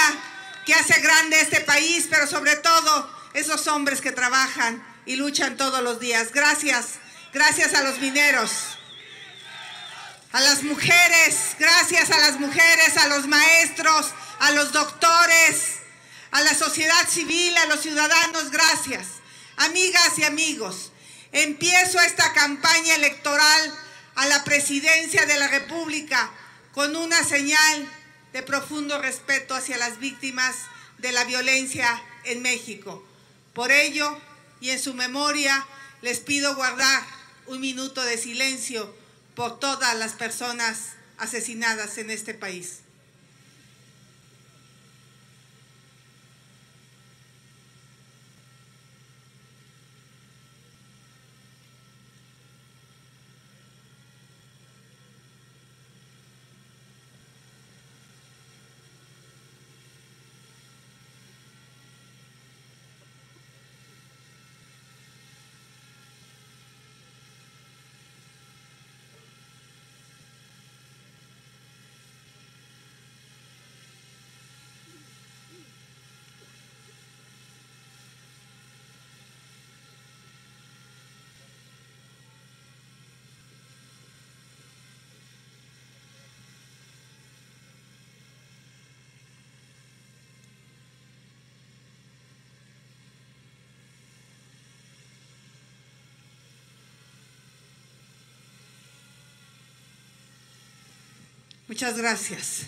que 0.65 0.75
hace 0.75 1.01
grande 1.01 1.41
este 1.41 1.61
país, 1.61 2.07
pero 2.09 2.27
sobre 2.27 2.57
todo 2.57 3.11
esos 3.35 3.67
hombres 3.67 4.01
que 4.01 4.13
trabajan 4.13 4.86
y 5.07 5.17
luchan 5.17 5.57
todos 5.57 5.83
los 5.83 6.01
días. 6.01 6.33
Gracias, 6.33 6.97
gracias 7.33 7.75
a 7.75 7.83
los 7.83 7.99
mineros, 7.99 8.51
a 10.33 10.41
las 10.41 10.63
mujeres, 10.65 11.57
gracias 11.59 12.11
a 12.11 12.19
las 12.19 12.39
mujeres, 12.39 12.97
a 12.99 13.09
los 13.09 13.27
maestros, 13.27 14.13
a 14.41 14.51
los 14.51 14.73
doctores, 14.73 15.77
a 16.33 16.43
la 16.43 16.55
sociedad 16.55 17.09
civil, 17.09 17.57
a 17.57 17.67
los 17.67 17.81
ciudadanos, 17.81 18.51
gracias. 18.51 19.07
Amigas 19.57 20.19
y 20.19 20.25
amigos, 20.25 20.93
empiezo 21.33 21.99
esta 22.01 22.33
campaña 22.35 22.97
electoral 22.97 23.75
a 24.17 24.27
la 24.27 24.45
presidencia 24.45 25.25
de 25.25 25.39
la 25.39 25.49
República 25.49 26.31
con 26.73 26.95
una 26.97 27.25
señal 27.25 27.89
de 28.33 28.43
profundo 28.43 29.01
respeto 29.01 29.55
hacia 29.55 29.79
las 29.79 29.99
víctimas 29.99 30.57
de 30.99 31.13
la 31.13 31.25
violencia 31.25 32.03
en 32.25 32.43
México. 32.43 33.03
Por 33.55 33.73
ello, 33.73 34.21
y 34.61 34.71
en 34.71 34.81
su 34.81 34.95
memoria 34.95 35.67
les 36.03 36.21
pido 36.21 36.55
guardar 36.55 37.03
un 37.47 37.61
minuto 37.61 38.03
de 38.03 38.19
silencio 38.19 38.95
por 39.35 39.59
todas 39.59 39.97
las 39.97 40.13
personas 40.13 40.93
asesinadas 41.19 41.99
en 41.99 42.11
este 42.11 42.35
país. 42.35 42.81
Muchas 101.69 101.97
gracias. 101.97 102.67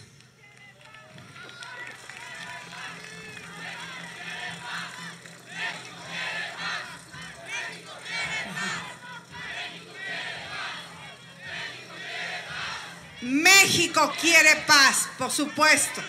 México 13.21 14.13
quiere 14.21 14.57
paz, 14.67 15.09
por 15.19 15.31
supuesto. 15.31 16.03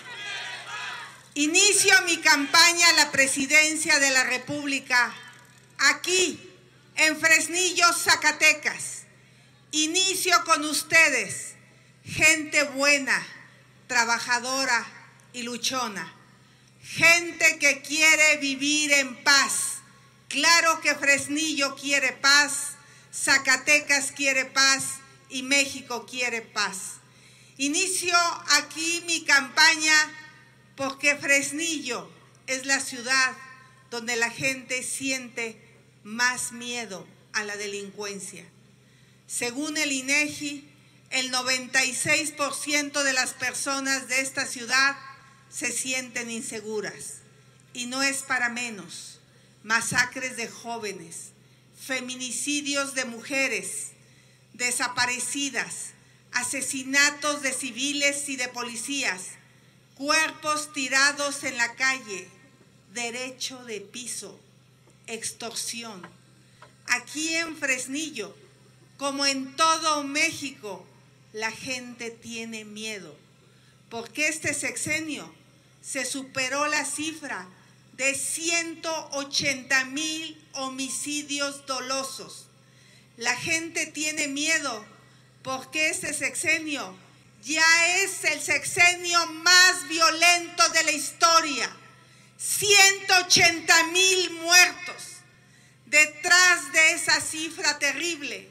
Inicio 1.35 1.93
mi 2.05 2.17
campaña 2.17 2.89
a 2.89 2.93
la 2.93 3.11
presidencia 3.11 3.99
de 3.99 4.09
la 4.11 4.23
República 4.23 5.13
aquí, 5.77 6.39
en 6.95 7.19
Fresnillo, 7.19 7.85
Zacatecas. 7.93 9.03
Inicio 9.71 10.43
con 10.43 10.65
ustedes, 10.65 11.55
gente 12.09 12.63
buena, 12.63 13.25
trabajadora 13.87 14.85
y 15.33 15.43
luchona. 15.43 16.13
Gente 16.81 17.59
que 17.59 17.81
quiere 17.81 18.37
vivir 18.37 18.91
en 18.93 19.23
paz. 19.23 19.77
Claro 20.27 20.81
que 20.81 20.95
Fresnillo 20.95 21.75
quiere 21.75 22.13
paz, 22.13 22.73
Zacatecas 23.13 24.11
quiere 24.11 24.45
paz 24.45 24.99
y 25.29 25.43
México 25.43 26.05
quiere 26.05 26.41
paz. 26.41 26.97
Inicio 27.57 28.15
aquí 28.51 29.03
mi 29.05 29.23
campaña 29.25 29.93
porque 30.75 31.15
Fresnillo 31.15 32.09
es 32.47 32.65
la 32.65 32.79
ciudad 32.79 33.35
donde 33.91 34.15
la 34.15 34.29
gente 34.29 34.83
siente 34.83 35.59
más 36.03 36.51
miedo 36.51 37.05
a 37.33 37.43
la 37.43 37.57
delincuencia. 37.57 38.45
Según 39.27 39.77
el 39.77 39.91
INEGI, 39.91 40.68
el 41.11 41.31
96% 41.31 43.03
de 43.03 43.13
las 43.13 43.33
personas 43.33 44.07
de 44.07 44.21
esta 44.21 44.45
ciudad 44.45 44.95
se 45.49 45.71
sienten 45.71 46.29
inseguras. 46.29 47.15
Y 47.73 47.87
no 47.87 48.03
es 48.03 48.23
para 48.23 48.49
menos. 48.49 49.19
Masacres 49.63 50.37
de 50.37 50.47
jóvenes, 50.47 51.31
feminicidios 51.77 52.93
de 52.93 53.05
mujeres, 53.05 53.89
desaparecidas, 54.53 55.91
asesinatos 56.31 57.41
de 57.41 57.53
civiles 57.53 58.29
y 58.29 58.35
de 58.35 58.47
policías, 58.47 59.21
cuerpos 59.95 60.71
tirados 60.73 61.43
en 61.43 61.57
la 61.57 61.75
calle, 61.75 62.29
derecho 62.93 63.63
de 63.65 63.81
piso, 63.81 64.39
extorsión. 65.07 66.07
Aquí 66.87 67.35
en 67.35 67.57
Fresnillo, 67.57 68.35
como 68.97 69.25
en 69.25 69.55
todo 69.55 70.03
México, 70.03 70.85
la 71.33 71.51
gente 71.51 72.09
tiene 72.09 72.65
miedo, 72.65 73.15
porque 73.89 74.27
este 74.27 74.53
sexenio 74.53 75.33
se 75.81 76.05
superó 76.05 76.67
la 76.67 76.85
cifra 76.85 77.47
de 77.93 78.15
180 78.15 79.85
mil 79.85 80.41
homicidios 80.53 81.65
dolosos. 81.65 82.45
La 83.17 83.35
gente 83.35 83.85
tiene 83.87 84.27
miedo 84.27 84.85
porque 85.43 85.89
este 85.89 86.13
sexenio 86.13 86.95
ya 87.43 87.97
es 87.97 88.23
el 88.23 88.41
sexenio 88.41 89.25
más 89.27 89.87
violento 89.87 90.67
de 90.69 90.83
la 90.83 90.91
historia. 90.91 91.69
180 92.37 93.83
mil 93.87 94.31
muertos. 94.31 95.03
Detrás 95.85 96.71
de 96.71 96.93
esa 96.93 97.19
cifra 97.19 97.79
terrible 97.79 98.49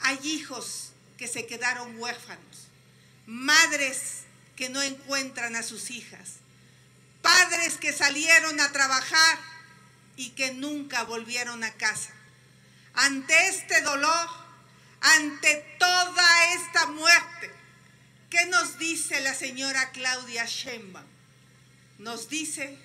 hay 0.00 0.18
hijos 0.22 0.87
que 1.18 1.28
se 1.28 1.46
quedaron 1.46 1.98
huérfanos, 1.98 2.68
madres 3.26 4.22
que 4.56 4.68
no 4.68 4.80
encuentran 4.80 5.56
a 5.56 5.62
sus 5.62 5.90
hijas, 5.90 6.36
padres 7.20 7.74
que 7.74 7.92
salieron 7.92 8.58
a 8.60 8.72
trabajar 8.72 9.38
y 10.16 10.30
que 10.30 10.54
nunca 10.54 11.02
volvieron 11.04 11.62
a 11.64 11.72
casa. 11.74 12.10
Ante 12.94 13.48
este 13.48 13.82
dolor, 13.82 14.28
ante 15.00 15.76
toda 15.78 16.54
esta 16.54 16.86
muerte, 16.86 17.50
¿qué 18.30 18.46
nos 18.46 18.78
dice 18.78 19.20
la 19.20 19.34
señora 19.34 19.90
Claudia 19.90 20.46
Sheinbaum? 20.46 21.06
Nos 21.98 22.28
dice 22.28 22.78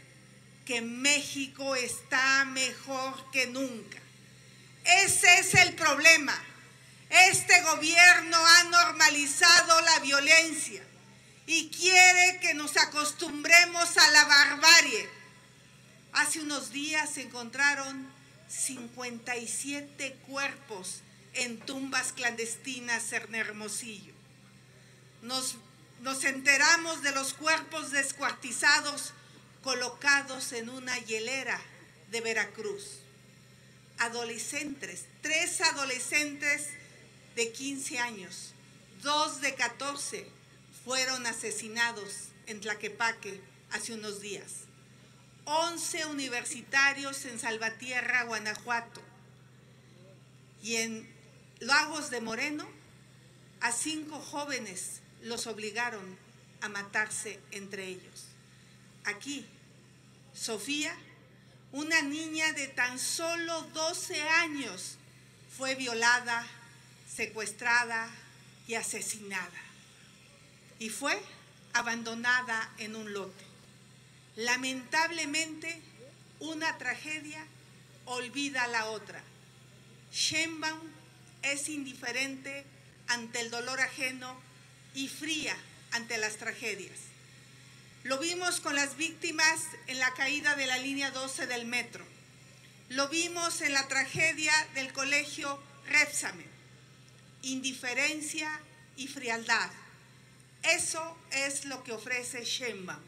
que 0.65 0.81
México 0.81 1.76
está 1.76 2.45
mejor 2.45 3.31
que 3.31 3.47
nunca. 3.47 3.99
Ese 4.84 5.39
es 5.39 5.53
el 5.55 5.76
problema. 5.76 6.39
Este 7.14 7.61
gobierno 7.61 8.38
ha 8.44 8.64
normalizado 8.64 9.81
la 9.81 9.99
violencia 9.99 10.81
y 11.45 11.69
quiere 11.69 12.40
que 12.40 12.56
nos 12.56 12.76
acostumbremos 12.76 13.98
a 13.98 14.10
la 14.10 14.26
barbarie. 14.26 15.07
Hace 16.14 16.40
unos 16.40 16.72
días 16.72 17.11
se 17.11 17.22
encontraron 17.22 18.11
57 18.48 20.15
cuerpos 20.27 21.02
en 21.35 21.60
tumbas 21.60 22.14
clandestinas 22.14 23.14
en 23.14 23.35
Hermosillo. 23.35 24.15
Nos, 25.22 25.57
nos 26.02 26.23
enteramos 26.23 27.03
de 27.03 27.11
los 27.11 27.35
cuerpos 27.35 27.91
descuartizados 27.91 29.14
colocados 29.61 30.52
en 30.52 30.68
una 30.68 30.98
hielera 30.98 31.61
de 32.10 32.22
Veracruz. 32.22 33.02
Adolescentes, 33.99 35.06
tres 35.22 35.61
adolescentes 35.61 36.69
de 37.35 37.51
15 37.51 37.99
años, 37.99 38.53
dos 39.01 39.41
de 39.41 39.55
14 39.55 40.27
fueron 40.84 41.26
asesinados 41.26 42.30
en 42.47 42.60
Tlaquepaque 42.61 43.41
hace 43.72 43.93
unos 43.93 44.22
días. 44.22 44.65
11 45.45 46.05
universitarios 46.05 47.26
en 47.26 47.39
Salvatierra, 47.39 48.23
Guanajuato. 48.23 49.01
Y 50.61 50.77
en 50.77 51.10
Lagos 51.60 52.10
de 52.10 52.22
Moreno, 52.22 52.68
a 53.61 53.72
cinco 53.72 54.19
jóvenes 54.19 55.01
los 55.22 55.47
obligaron 55.47 56.18
a 56.61 56.69
matarse 56.69 57.39
entre 57.51 57.88
ellos. 57.88 58.26
Aquí, 59.05 59.45
Sofía, 60.34 60.95
una 61.72 62.01
niña 62.01 62.53
de 62.53 62.68
tan 62.68 62.99
solo 62.99 63.64
12 63.73 64.22
años, 64.22 64.97
fue 65.57 65.76
violada, 65.76 66.45
secuestrada 67.15 68.10
y 68.68 68.76
asesinada. 68.76 69.61
Y 70.80 70.90
fue 70.90 71.19
abandonada 71.73 72.72
en 72.77 72.95
un 72.95 73.14
lote. 73.14 73.44
Lamentablemente, 74.35 75.81
una 76.40 76.77
tragedia 76.77 77.45
olvida 78.06 78.68
la 78.68 78.85
otra. 78.85 79.22
Sheinbaum 80.11 80.81
es 81.41 81.69
indiferente 81.69 82.65
ante 83.07 83.40
el 83.41 83.49
dolor 83.49 83.80
ajeno 83.80 84.40
y 84.94 85.07
fría 85.07 85.56
ante 85.91 86.18
las 86.18 86.38
tragedias. 86.38 86.99
Lo 88.03 88.19
vimos 88.19 88.60
con 88.60 88.76
las 88.76 88.98
víctimas 88.98 89.61
en 89.88 89.99
la 89.99 90.14
caída 90.14 90.56
de 90.56 90.65
la 90.65 90.77
línea 90.77 91.11
12 91.11 91.48
del 91.48 91.65
metro. 91.65 92.06
Lo 92.90 93.07
vimos 93.07 93.61
en 93.61 93.73
la 93.73 93.88
tragedia 93.88 94.53
del 94.73 94.91
colegio 94.91 95.60
Repsamen. 95.88 96.52
Indiferencia 97.43 98.49
y 98.97 99.07
frialdad. 99.07 99.69
Eso 100.63 101.17
es 101.31 101.65
lo 101.65 101.83
que 101.83 101.91
ofrece 101.91 102.43
Sheinbaum. 102.43 103.01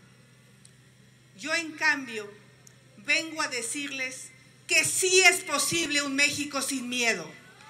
Yo, 1.37 1.53
en 1.53 1.71
cambio, 1.73 2.31
vengo 2.97 3.41
a 3.41 3.47
decirles 3.47 4.29
que 4.67 4.83
sí 4.85 5.21
es 5.21 5.43
posible 5.43 6.01
un 6.01 6.15
México 6.15 6.61
sin 6.61 6.89
miedo. 6.89 7.29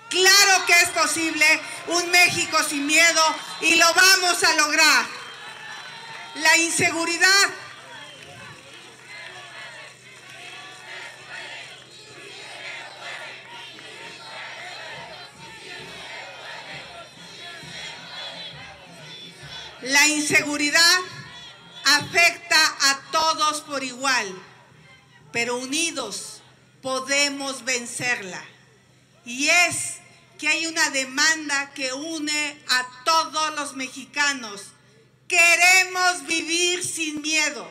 Claro 0.10 0.66
que 0.66 0.74
es 0.74 0.90
posible 0.90 1.46
un 1.88 2.12
México 2.12 2.58
sin 2.64 2.86
miedo 2.86 3.22
y 3.62 3.76
lo 3.76 3.94
vamos 3.94 4.44
a 4.44 4.56
lograr 4.56 5.06
la 6.36 6.58
inseguridad. 6.58 7.50
Inseguridad 20.08 21.00
afecta 21.86 22.76
a 22.90 23.02
todos 23.12 23.62
por 23.62 23.84
igual, 23.84 24.28
pero 25.32 25.58
unidos 25.58 26.42
podemos 26.82 27.64
vencerla. 27.64 28.44
Y 29.26 29.50
es 29.50 29.98
que 30.38 30.48
hay 30.48 30.68
una 30.68 30.90
demanda 30.90 31.72
que 31.74 31.94
une 31.94 32.64
a 32.70 33.04
todos 33.04 33.56
los 33.56 33.76
mexicanos 33.76 34.76
Queremos 35.28 36.28
vivir 36.28 36.84
sin 36.84 37.22
miedo. 37.22 37.70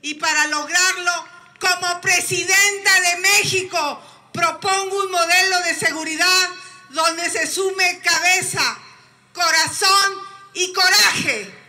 Y 0.00 0.14
para 0.14 0.46
lograrlo, 0.46 1.28
como 1.60 2.00
presidenta 2.00 3.00
de 3.00 3.16
México, 3.18 4.02
propongo 4.32 5.02
un 5.04 5.10
modelo 5.10 5.60
de 5.60 5.74
seguridad 5.74 6.50
donde 6.90 7.28
se 7.28 7.46
sume 7.46 8.00
cabeza, 8.00 8.78
corazón 9.34 10.22
y 10.54 10.72
coraje 10.72 11.65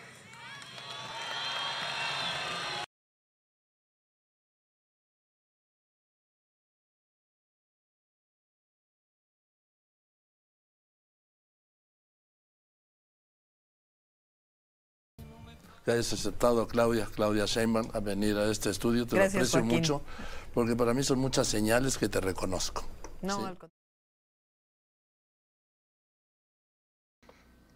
que 15.88 15.94
hayas 15.94 16.12
aceptado, 16.12 16.68
Claudia, 16.68 17.08
Claudia 17.16 17.46
Sheinbaum, 17.46 17.92
a 17.94 18.02
venir 18.02 18.36
a 18.36 18.52
este 18.52 18.70
estudio. 18.70 19.08
Te 19.08 19.16
lo 19.16 19.24
aprecio 19.24 19.64
mucho, 19.64 20.02
porque 20.54 20.76
para 20.76 20.94
mí 20.94 21.02
son 21.02 21.18
muchas 21.18 21.48
señales 21.48 21.98
que 21.98 22.10
te 22.10 22.20
reconozco. 22.20 22.86
No, 23.22 23.58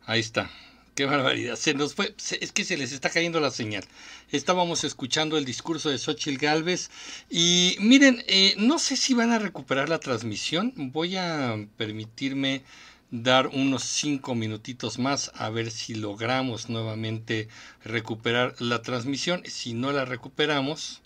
Ahí 0.05 0.19
está. 0.19 0.51
Qué 0.93 1.05
barbaridad. 1.05 1.55
Se 1.55 1.73
nos 1.73 1.95
fue, 1.95 2.13
es 2.41 2.51
que 2.51 2.65
se 2.65 2.75
les 2.75 2.91
está 2.91 3.09
cayendo 3.09 3.39
la 3.39 3.49
señal. 3.49 3.85
Estábamos 4.29 4.83
escuchando 4.83 5.37
el 5.37 5.45
discurso 5.45 5.89
de 5.89 5.97
Xochitl 5.97 6.37
Galvez 6.37 6.89
y 7.29 7.77
miren, 7.79 8.25
eh, 8.27 8.55
no 8.57 8.77
sé 8.77 8.97
si 8.97 9.13
van 9.13 9.31
a 9.31 9.39
recuperar 9.39 9.87
la 9.87 10.01
transmisión. 10.01 10.73
Voy 10.75 11.15
a 11.15 11.55
permitirme 11.77 12.63
dar 13.11 13.47
unos 13.47 13.83
cinco 13.83 14.35
minutitos 14.35 14.97
más 14.97 15.31
a 15.35 15.49
ver 15.49 15.69
si 15.69 15.95
logramos 15.95 16.69
nuevamente 16.69 17.49
recuperar 17.83 18.55
la 18.59 18.81
transmisión. 18.81 19.43
Si 19.45 19.73
no 19.73 19.91
la 19.91 20.05
recuperamos, 20.05 21.01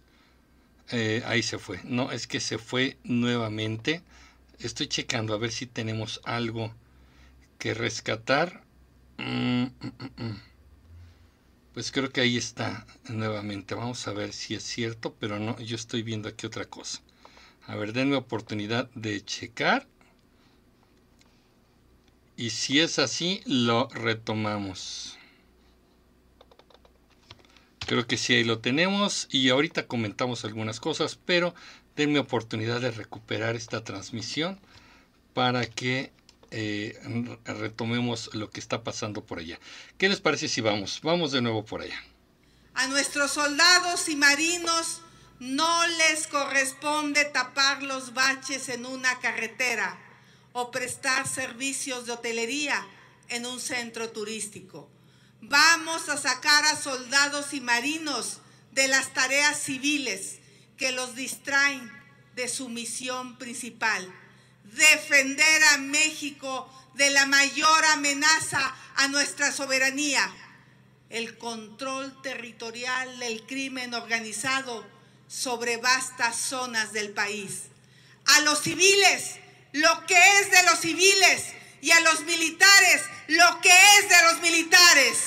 eh, 0.92 1.24
ahí 1.26 1.44
se 1.44 1.58
fue. 1.58 1.82
No, 1.84 2.12
es 2.12 2.28
que 2.28 2.40
se 2.40 2.58
fue 2.58 2.98
nuevamente. 3.04 4.04
Estoy 4.60 4.88
checando 4.88 5.34
a 5.34 5.38
ver 5.38 5.52
si 5.52 5.66
tenemos 5.66 6.22
algo 6.24 6.74
que 7.58 7.74
rescatar. 7.74 8.64
Mm, 9.18 9.64
mm, 9.64 10.24
mm, 10.24 10.42
pues 11.74 11.92
creo 11.92 12.10
que 12.12 12.22
ahí 12.22 12.38
está 12.38 12.86
nuevamente. 13.10 13.76
Vamos 13.76 14.08
a 14.08 14.14
ver 14.14 14.32
si 14.32 14.56
es 14.56 14.64
cierto, 14.64 15.16
pero 15.20 15.40
no, 15.40 15.60
yo 15.60 15.76
estoy 15.76 16.04
viendo 16.04 16.30
aquí 16.30 16.46
otra 16.46 16.66
cosa. 16.66 17.02
A 17.68 17.76
ver, 17.76 17.94
denme 17.94 18.16
oportunidad 18.16 18.90
de 18.96 19.24
checar. 19.26 19.88
Y 22.38 22.50
si 22.50 22.80
es 22.80 23.00
así, 23.00 23.42
lo 23.46 23.88
retomamos. 23.90 25.18
Creo 27.80 28.08
que 28.08 28.18
sí, 28.18 28.34
ahí 28.34 28.44
lo 28.44 28.60
tenemos. 28.60 29.28
Y 29.32 29.50
ahorita 29.50 29.88
comentamos 29.88 30.44
algunas 30.44 30.80
cosas, 30.80 31.18
pero 31.26 31.56
denme 31.96 32.20
oportunidad 32.20 32.82
de 32.82 32.92
recuperar 32.92 33.56
esta 33.56 33.84
transmisión 33.84 34.60
para 35.34 35.66
que 35.66 36.12
eh, 36.52 37.00
retomemos 37.46 38.34
lo 38.34 38.50
que 38.50 38.60
está 38.60 38.84
pasando 38.84 39.24
por 39.24 39.40
allá. 39.40 39.60
¿Qué 39.98 40.10
les 40.10 40.20
parece 40.20 40.50
si 40.50 40.62
vamos? 40.62 41.00
Vamos 41.04 41.32
de 41.32 41.42
nuevo 41.42 41.64
por 41.64 41.82
allá. 41.82 42.02
A 42.74 42.88
nuestros 42.88 43.32
soldados 43.32 44.10
y 44.10 44.18
marinos 44.18 45.02
no 45.40 45.88
les 45.88 46.28
corresponde 46.28 47.24
tapar 47.26 47.84
los 47.84 48.14
baches 48.14 48.68
en 48.68 48.86
una 48.86 49.20
carretera 49.20 50.05
o 50.58 50.72
prestar 50.72 51.28
servicios 51.28 52.06
de 52.06 52.14
hotelería 52.14 52.88
en 53.28 53.46
un 53.46 53.60
centro 53.60 54.12
turístico. 54.12 54.90
Vamos 55.42 56.08
a 56.08 56.16
sacar 56.16 56.64
a 56.64 56.78
soldados 56.78 57.54
y 57.54 57.60
marinos 57.60 58.40
de 58.72 58.88
las 58.88 59.14
tareas 59.14 59.60
civiles 59.60 60.40
que 60.78 60.94
los 60.94 61.14
distraen 61.14 61.92
de 62.36 62.48
su 62.48 62.70
misión 62.70 63.38
principal, 63.38 64.10
defender 64.64 65.64
a 65.74 65.78
México 65.78 66.70
de 66.94 67.10
la 67.10 67.26
mayor 67.26 67.86
amenaza 67.92 68.74
a 68.96 69.10
nuestra 69.10 69.52
soberanía, 69.52 70.34
el 71.10 71.38
control 71.38 72.22
territorial 72.22 73.20
del 73.20 73.46
crimen 73.46 73.94
organizado 73.94 74.88
sobre 75.28 75.76
vastas 75.76 76.38
zonas 76.38 76.94
del 76.94 77.12
país. 77.12 77.64
A 78.28 78.40
los 78.40 78.62
civiles 78.62 79.40
lo 79.76 80.06
que 80.06 80.18
es 80.40 80.52
de 80.52 80.64
los 80.64 80.80
civiles 80.80 81.54
y 81.82 81.92
a 81.92 82.00
los 82.00 82.22
militares 82.22 83.02
lo 83.28 83.60
que 83.60 83.74
es 84.00 84.08
de 84.08 84.24
los 84.24 84.40
militares. 84.40 85.18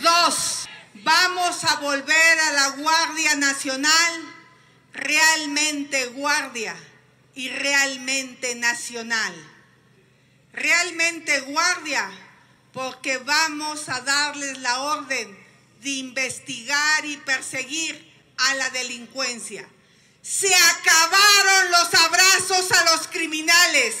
Dos, 0.00 0.68
vamos 0.94 1.64
a 1.64 1.76
volver 1.76 2.40
a 2.40 2.52
la 2.52 2.68
Guardia 2.70 3.36
Nacional 3.36 4.34
realmente 4.92 6.06
guardia 6.06 6.74
y 7.36 7.48
realmente 7.50 8.56
nacional 8.56 9.57
realmente 10.58 11.40
guardia, 11.40 12.10
porque 12.72 13.18
vamos 13.18 13.88
a 13.88 14.00
darles 14.00 14.58
la 14.58 14.80
orden 14.80 15.46
de 15.80 15.90
investigar 15.90 17.04
y 17.04 17.16
perseguir 17.18 18.08
a 18.38 18.54
la 18.54 18.70
delincuencia. 18.70 19.68
Se 20.22 20.54
acabaron 20.54 21.70
los 21.70 21.94
abrazos 21.94 22.72
a 22.72 22.84
los 22.90 23.06
criminales. 23.08 23.94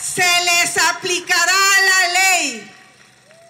Se 0.00 0.22
les 0.44 0.76
aplicará 0.78 1.80
la 1.80 2.08
ley. 2.08 2.70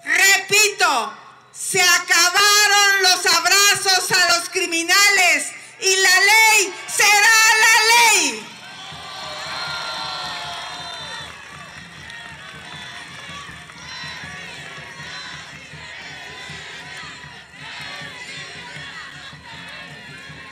Repito, 0.03 1.17
se 1.53 1.81
acabaron 1.81 3.03
los 3.03 3.25
abrazos 3.25 4.11
a 4.11 4.37
los 4.37 4.49
criminales 4.49 5.51
y 5.79 5.95
la 5.95 6.19
ley 6.19 6.73
será 6.87 7.37
la 7.61 8.13
ley. 8.13 8.54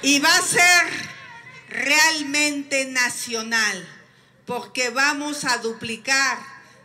Y 0.03 0.19
va 0.19 0.35
a 0.35 0.41
ser 0.41 0.83
realmente 1.69 2.83
nacional, 2.87 3.87
porque 4.45 4.89
vamos 4.89 5.45
a 5.45 5.59
duplicar 5.59 6.37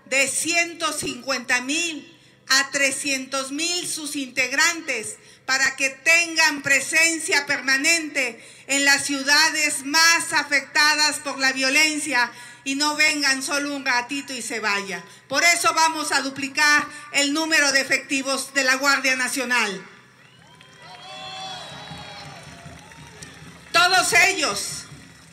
de 0.05 0.29
150 0.29 1.61
mil 1.63 2.17
a 2.49 2.71
300 2.71 3.51
mil 3.51 3.89
sus 3.89 4.15
integrantes 4.15 5.17
para 5.47 5.75
que 5.75 5.91
tengan 5.91 6.63
presencia 6.63 7.45
permanente 7.45 8.41
en 8.69 8.85
las 8.85 9.05
ciudades 9.05 9.85
más 9.85 10.33
afectadas 10.33 11.17
por 11.19 11.41
la 11.41 11.53
violencia 11.53 12.31
y 12.63 12.77
no 12.77 12.95
vengan 12.95 13.43
solo 13.43 13.75
un 13.75 13.85
ratito 13.85 14.33
y 14.33 14.43
se 14.43 14.61
vaya. 14.61 15.03
Por 15.27 15.43
eso 15.43 15.75
vamos 15.75 16.13
a 16.13 16.21
duplicar 16.21 16.87
el 17.13 17.33
número 17.33 17.73
de 17.73 17.81
efectivos 17.81 18.55
de 18.55 18.63
la 18.63 18.77
Guardia 18.77 19.17
Nacional. 19.17 19.98
Todos 23.79 24.13
ellos 24.13 24.85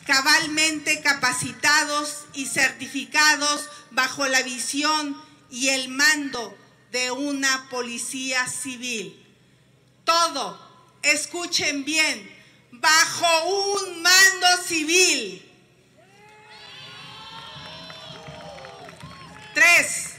cabalmente 0.06 1.00
capacitados 1.00 2.26
y 2.32 2.46
certificados 2.46 3.68
bajo 3.90 4.24
la 4.28 4.40
visión 4.42 5.20
y 5.50 5.70
el 5.70 5.88
mando 5.88 6.56
de 6.92 7.10
una 7.10 7.68
policía 7.70 8.46
civil. 8.46 9.20
Todo, 10.04 10.60
escuchen 11.02 11.84
bien, 11.84 12.32
bajo 12.70 13.26
un 13.48 14.00
mando 14.02 14.62
civil. 14.64 15.42
Tres, 19.54 20.12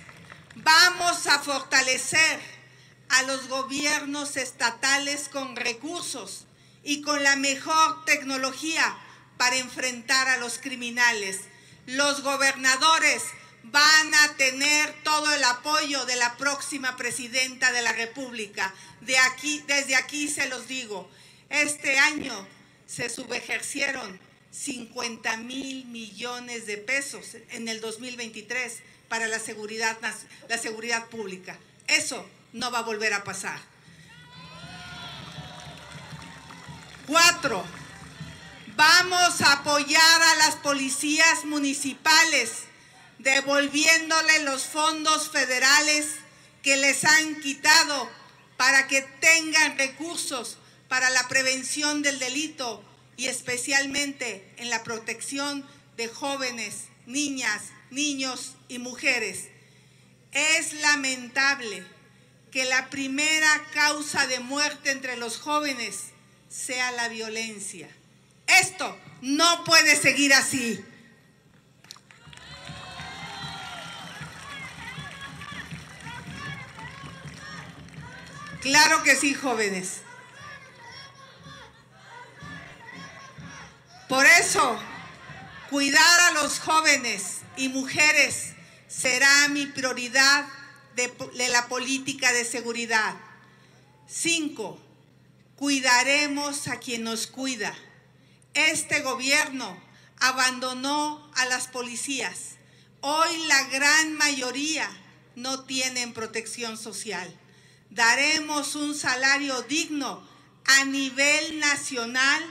vamos 0.55 1.27
a 1.27 1.39
fortalecer 1.39 2.41
a 3.07 3.23
los 3.23 3.47
gobiernos 3.47 4.35
estatales 4.35 5.29
con 5.29 5.55
recursos 5.55 6.46
y 6.87 7.01
con 7.01 7.21
la 7.21 7.35
mejor 7.35 8.05
tecnología 8.05 8.97
para 9.35 9.57
enfrentar 9.57 10.29
a 10.29 10.37
los 10.37 10.57
criminales. 10.57 11.41
Los 11.85 12.23
gobernadores 12.23 13.23
van 13.63 14.15
a 14.15 14.37
tener 14.37 14.93
todo 15.03 15.33
el 15.35 15.43
apoyo 15.43 16.05
de 16.05 16.15
la 16.15 16.37
próxima 16.37 16.95
presidenta 16.95 17.73
de 17.73 17.81
la 17.81 17.91
República. 17.91 18.73
De 19.01 19.17
aquí, 19.17 19.61
desde 19.67 19.97
aquí 19.97 20.29
se 20.29 20.47
los 20.47 20.69
digo, 20.69 21.11
este 21.49 21.99
año 21.99 22.47
se 22.85 23.09
subejercieron 23.09 24.17
50 24.51 25.35
mil 25.37 25.83
millones 25.87 26.67
de 26.67 26.77
pesos 26.77 27.35
en 27.49 27.67
el 27.67 27.81
2023 27.81 28.77
para 29.09 29.27
la 29.27 29.39
seguridad, 29.39 29.97
la 30.47 30.57
seguridad 30.57 31.07
pública. 31.09 31.59
Eso 31.87 32.25
no 32.53 32.71
va 32.71 32.79
a 32.79 32.83
volver 32.83 33.13
a 33.13 33.25
pasar. 33.25 33.59
Cuatro, 37.07 37.63
vamos 38.75 39.39
a 39.39 39.53
apoyar 39.53 40.21
a 40.21 40.35
las 40.35 40.57
policías 40.57 41.45
municipales 41.45 42.63
devolviéndole 43.19 44.43
los 44.43 44.65
fondos 44.65 45.31
federales 45.31 46.05
que 46.61 46.75
les 46.75 47.05
han 47.05 47.39
quitado 47.39 48.11
para 48.57 48.87
que 48.87 49.03
tengan 49.03 49.77
recursos 49.77 50.57
para 50.89 51.09
la 51.11 51.25
prevención 51.29 52.01
del 52.01 52.19
delito 52.19 52.83
y 53.15 53.27
especialmente 53.27 54.53
en 54.57 54.69
la 54.69 54.83
protección 54.83 55.65
de 55.95 56.09
jóvenes, 56.09 56.89
niñas, 57.05 57.61
niños 57.89 58.55
y 58.67 58.79
mujeres. 58.79 59.47
Es 60.33 60.73
lamentable 60.73 61.85
que 62.51 62.65
la 62.65 62.89
primera 62.89 63.63
causa 63.73 64.27
de 64.27 64.41
muerte 64.41 64.91
entre 64.91 65.15
los 65.15 65.37
jóvenes 65.37 66.11
sea 66.49 66.91
la 66.91 67.09
violencia. 67.09 67.89
Esto 68.47 68.97
no 69.21 69.63
puede 69.63 69.95
seguir 69.95 70.33
así. 70.33 70.83
Claro 78.61 79.03
que 79.03 79.15
sí, 79.15 79.33
jóvenes. 79.33 80.01
Por 84.09 84.25
eso, 84.25 84.79
cuidar 85.69 86.19
a 86.21 86.31
los 86.31 86.59
jóvenes 86.59 87.39
y 87.57 87.69
mujeres 87.69 88.53
será 88.87 89.47
mi 89.49 89.65
prioridad 89.65 90.47
de, 90.95 91.49
la 91.49 91.67
política 91.67 92.31
de 92.31 92.45
seguridad. 92.45 93.15
Cinco, 94.07 94.79
cuidaremos 95.57 96.67
a 96.67 96.77
quien 96.77 97.03
nos 97.03 97.27
cuida. 97.27 97.75
Este 98.53 99.01
gobierno 99.01 99.77
abandonó 100.19 101.29
a 101.35 101.45
las 101.45 101.67
policías. 101.67 102.55
Hoy 103.01 103.37
la 103.47 103.63
gran 103.65 104.13
mayoría 104.13 104.89
no 105.35 105.63
tienen 105.63 106.13
protección 106.13 106.77
social. 106.77 107.35
Daremos 107.89 108.75
un 108.75 108.95
salario 108.95 109.61
digno 109.63 110.27
a 110.65 110.85
nivel 110.85 111.59
nacional 111.59 112.43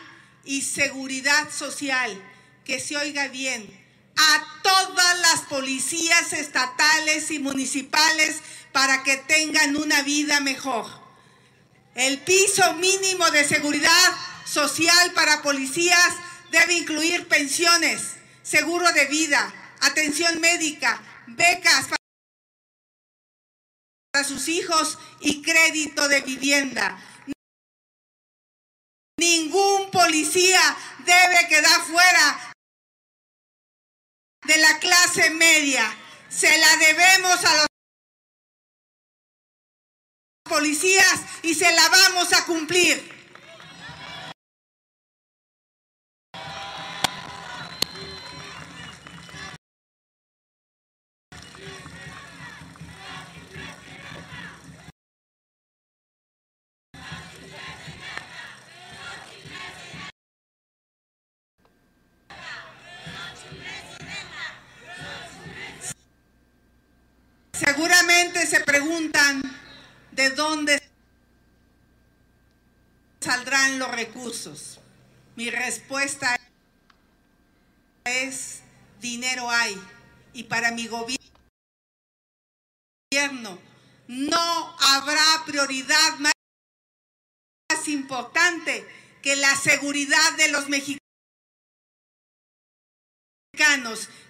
y 0.44 0.62
seguridad 0.62 1.50
social, 1.50 2.20
que 2.64 2.80
se 2.80 2.96
oiga 2.96 3.28
bien, 3.28 3.68
a 4.16 4.60
todas 4.62 5.20
las 5.20 5.40
policías 5.42 6.32
estatales 6.32 7.30
y 7.30 7.38
municipales 7.38 8.40
para 8.72 9.02
que 9.02 9.16
tengan 9.16 9.76
una 9.76 10.02
vida 10.02 10.40
mejor. 10.40 11.05
El 11.96 12.20
piso 12.20 12.74
mínimo 12.74 13.30
de 13.30 13.42
seguridad 13.42 14.12
social 14.44 15.12
para 15.12 15.40
policías 15.40 16.14
debe 16.50 16.74
incluir 16.74 17.26
pensiones, 17.26 18.16
seguro 18.42 18.92
de 18.92 19.06
vida, 19.06 19.50
atención 19.80 20.38
médica, 20.38 21.02
becas 21.26 21.86
para 24.12 24.24
sus 24.24 24.46
hijos 24.48 24.98
y 25.20 25.40
crédito 25.40 26.06
de 26.08 26.20
vivienda. 26.20 27.02
Ningún 29.18 29.90
policía 29.90 30.60
debe 30.98 31.48
quedar 31.48 31.80
fuera 31.80 32.52
de 34.44 34.58
la 34.58 34.78
clase 34.80 35.30
media. 35.30 35.96
Se 36.28 36.58
la 36.58 36.76
debemos 36.76 37.42
a 37.42 37.56
los 37.56 37.65
policías 40.46 41.20
y 41.42 41.54
se 41.54 41.70
la 41.72 41.88
vamos 41.88 42.32
a 42.32 42.44
cumplir. 42.46 43.15
Los 73.78 73.90
recursos. 73.90 74.80
Mi 75.36 75.50
respuesta 75.50 76.36
es 78.04 78.62
dinero 79.00 79.50
hay 79.50 79.80
y 80.32 80.44
para 80.44 80.70
mi 80.72 80.86
gobierno 80.86 81.16
no 84.08 84.76
habrá 84.80 85.44
prioridad 85.46 86.18
más 86.18 86.32
importante 87.86 88.86
que 89.22 89.36
la 89.36 89.54
seguridad 89.56 90.36
de 90.36 90.48
los 90.48 90.68
mexicanos. 90.68 91.00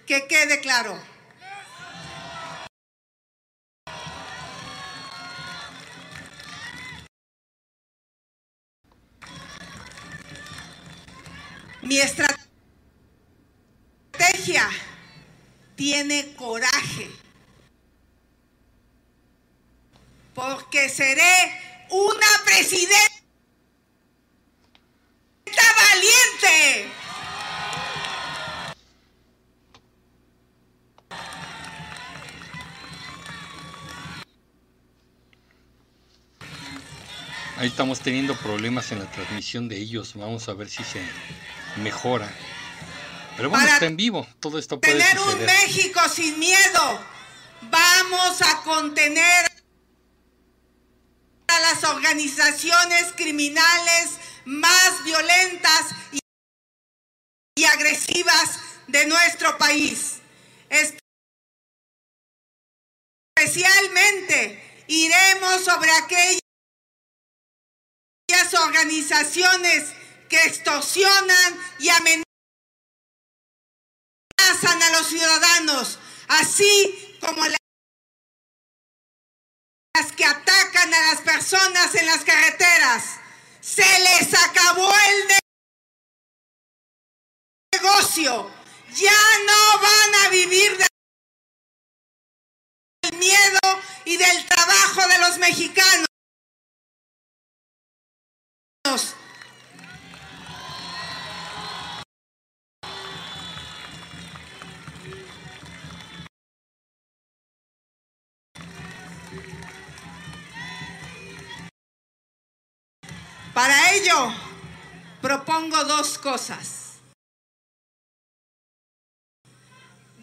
Que 0.05 0.25
quede 0.27 0.61
claro. 0.61 0.97
Mi 11.87 11.99
estrategia 11.99 12.37
tiene 15.77 16.33
coraje. 16.35 17.09
Porque 20.33 20.89
seré 20.89 21.87
una 21.89 22.27
presidenta 22.43 23.07
valiente. 25.77 26.91
Ahí 37.55 37.67
estamos 37.69 38.01
teniendo 38.01 38.35
problemas 38.35 38.91
en 38.91 38.99
la 38.99 39.09
transmisión 39.09 39.69
de 39.69 39.77
ellos. 39.77 40.15
Vamos 40.15 40.49
a 40.49 40.53
ver 40.53 40.69
si 40.69 40.83
se 40.83 41.01
mejora. 41.77 42.31
Pero 43.35 43.49
bueno, 43.49 43.67
está 43.67 43.85
en 43.85 43.97
vivo. 43.97 44.27
Todo 44.39 44.57
esto 44.57 44.79
puede 44.81 44.97
tener 44.97 45.19
un 45.19 45.45
México 45.45 45.99
sin 46.09 46.39
miedo. 46.39 46.99
Vamos 47.61 48.41
a 48.41 48.63
contener 48.63 49.45
a 51.47 51.59
las 51.59 51.83
organizaciones 51.83 53.13
criminales 53.15 54.17
más 54.45 55.03
violentas 55.03 55.85
y 57.55 57.63
agresivas 57.65 58.59
de 58.87 59.05
nuestro 59.05 59.57
país. 59.57 60.17
Especialmente 63.39 64.83
iremos 64.87 65.63
sobre 65.63 65.91
aquellas 65.91 66.41
organizaciones 68.53 69.93
que 70.27 70.41
extorsionan 70.43 71.59
y 71.79 71.89
amenazan 71.89 72.23
a 74.83 74.89
los 74.91 75.07
ciudadanos, 75.07 75.99
así 76.27 77.17
como 77.19 77.43
las 77.45 77.57
que 80.15 80.25
atacan 80.25 80.93
a 80.93 80.99
las 81.11 81.21
personas 81.21 81.95
en 81.95 82.05
las 82.05 82.23
carreteras. 82.23 83.19
Se 83.61 83.99
les 83.99 84.33
acabó 84.33 84.91
el 84.91 85.37
negocio. 87.73 88.51
Ya 88.95 89.39
no 89.45 89.79
van 89.79 90.15
a 90.25 90.29
vivir 90.29 90.77
del 93.01 93.19
miedo 93.19 93.59
y 94.05 94.17
del 94.17 94.45
trabajo 94.45 95.07
de 95.07 95.19
los 95.19 95.37
mexicanos. 95.37 96.06
Ello, 113.97 114.31
propongo 115.21 115.83
dos 115.85 116.17
cosas. 116.17 116.93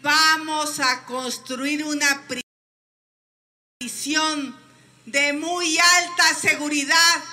Vamos 0.01 0.79
a 0.79 1.05
construir 1.05 1.83
una 1.83 2.25
prisión 3.79 4.55
de 5.05 5.33
muy 5.33 5.77
alta 5.77 6.33
seguridad 6.35 7.23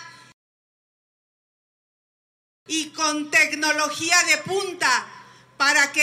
y 2.66 2.90
con 2.90 3.30
tecnología 3.30 4.22
de 4.24 4.38
punta 4.38 5.06
para 5.56 5.92
que 5.92 6.02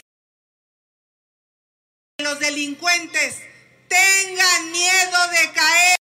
los 2.22 2.40
delincuentes 2.40 3.38
tengan 3.88 4.72
miedo 4.72 5.28
de 5.32 5.52
caer 5.54 5.96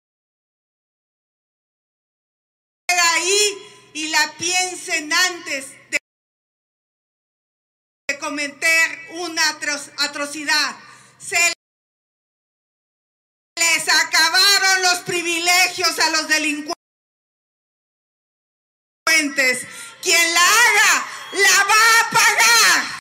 ahí 2.89 3.76
y 3.97 4.09
la 4.09 4.31
piensen 4.37 5.11
antes 5.11 5.71
de 5.89 5.97
cometer 8.19 8.99
una 9.13 9.41
atrocidad. 9.49 10.75
Se 11.17 11.53
les 13.59 13.89
acabaron 13.89 14.83
los 14.83 14.99
privilegios 14.99 15.97
a 15.97 16.11
los 16.11 16.27
delincuentes. 16.27 16.75
Quien 20.03 20.33
la 20.35 20.41
haga 20.41 21.07
la 21.31 21.63
va 21.63 21.99
a 21.99 22.09
pagar. 22.11 22.96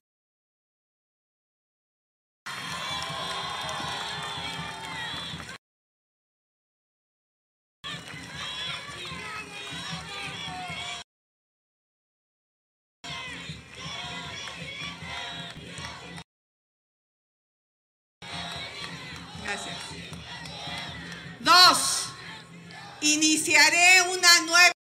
Iniciaré 23.56 24.02
una 24.10 24.40
nueva 24.40 24.72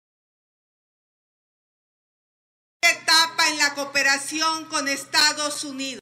etapa 2.82 3.48
en 3.48 3.58
la 3.58 3.74
cooperación 3.74 4.66
con 4.66 4.88
Estados 4.88 5.64
Unidos. 5.64 6.02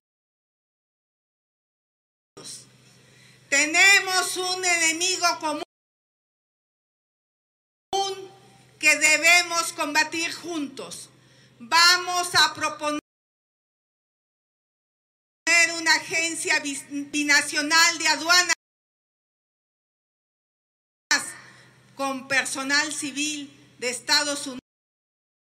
Tenemos 3.50 4.38
un 4.38 4.66
enemigo 4.66 5.28
común 5.40 5.64
que 8.80 8.96
debemos 8.98 9.74
combatir 9.74 10.34
juntos. 10.34 11.10
Vamos 11.60 12.34
a 12.34 12.56
proponer 12.56 13.00
una 15.78 15.94
agencia 15.94 16.60
binacional 16.60 17.98
de 18.00 18.08
aduanas 18.08 18.63
con 21.96 22.28
personal 22.28 22.92
civil 22.92 23.52
de 23.80 23.90
Estados 23.90 24.50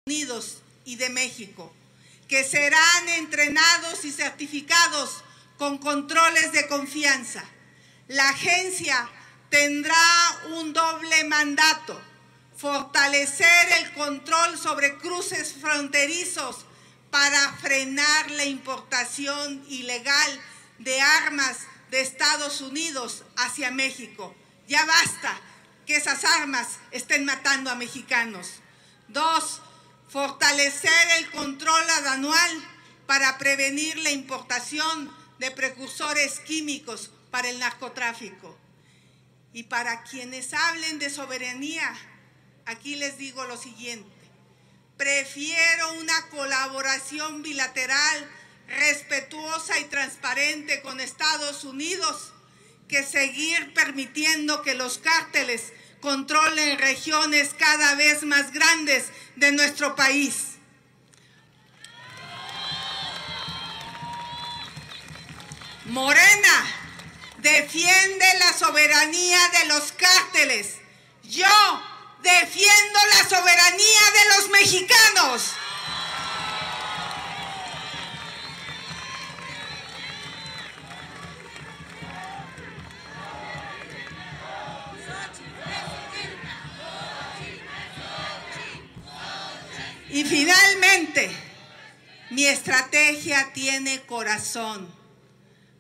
Unidos 0.08 0.62
y 0.86 0.96
de 0.96 1.10
México, 1.10 1.74
que 2.28 2.44
serán 2.44 3.10
entrenados 3.10 4.06
y 4.06 4.12
certificados 4.12 5.24
con 5.58 5.78
controles 5.78 6.52
de 6.52 6.68
confianza. 6.68 7.44
La 8.08 8.30
agencia 8.30 9.10
tendrá 9.50 9.96
un 10.58 10.74
doble 10.74 11.24
mandato, 11.26 12.00
fortalecer 12.56 13.72
el 13.80 13.94
control 13.94 14.58
sobre 14.58 14.98
cruces 14.98 15.54
fronterizos 15.60 16.66
para 17.12 17.54
frenar 17.58 18.32
la 18.32 18.46
importación 18.46 19.64
ilegal 19.68 20.42
de 20.80 21.02
armas 21.02 21.58
de 21.92 22.02
Estados 22.02 22.62
Unidos 22.62 23.24
hacia 23.36 23.72
México. 23.72 24.36
Ya 24.68 24.86
basta 24.86 25.40
que 25.90 25.98
esas 25.98 26.24
armas 26.24 26.78
estén 26.92 27.26
matando 27.26 27.72
a 27.72 27.76
mexicanos. 27.76 28.62
Dos, 29.08 29.60
fortalecer 30.08 31.08
el 31.18 31.32
control 31.32 31.84
anual 32.06 32.52
para 33.08 33.40
prevenir 33.40 33.98
la 33.98 34.12
importación 34.12 35.12
de 35.40 35.50
precursores 35.50 36.42
químicos 36.42 37.10
para 37.32 37.50
el 37.50 37.58
narcotráfico. 37.58 38.56
Y 39.52 39.64
para 39.64 40.04
quienes 40.04 40.54
hablen 40.54 41.00
de 41.00 41.10
soberanía, 41.10 41.92
aquí 42.68 42.96
les 42.96 43.18
digo 43.18 43.46
lo 43.46 43.58
siguiente. 43.58 44.16
Prefiero 44.96 45.94
una 45.94 46.28
colaboración 46.28 47.42
bilateral 47.42 48.30
respetuosa 48.68 49.80
y 49.80 49.86
transparente 49.86 50.84
con 50.84 51.00
Estados 51.00 51.64
Unidos 51.64 52.32
que 52.88 53.02
seguir 53.02 53.74
permitiendo 53.74 54.62
que 54.62 54.76
los 54.76 55.00
cárteles 55.00 55.74
controlen 56.02 56.78
regiones 56.80 57.54
cada 57.58 57.96
vez 57.96 58.24
más 58.24 58.52
grandes 58.52 59.06
de 59.36 59.52
nuestro 59.52 59.96
país. 59.96 60.58
Morena 65.86 66.68
defiende 67.38 68.26
la 68.40 68.54
soberanía 68.54 69.40
de 69.60 69.66
los 69.68 69.92
cárteles. 69.94 70.76
Yo 71.24 71.84
defiendo 72.22 73.00
la 73.18 73.30
soberanía 73.30 74.02
de 74.14 74.36
los 74.36 74.50
mexicanos. 74.50 75.54
Y 90.12 90.24
finalmente, 90.24 91.30
mi 92.32 92.46
estrategia 92.46 93.52
tiene 93.54 94.02
corazón, 94.08 94.92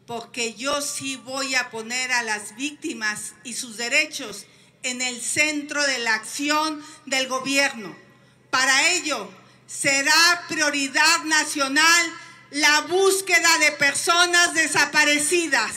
porque 0.05 0.53
yo 0.53 0.81
sí 0.81 1.15
voy 1.15 1.55
a 1.55 1.71
poner 1.71 2.11
a 2.11 2.21
las 2.21 2.55
víctimas 2.55 3.33
y 3.43 3.53
sus 3.53 3.77
derechos 3.77 4.45
en 4.83 5.01
el 5.01 5.19
centro 5.19 5.81
de 5.85 5.97
la 5.99 6.13
acción 6.13 6.83
del 7.07 7.27
gobierno. 7.27 7.95
Para 8.51 8.89
ello, 8.89 9.31
será 9.65 10.45
prioridad 10.47 11.23
nacional 11.25 12.13
la 12.51 12.81
búsqueda 12.81 13.57
de 13.59 13.71
personas 13.73 14.53
desaparecidas. 14.53 15.73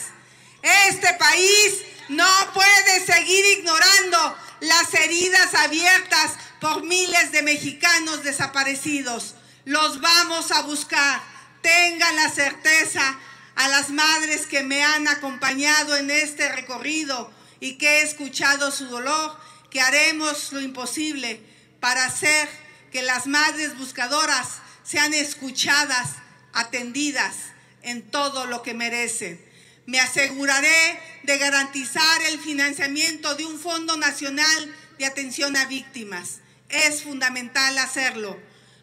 Este 0.89 1.11
país 1.15 1.81
no 2.09 2.27
puede 2.53 3.05
seguir 3.05 3.57
ignorando 3.57 4.37
las 4.61 4.93
heridas 4.93 5.53
abiertas 5.55 6.33
por 6.63 6.81
miles 6.85 7.33
de 7.33 7.43
mexicanos 7.43 8.23
desaparecidos. 8.23 9.35
Los 9.65 9.99
vamos 9.99 10.49
a 10.51 10.61
buscar. 10.61 11.21
Tengan 11.61 12.15
la 12.15 12.29
certeza 12.29 13.19
a 13.55 13.67
las 13.67 13.89
madres 13.89 14.47
que 14.47 14.63
me 14.63 14.81
han 14.81 15.09
acompañado 15.09 15.97
en 15.97 16.09
este 16.09 16.49
recorrido 16.53 17.29
y 17.59 17.73
que 17.73 17.99
he 17.99 18.01
escuchado 18.03 18.71
su 18.71 18.85
dolor, 18.85 19.37
que 19.69 19.81
haremos 19.81 20.53
lo 20.53 20.61
imposible 20.61 21.41
para 21.81 22.05
hacer 22.05 22.47
que 22.93 23.01
las 23.01 23.27
madres 23.27 23.77
buscadoras 23.77 24.61
sean 24.85 25.13
escuchadas, 25.13 26.11
atendidas 26.53 27.35
en 27.81 28.09
todo 28.09 28.45
lo 28.45 28.63
que 28.63 28.73
merecen. 28.73 29.43
Me 29.85 29.99
aseguraré 29.99 31.19
de 31.23 31.37
garantizar 31.37 32.21
el 32.21 32.39
financiamiento 32.39 33.35
de 33.35 33.45
un 33.45 33.59
Fondo 33.59 33.97
Nacional 33.97 34.73
de 34.97 35.05
Atención 35.05 35.57
a 35.57 35.65
Víctimas 35.65 36.39
es 36.73 37.03
fundamental 37.03 37.77
hacerlo. 37.77 38.39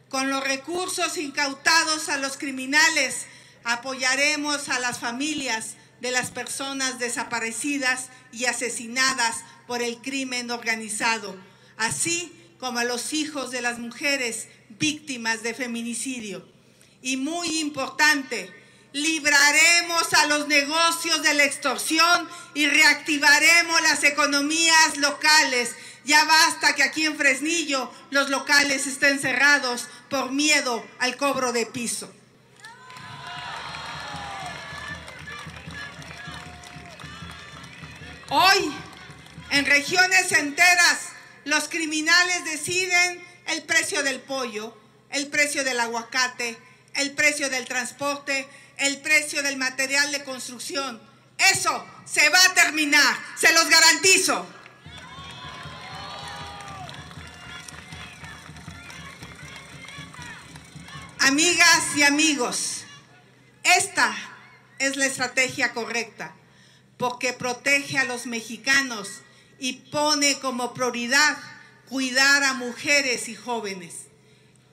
Con 0.08 0.30
los 0.30 0.42
recursos 0.42 1.16
incautados 1.18 2.08
a 2.08 2.16
los 2.16 2.36
criminales, 2.36 3.26
apoyaremos 3.64 4.68
a 4.68 4.78
las 4.78 4.98
familias 4.98 5.74
de 6.00 6.10
las 6.10 6.30
personas 6.30 6.98
desaparecidas 6.98 8.08
y 8.32 8.46
asesinadas 8.46 9.44
por 9.66 9.82
el 9.82 9.98
crimen 9.98 10.50
organizado, 10.50 11.36
así 11.76 12.32
como 12.58 12.78
a 12.78 12.84
los 12.84 13.12
hijos 13.12 13.50
de 13.50 13.62
las 13.62 13.78
mujeres 13.78 14.48
víctimas 14.68 15.42
de 15.42 15.54
feminicidio. 15.54 16.46
Y 17.02 17.16
muy 17.16 17.60
importante, 17.60 18.52
libraremos 18.92 20.12
a 20.14 20.26
los 20.26 20.48
negocios 20.48 21.22
de 21.22 21.34
la 21.34 21.44
extorsión 21.44 22.28
y 22.54 22.66
reactivaremos 22.66 23.80
las 23.82 24.04
economías 24.04 24.96
locales 24.96 25.74
ya 26.10 26.24
basta 26.24 26.74
que 26.74 26.82
aquí 26.82 27.06
en 27.06 27.16
Fresnillo 27.16 27.88
los 28.10 28.30
locales 28.30 28.88
estén 28.88 29.20
cerrados 29.20 29.86
por 30.08 30.32
miedo 30.32 30.84
al 30.98 31.16
cobro 31.16 31.52
de 31.52 31.66
piso. 31.66 32.12
Hoy, 38.28 38.74
en 39.50 39.66
regiones 39.66 40.32
enteras, 40.32 41.10
los 41.44 41.68
criminales 41.68 42.44
deciden 42.44 43.24
el 43.46 43.62
precio 43.62 44.02
del 44.02 44.20
pollo, 44.20 44.76
el 45.10 45.28
precio 45.28 45.62
del 45.62 45.78
aguacate, 45.78 46.58
el 46.94 47.12
precio 47.12 47.48
del 47.50 47.66
transporte, 47.66 48.48
el 48.78 49.00
precio 49.00 49.44
del 49.44 49.58
material 49.58 50.10
de 50.10 50.24
construcción. 50.24 51.00
Eso 51.38 51.86
se 52.04 52.28
va 52.30 52.44
a 52.46 52.54
terminar, 52.54 53.16
se 53.38 53.52
los 53.52 53.68
garantizo. 53.68 54.59
Amigas 61.22 61.96
y 61.96 62.02
amigos, 62.02 62.84
esta 63.62 64.16
es 64.78 64.96
la 64.96 65.04
estrategia 65.04 65.74
correcta 65.74 66.34
porque 66.96 67.34
protege 67.34 67.98
a 67.98 68.04
los 68.04 68.24
mexicanos 68.24 69.20
y 69.58 69.74
pone 69.74 70.38
como 70.38 70.72
prioridad 70.72 71.36
cuidar 71.90 72.42
a 72.42 72.54
mujeres 72.54 73.28
y 73.28 73.34
jóvenes. 73.34 74.06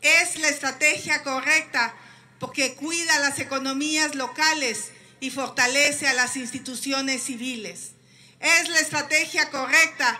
Es 0.01 0.39
la 0.39 0.47
estrategia 0.47 1.21
correcta 1.21 1.93
porque 2.39 2.75
cuida 2.75 3.19
las 3.19 3.39
economías 3.39 4.15
locales 4.15 4.91
y 5.19 5.31
fortalece 5.31 6.07
a 6.07 6.13
las 6.13 6.37
instituciones 6.37 7.23
civiles. 7.23 7.91
Es 8.39 8.69
la 8.69 8.79
estrategia 8.79 9.49
correcta 9.49 10.17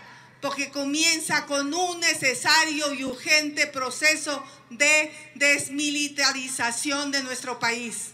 porque 0.48 0.72
comienza 0.72 1.46
con 1.46 1.74
un 1.74 2.00
necesario 2.00 2.94
y 2.94 3.04
urgente 3.04 3.68
proceso 3.68 4.42
de 4.70 5.12
desmilitarización 5.36 7.12
de 7.12 7.22
nuestro 7.22 7.60
país. 7.60 8.12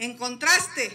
En 0.00 0.16
contraste, 0.16 0.90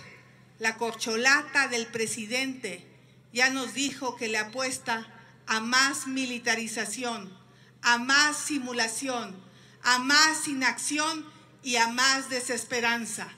la 0.59 0.75
corcholata 0.75 1.69
del 1.69 1.87
presidente 1.87 2.85
ya 3.31 3.49
nos 3.49 3.73
dijo 3.73 4.17
que 4.17 4.27
le 4.27 4.39
apuesta 4.39 5.07
a 5.47 5.61
más 5.61 6.07
militarización, 6.07 7.33
a 7.81 7.97
más 7.97 8.35
simulación, 8.35 9.41
a 9.83 9.99
más 9.99 10.49
inacción 10.49 11.25
y 11.63 11.77
a 11.77 11.87
más 11.87 12.29
desesperanza. 12.29 13.29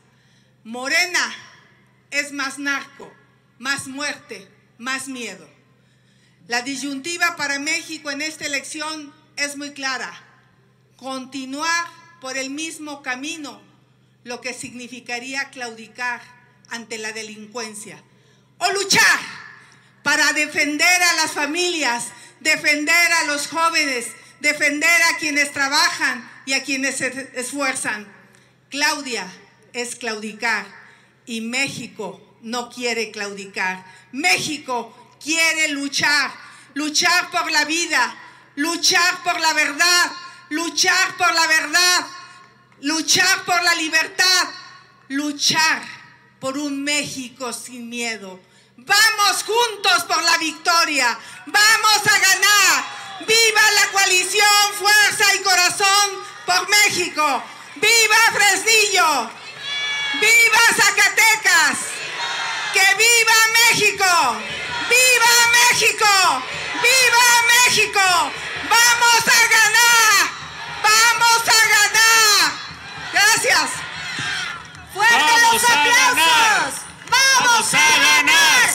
Morena 0.64 1.36
es 2.10 2.32
más 2.32 2.58
narco, 2.58 3.14
más 3.60 3.86
muerte, 3.86 4.50
más 4.80 5.08
miedo. 5.08 5.53
La 6.48 6.62
disyuntiva 6.62 7.36
para 7.38 7.58
México 7.58 8.12
en 8.12 8.22
esta 8.22 8.46
elección 8.46 9.14
es 9.38 9.56
muy 9.56 9.72
clara. 9.72 10.12
Continuar 10.98 11.86
por 12.20 12.38
el 12.38 12.50
mismo 12.50 13.02
camino, 13.02 13.62
lo 14.26 14.42
que 14.42 14.54
significaría 14.54 15.50
claudicar 15.52 16.22
ante 16.70 16.98
la 16.98 17.14
delincuencia. 17.14 18.04
O 18.58 18.72
luchar 18.74 19.20
para 20.04 20.34
defender 20.34 21.02
a 21.02 21.16
las 21.16 21.32
familias, 21.32 22.08
defender 22.42 23.12
a 23.22 23.26
los 23.26 23.48
jóvenes, 23.48 24.08
defender 24.42 25.02
a 25.14 25.18
quienes 25.18 25.54
trabajan 25.54 26.30
y 26.46 26.54
a 26.54 26.64
quienes 26.64 26.98
se 26.98 27.32
esfuerzan. 27.36 28.06
Claudia 28.70 29.26
es 29.72 29.96
claudicar 29.96 30.66
y 31.26 31.40
México 31.40 32.22
no 32.42 32.70
quiere 32.70 33.12
claudicar. 33.12 33.86
México 34.12 35.03
quiere 35.24 35.70
luchar, 35.70 36.32
luchar 36.74 37.32
por 37.32 37.50
la 37.52 37.64
vida, 37.66 38.16
luchar 38.56 39.24
por 39.24 39.40
la 39.40 39.54
verdad, 39.54 40.12
luchar 40.50 41.16
por 41.18 41.34
la 41.34 41.48
verdad, 41.48 42.08
luchar 42.82 43.46
por 43.46 43.64
la 43.64 43.76
libertad, 43.76 44.50
luchar 45.08 45.82
por 46.40 46.58
un 46.58 46.84
México 46.84 47.54
sin 47.54 47.90
miedo. 47.90 48.40
Vamos 48.76 49.44
juntos 49.44 50.04
por 50.04 50.22
la 50.24 50.38
victoria, 50.38 51.18
vamos 51.46 52.02
a 52.06 52.20
ganar. 52.20 53.04
Viva 53.26 53.72
la 53.76 53.92
coalición 53.92 54.74
Fuerza 54.78 55.36
y 55.36 55.40
Corazón 55.44 56.10
por 56.46 56.68
México. 56.68 57.44
Viva 57.76 58.18
Fresnillo. 58.34 59.30
Viva 60.20 60.60
Zacatecas. 60.76 61.78
Que 62.74 62.96
viva 62.98 63.34
México. 63.70 64.63
¡Viva 64.94 65.36
México! 65.58 66.14
¡Viva 66.86 67.28
México! 67.54 68.06
¡Vamos 68.70 69.24
a 69.26 69.42
ganar! 69.56 70.22
¡Vamos 70.88 71.44
a 71.48 71.62
ganar! 71.76 72.52
Gracias. 73.12 73.70
¡Fuerte 74.94 75.34
los 75.46 75.64
aplausos! 75.64 76.74
¡Vamos 77.10 77.74
a 77.74 77.90
ganar! 78.06 78.68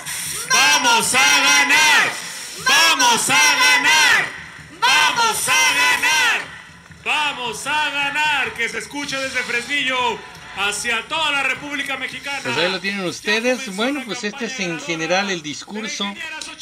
¡Vamos 0.51 1.15
a 1.15 1.29
ganar! 1.49 2.05
¡Vamos 2.67 3.31
a 3.31 3.45
ganar! 3.63 4.21
¡Vamos 4.81 5.49
a 5.49 5.63
ganar! 5.81 6.39
¡Vamos 7.05 7.67
a 7.67 7.91
ganar! 7.91 8.53
Que 8.55 8.69
se 8.69 8.79
escuche 8.79 9.17
desde 9.17 9.43
Fresnillo 9.45 10.19
hacia 10.59 11.07
toda 11.07 11.31
la 11.31 11.45
República 11.45 11.97
Mexicana. 11.97 12.41
Pues 12.43 12.57
ahí 12.57 12.71
lo 12.71 12.81
tienen 12.81 13.05
ustedes. 13.05 13.75
Bueno, 13.77 14.03
pues 14.05 14.25
este 14.25 14.47
es 14.47 14.59
en 14.61 14.81
general 14.81 15.31
el 15.31 15.41
discurso. 15.41 16.05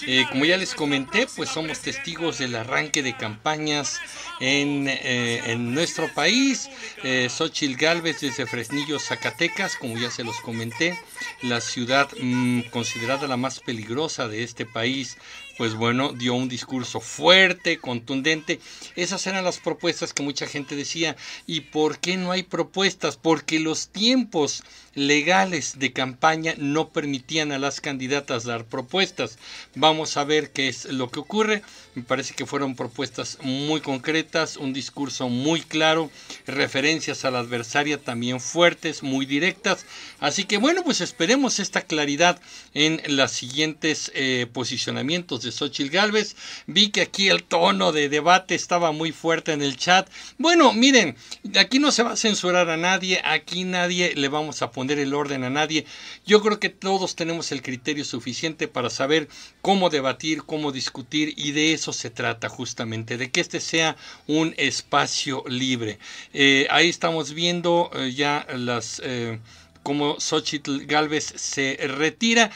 Eh, 0.07 0.27
como 0.31 0.45
ya 0.45 0.59
les 0.59 0.75
comenté, 0.75 1.27
pues 1.35 1.49
somos 1.49 1.81
testigos 1.81 2.39
del 2.39 2.55
arranque 2.55 3.03
de 3.03 3.17
campañas 3.17 3.99
en, 4.41 4.87
eh, 4.89 5.41
en 5.47 5.75
nuestro 5.75 6.13
país. 6.13 6.69
Eh, 7.03 7.29
Xochil 7.31 7.77
Gálvez 7.77 8.21
desde 8.21 8.47
Fresnillo, 8.47 8.99
Zacatecas, 8.99 9.77
como 9.77 9.97
ya 9.97 10.11
se 10.11 10.25
los 10.25 10.41
comenté, 10.41 10.99
la 11.43 11.61
ciudad 11.61 12.09
mm, 12.21 12.63
considerada 12.71 13.27
la 13.27 13.39
más 13.39 13.61
peligrosa 13.61 14.29
de 14.29 14.43
este 14.43 14.67
país 14.67 15.17
pues 15.57 15.75
bueno, 15.75 16.13
dio 16.13 16.35
un 16.35 16.49
discurso 16.49 17.01
fuerte, 17.01 17.79
contundente. 17.79 18.61
Esas 18.95 19.27
eran 19.27 19.45
las 19.45 19.59
propuestas 19.59 20.13
que 20.13 20.23
mucha 20.23 20.47
gente 20.47 20.77
decía. 20.77 21.17
¿Y 21.47 21.61
por 21.61 21.99
qué 21.99 22.17
no 22.17 22.33
hay 22.33 22.43
propuestas? 22.43 23.17
Porque 23.17 23.59
los 23.59 23.89
tiempos 23.89 24.63
legales 24.97 25.79
de 25.79 25.93
campaña 25.93 26.55
no 26.57 26.89
permitían 26.89 27.53
a 27.53 27.59
las 27.59 27.81
candidatas 27.81 28.45
dar 28.45 28.65
propuestas. 28.65 29.39
Vamos 29.75 30.17
a 30.17 30.25
ver 30.25 30.51
qué 30.51 30.69
es 30.69 30.87
lo 30.87 31.11
que 31.11 31.21
ocurre. 31.21 31.63
Me 31.95 32.03
parece 32.03 32.35
que 32.35 32.47
fueron 32.47 32.75
propuestas 32.75 33.39
muy 33.43 33.81
concretas, 33.81 34.57
un 34.57 34.73
discurso 34.73 35.29
muy 35.29 35.61
claro, 35.61 36.11
referencias 36.47 37.25
a 37.25 37.31
la 37.31 37.41
adversaria 37.41 38.03
también 38.03 38.41
fuertes, 38.41 39.03
muy 39.03 39.27
directas. 39.27 39.85
Así 40.19 40.45
que 40.45 40.57
bueno, 40.57 40.83
pues 40.83 41.03
esperemos 41.03 41.59
esta 41.61 41.83
claridad 41.83 42.41
en 42.73 43.03
los 43.09 43.33
siguientes 43.33 44.11
eh, 44.15 44.47
posicionamientos 44.51 45.43
de 45.43 45.53
Xochitl 45.53 45.91
Galvez. 45.91 46.37
Vi 46.67 46.89
que 46.89 47.03
aquí 47.03 47.29
el 47.29 47.45
tono 47.45 47.93
de 47.93 48.09
debate 48.09 48.55
estaba 48.55 48.93
muy 48.93 49.13
fuerte 49.13 49.53
en 49.53 49.61
el 49.61 49.77
chat. 49.77 50.09
Bueno, 50.39 50.73
miren, 50.73 51.17
aquí 51.61 51.79
no 51.79 51.93
se 51.93 52.03
va 52.03 52.13
a 52.13 52.17
censurar 52.17 52.71
a 52.71 52.79
nadie, 52.79 53.21
aquí 53.23 53.65
nadie 53.65 54.15
le 54.15 54.29
vamos 54.29 54.63
a 54.63 54.71
poner 54.71 54.86
el 54.95 55.15
orden 55.15 55.45
a 55.45 55.51
nadie. 55.51 55.87
Yo 56.25 56.41
creo 56.41 56.61
que 56.61 56.69
todos 56.69 57.17
tenemos 57.17 57.53
el 57.53 57.63
criterio 57.63 58.05
suficiente 58.05 58.69
para 58.69 58.91
saber 58.91 59.29
cómo 59.63 59.91
debatir, 59.91 60.43
cómo 60.45 60.73
discutir 60.73 61.35
y 61.37 61.53
de 61.53 61.73
eso 61.73 61.93
se 61.93 62.11
trata 62.11 62.49
justamente, 62.49 63.17
de 63.17 63.31
que 63.31 63.41
este 63.41 63.61
sea 63.61 63.97
un 64.27 64.55
espacio 64.57 65.45
libre. 65.49 65.99
Eh, 66.33 66.67
ahí 66.71 66.89
estamos 66.89 67.33
viendo 67.33 67.91
eh, 67.95 68.13
ya 68.13 68.47
las... 68.55 69.01
Eh, 69.05 69.39
como 69.87 70.19
Xochitl 70.19 70.85
Galvez 70.87 71.33
se 71.37 71.77
retira. 71.87 72.51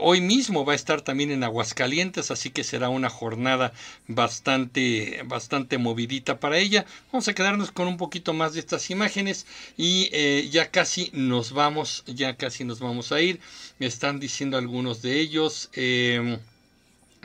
hoy 0.00 0.22
mismo 0.22 0.64
va 0.64 0.72
a 0.72 0.76
estar 0.76 1.02
también 1.02 1.30
en 1.30 1.44
Aguascalientes, 1.44 2.30
así 2.30 2.48
que 2.48 2.64
será 2.64 2.88
una 2.88 3.10
jornada 3.10 3.74
bastante, 4.08 5.20
bastante 5.26 5.76
movidita 5.76 6.40
para 6.40 6.56
ella. 6.56 6.86
Vamos 7.12 7.28
a 7.28 7.34
quedarnos 7.34 7.72
con 7.72 7.88
un 7.88 7.98
poquito 7.98 8.32
más 8.32 8.54
de 8.54 8.60
estas 8.60 8.88
imágenes 8.88 9.44
y 9.76 10.08
ya 10.48 10.70
casi 10.70 11.10
nos 11.12 11.52
vamos, 11.52 12.04
ya 12.06 12.38
casi 12.38 12.64
nos 12.64 12.80
vamos 12.80 13.12
a 13.12 13.20
ir. 13.20 13.38
Me 13.78 13.84
están 13.84 14.18
diciendo 14.18 14.56
algunos 14.56 15.02
de 15.02 15.20
ellos. 15.20 15.68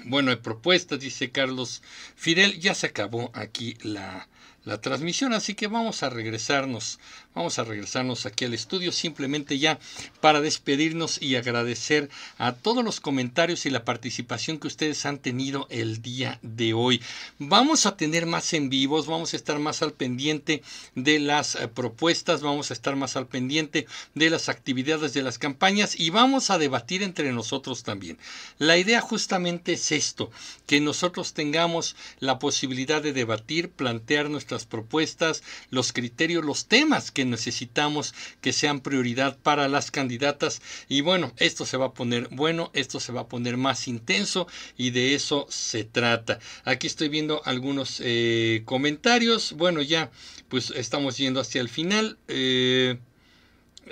Bueno, 0.03 0.31
hay 0.31 0.37
propuestas, 0.37 0.99
dice 0.99 1.31
Carlos 1.31 1.81
Fidel. 2.17 2.59
Ya 2.59 2.75
se 2.75 2.87
acabó 2.87 3.31
aquí 3.33 3.77
la, 3.81 4.27
la 4.67 4.81
transmisión, 4.81 5.31
así 5.31 5.55
que 5.55 5.67
vamos 5.67 6.03
a 6.03 6.09
regresarnos, 6.09 6.99
vamos 7.33 7.57
a 7.57 7.63
regresarnos 7.63 8.25
aquí 8.25 8.43
al 8.43 8.53
estudio 8.53 8.91
simplemente 8.91 9.57
ya 9.59 9.79
para 10.19 10.41
despedirnos 10.41 11.21
y 11.21 11.37
agradecer 11.37 12.09
a 12.37 12.51
todos 12.51 12.83
los 12.83 12.99
comentarios 12.99 13.65
y 13.65 13.69
la 13.69 13.85
participación 13.85 14.59
que 14.59 14.67
ustedes 14.67 15.05
han 15.05 15.19
tenido 15.19 15.67
el 15.69 16.01
día 16.01 16.39
de 16.41 16.73
hoy. 16.73 17.01
Vamos 17.39 17.85
a 17.85 17.95
tener 17.95 18.25
más 18.25 18.51
en 18.53 18.69
vivos, 18.69 19.07
vamos 19.07 19.33
a 19.33 19.37
estar 19.37 19.57
más 19.57 19.81
al 19.81 19.93
pendiente 19.93 20.61
de 20.95 21.19
las 21.19 21.55
eh, 21.55 21.69
propuestas, 21.69 22.41
vamos 22.41 22.69
a 22.69 22.73
estar 22.73 22.97
más 22.97 23.15
al 23.15 23.27
pendiente 23.27 23.87
de 24.15 24.29
las 24.29 24.49
actividades 24.49 25.13
de 25.13 25.23
las 25.23 25.39
campañas 25.39 25.97
y 25.97 26.09
vamos 26.09 26.49
a 26.49 26.57
debatir 26.57 27.03
entre 27.03 27.31
nosotros 27.31 27.83
también. 27.83 28.17
La 28.57 28.77
idea 28.77 28.99
justamente 28.99 29.73
es 29.73 29.93
esto, 29.93 30.29
que 30.65 30.81
nosotros 30.81 31.33
tengamos 31.33 31.95
la 32.19 32.37
posibilidad 32.37 33.01
de 33.01 33.13
debatir, 33.13 33.69
plantear 33.69 34.29
nuestras 34.29 34.56
propuestas, 34.65 35.43
los 35.69 35.93
criterios, 35.93 36.43
los 36.43 36.67
temas 36.67 37.11
que 37.11 37.25
necesitamos 37.25 38.13
que 38.41 38.53
sean 38.53 38.81
prioridad 38.81 39.37
para 39.37 39.67
las 39.67 39.91
candidatas. 39.91 40.61
Y 40.87 41.01
bueno, 41.01 41.33
esto 41.37 41.65
se 41.65 41.77
va 41.77 41.87
a 41.87 41.93
poner 41.93 42.27
bueno, 42.31 42.71
esto 42.73 42.99
se 42.99 43.11
va 43.11 43.21
a 43.21 43.27
poner 43.27 43.57
más 43.57 43.87
intenso 43.87 44.47
y 44.77 44.91
de 44.91 45.15
eso 45.15 45.45
se 45.49 45.83
trata. 45.83 46.39
Aquí 46.63 46.87
estoy 46.87 47.09
viendo 47.09 47.41
algunos 47.45 48.01
eh, 48.03 48.63
comentarios. 48.65 49.53
Bueno, 49.53 49.81
ya 49.81 50.11
pues 50.49 50.71
estamos 50.71 51.17
yendo 51.17 51.39
hacia 51.39 51.61
el 51.61 51.69
final. 51.69 52.17
Eh, 52.27 52.97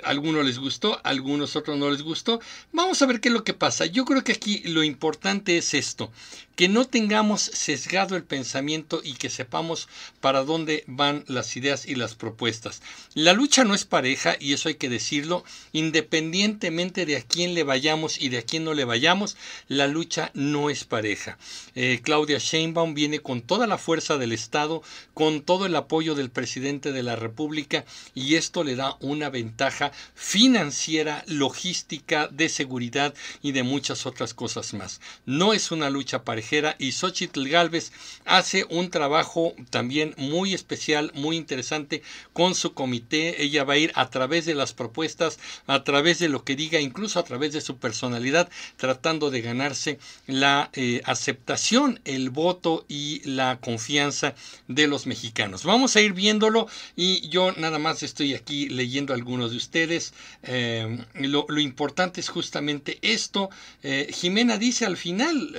algunos 0.04 0.44
les 0.44 0.58
gustó, 0.58 1.00
algunos 1.04 1.56
otros 1.56 1.78
no 1.78 1.90
les 1.90 2.02
gustó. 2.02 2.40
Vamos 2.72 3.00
a 3.00 3.06
ver 3.06 3.20
qué 3.20 3.28
es 3.28 3.34
lo 3.34 3.44
que 3.44 3.54
pasa. 3.54 3.86
Yo 3.86 4.04
creo 4.04 4.24
que 4.24 4.32
aquí 4.32 4.58
lo 4.64 4.82
importante 4.82 5.56
es 5.56 5.74
esto, 5.74 6.10
que 6.56 6.68
no 6.70 6.86
tengamos 6.86 7.42
sesgado 7.42 8.16
el 8.16 8.24
pensamiento 8.24 9.02
y 9.04 9.12
que 9.12 9.28
sepamos 9.28 9.88
para 10.20 10.42
dónde 10.42 10.84
van 10.86 11.22
las 11.28 11.54
ideas 11.54 11.86
y 11.86 11.94
las 11.94 12.14
propuestas. 12.14 12.80
La 13.12 13.34
lucha 13.34 13.62
no 13.64 13.74
es 13.74 13.84
pareja 13.84 14.36
y 14.40 14.54
eso 14.54 14.70
hay 14.70 14.76
que 14.76 14.88
decirlo, 14.88 15.44
independientemente 15.72 17.04
de 17.04 17.18
a 17.18 17.22
quién 17.22 17.52
le 17.52 17.62
vayamos 17.62 18.18
y 18.18 18.30
de 18.30 18.38
a 18.38 18.42
quién 18.42 18.64
no 18.64 18.72
le 18.72 18.86
vayamos, 18.86 19.36
la 19.68 19.86
lucha 19.86 20.30
no 20.32 20.70
es 20.70 20.84
pareja. 20.84 21.36
Eh, 21.74 22.00
Claudia 22.02 22.38
Sheinbaum 22.38 22.94
viene 22.94 23.20
con 23.20 23.42
toda 23.42 23.66
la 23.66 23.76
fuerza 23.76 24.16
del 24.16 24.32
Estado, 24.32 24.82
con 25.12 25.42
todo 25.42 25.66
el 25.66 25.76
apoyo 25.76 26.14
del 26.14 26.30
presidente 26.30 26.92
de 26.92 27.02
la 27.02 27.16
República 27.16 27.84
y 28.14 28.36
esto 28.36 28.64
le 28.64 28.76
da 28.76 28.96
una 29.00 29.28
ventaja 29.28 29.92
financiera, 30.14 31.22
logística, 31.26 32.28
de 32.28 32.48
seguridad 32.48 33.12
y 33.42 33.52
de 33.52 33.62
muchas 33.62 34.06
otras 34.06 34.32
cosas 34.32 34.72
más. 34.72 35.02
No 35.26 35.52
es 35.52 35.70
una 35.70 35.90
lucha 35.90 36.24
pareja 36.24 36.45
Y 36.78 36.92
Xochitl 36.92 37.48
Galvez 37.48 37.90
hace 38.24 38.66
un 38.70 38.90
trabajo 38.90 39.54
también 39.70 40.14
muy 40.16 40.54
especial, 40.54 41.10
muy 41.14 41.36
interesante 41.36 42.02
con 42.32 42.54
su 42.54 42.72
comité. 42.72 43.42
Ella 43.42 43.64
va 43.64 43.74
a 43.74 43.78
ir 43.78 43.90
a 43.96 44.10
través 44.10 44.46
de 44.46 44.54
las 44.54 44.72
propuestas, 44.72 45.38
a 45.66 45.82
través 45.82 46.20
de 46.20 46.28
lo 46.28 46.44
que 46.44 46.54
diga, 46.54 46.80
incluso 46.80 47.18
a 47.18 47.24
través 47.24 47.52
de 47.52 47.60
su 47.60 47.78
personalidad, 47.78 48.48
tratando 48.76 49.30
de 49.30 49.40
ganarse 49.40 49.98
la 50.26 50.70
eh, 50.74 51.00
aceptación, 51.04 52.00
el 52.04 52.30
voto 52.30 52.84
y 52.88 53.28
la 53.28 53.58
confianza 53.60 54.34
de 54.68 54.86
los 54.86 55.06
mexicanos. 55.06 55.64
Vamos 55.64 55.96
a 55.96 56.00
ir 56.00 56.12
viéndolo 56.12 56.68
y 56.94 57.28
yo 57.28 57.52
nada 57.52 57.78
más 57.78 58.04
estoy 58.04 58.34
aquí 58.34 58.68
leyendo 58.68 59.14
algunos 59.14 59.50
de 59.50 59.56
ustedes. 59.56 60.14
Eh, 60.44 61.04
lo, 61.14 61.46
importante 61.58 62.20
es 62.20 62.28
justamente 62.28 62.98
esto. 63.02 63.50
Eh, 63.82 64.10
Jimena 64.12 64.58
dice 64.58 64.86
al 64.86 64.96
final, 64.96 65.54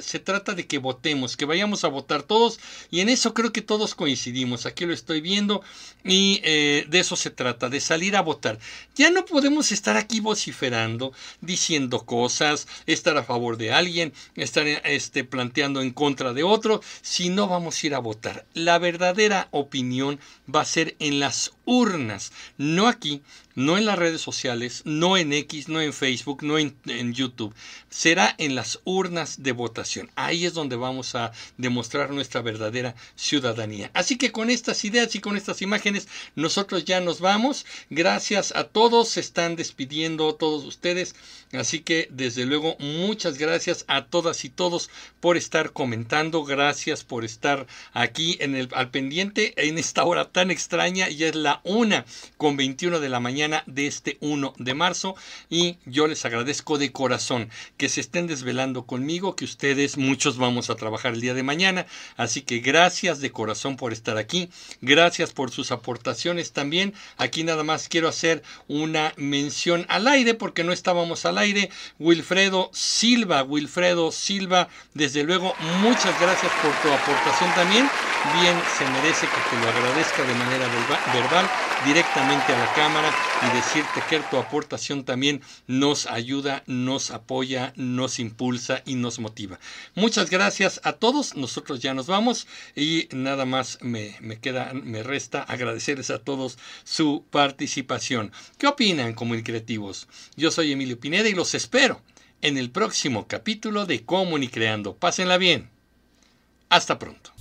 se 0.00 0.18
trata 0.18 0.54
de 0.54 0.66
que 0.66 0.78
votemos, 0.78 1.36
que 1.36 1.44
vayamos 1.44 1.84
a 1.84 1.88
votar 1.88 2.22
todos 2.22 2.58
y 2.90 3.00
en 3.00 3.08
eso 3.08 3.34
creo 3.34 3.52
que 3.52 3.62
todos 3.62 3.94
coincidimos. 3.94 4.66
Aquí 4.66 4.86
lo 4.86 4.92
estoy 4.92 5.20
viendo 5.20 5.62
y 6.04 6.40
de 6.40 6.98
eso 6.98 7.16
se 7.16 7.30
trata, 7.30 7.68
de 7.68 7.80
salir 7.80 8.16
a 8.16 8.22
votar. 8.22 8.58
Ya 8.94 9.10
no 9.10 9.24
podemos 9.24 9.72
estar 9.72 9.96
aquí 9.96 10.20
vociferando, 10.20 11.12
diciendo 11.40 12.04
cosas, 12.04 12.66
estar 12.86 13.16
a 13.16 13.24
favor 13.24 13.56
de 13.56 13.72
alguien, 13.72 14.12
estar 14.34 14.66
este, 14.66 15.24
planteando 15.24 15.82
en 15.82 15.92
contra 15.92 16.32
de 16.32 16.42
otro, 16.42 16.80
si 17.02 17.28
no 17.28 17.48
vamos 17.48 17.82
a 17.82 17.86
ir 17.86 17.94
a 17.94 17.98
votar. 17.98 18.46
La 18.54 18.78
verdadera 18.78 19.48
opinión 19.50 20.18
va 20.52 20.62
a 20.62 20.66
ser 20.66 20.96
en 20.98 21.20
las 21.20 21.52
urnas, 21.64 22.32
no 22.56 22.88
aquí, 22.88 23.22
no 23.58 23.76
en 23.76 23.86
las 23.86 23.98
redes 23.98 24.20
sociales, 24.20 24.82
no 24.84 25.16
en 25.16 25.32
X, 25.32 25.68
no 25.68 25.80
en 25.80 25.92
Facebook, 25.92 26.44
no 26.44 26.58
en, 26.58 26.76
YouTube. 27.12 27.52
Será 27.90 28.32
en 28.38 28.54
las 28.54 28.78
urnas 28.84 29.42
de 29.42 29.50
votación. 29.50 30.12
Ahí 30.14 30.46
es 30.46 30.54
donde 30.54 30.76
vamos 30.76 31.16
a 31.16 31.32
demostrar 31.56 32.10
nuestra 32.10 32.40
verdadera 32.40 32.94
ciudadanía. 33.16 33.90
Así 33.94 34.16
que 34.16 34.30
con 34.30 34.48
estas 34.50 34.84
ideas 34.84 35.12
y 35.16 35.20
con 35.20 35.36
estas 35.36 35.60
imágenes, 35.60 36.06
nosotros 36.36 36.84
ya 36.84 37.00
nos 37.00 37.18
vamos. 37.18 37.66
Gracias 37.90 38.54
a 38.54 38.62
todos. 38.62 39.08
Se 39.08 39.18
están 39.18 39.56
despidiendo 39.56 40.36
todos 40.36 40.64
ustedes. 40.64 41.16
Así 41.52 41.80
que 41.80 42.06
desde 42.12 42.46
luego 42.46 42.76
muchas 42.78 43.38
gracias 43.38 43.84
a 43.88 44.04
todas 44.04 44.44
y 44.44 44.50
todos 44.50 44.88
por 45.18 45.36
estar 45.36 45.72
comentando. 45.72 46.44
Gracias 46.44 47.02
por 47.02 47.24
estar 47.24 47.66
aquí 47.92 48.36
en 48.38 48.54
el, 48.54 48.68
al 48.72 48.90
pendiente 48.90 49.54
en 49.56 49.78
esta 49.78 50.04
hora 50.04 50.30
tan 50.30 50.52
extraña. 50.52 51.10
Y 51.10 51.24
es 51.24 51.34
la 51.34 51.60
una 51.64 52.04
con 52.36 52.56
21 52.56 53.00
de 53.00 53.08
la 53.08 53.18
mañana 53.48 53.64
de 53.66 53.86
este 53.86 54.18
1 54.20 54.54
de 54.58 54.74
marzo 54.74 55.16
y 55.48 55.78
yo 55.86 56.06
les 56.06 56.24
agradezco 56.26 56.76
de 56.76 56.92
corazón 56.92 57.48
que 57.78 57.88
se 57.88 58.00
estén 58.00 58.26
desvelando 58.26 58.84
conmigo, 58.84 59.36
que 59.36 59.46
ustedes 59.46 59.96
muchos 59.96 60.36
vamos 60.36 60.68
a 60.68 60.74
trabajar 60.74 61.14
el 61.14 61.22
día 61.22 61.32
de 61.32 61.42
mañana, 61.42 61.86
así 62.18 62.42
que 62.42 62.58
gracias 62.58 63.20
de 63.20 63.32
corazón 63.32 63.76
por 63.76 63.94
estar 63.94 64.18
aquí, 64.18 64.50
gracias 64.82 65.32
por 65.32 65.50
sus 65.50 65.72
aportaciones 65.72 66.52
también. 66.52 66.92
Aquí 67.16 67.42
nada 67.42 67.64
más 67.64 67.88
quiero 67.88 68.08
hacer 68.08 68.42
una 68.68 69.14
mención 69.16 69.86
al 69.88 70.06
aire 70.06 70.34
porque 70.34 70.64
no 70.64 70.72
estábamos 70.72 71.24
al 71.24 71.38
aire. 71.38 71.70
Wilfredo 71.98 72.70
Silva, 72.74 73.42
Wilfredo 73.44 74.12
Silva, 74.12 74.68
desde 74.92 75.22
luego 75.22 75.54
muchas 75.80 76.20
gracias 76.20 76.52
por 76.60 76.72
tu 76.82 76.92
aportación 76.92 77.54
también. 77.54 77.88
Bien 78.40 78.56
se 78.76 78.84
merece 78.90 79.26
que 79.26 79.56
te 79.56 79.62
lo 79.62 79.68
agradezca 79.70 80.22
de 80.22 80.34
manera 80.34 80.66
verbal 81.14 81.48
directamente 81.86 82.52
a 82.52 82.58
la 82.58 82.72
cámara 82.74 83.08
y 83.42 83.56
decirte 83.56 84.02
que 84.08 84.20
tu 84.30 84.36
aportación 84.36 85.04
también 85.04 85.42
nos 85.66 86.06
ayuda, 86.06 86.62
nos 86.66 87.10
apoya, 87.10 87.72
nos 87.76 88.18
impulsa 88.18 88.82
y 88.84 88.94
nos 88.94 89.18
motiva. 89.18 89.58
Muchas 89.94 90.30
gracias 90.30 90.80
a 90.84 90.94
todos, 90.94 91.36
nosotros 91.36 91.80
ya 91.80 91.94
nos 91.94 92.06
vamos 92.06 92.46
y 92.74 93.08
nada 93.12 93.44
más 93.44 93.78
me, 93.80 94.16
me 94.20 94.38
queda, 94.38 94.72
me 94.74 95.02
resta 95.02 95.42
agradecerles 95.42 96.10
a 96.10 96.18
todos 96.18 96.58
su 96.84 97.24
participación. 97.30 98.32
¿Qué 98.58 98.66
opinan, 98.66 99.14
comunicativos? 99.14 100.08
Yo 100.36 100.50
soy 100.50 100.72
Emilio 100.72 100.98
Pineda 100.98 101.28
y 101.28 101.34
los 101.34 101.54
espero 101.54 102.00
en 102.42 102.58
el 102.58 102.70
próximo 102.70 103.26
capítulo 103.26 103.86
de 103.86 104.04
Comunicreando. 104.04 104.94
Pásenla 104.94 105.38
bien. 105.38 105.70
Hasta 106.68 106.98
pronto. 106.98 107.32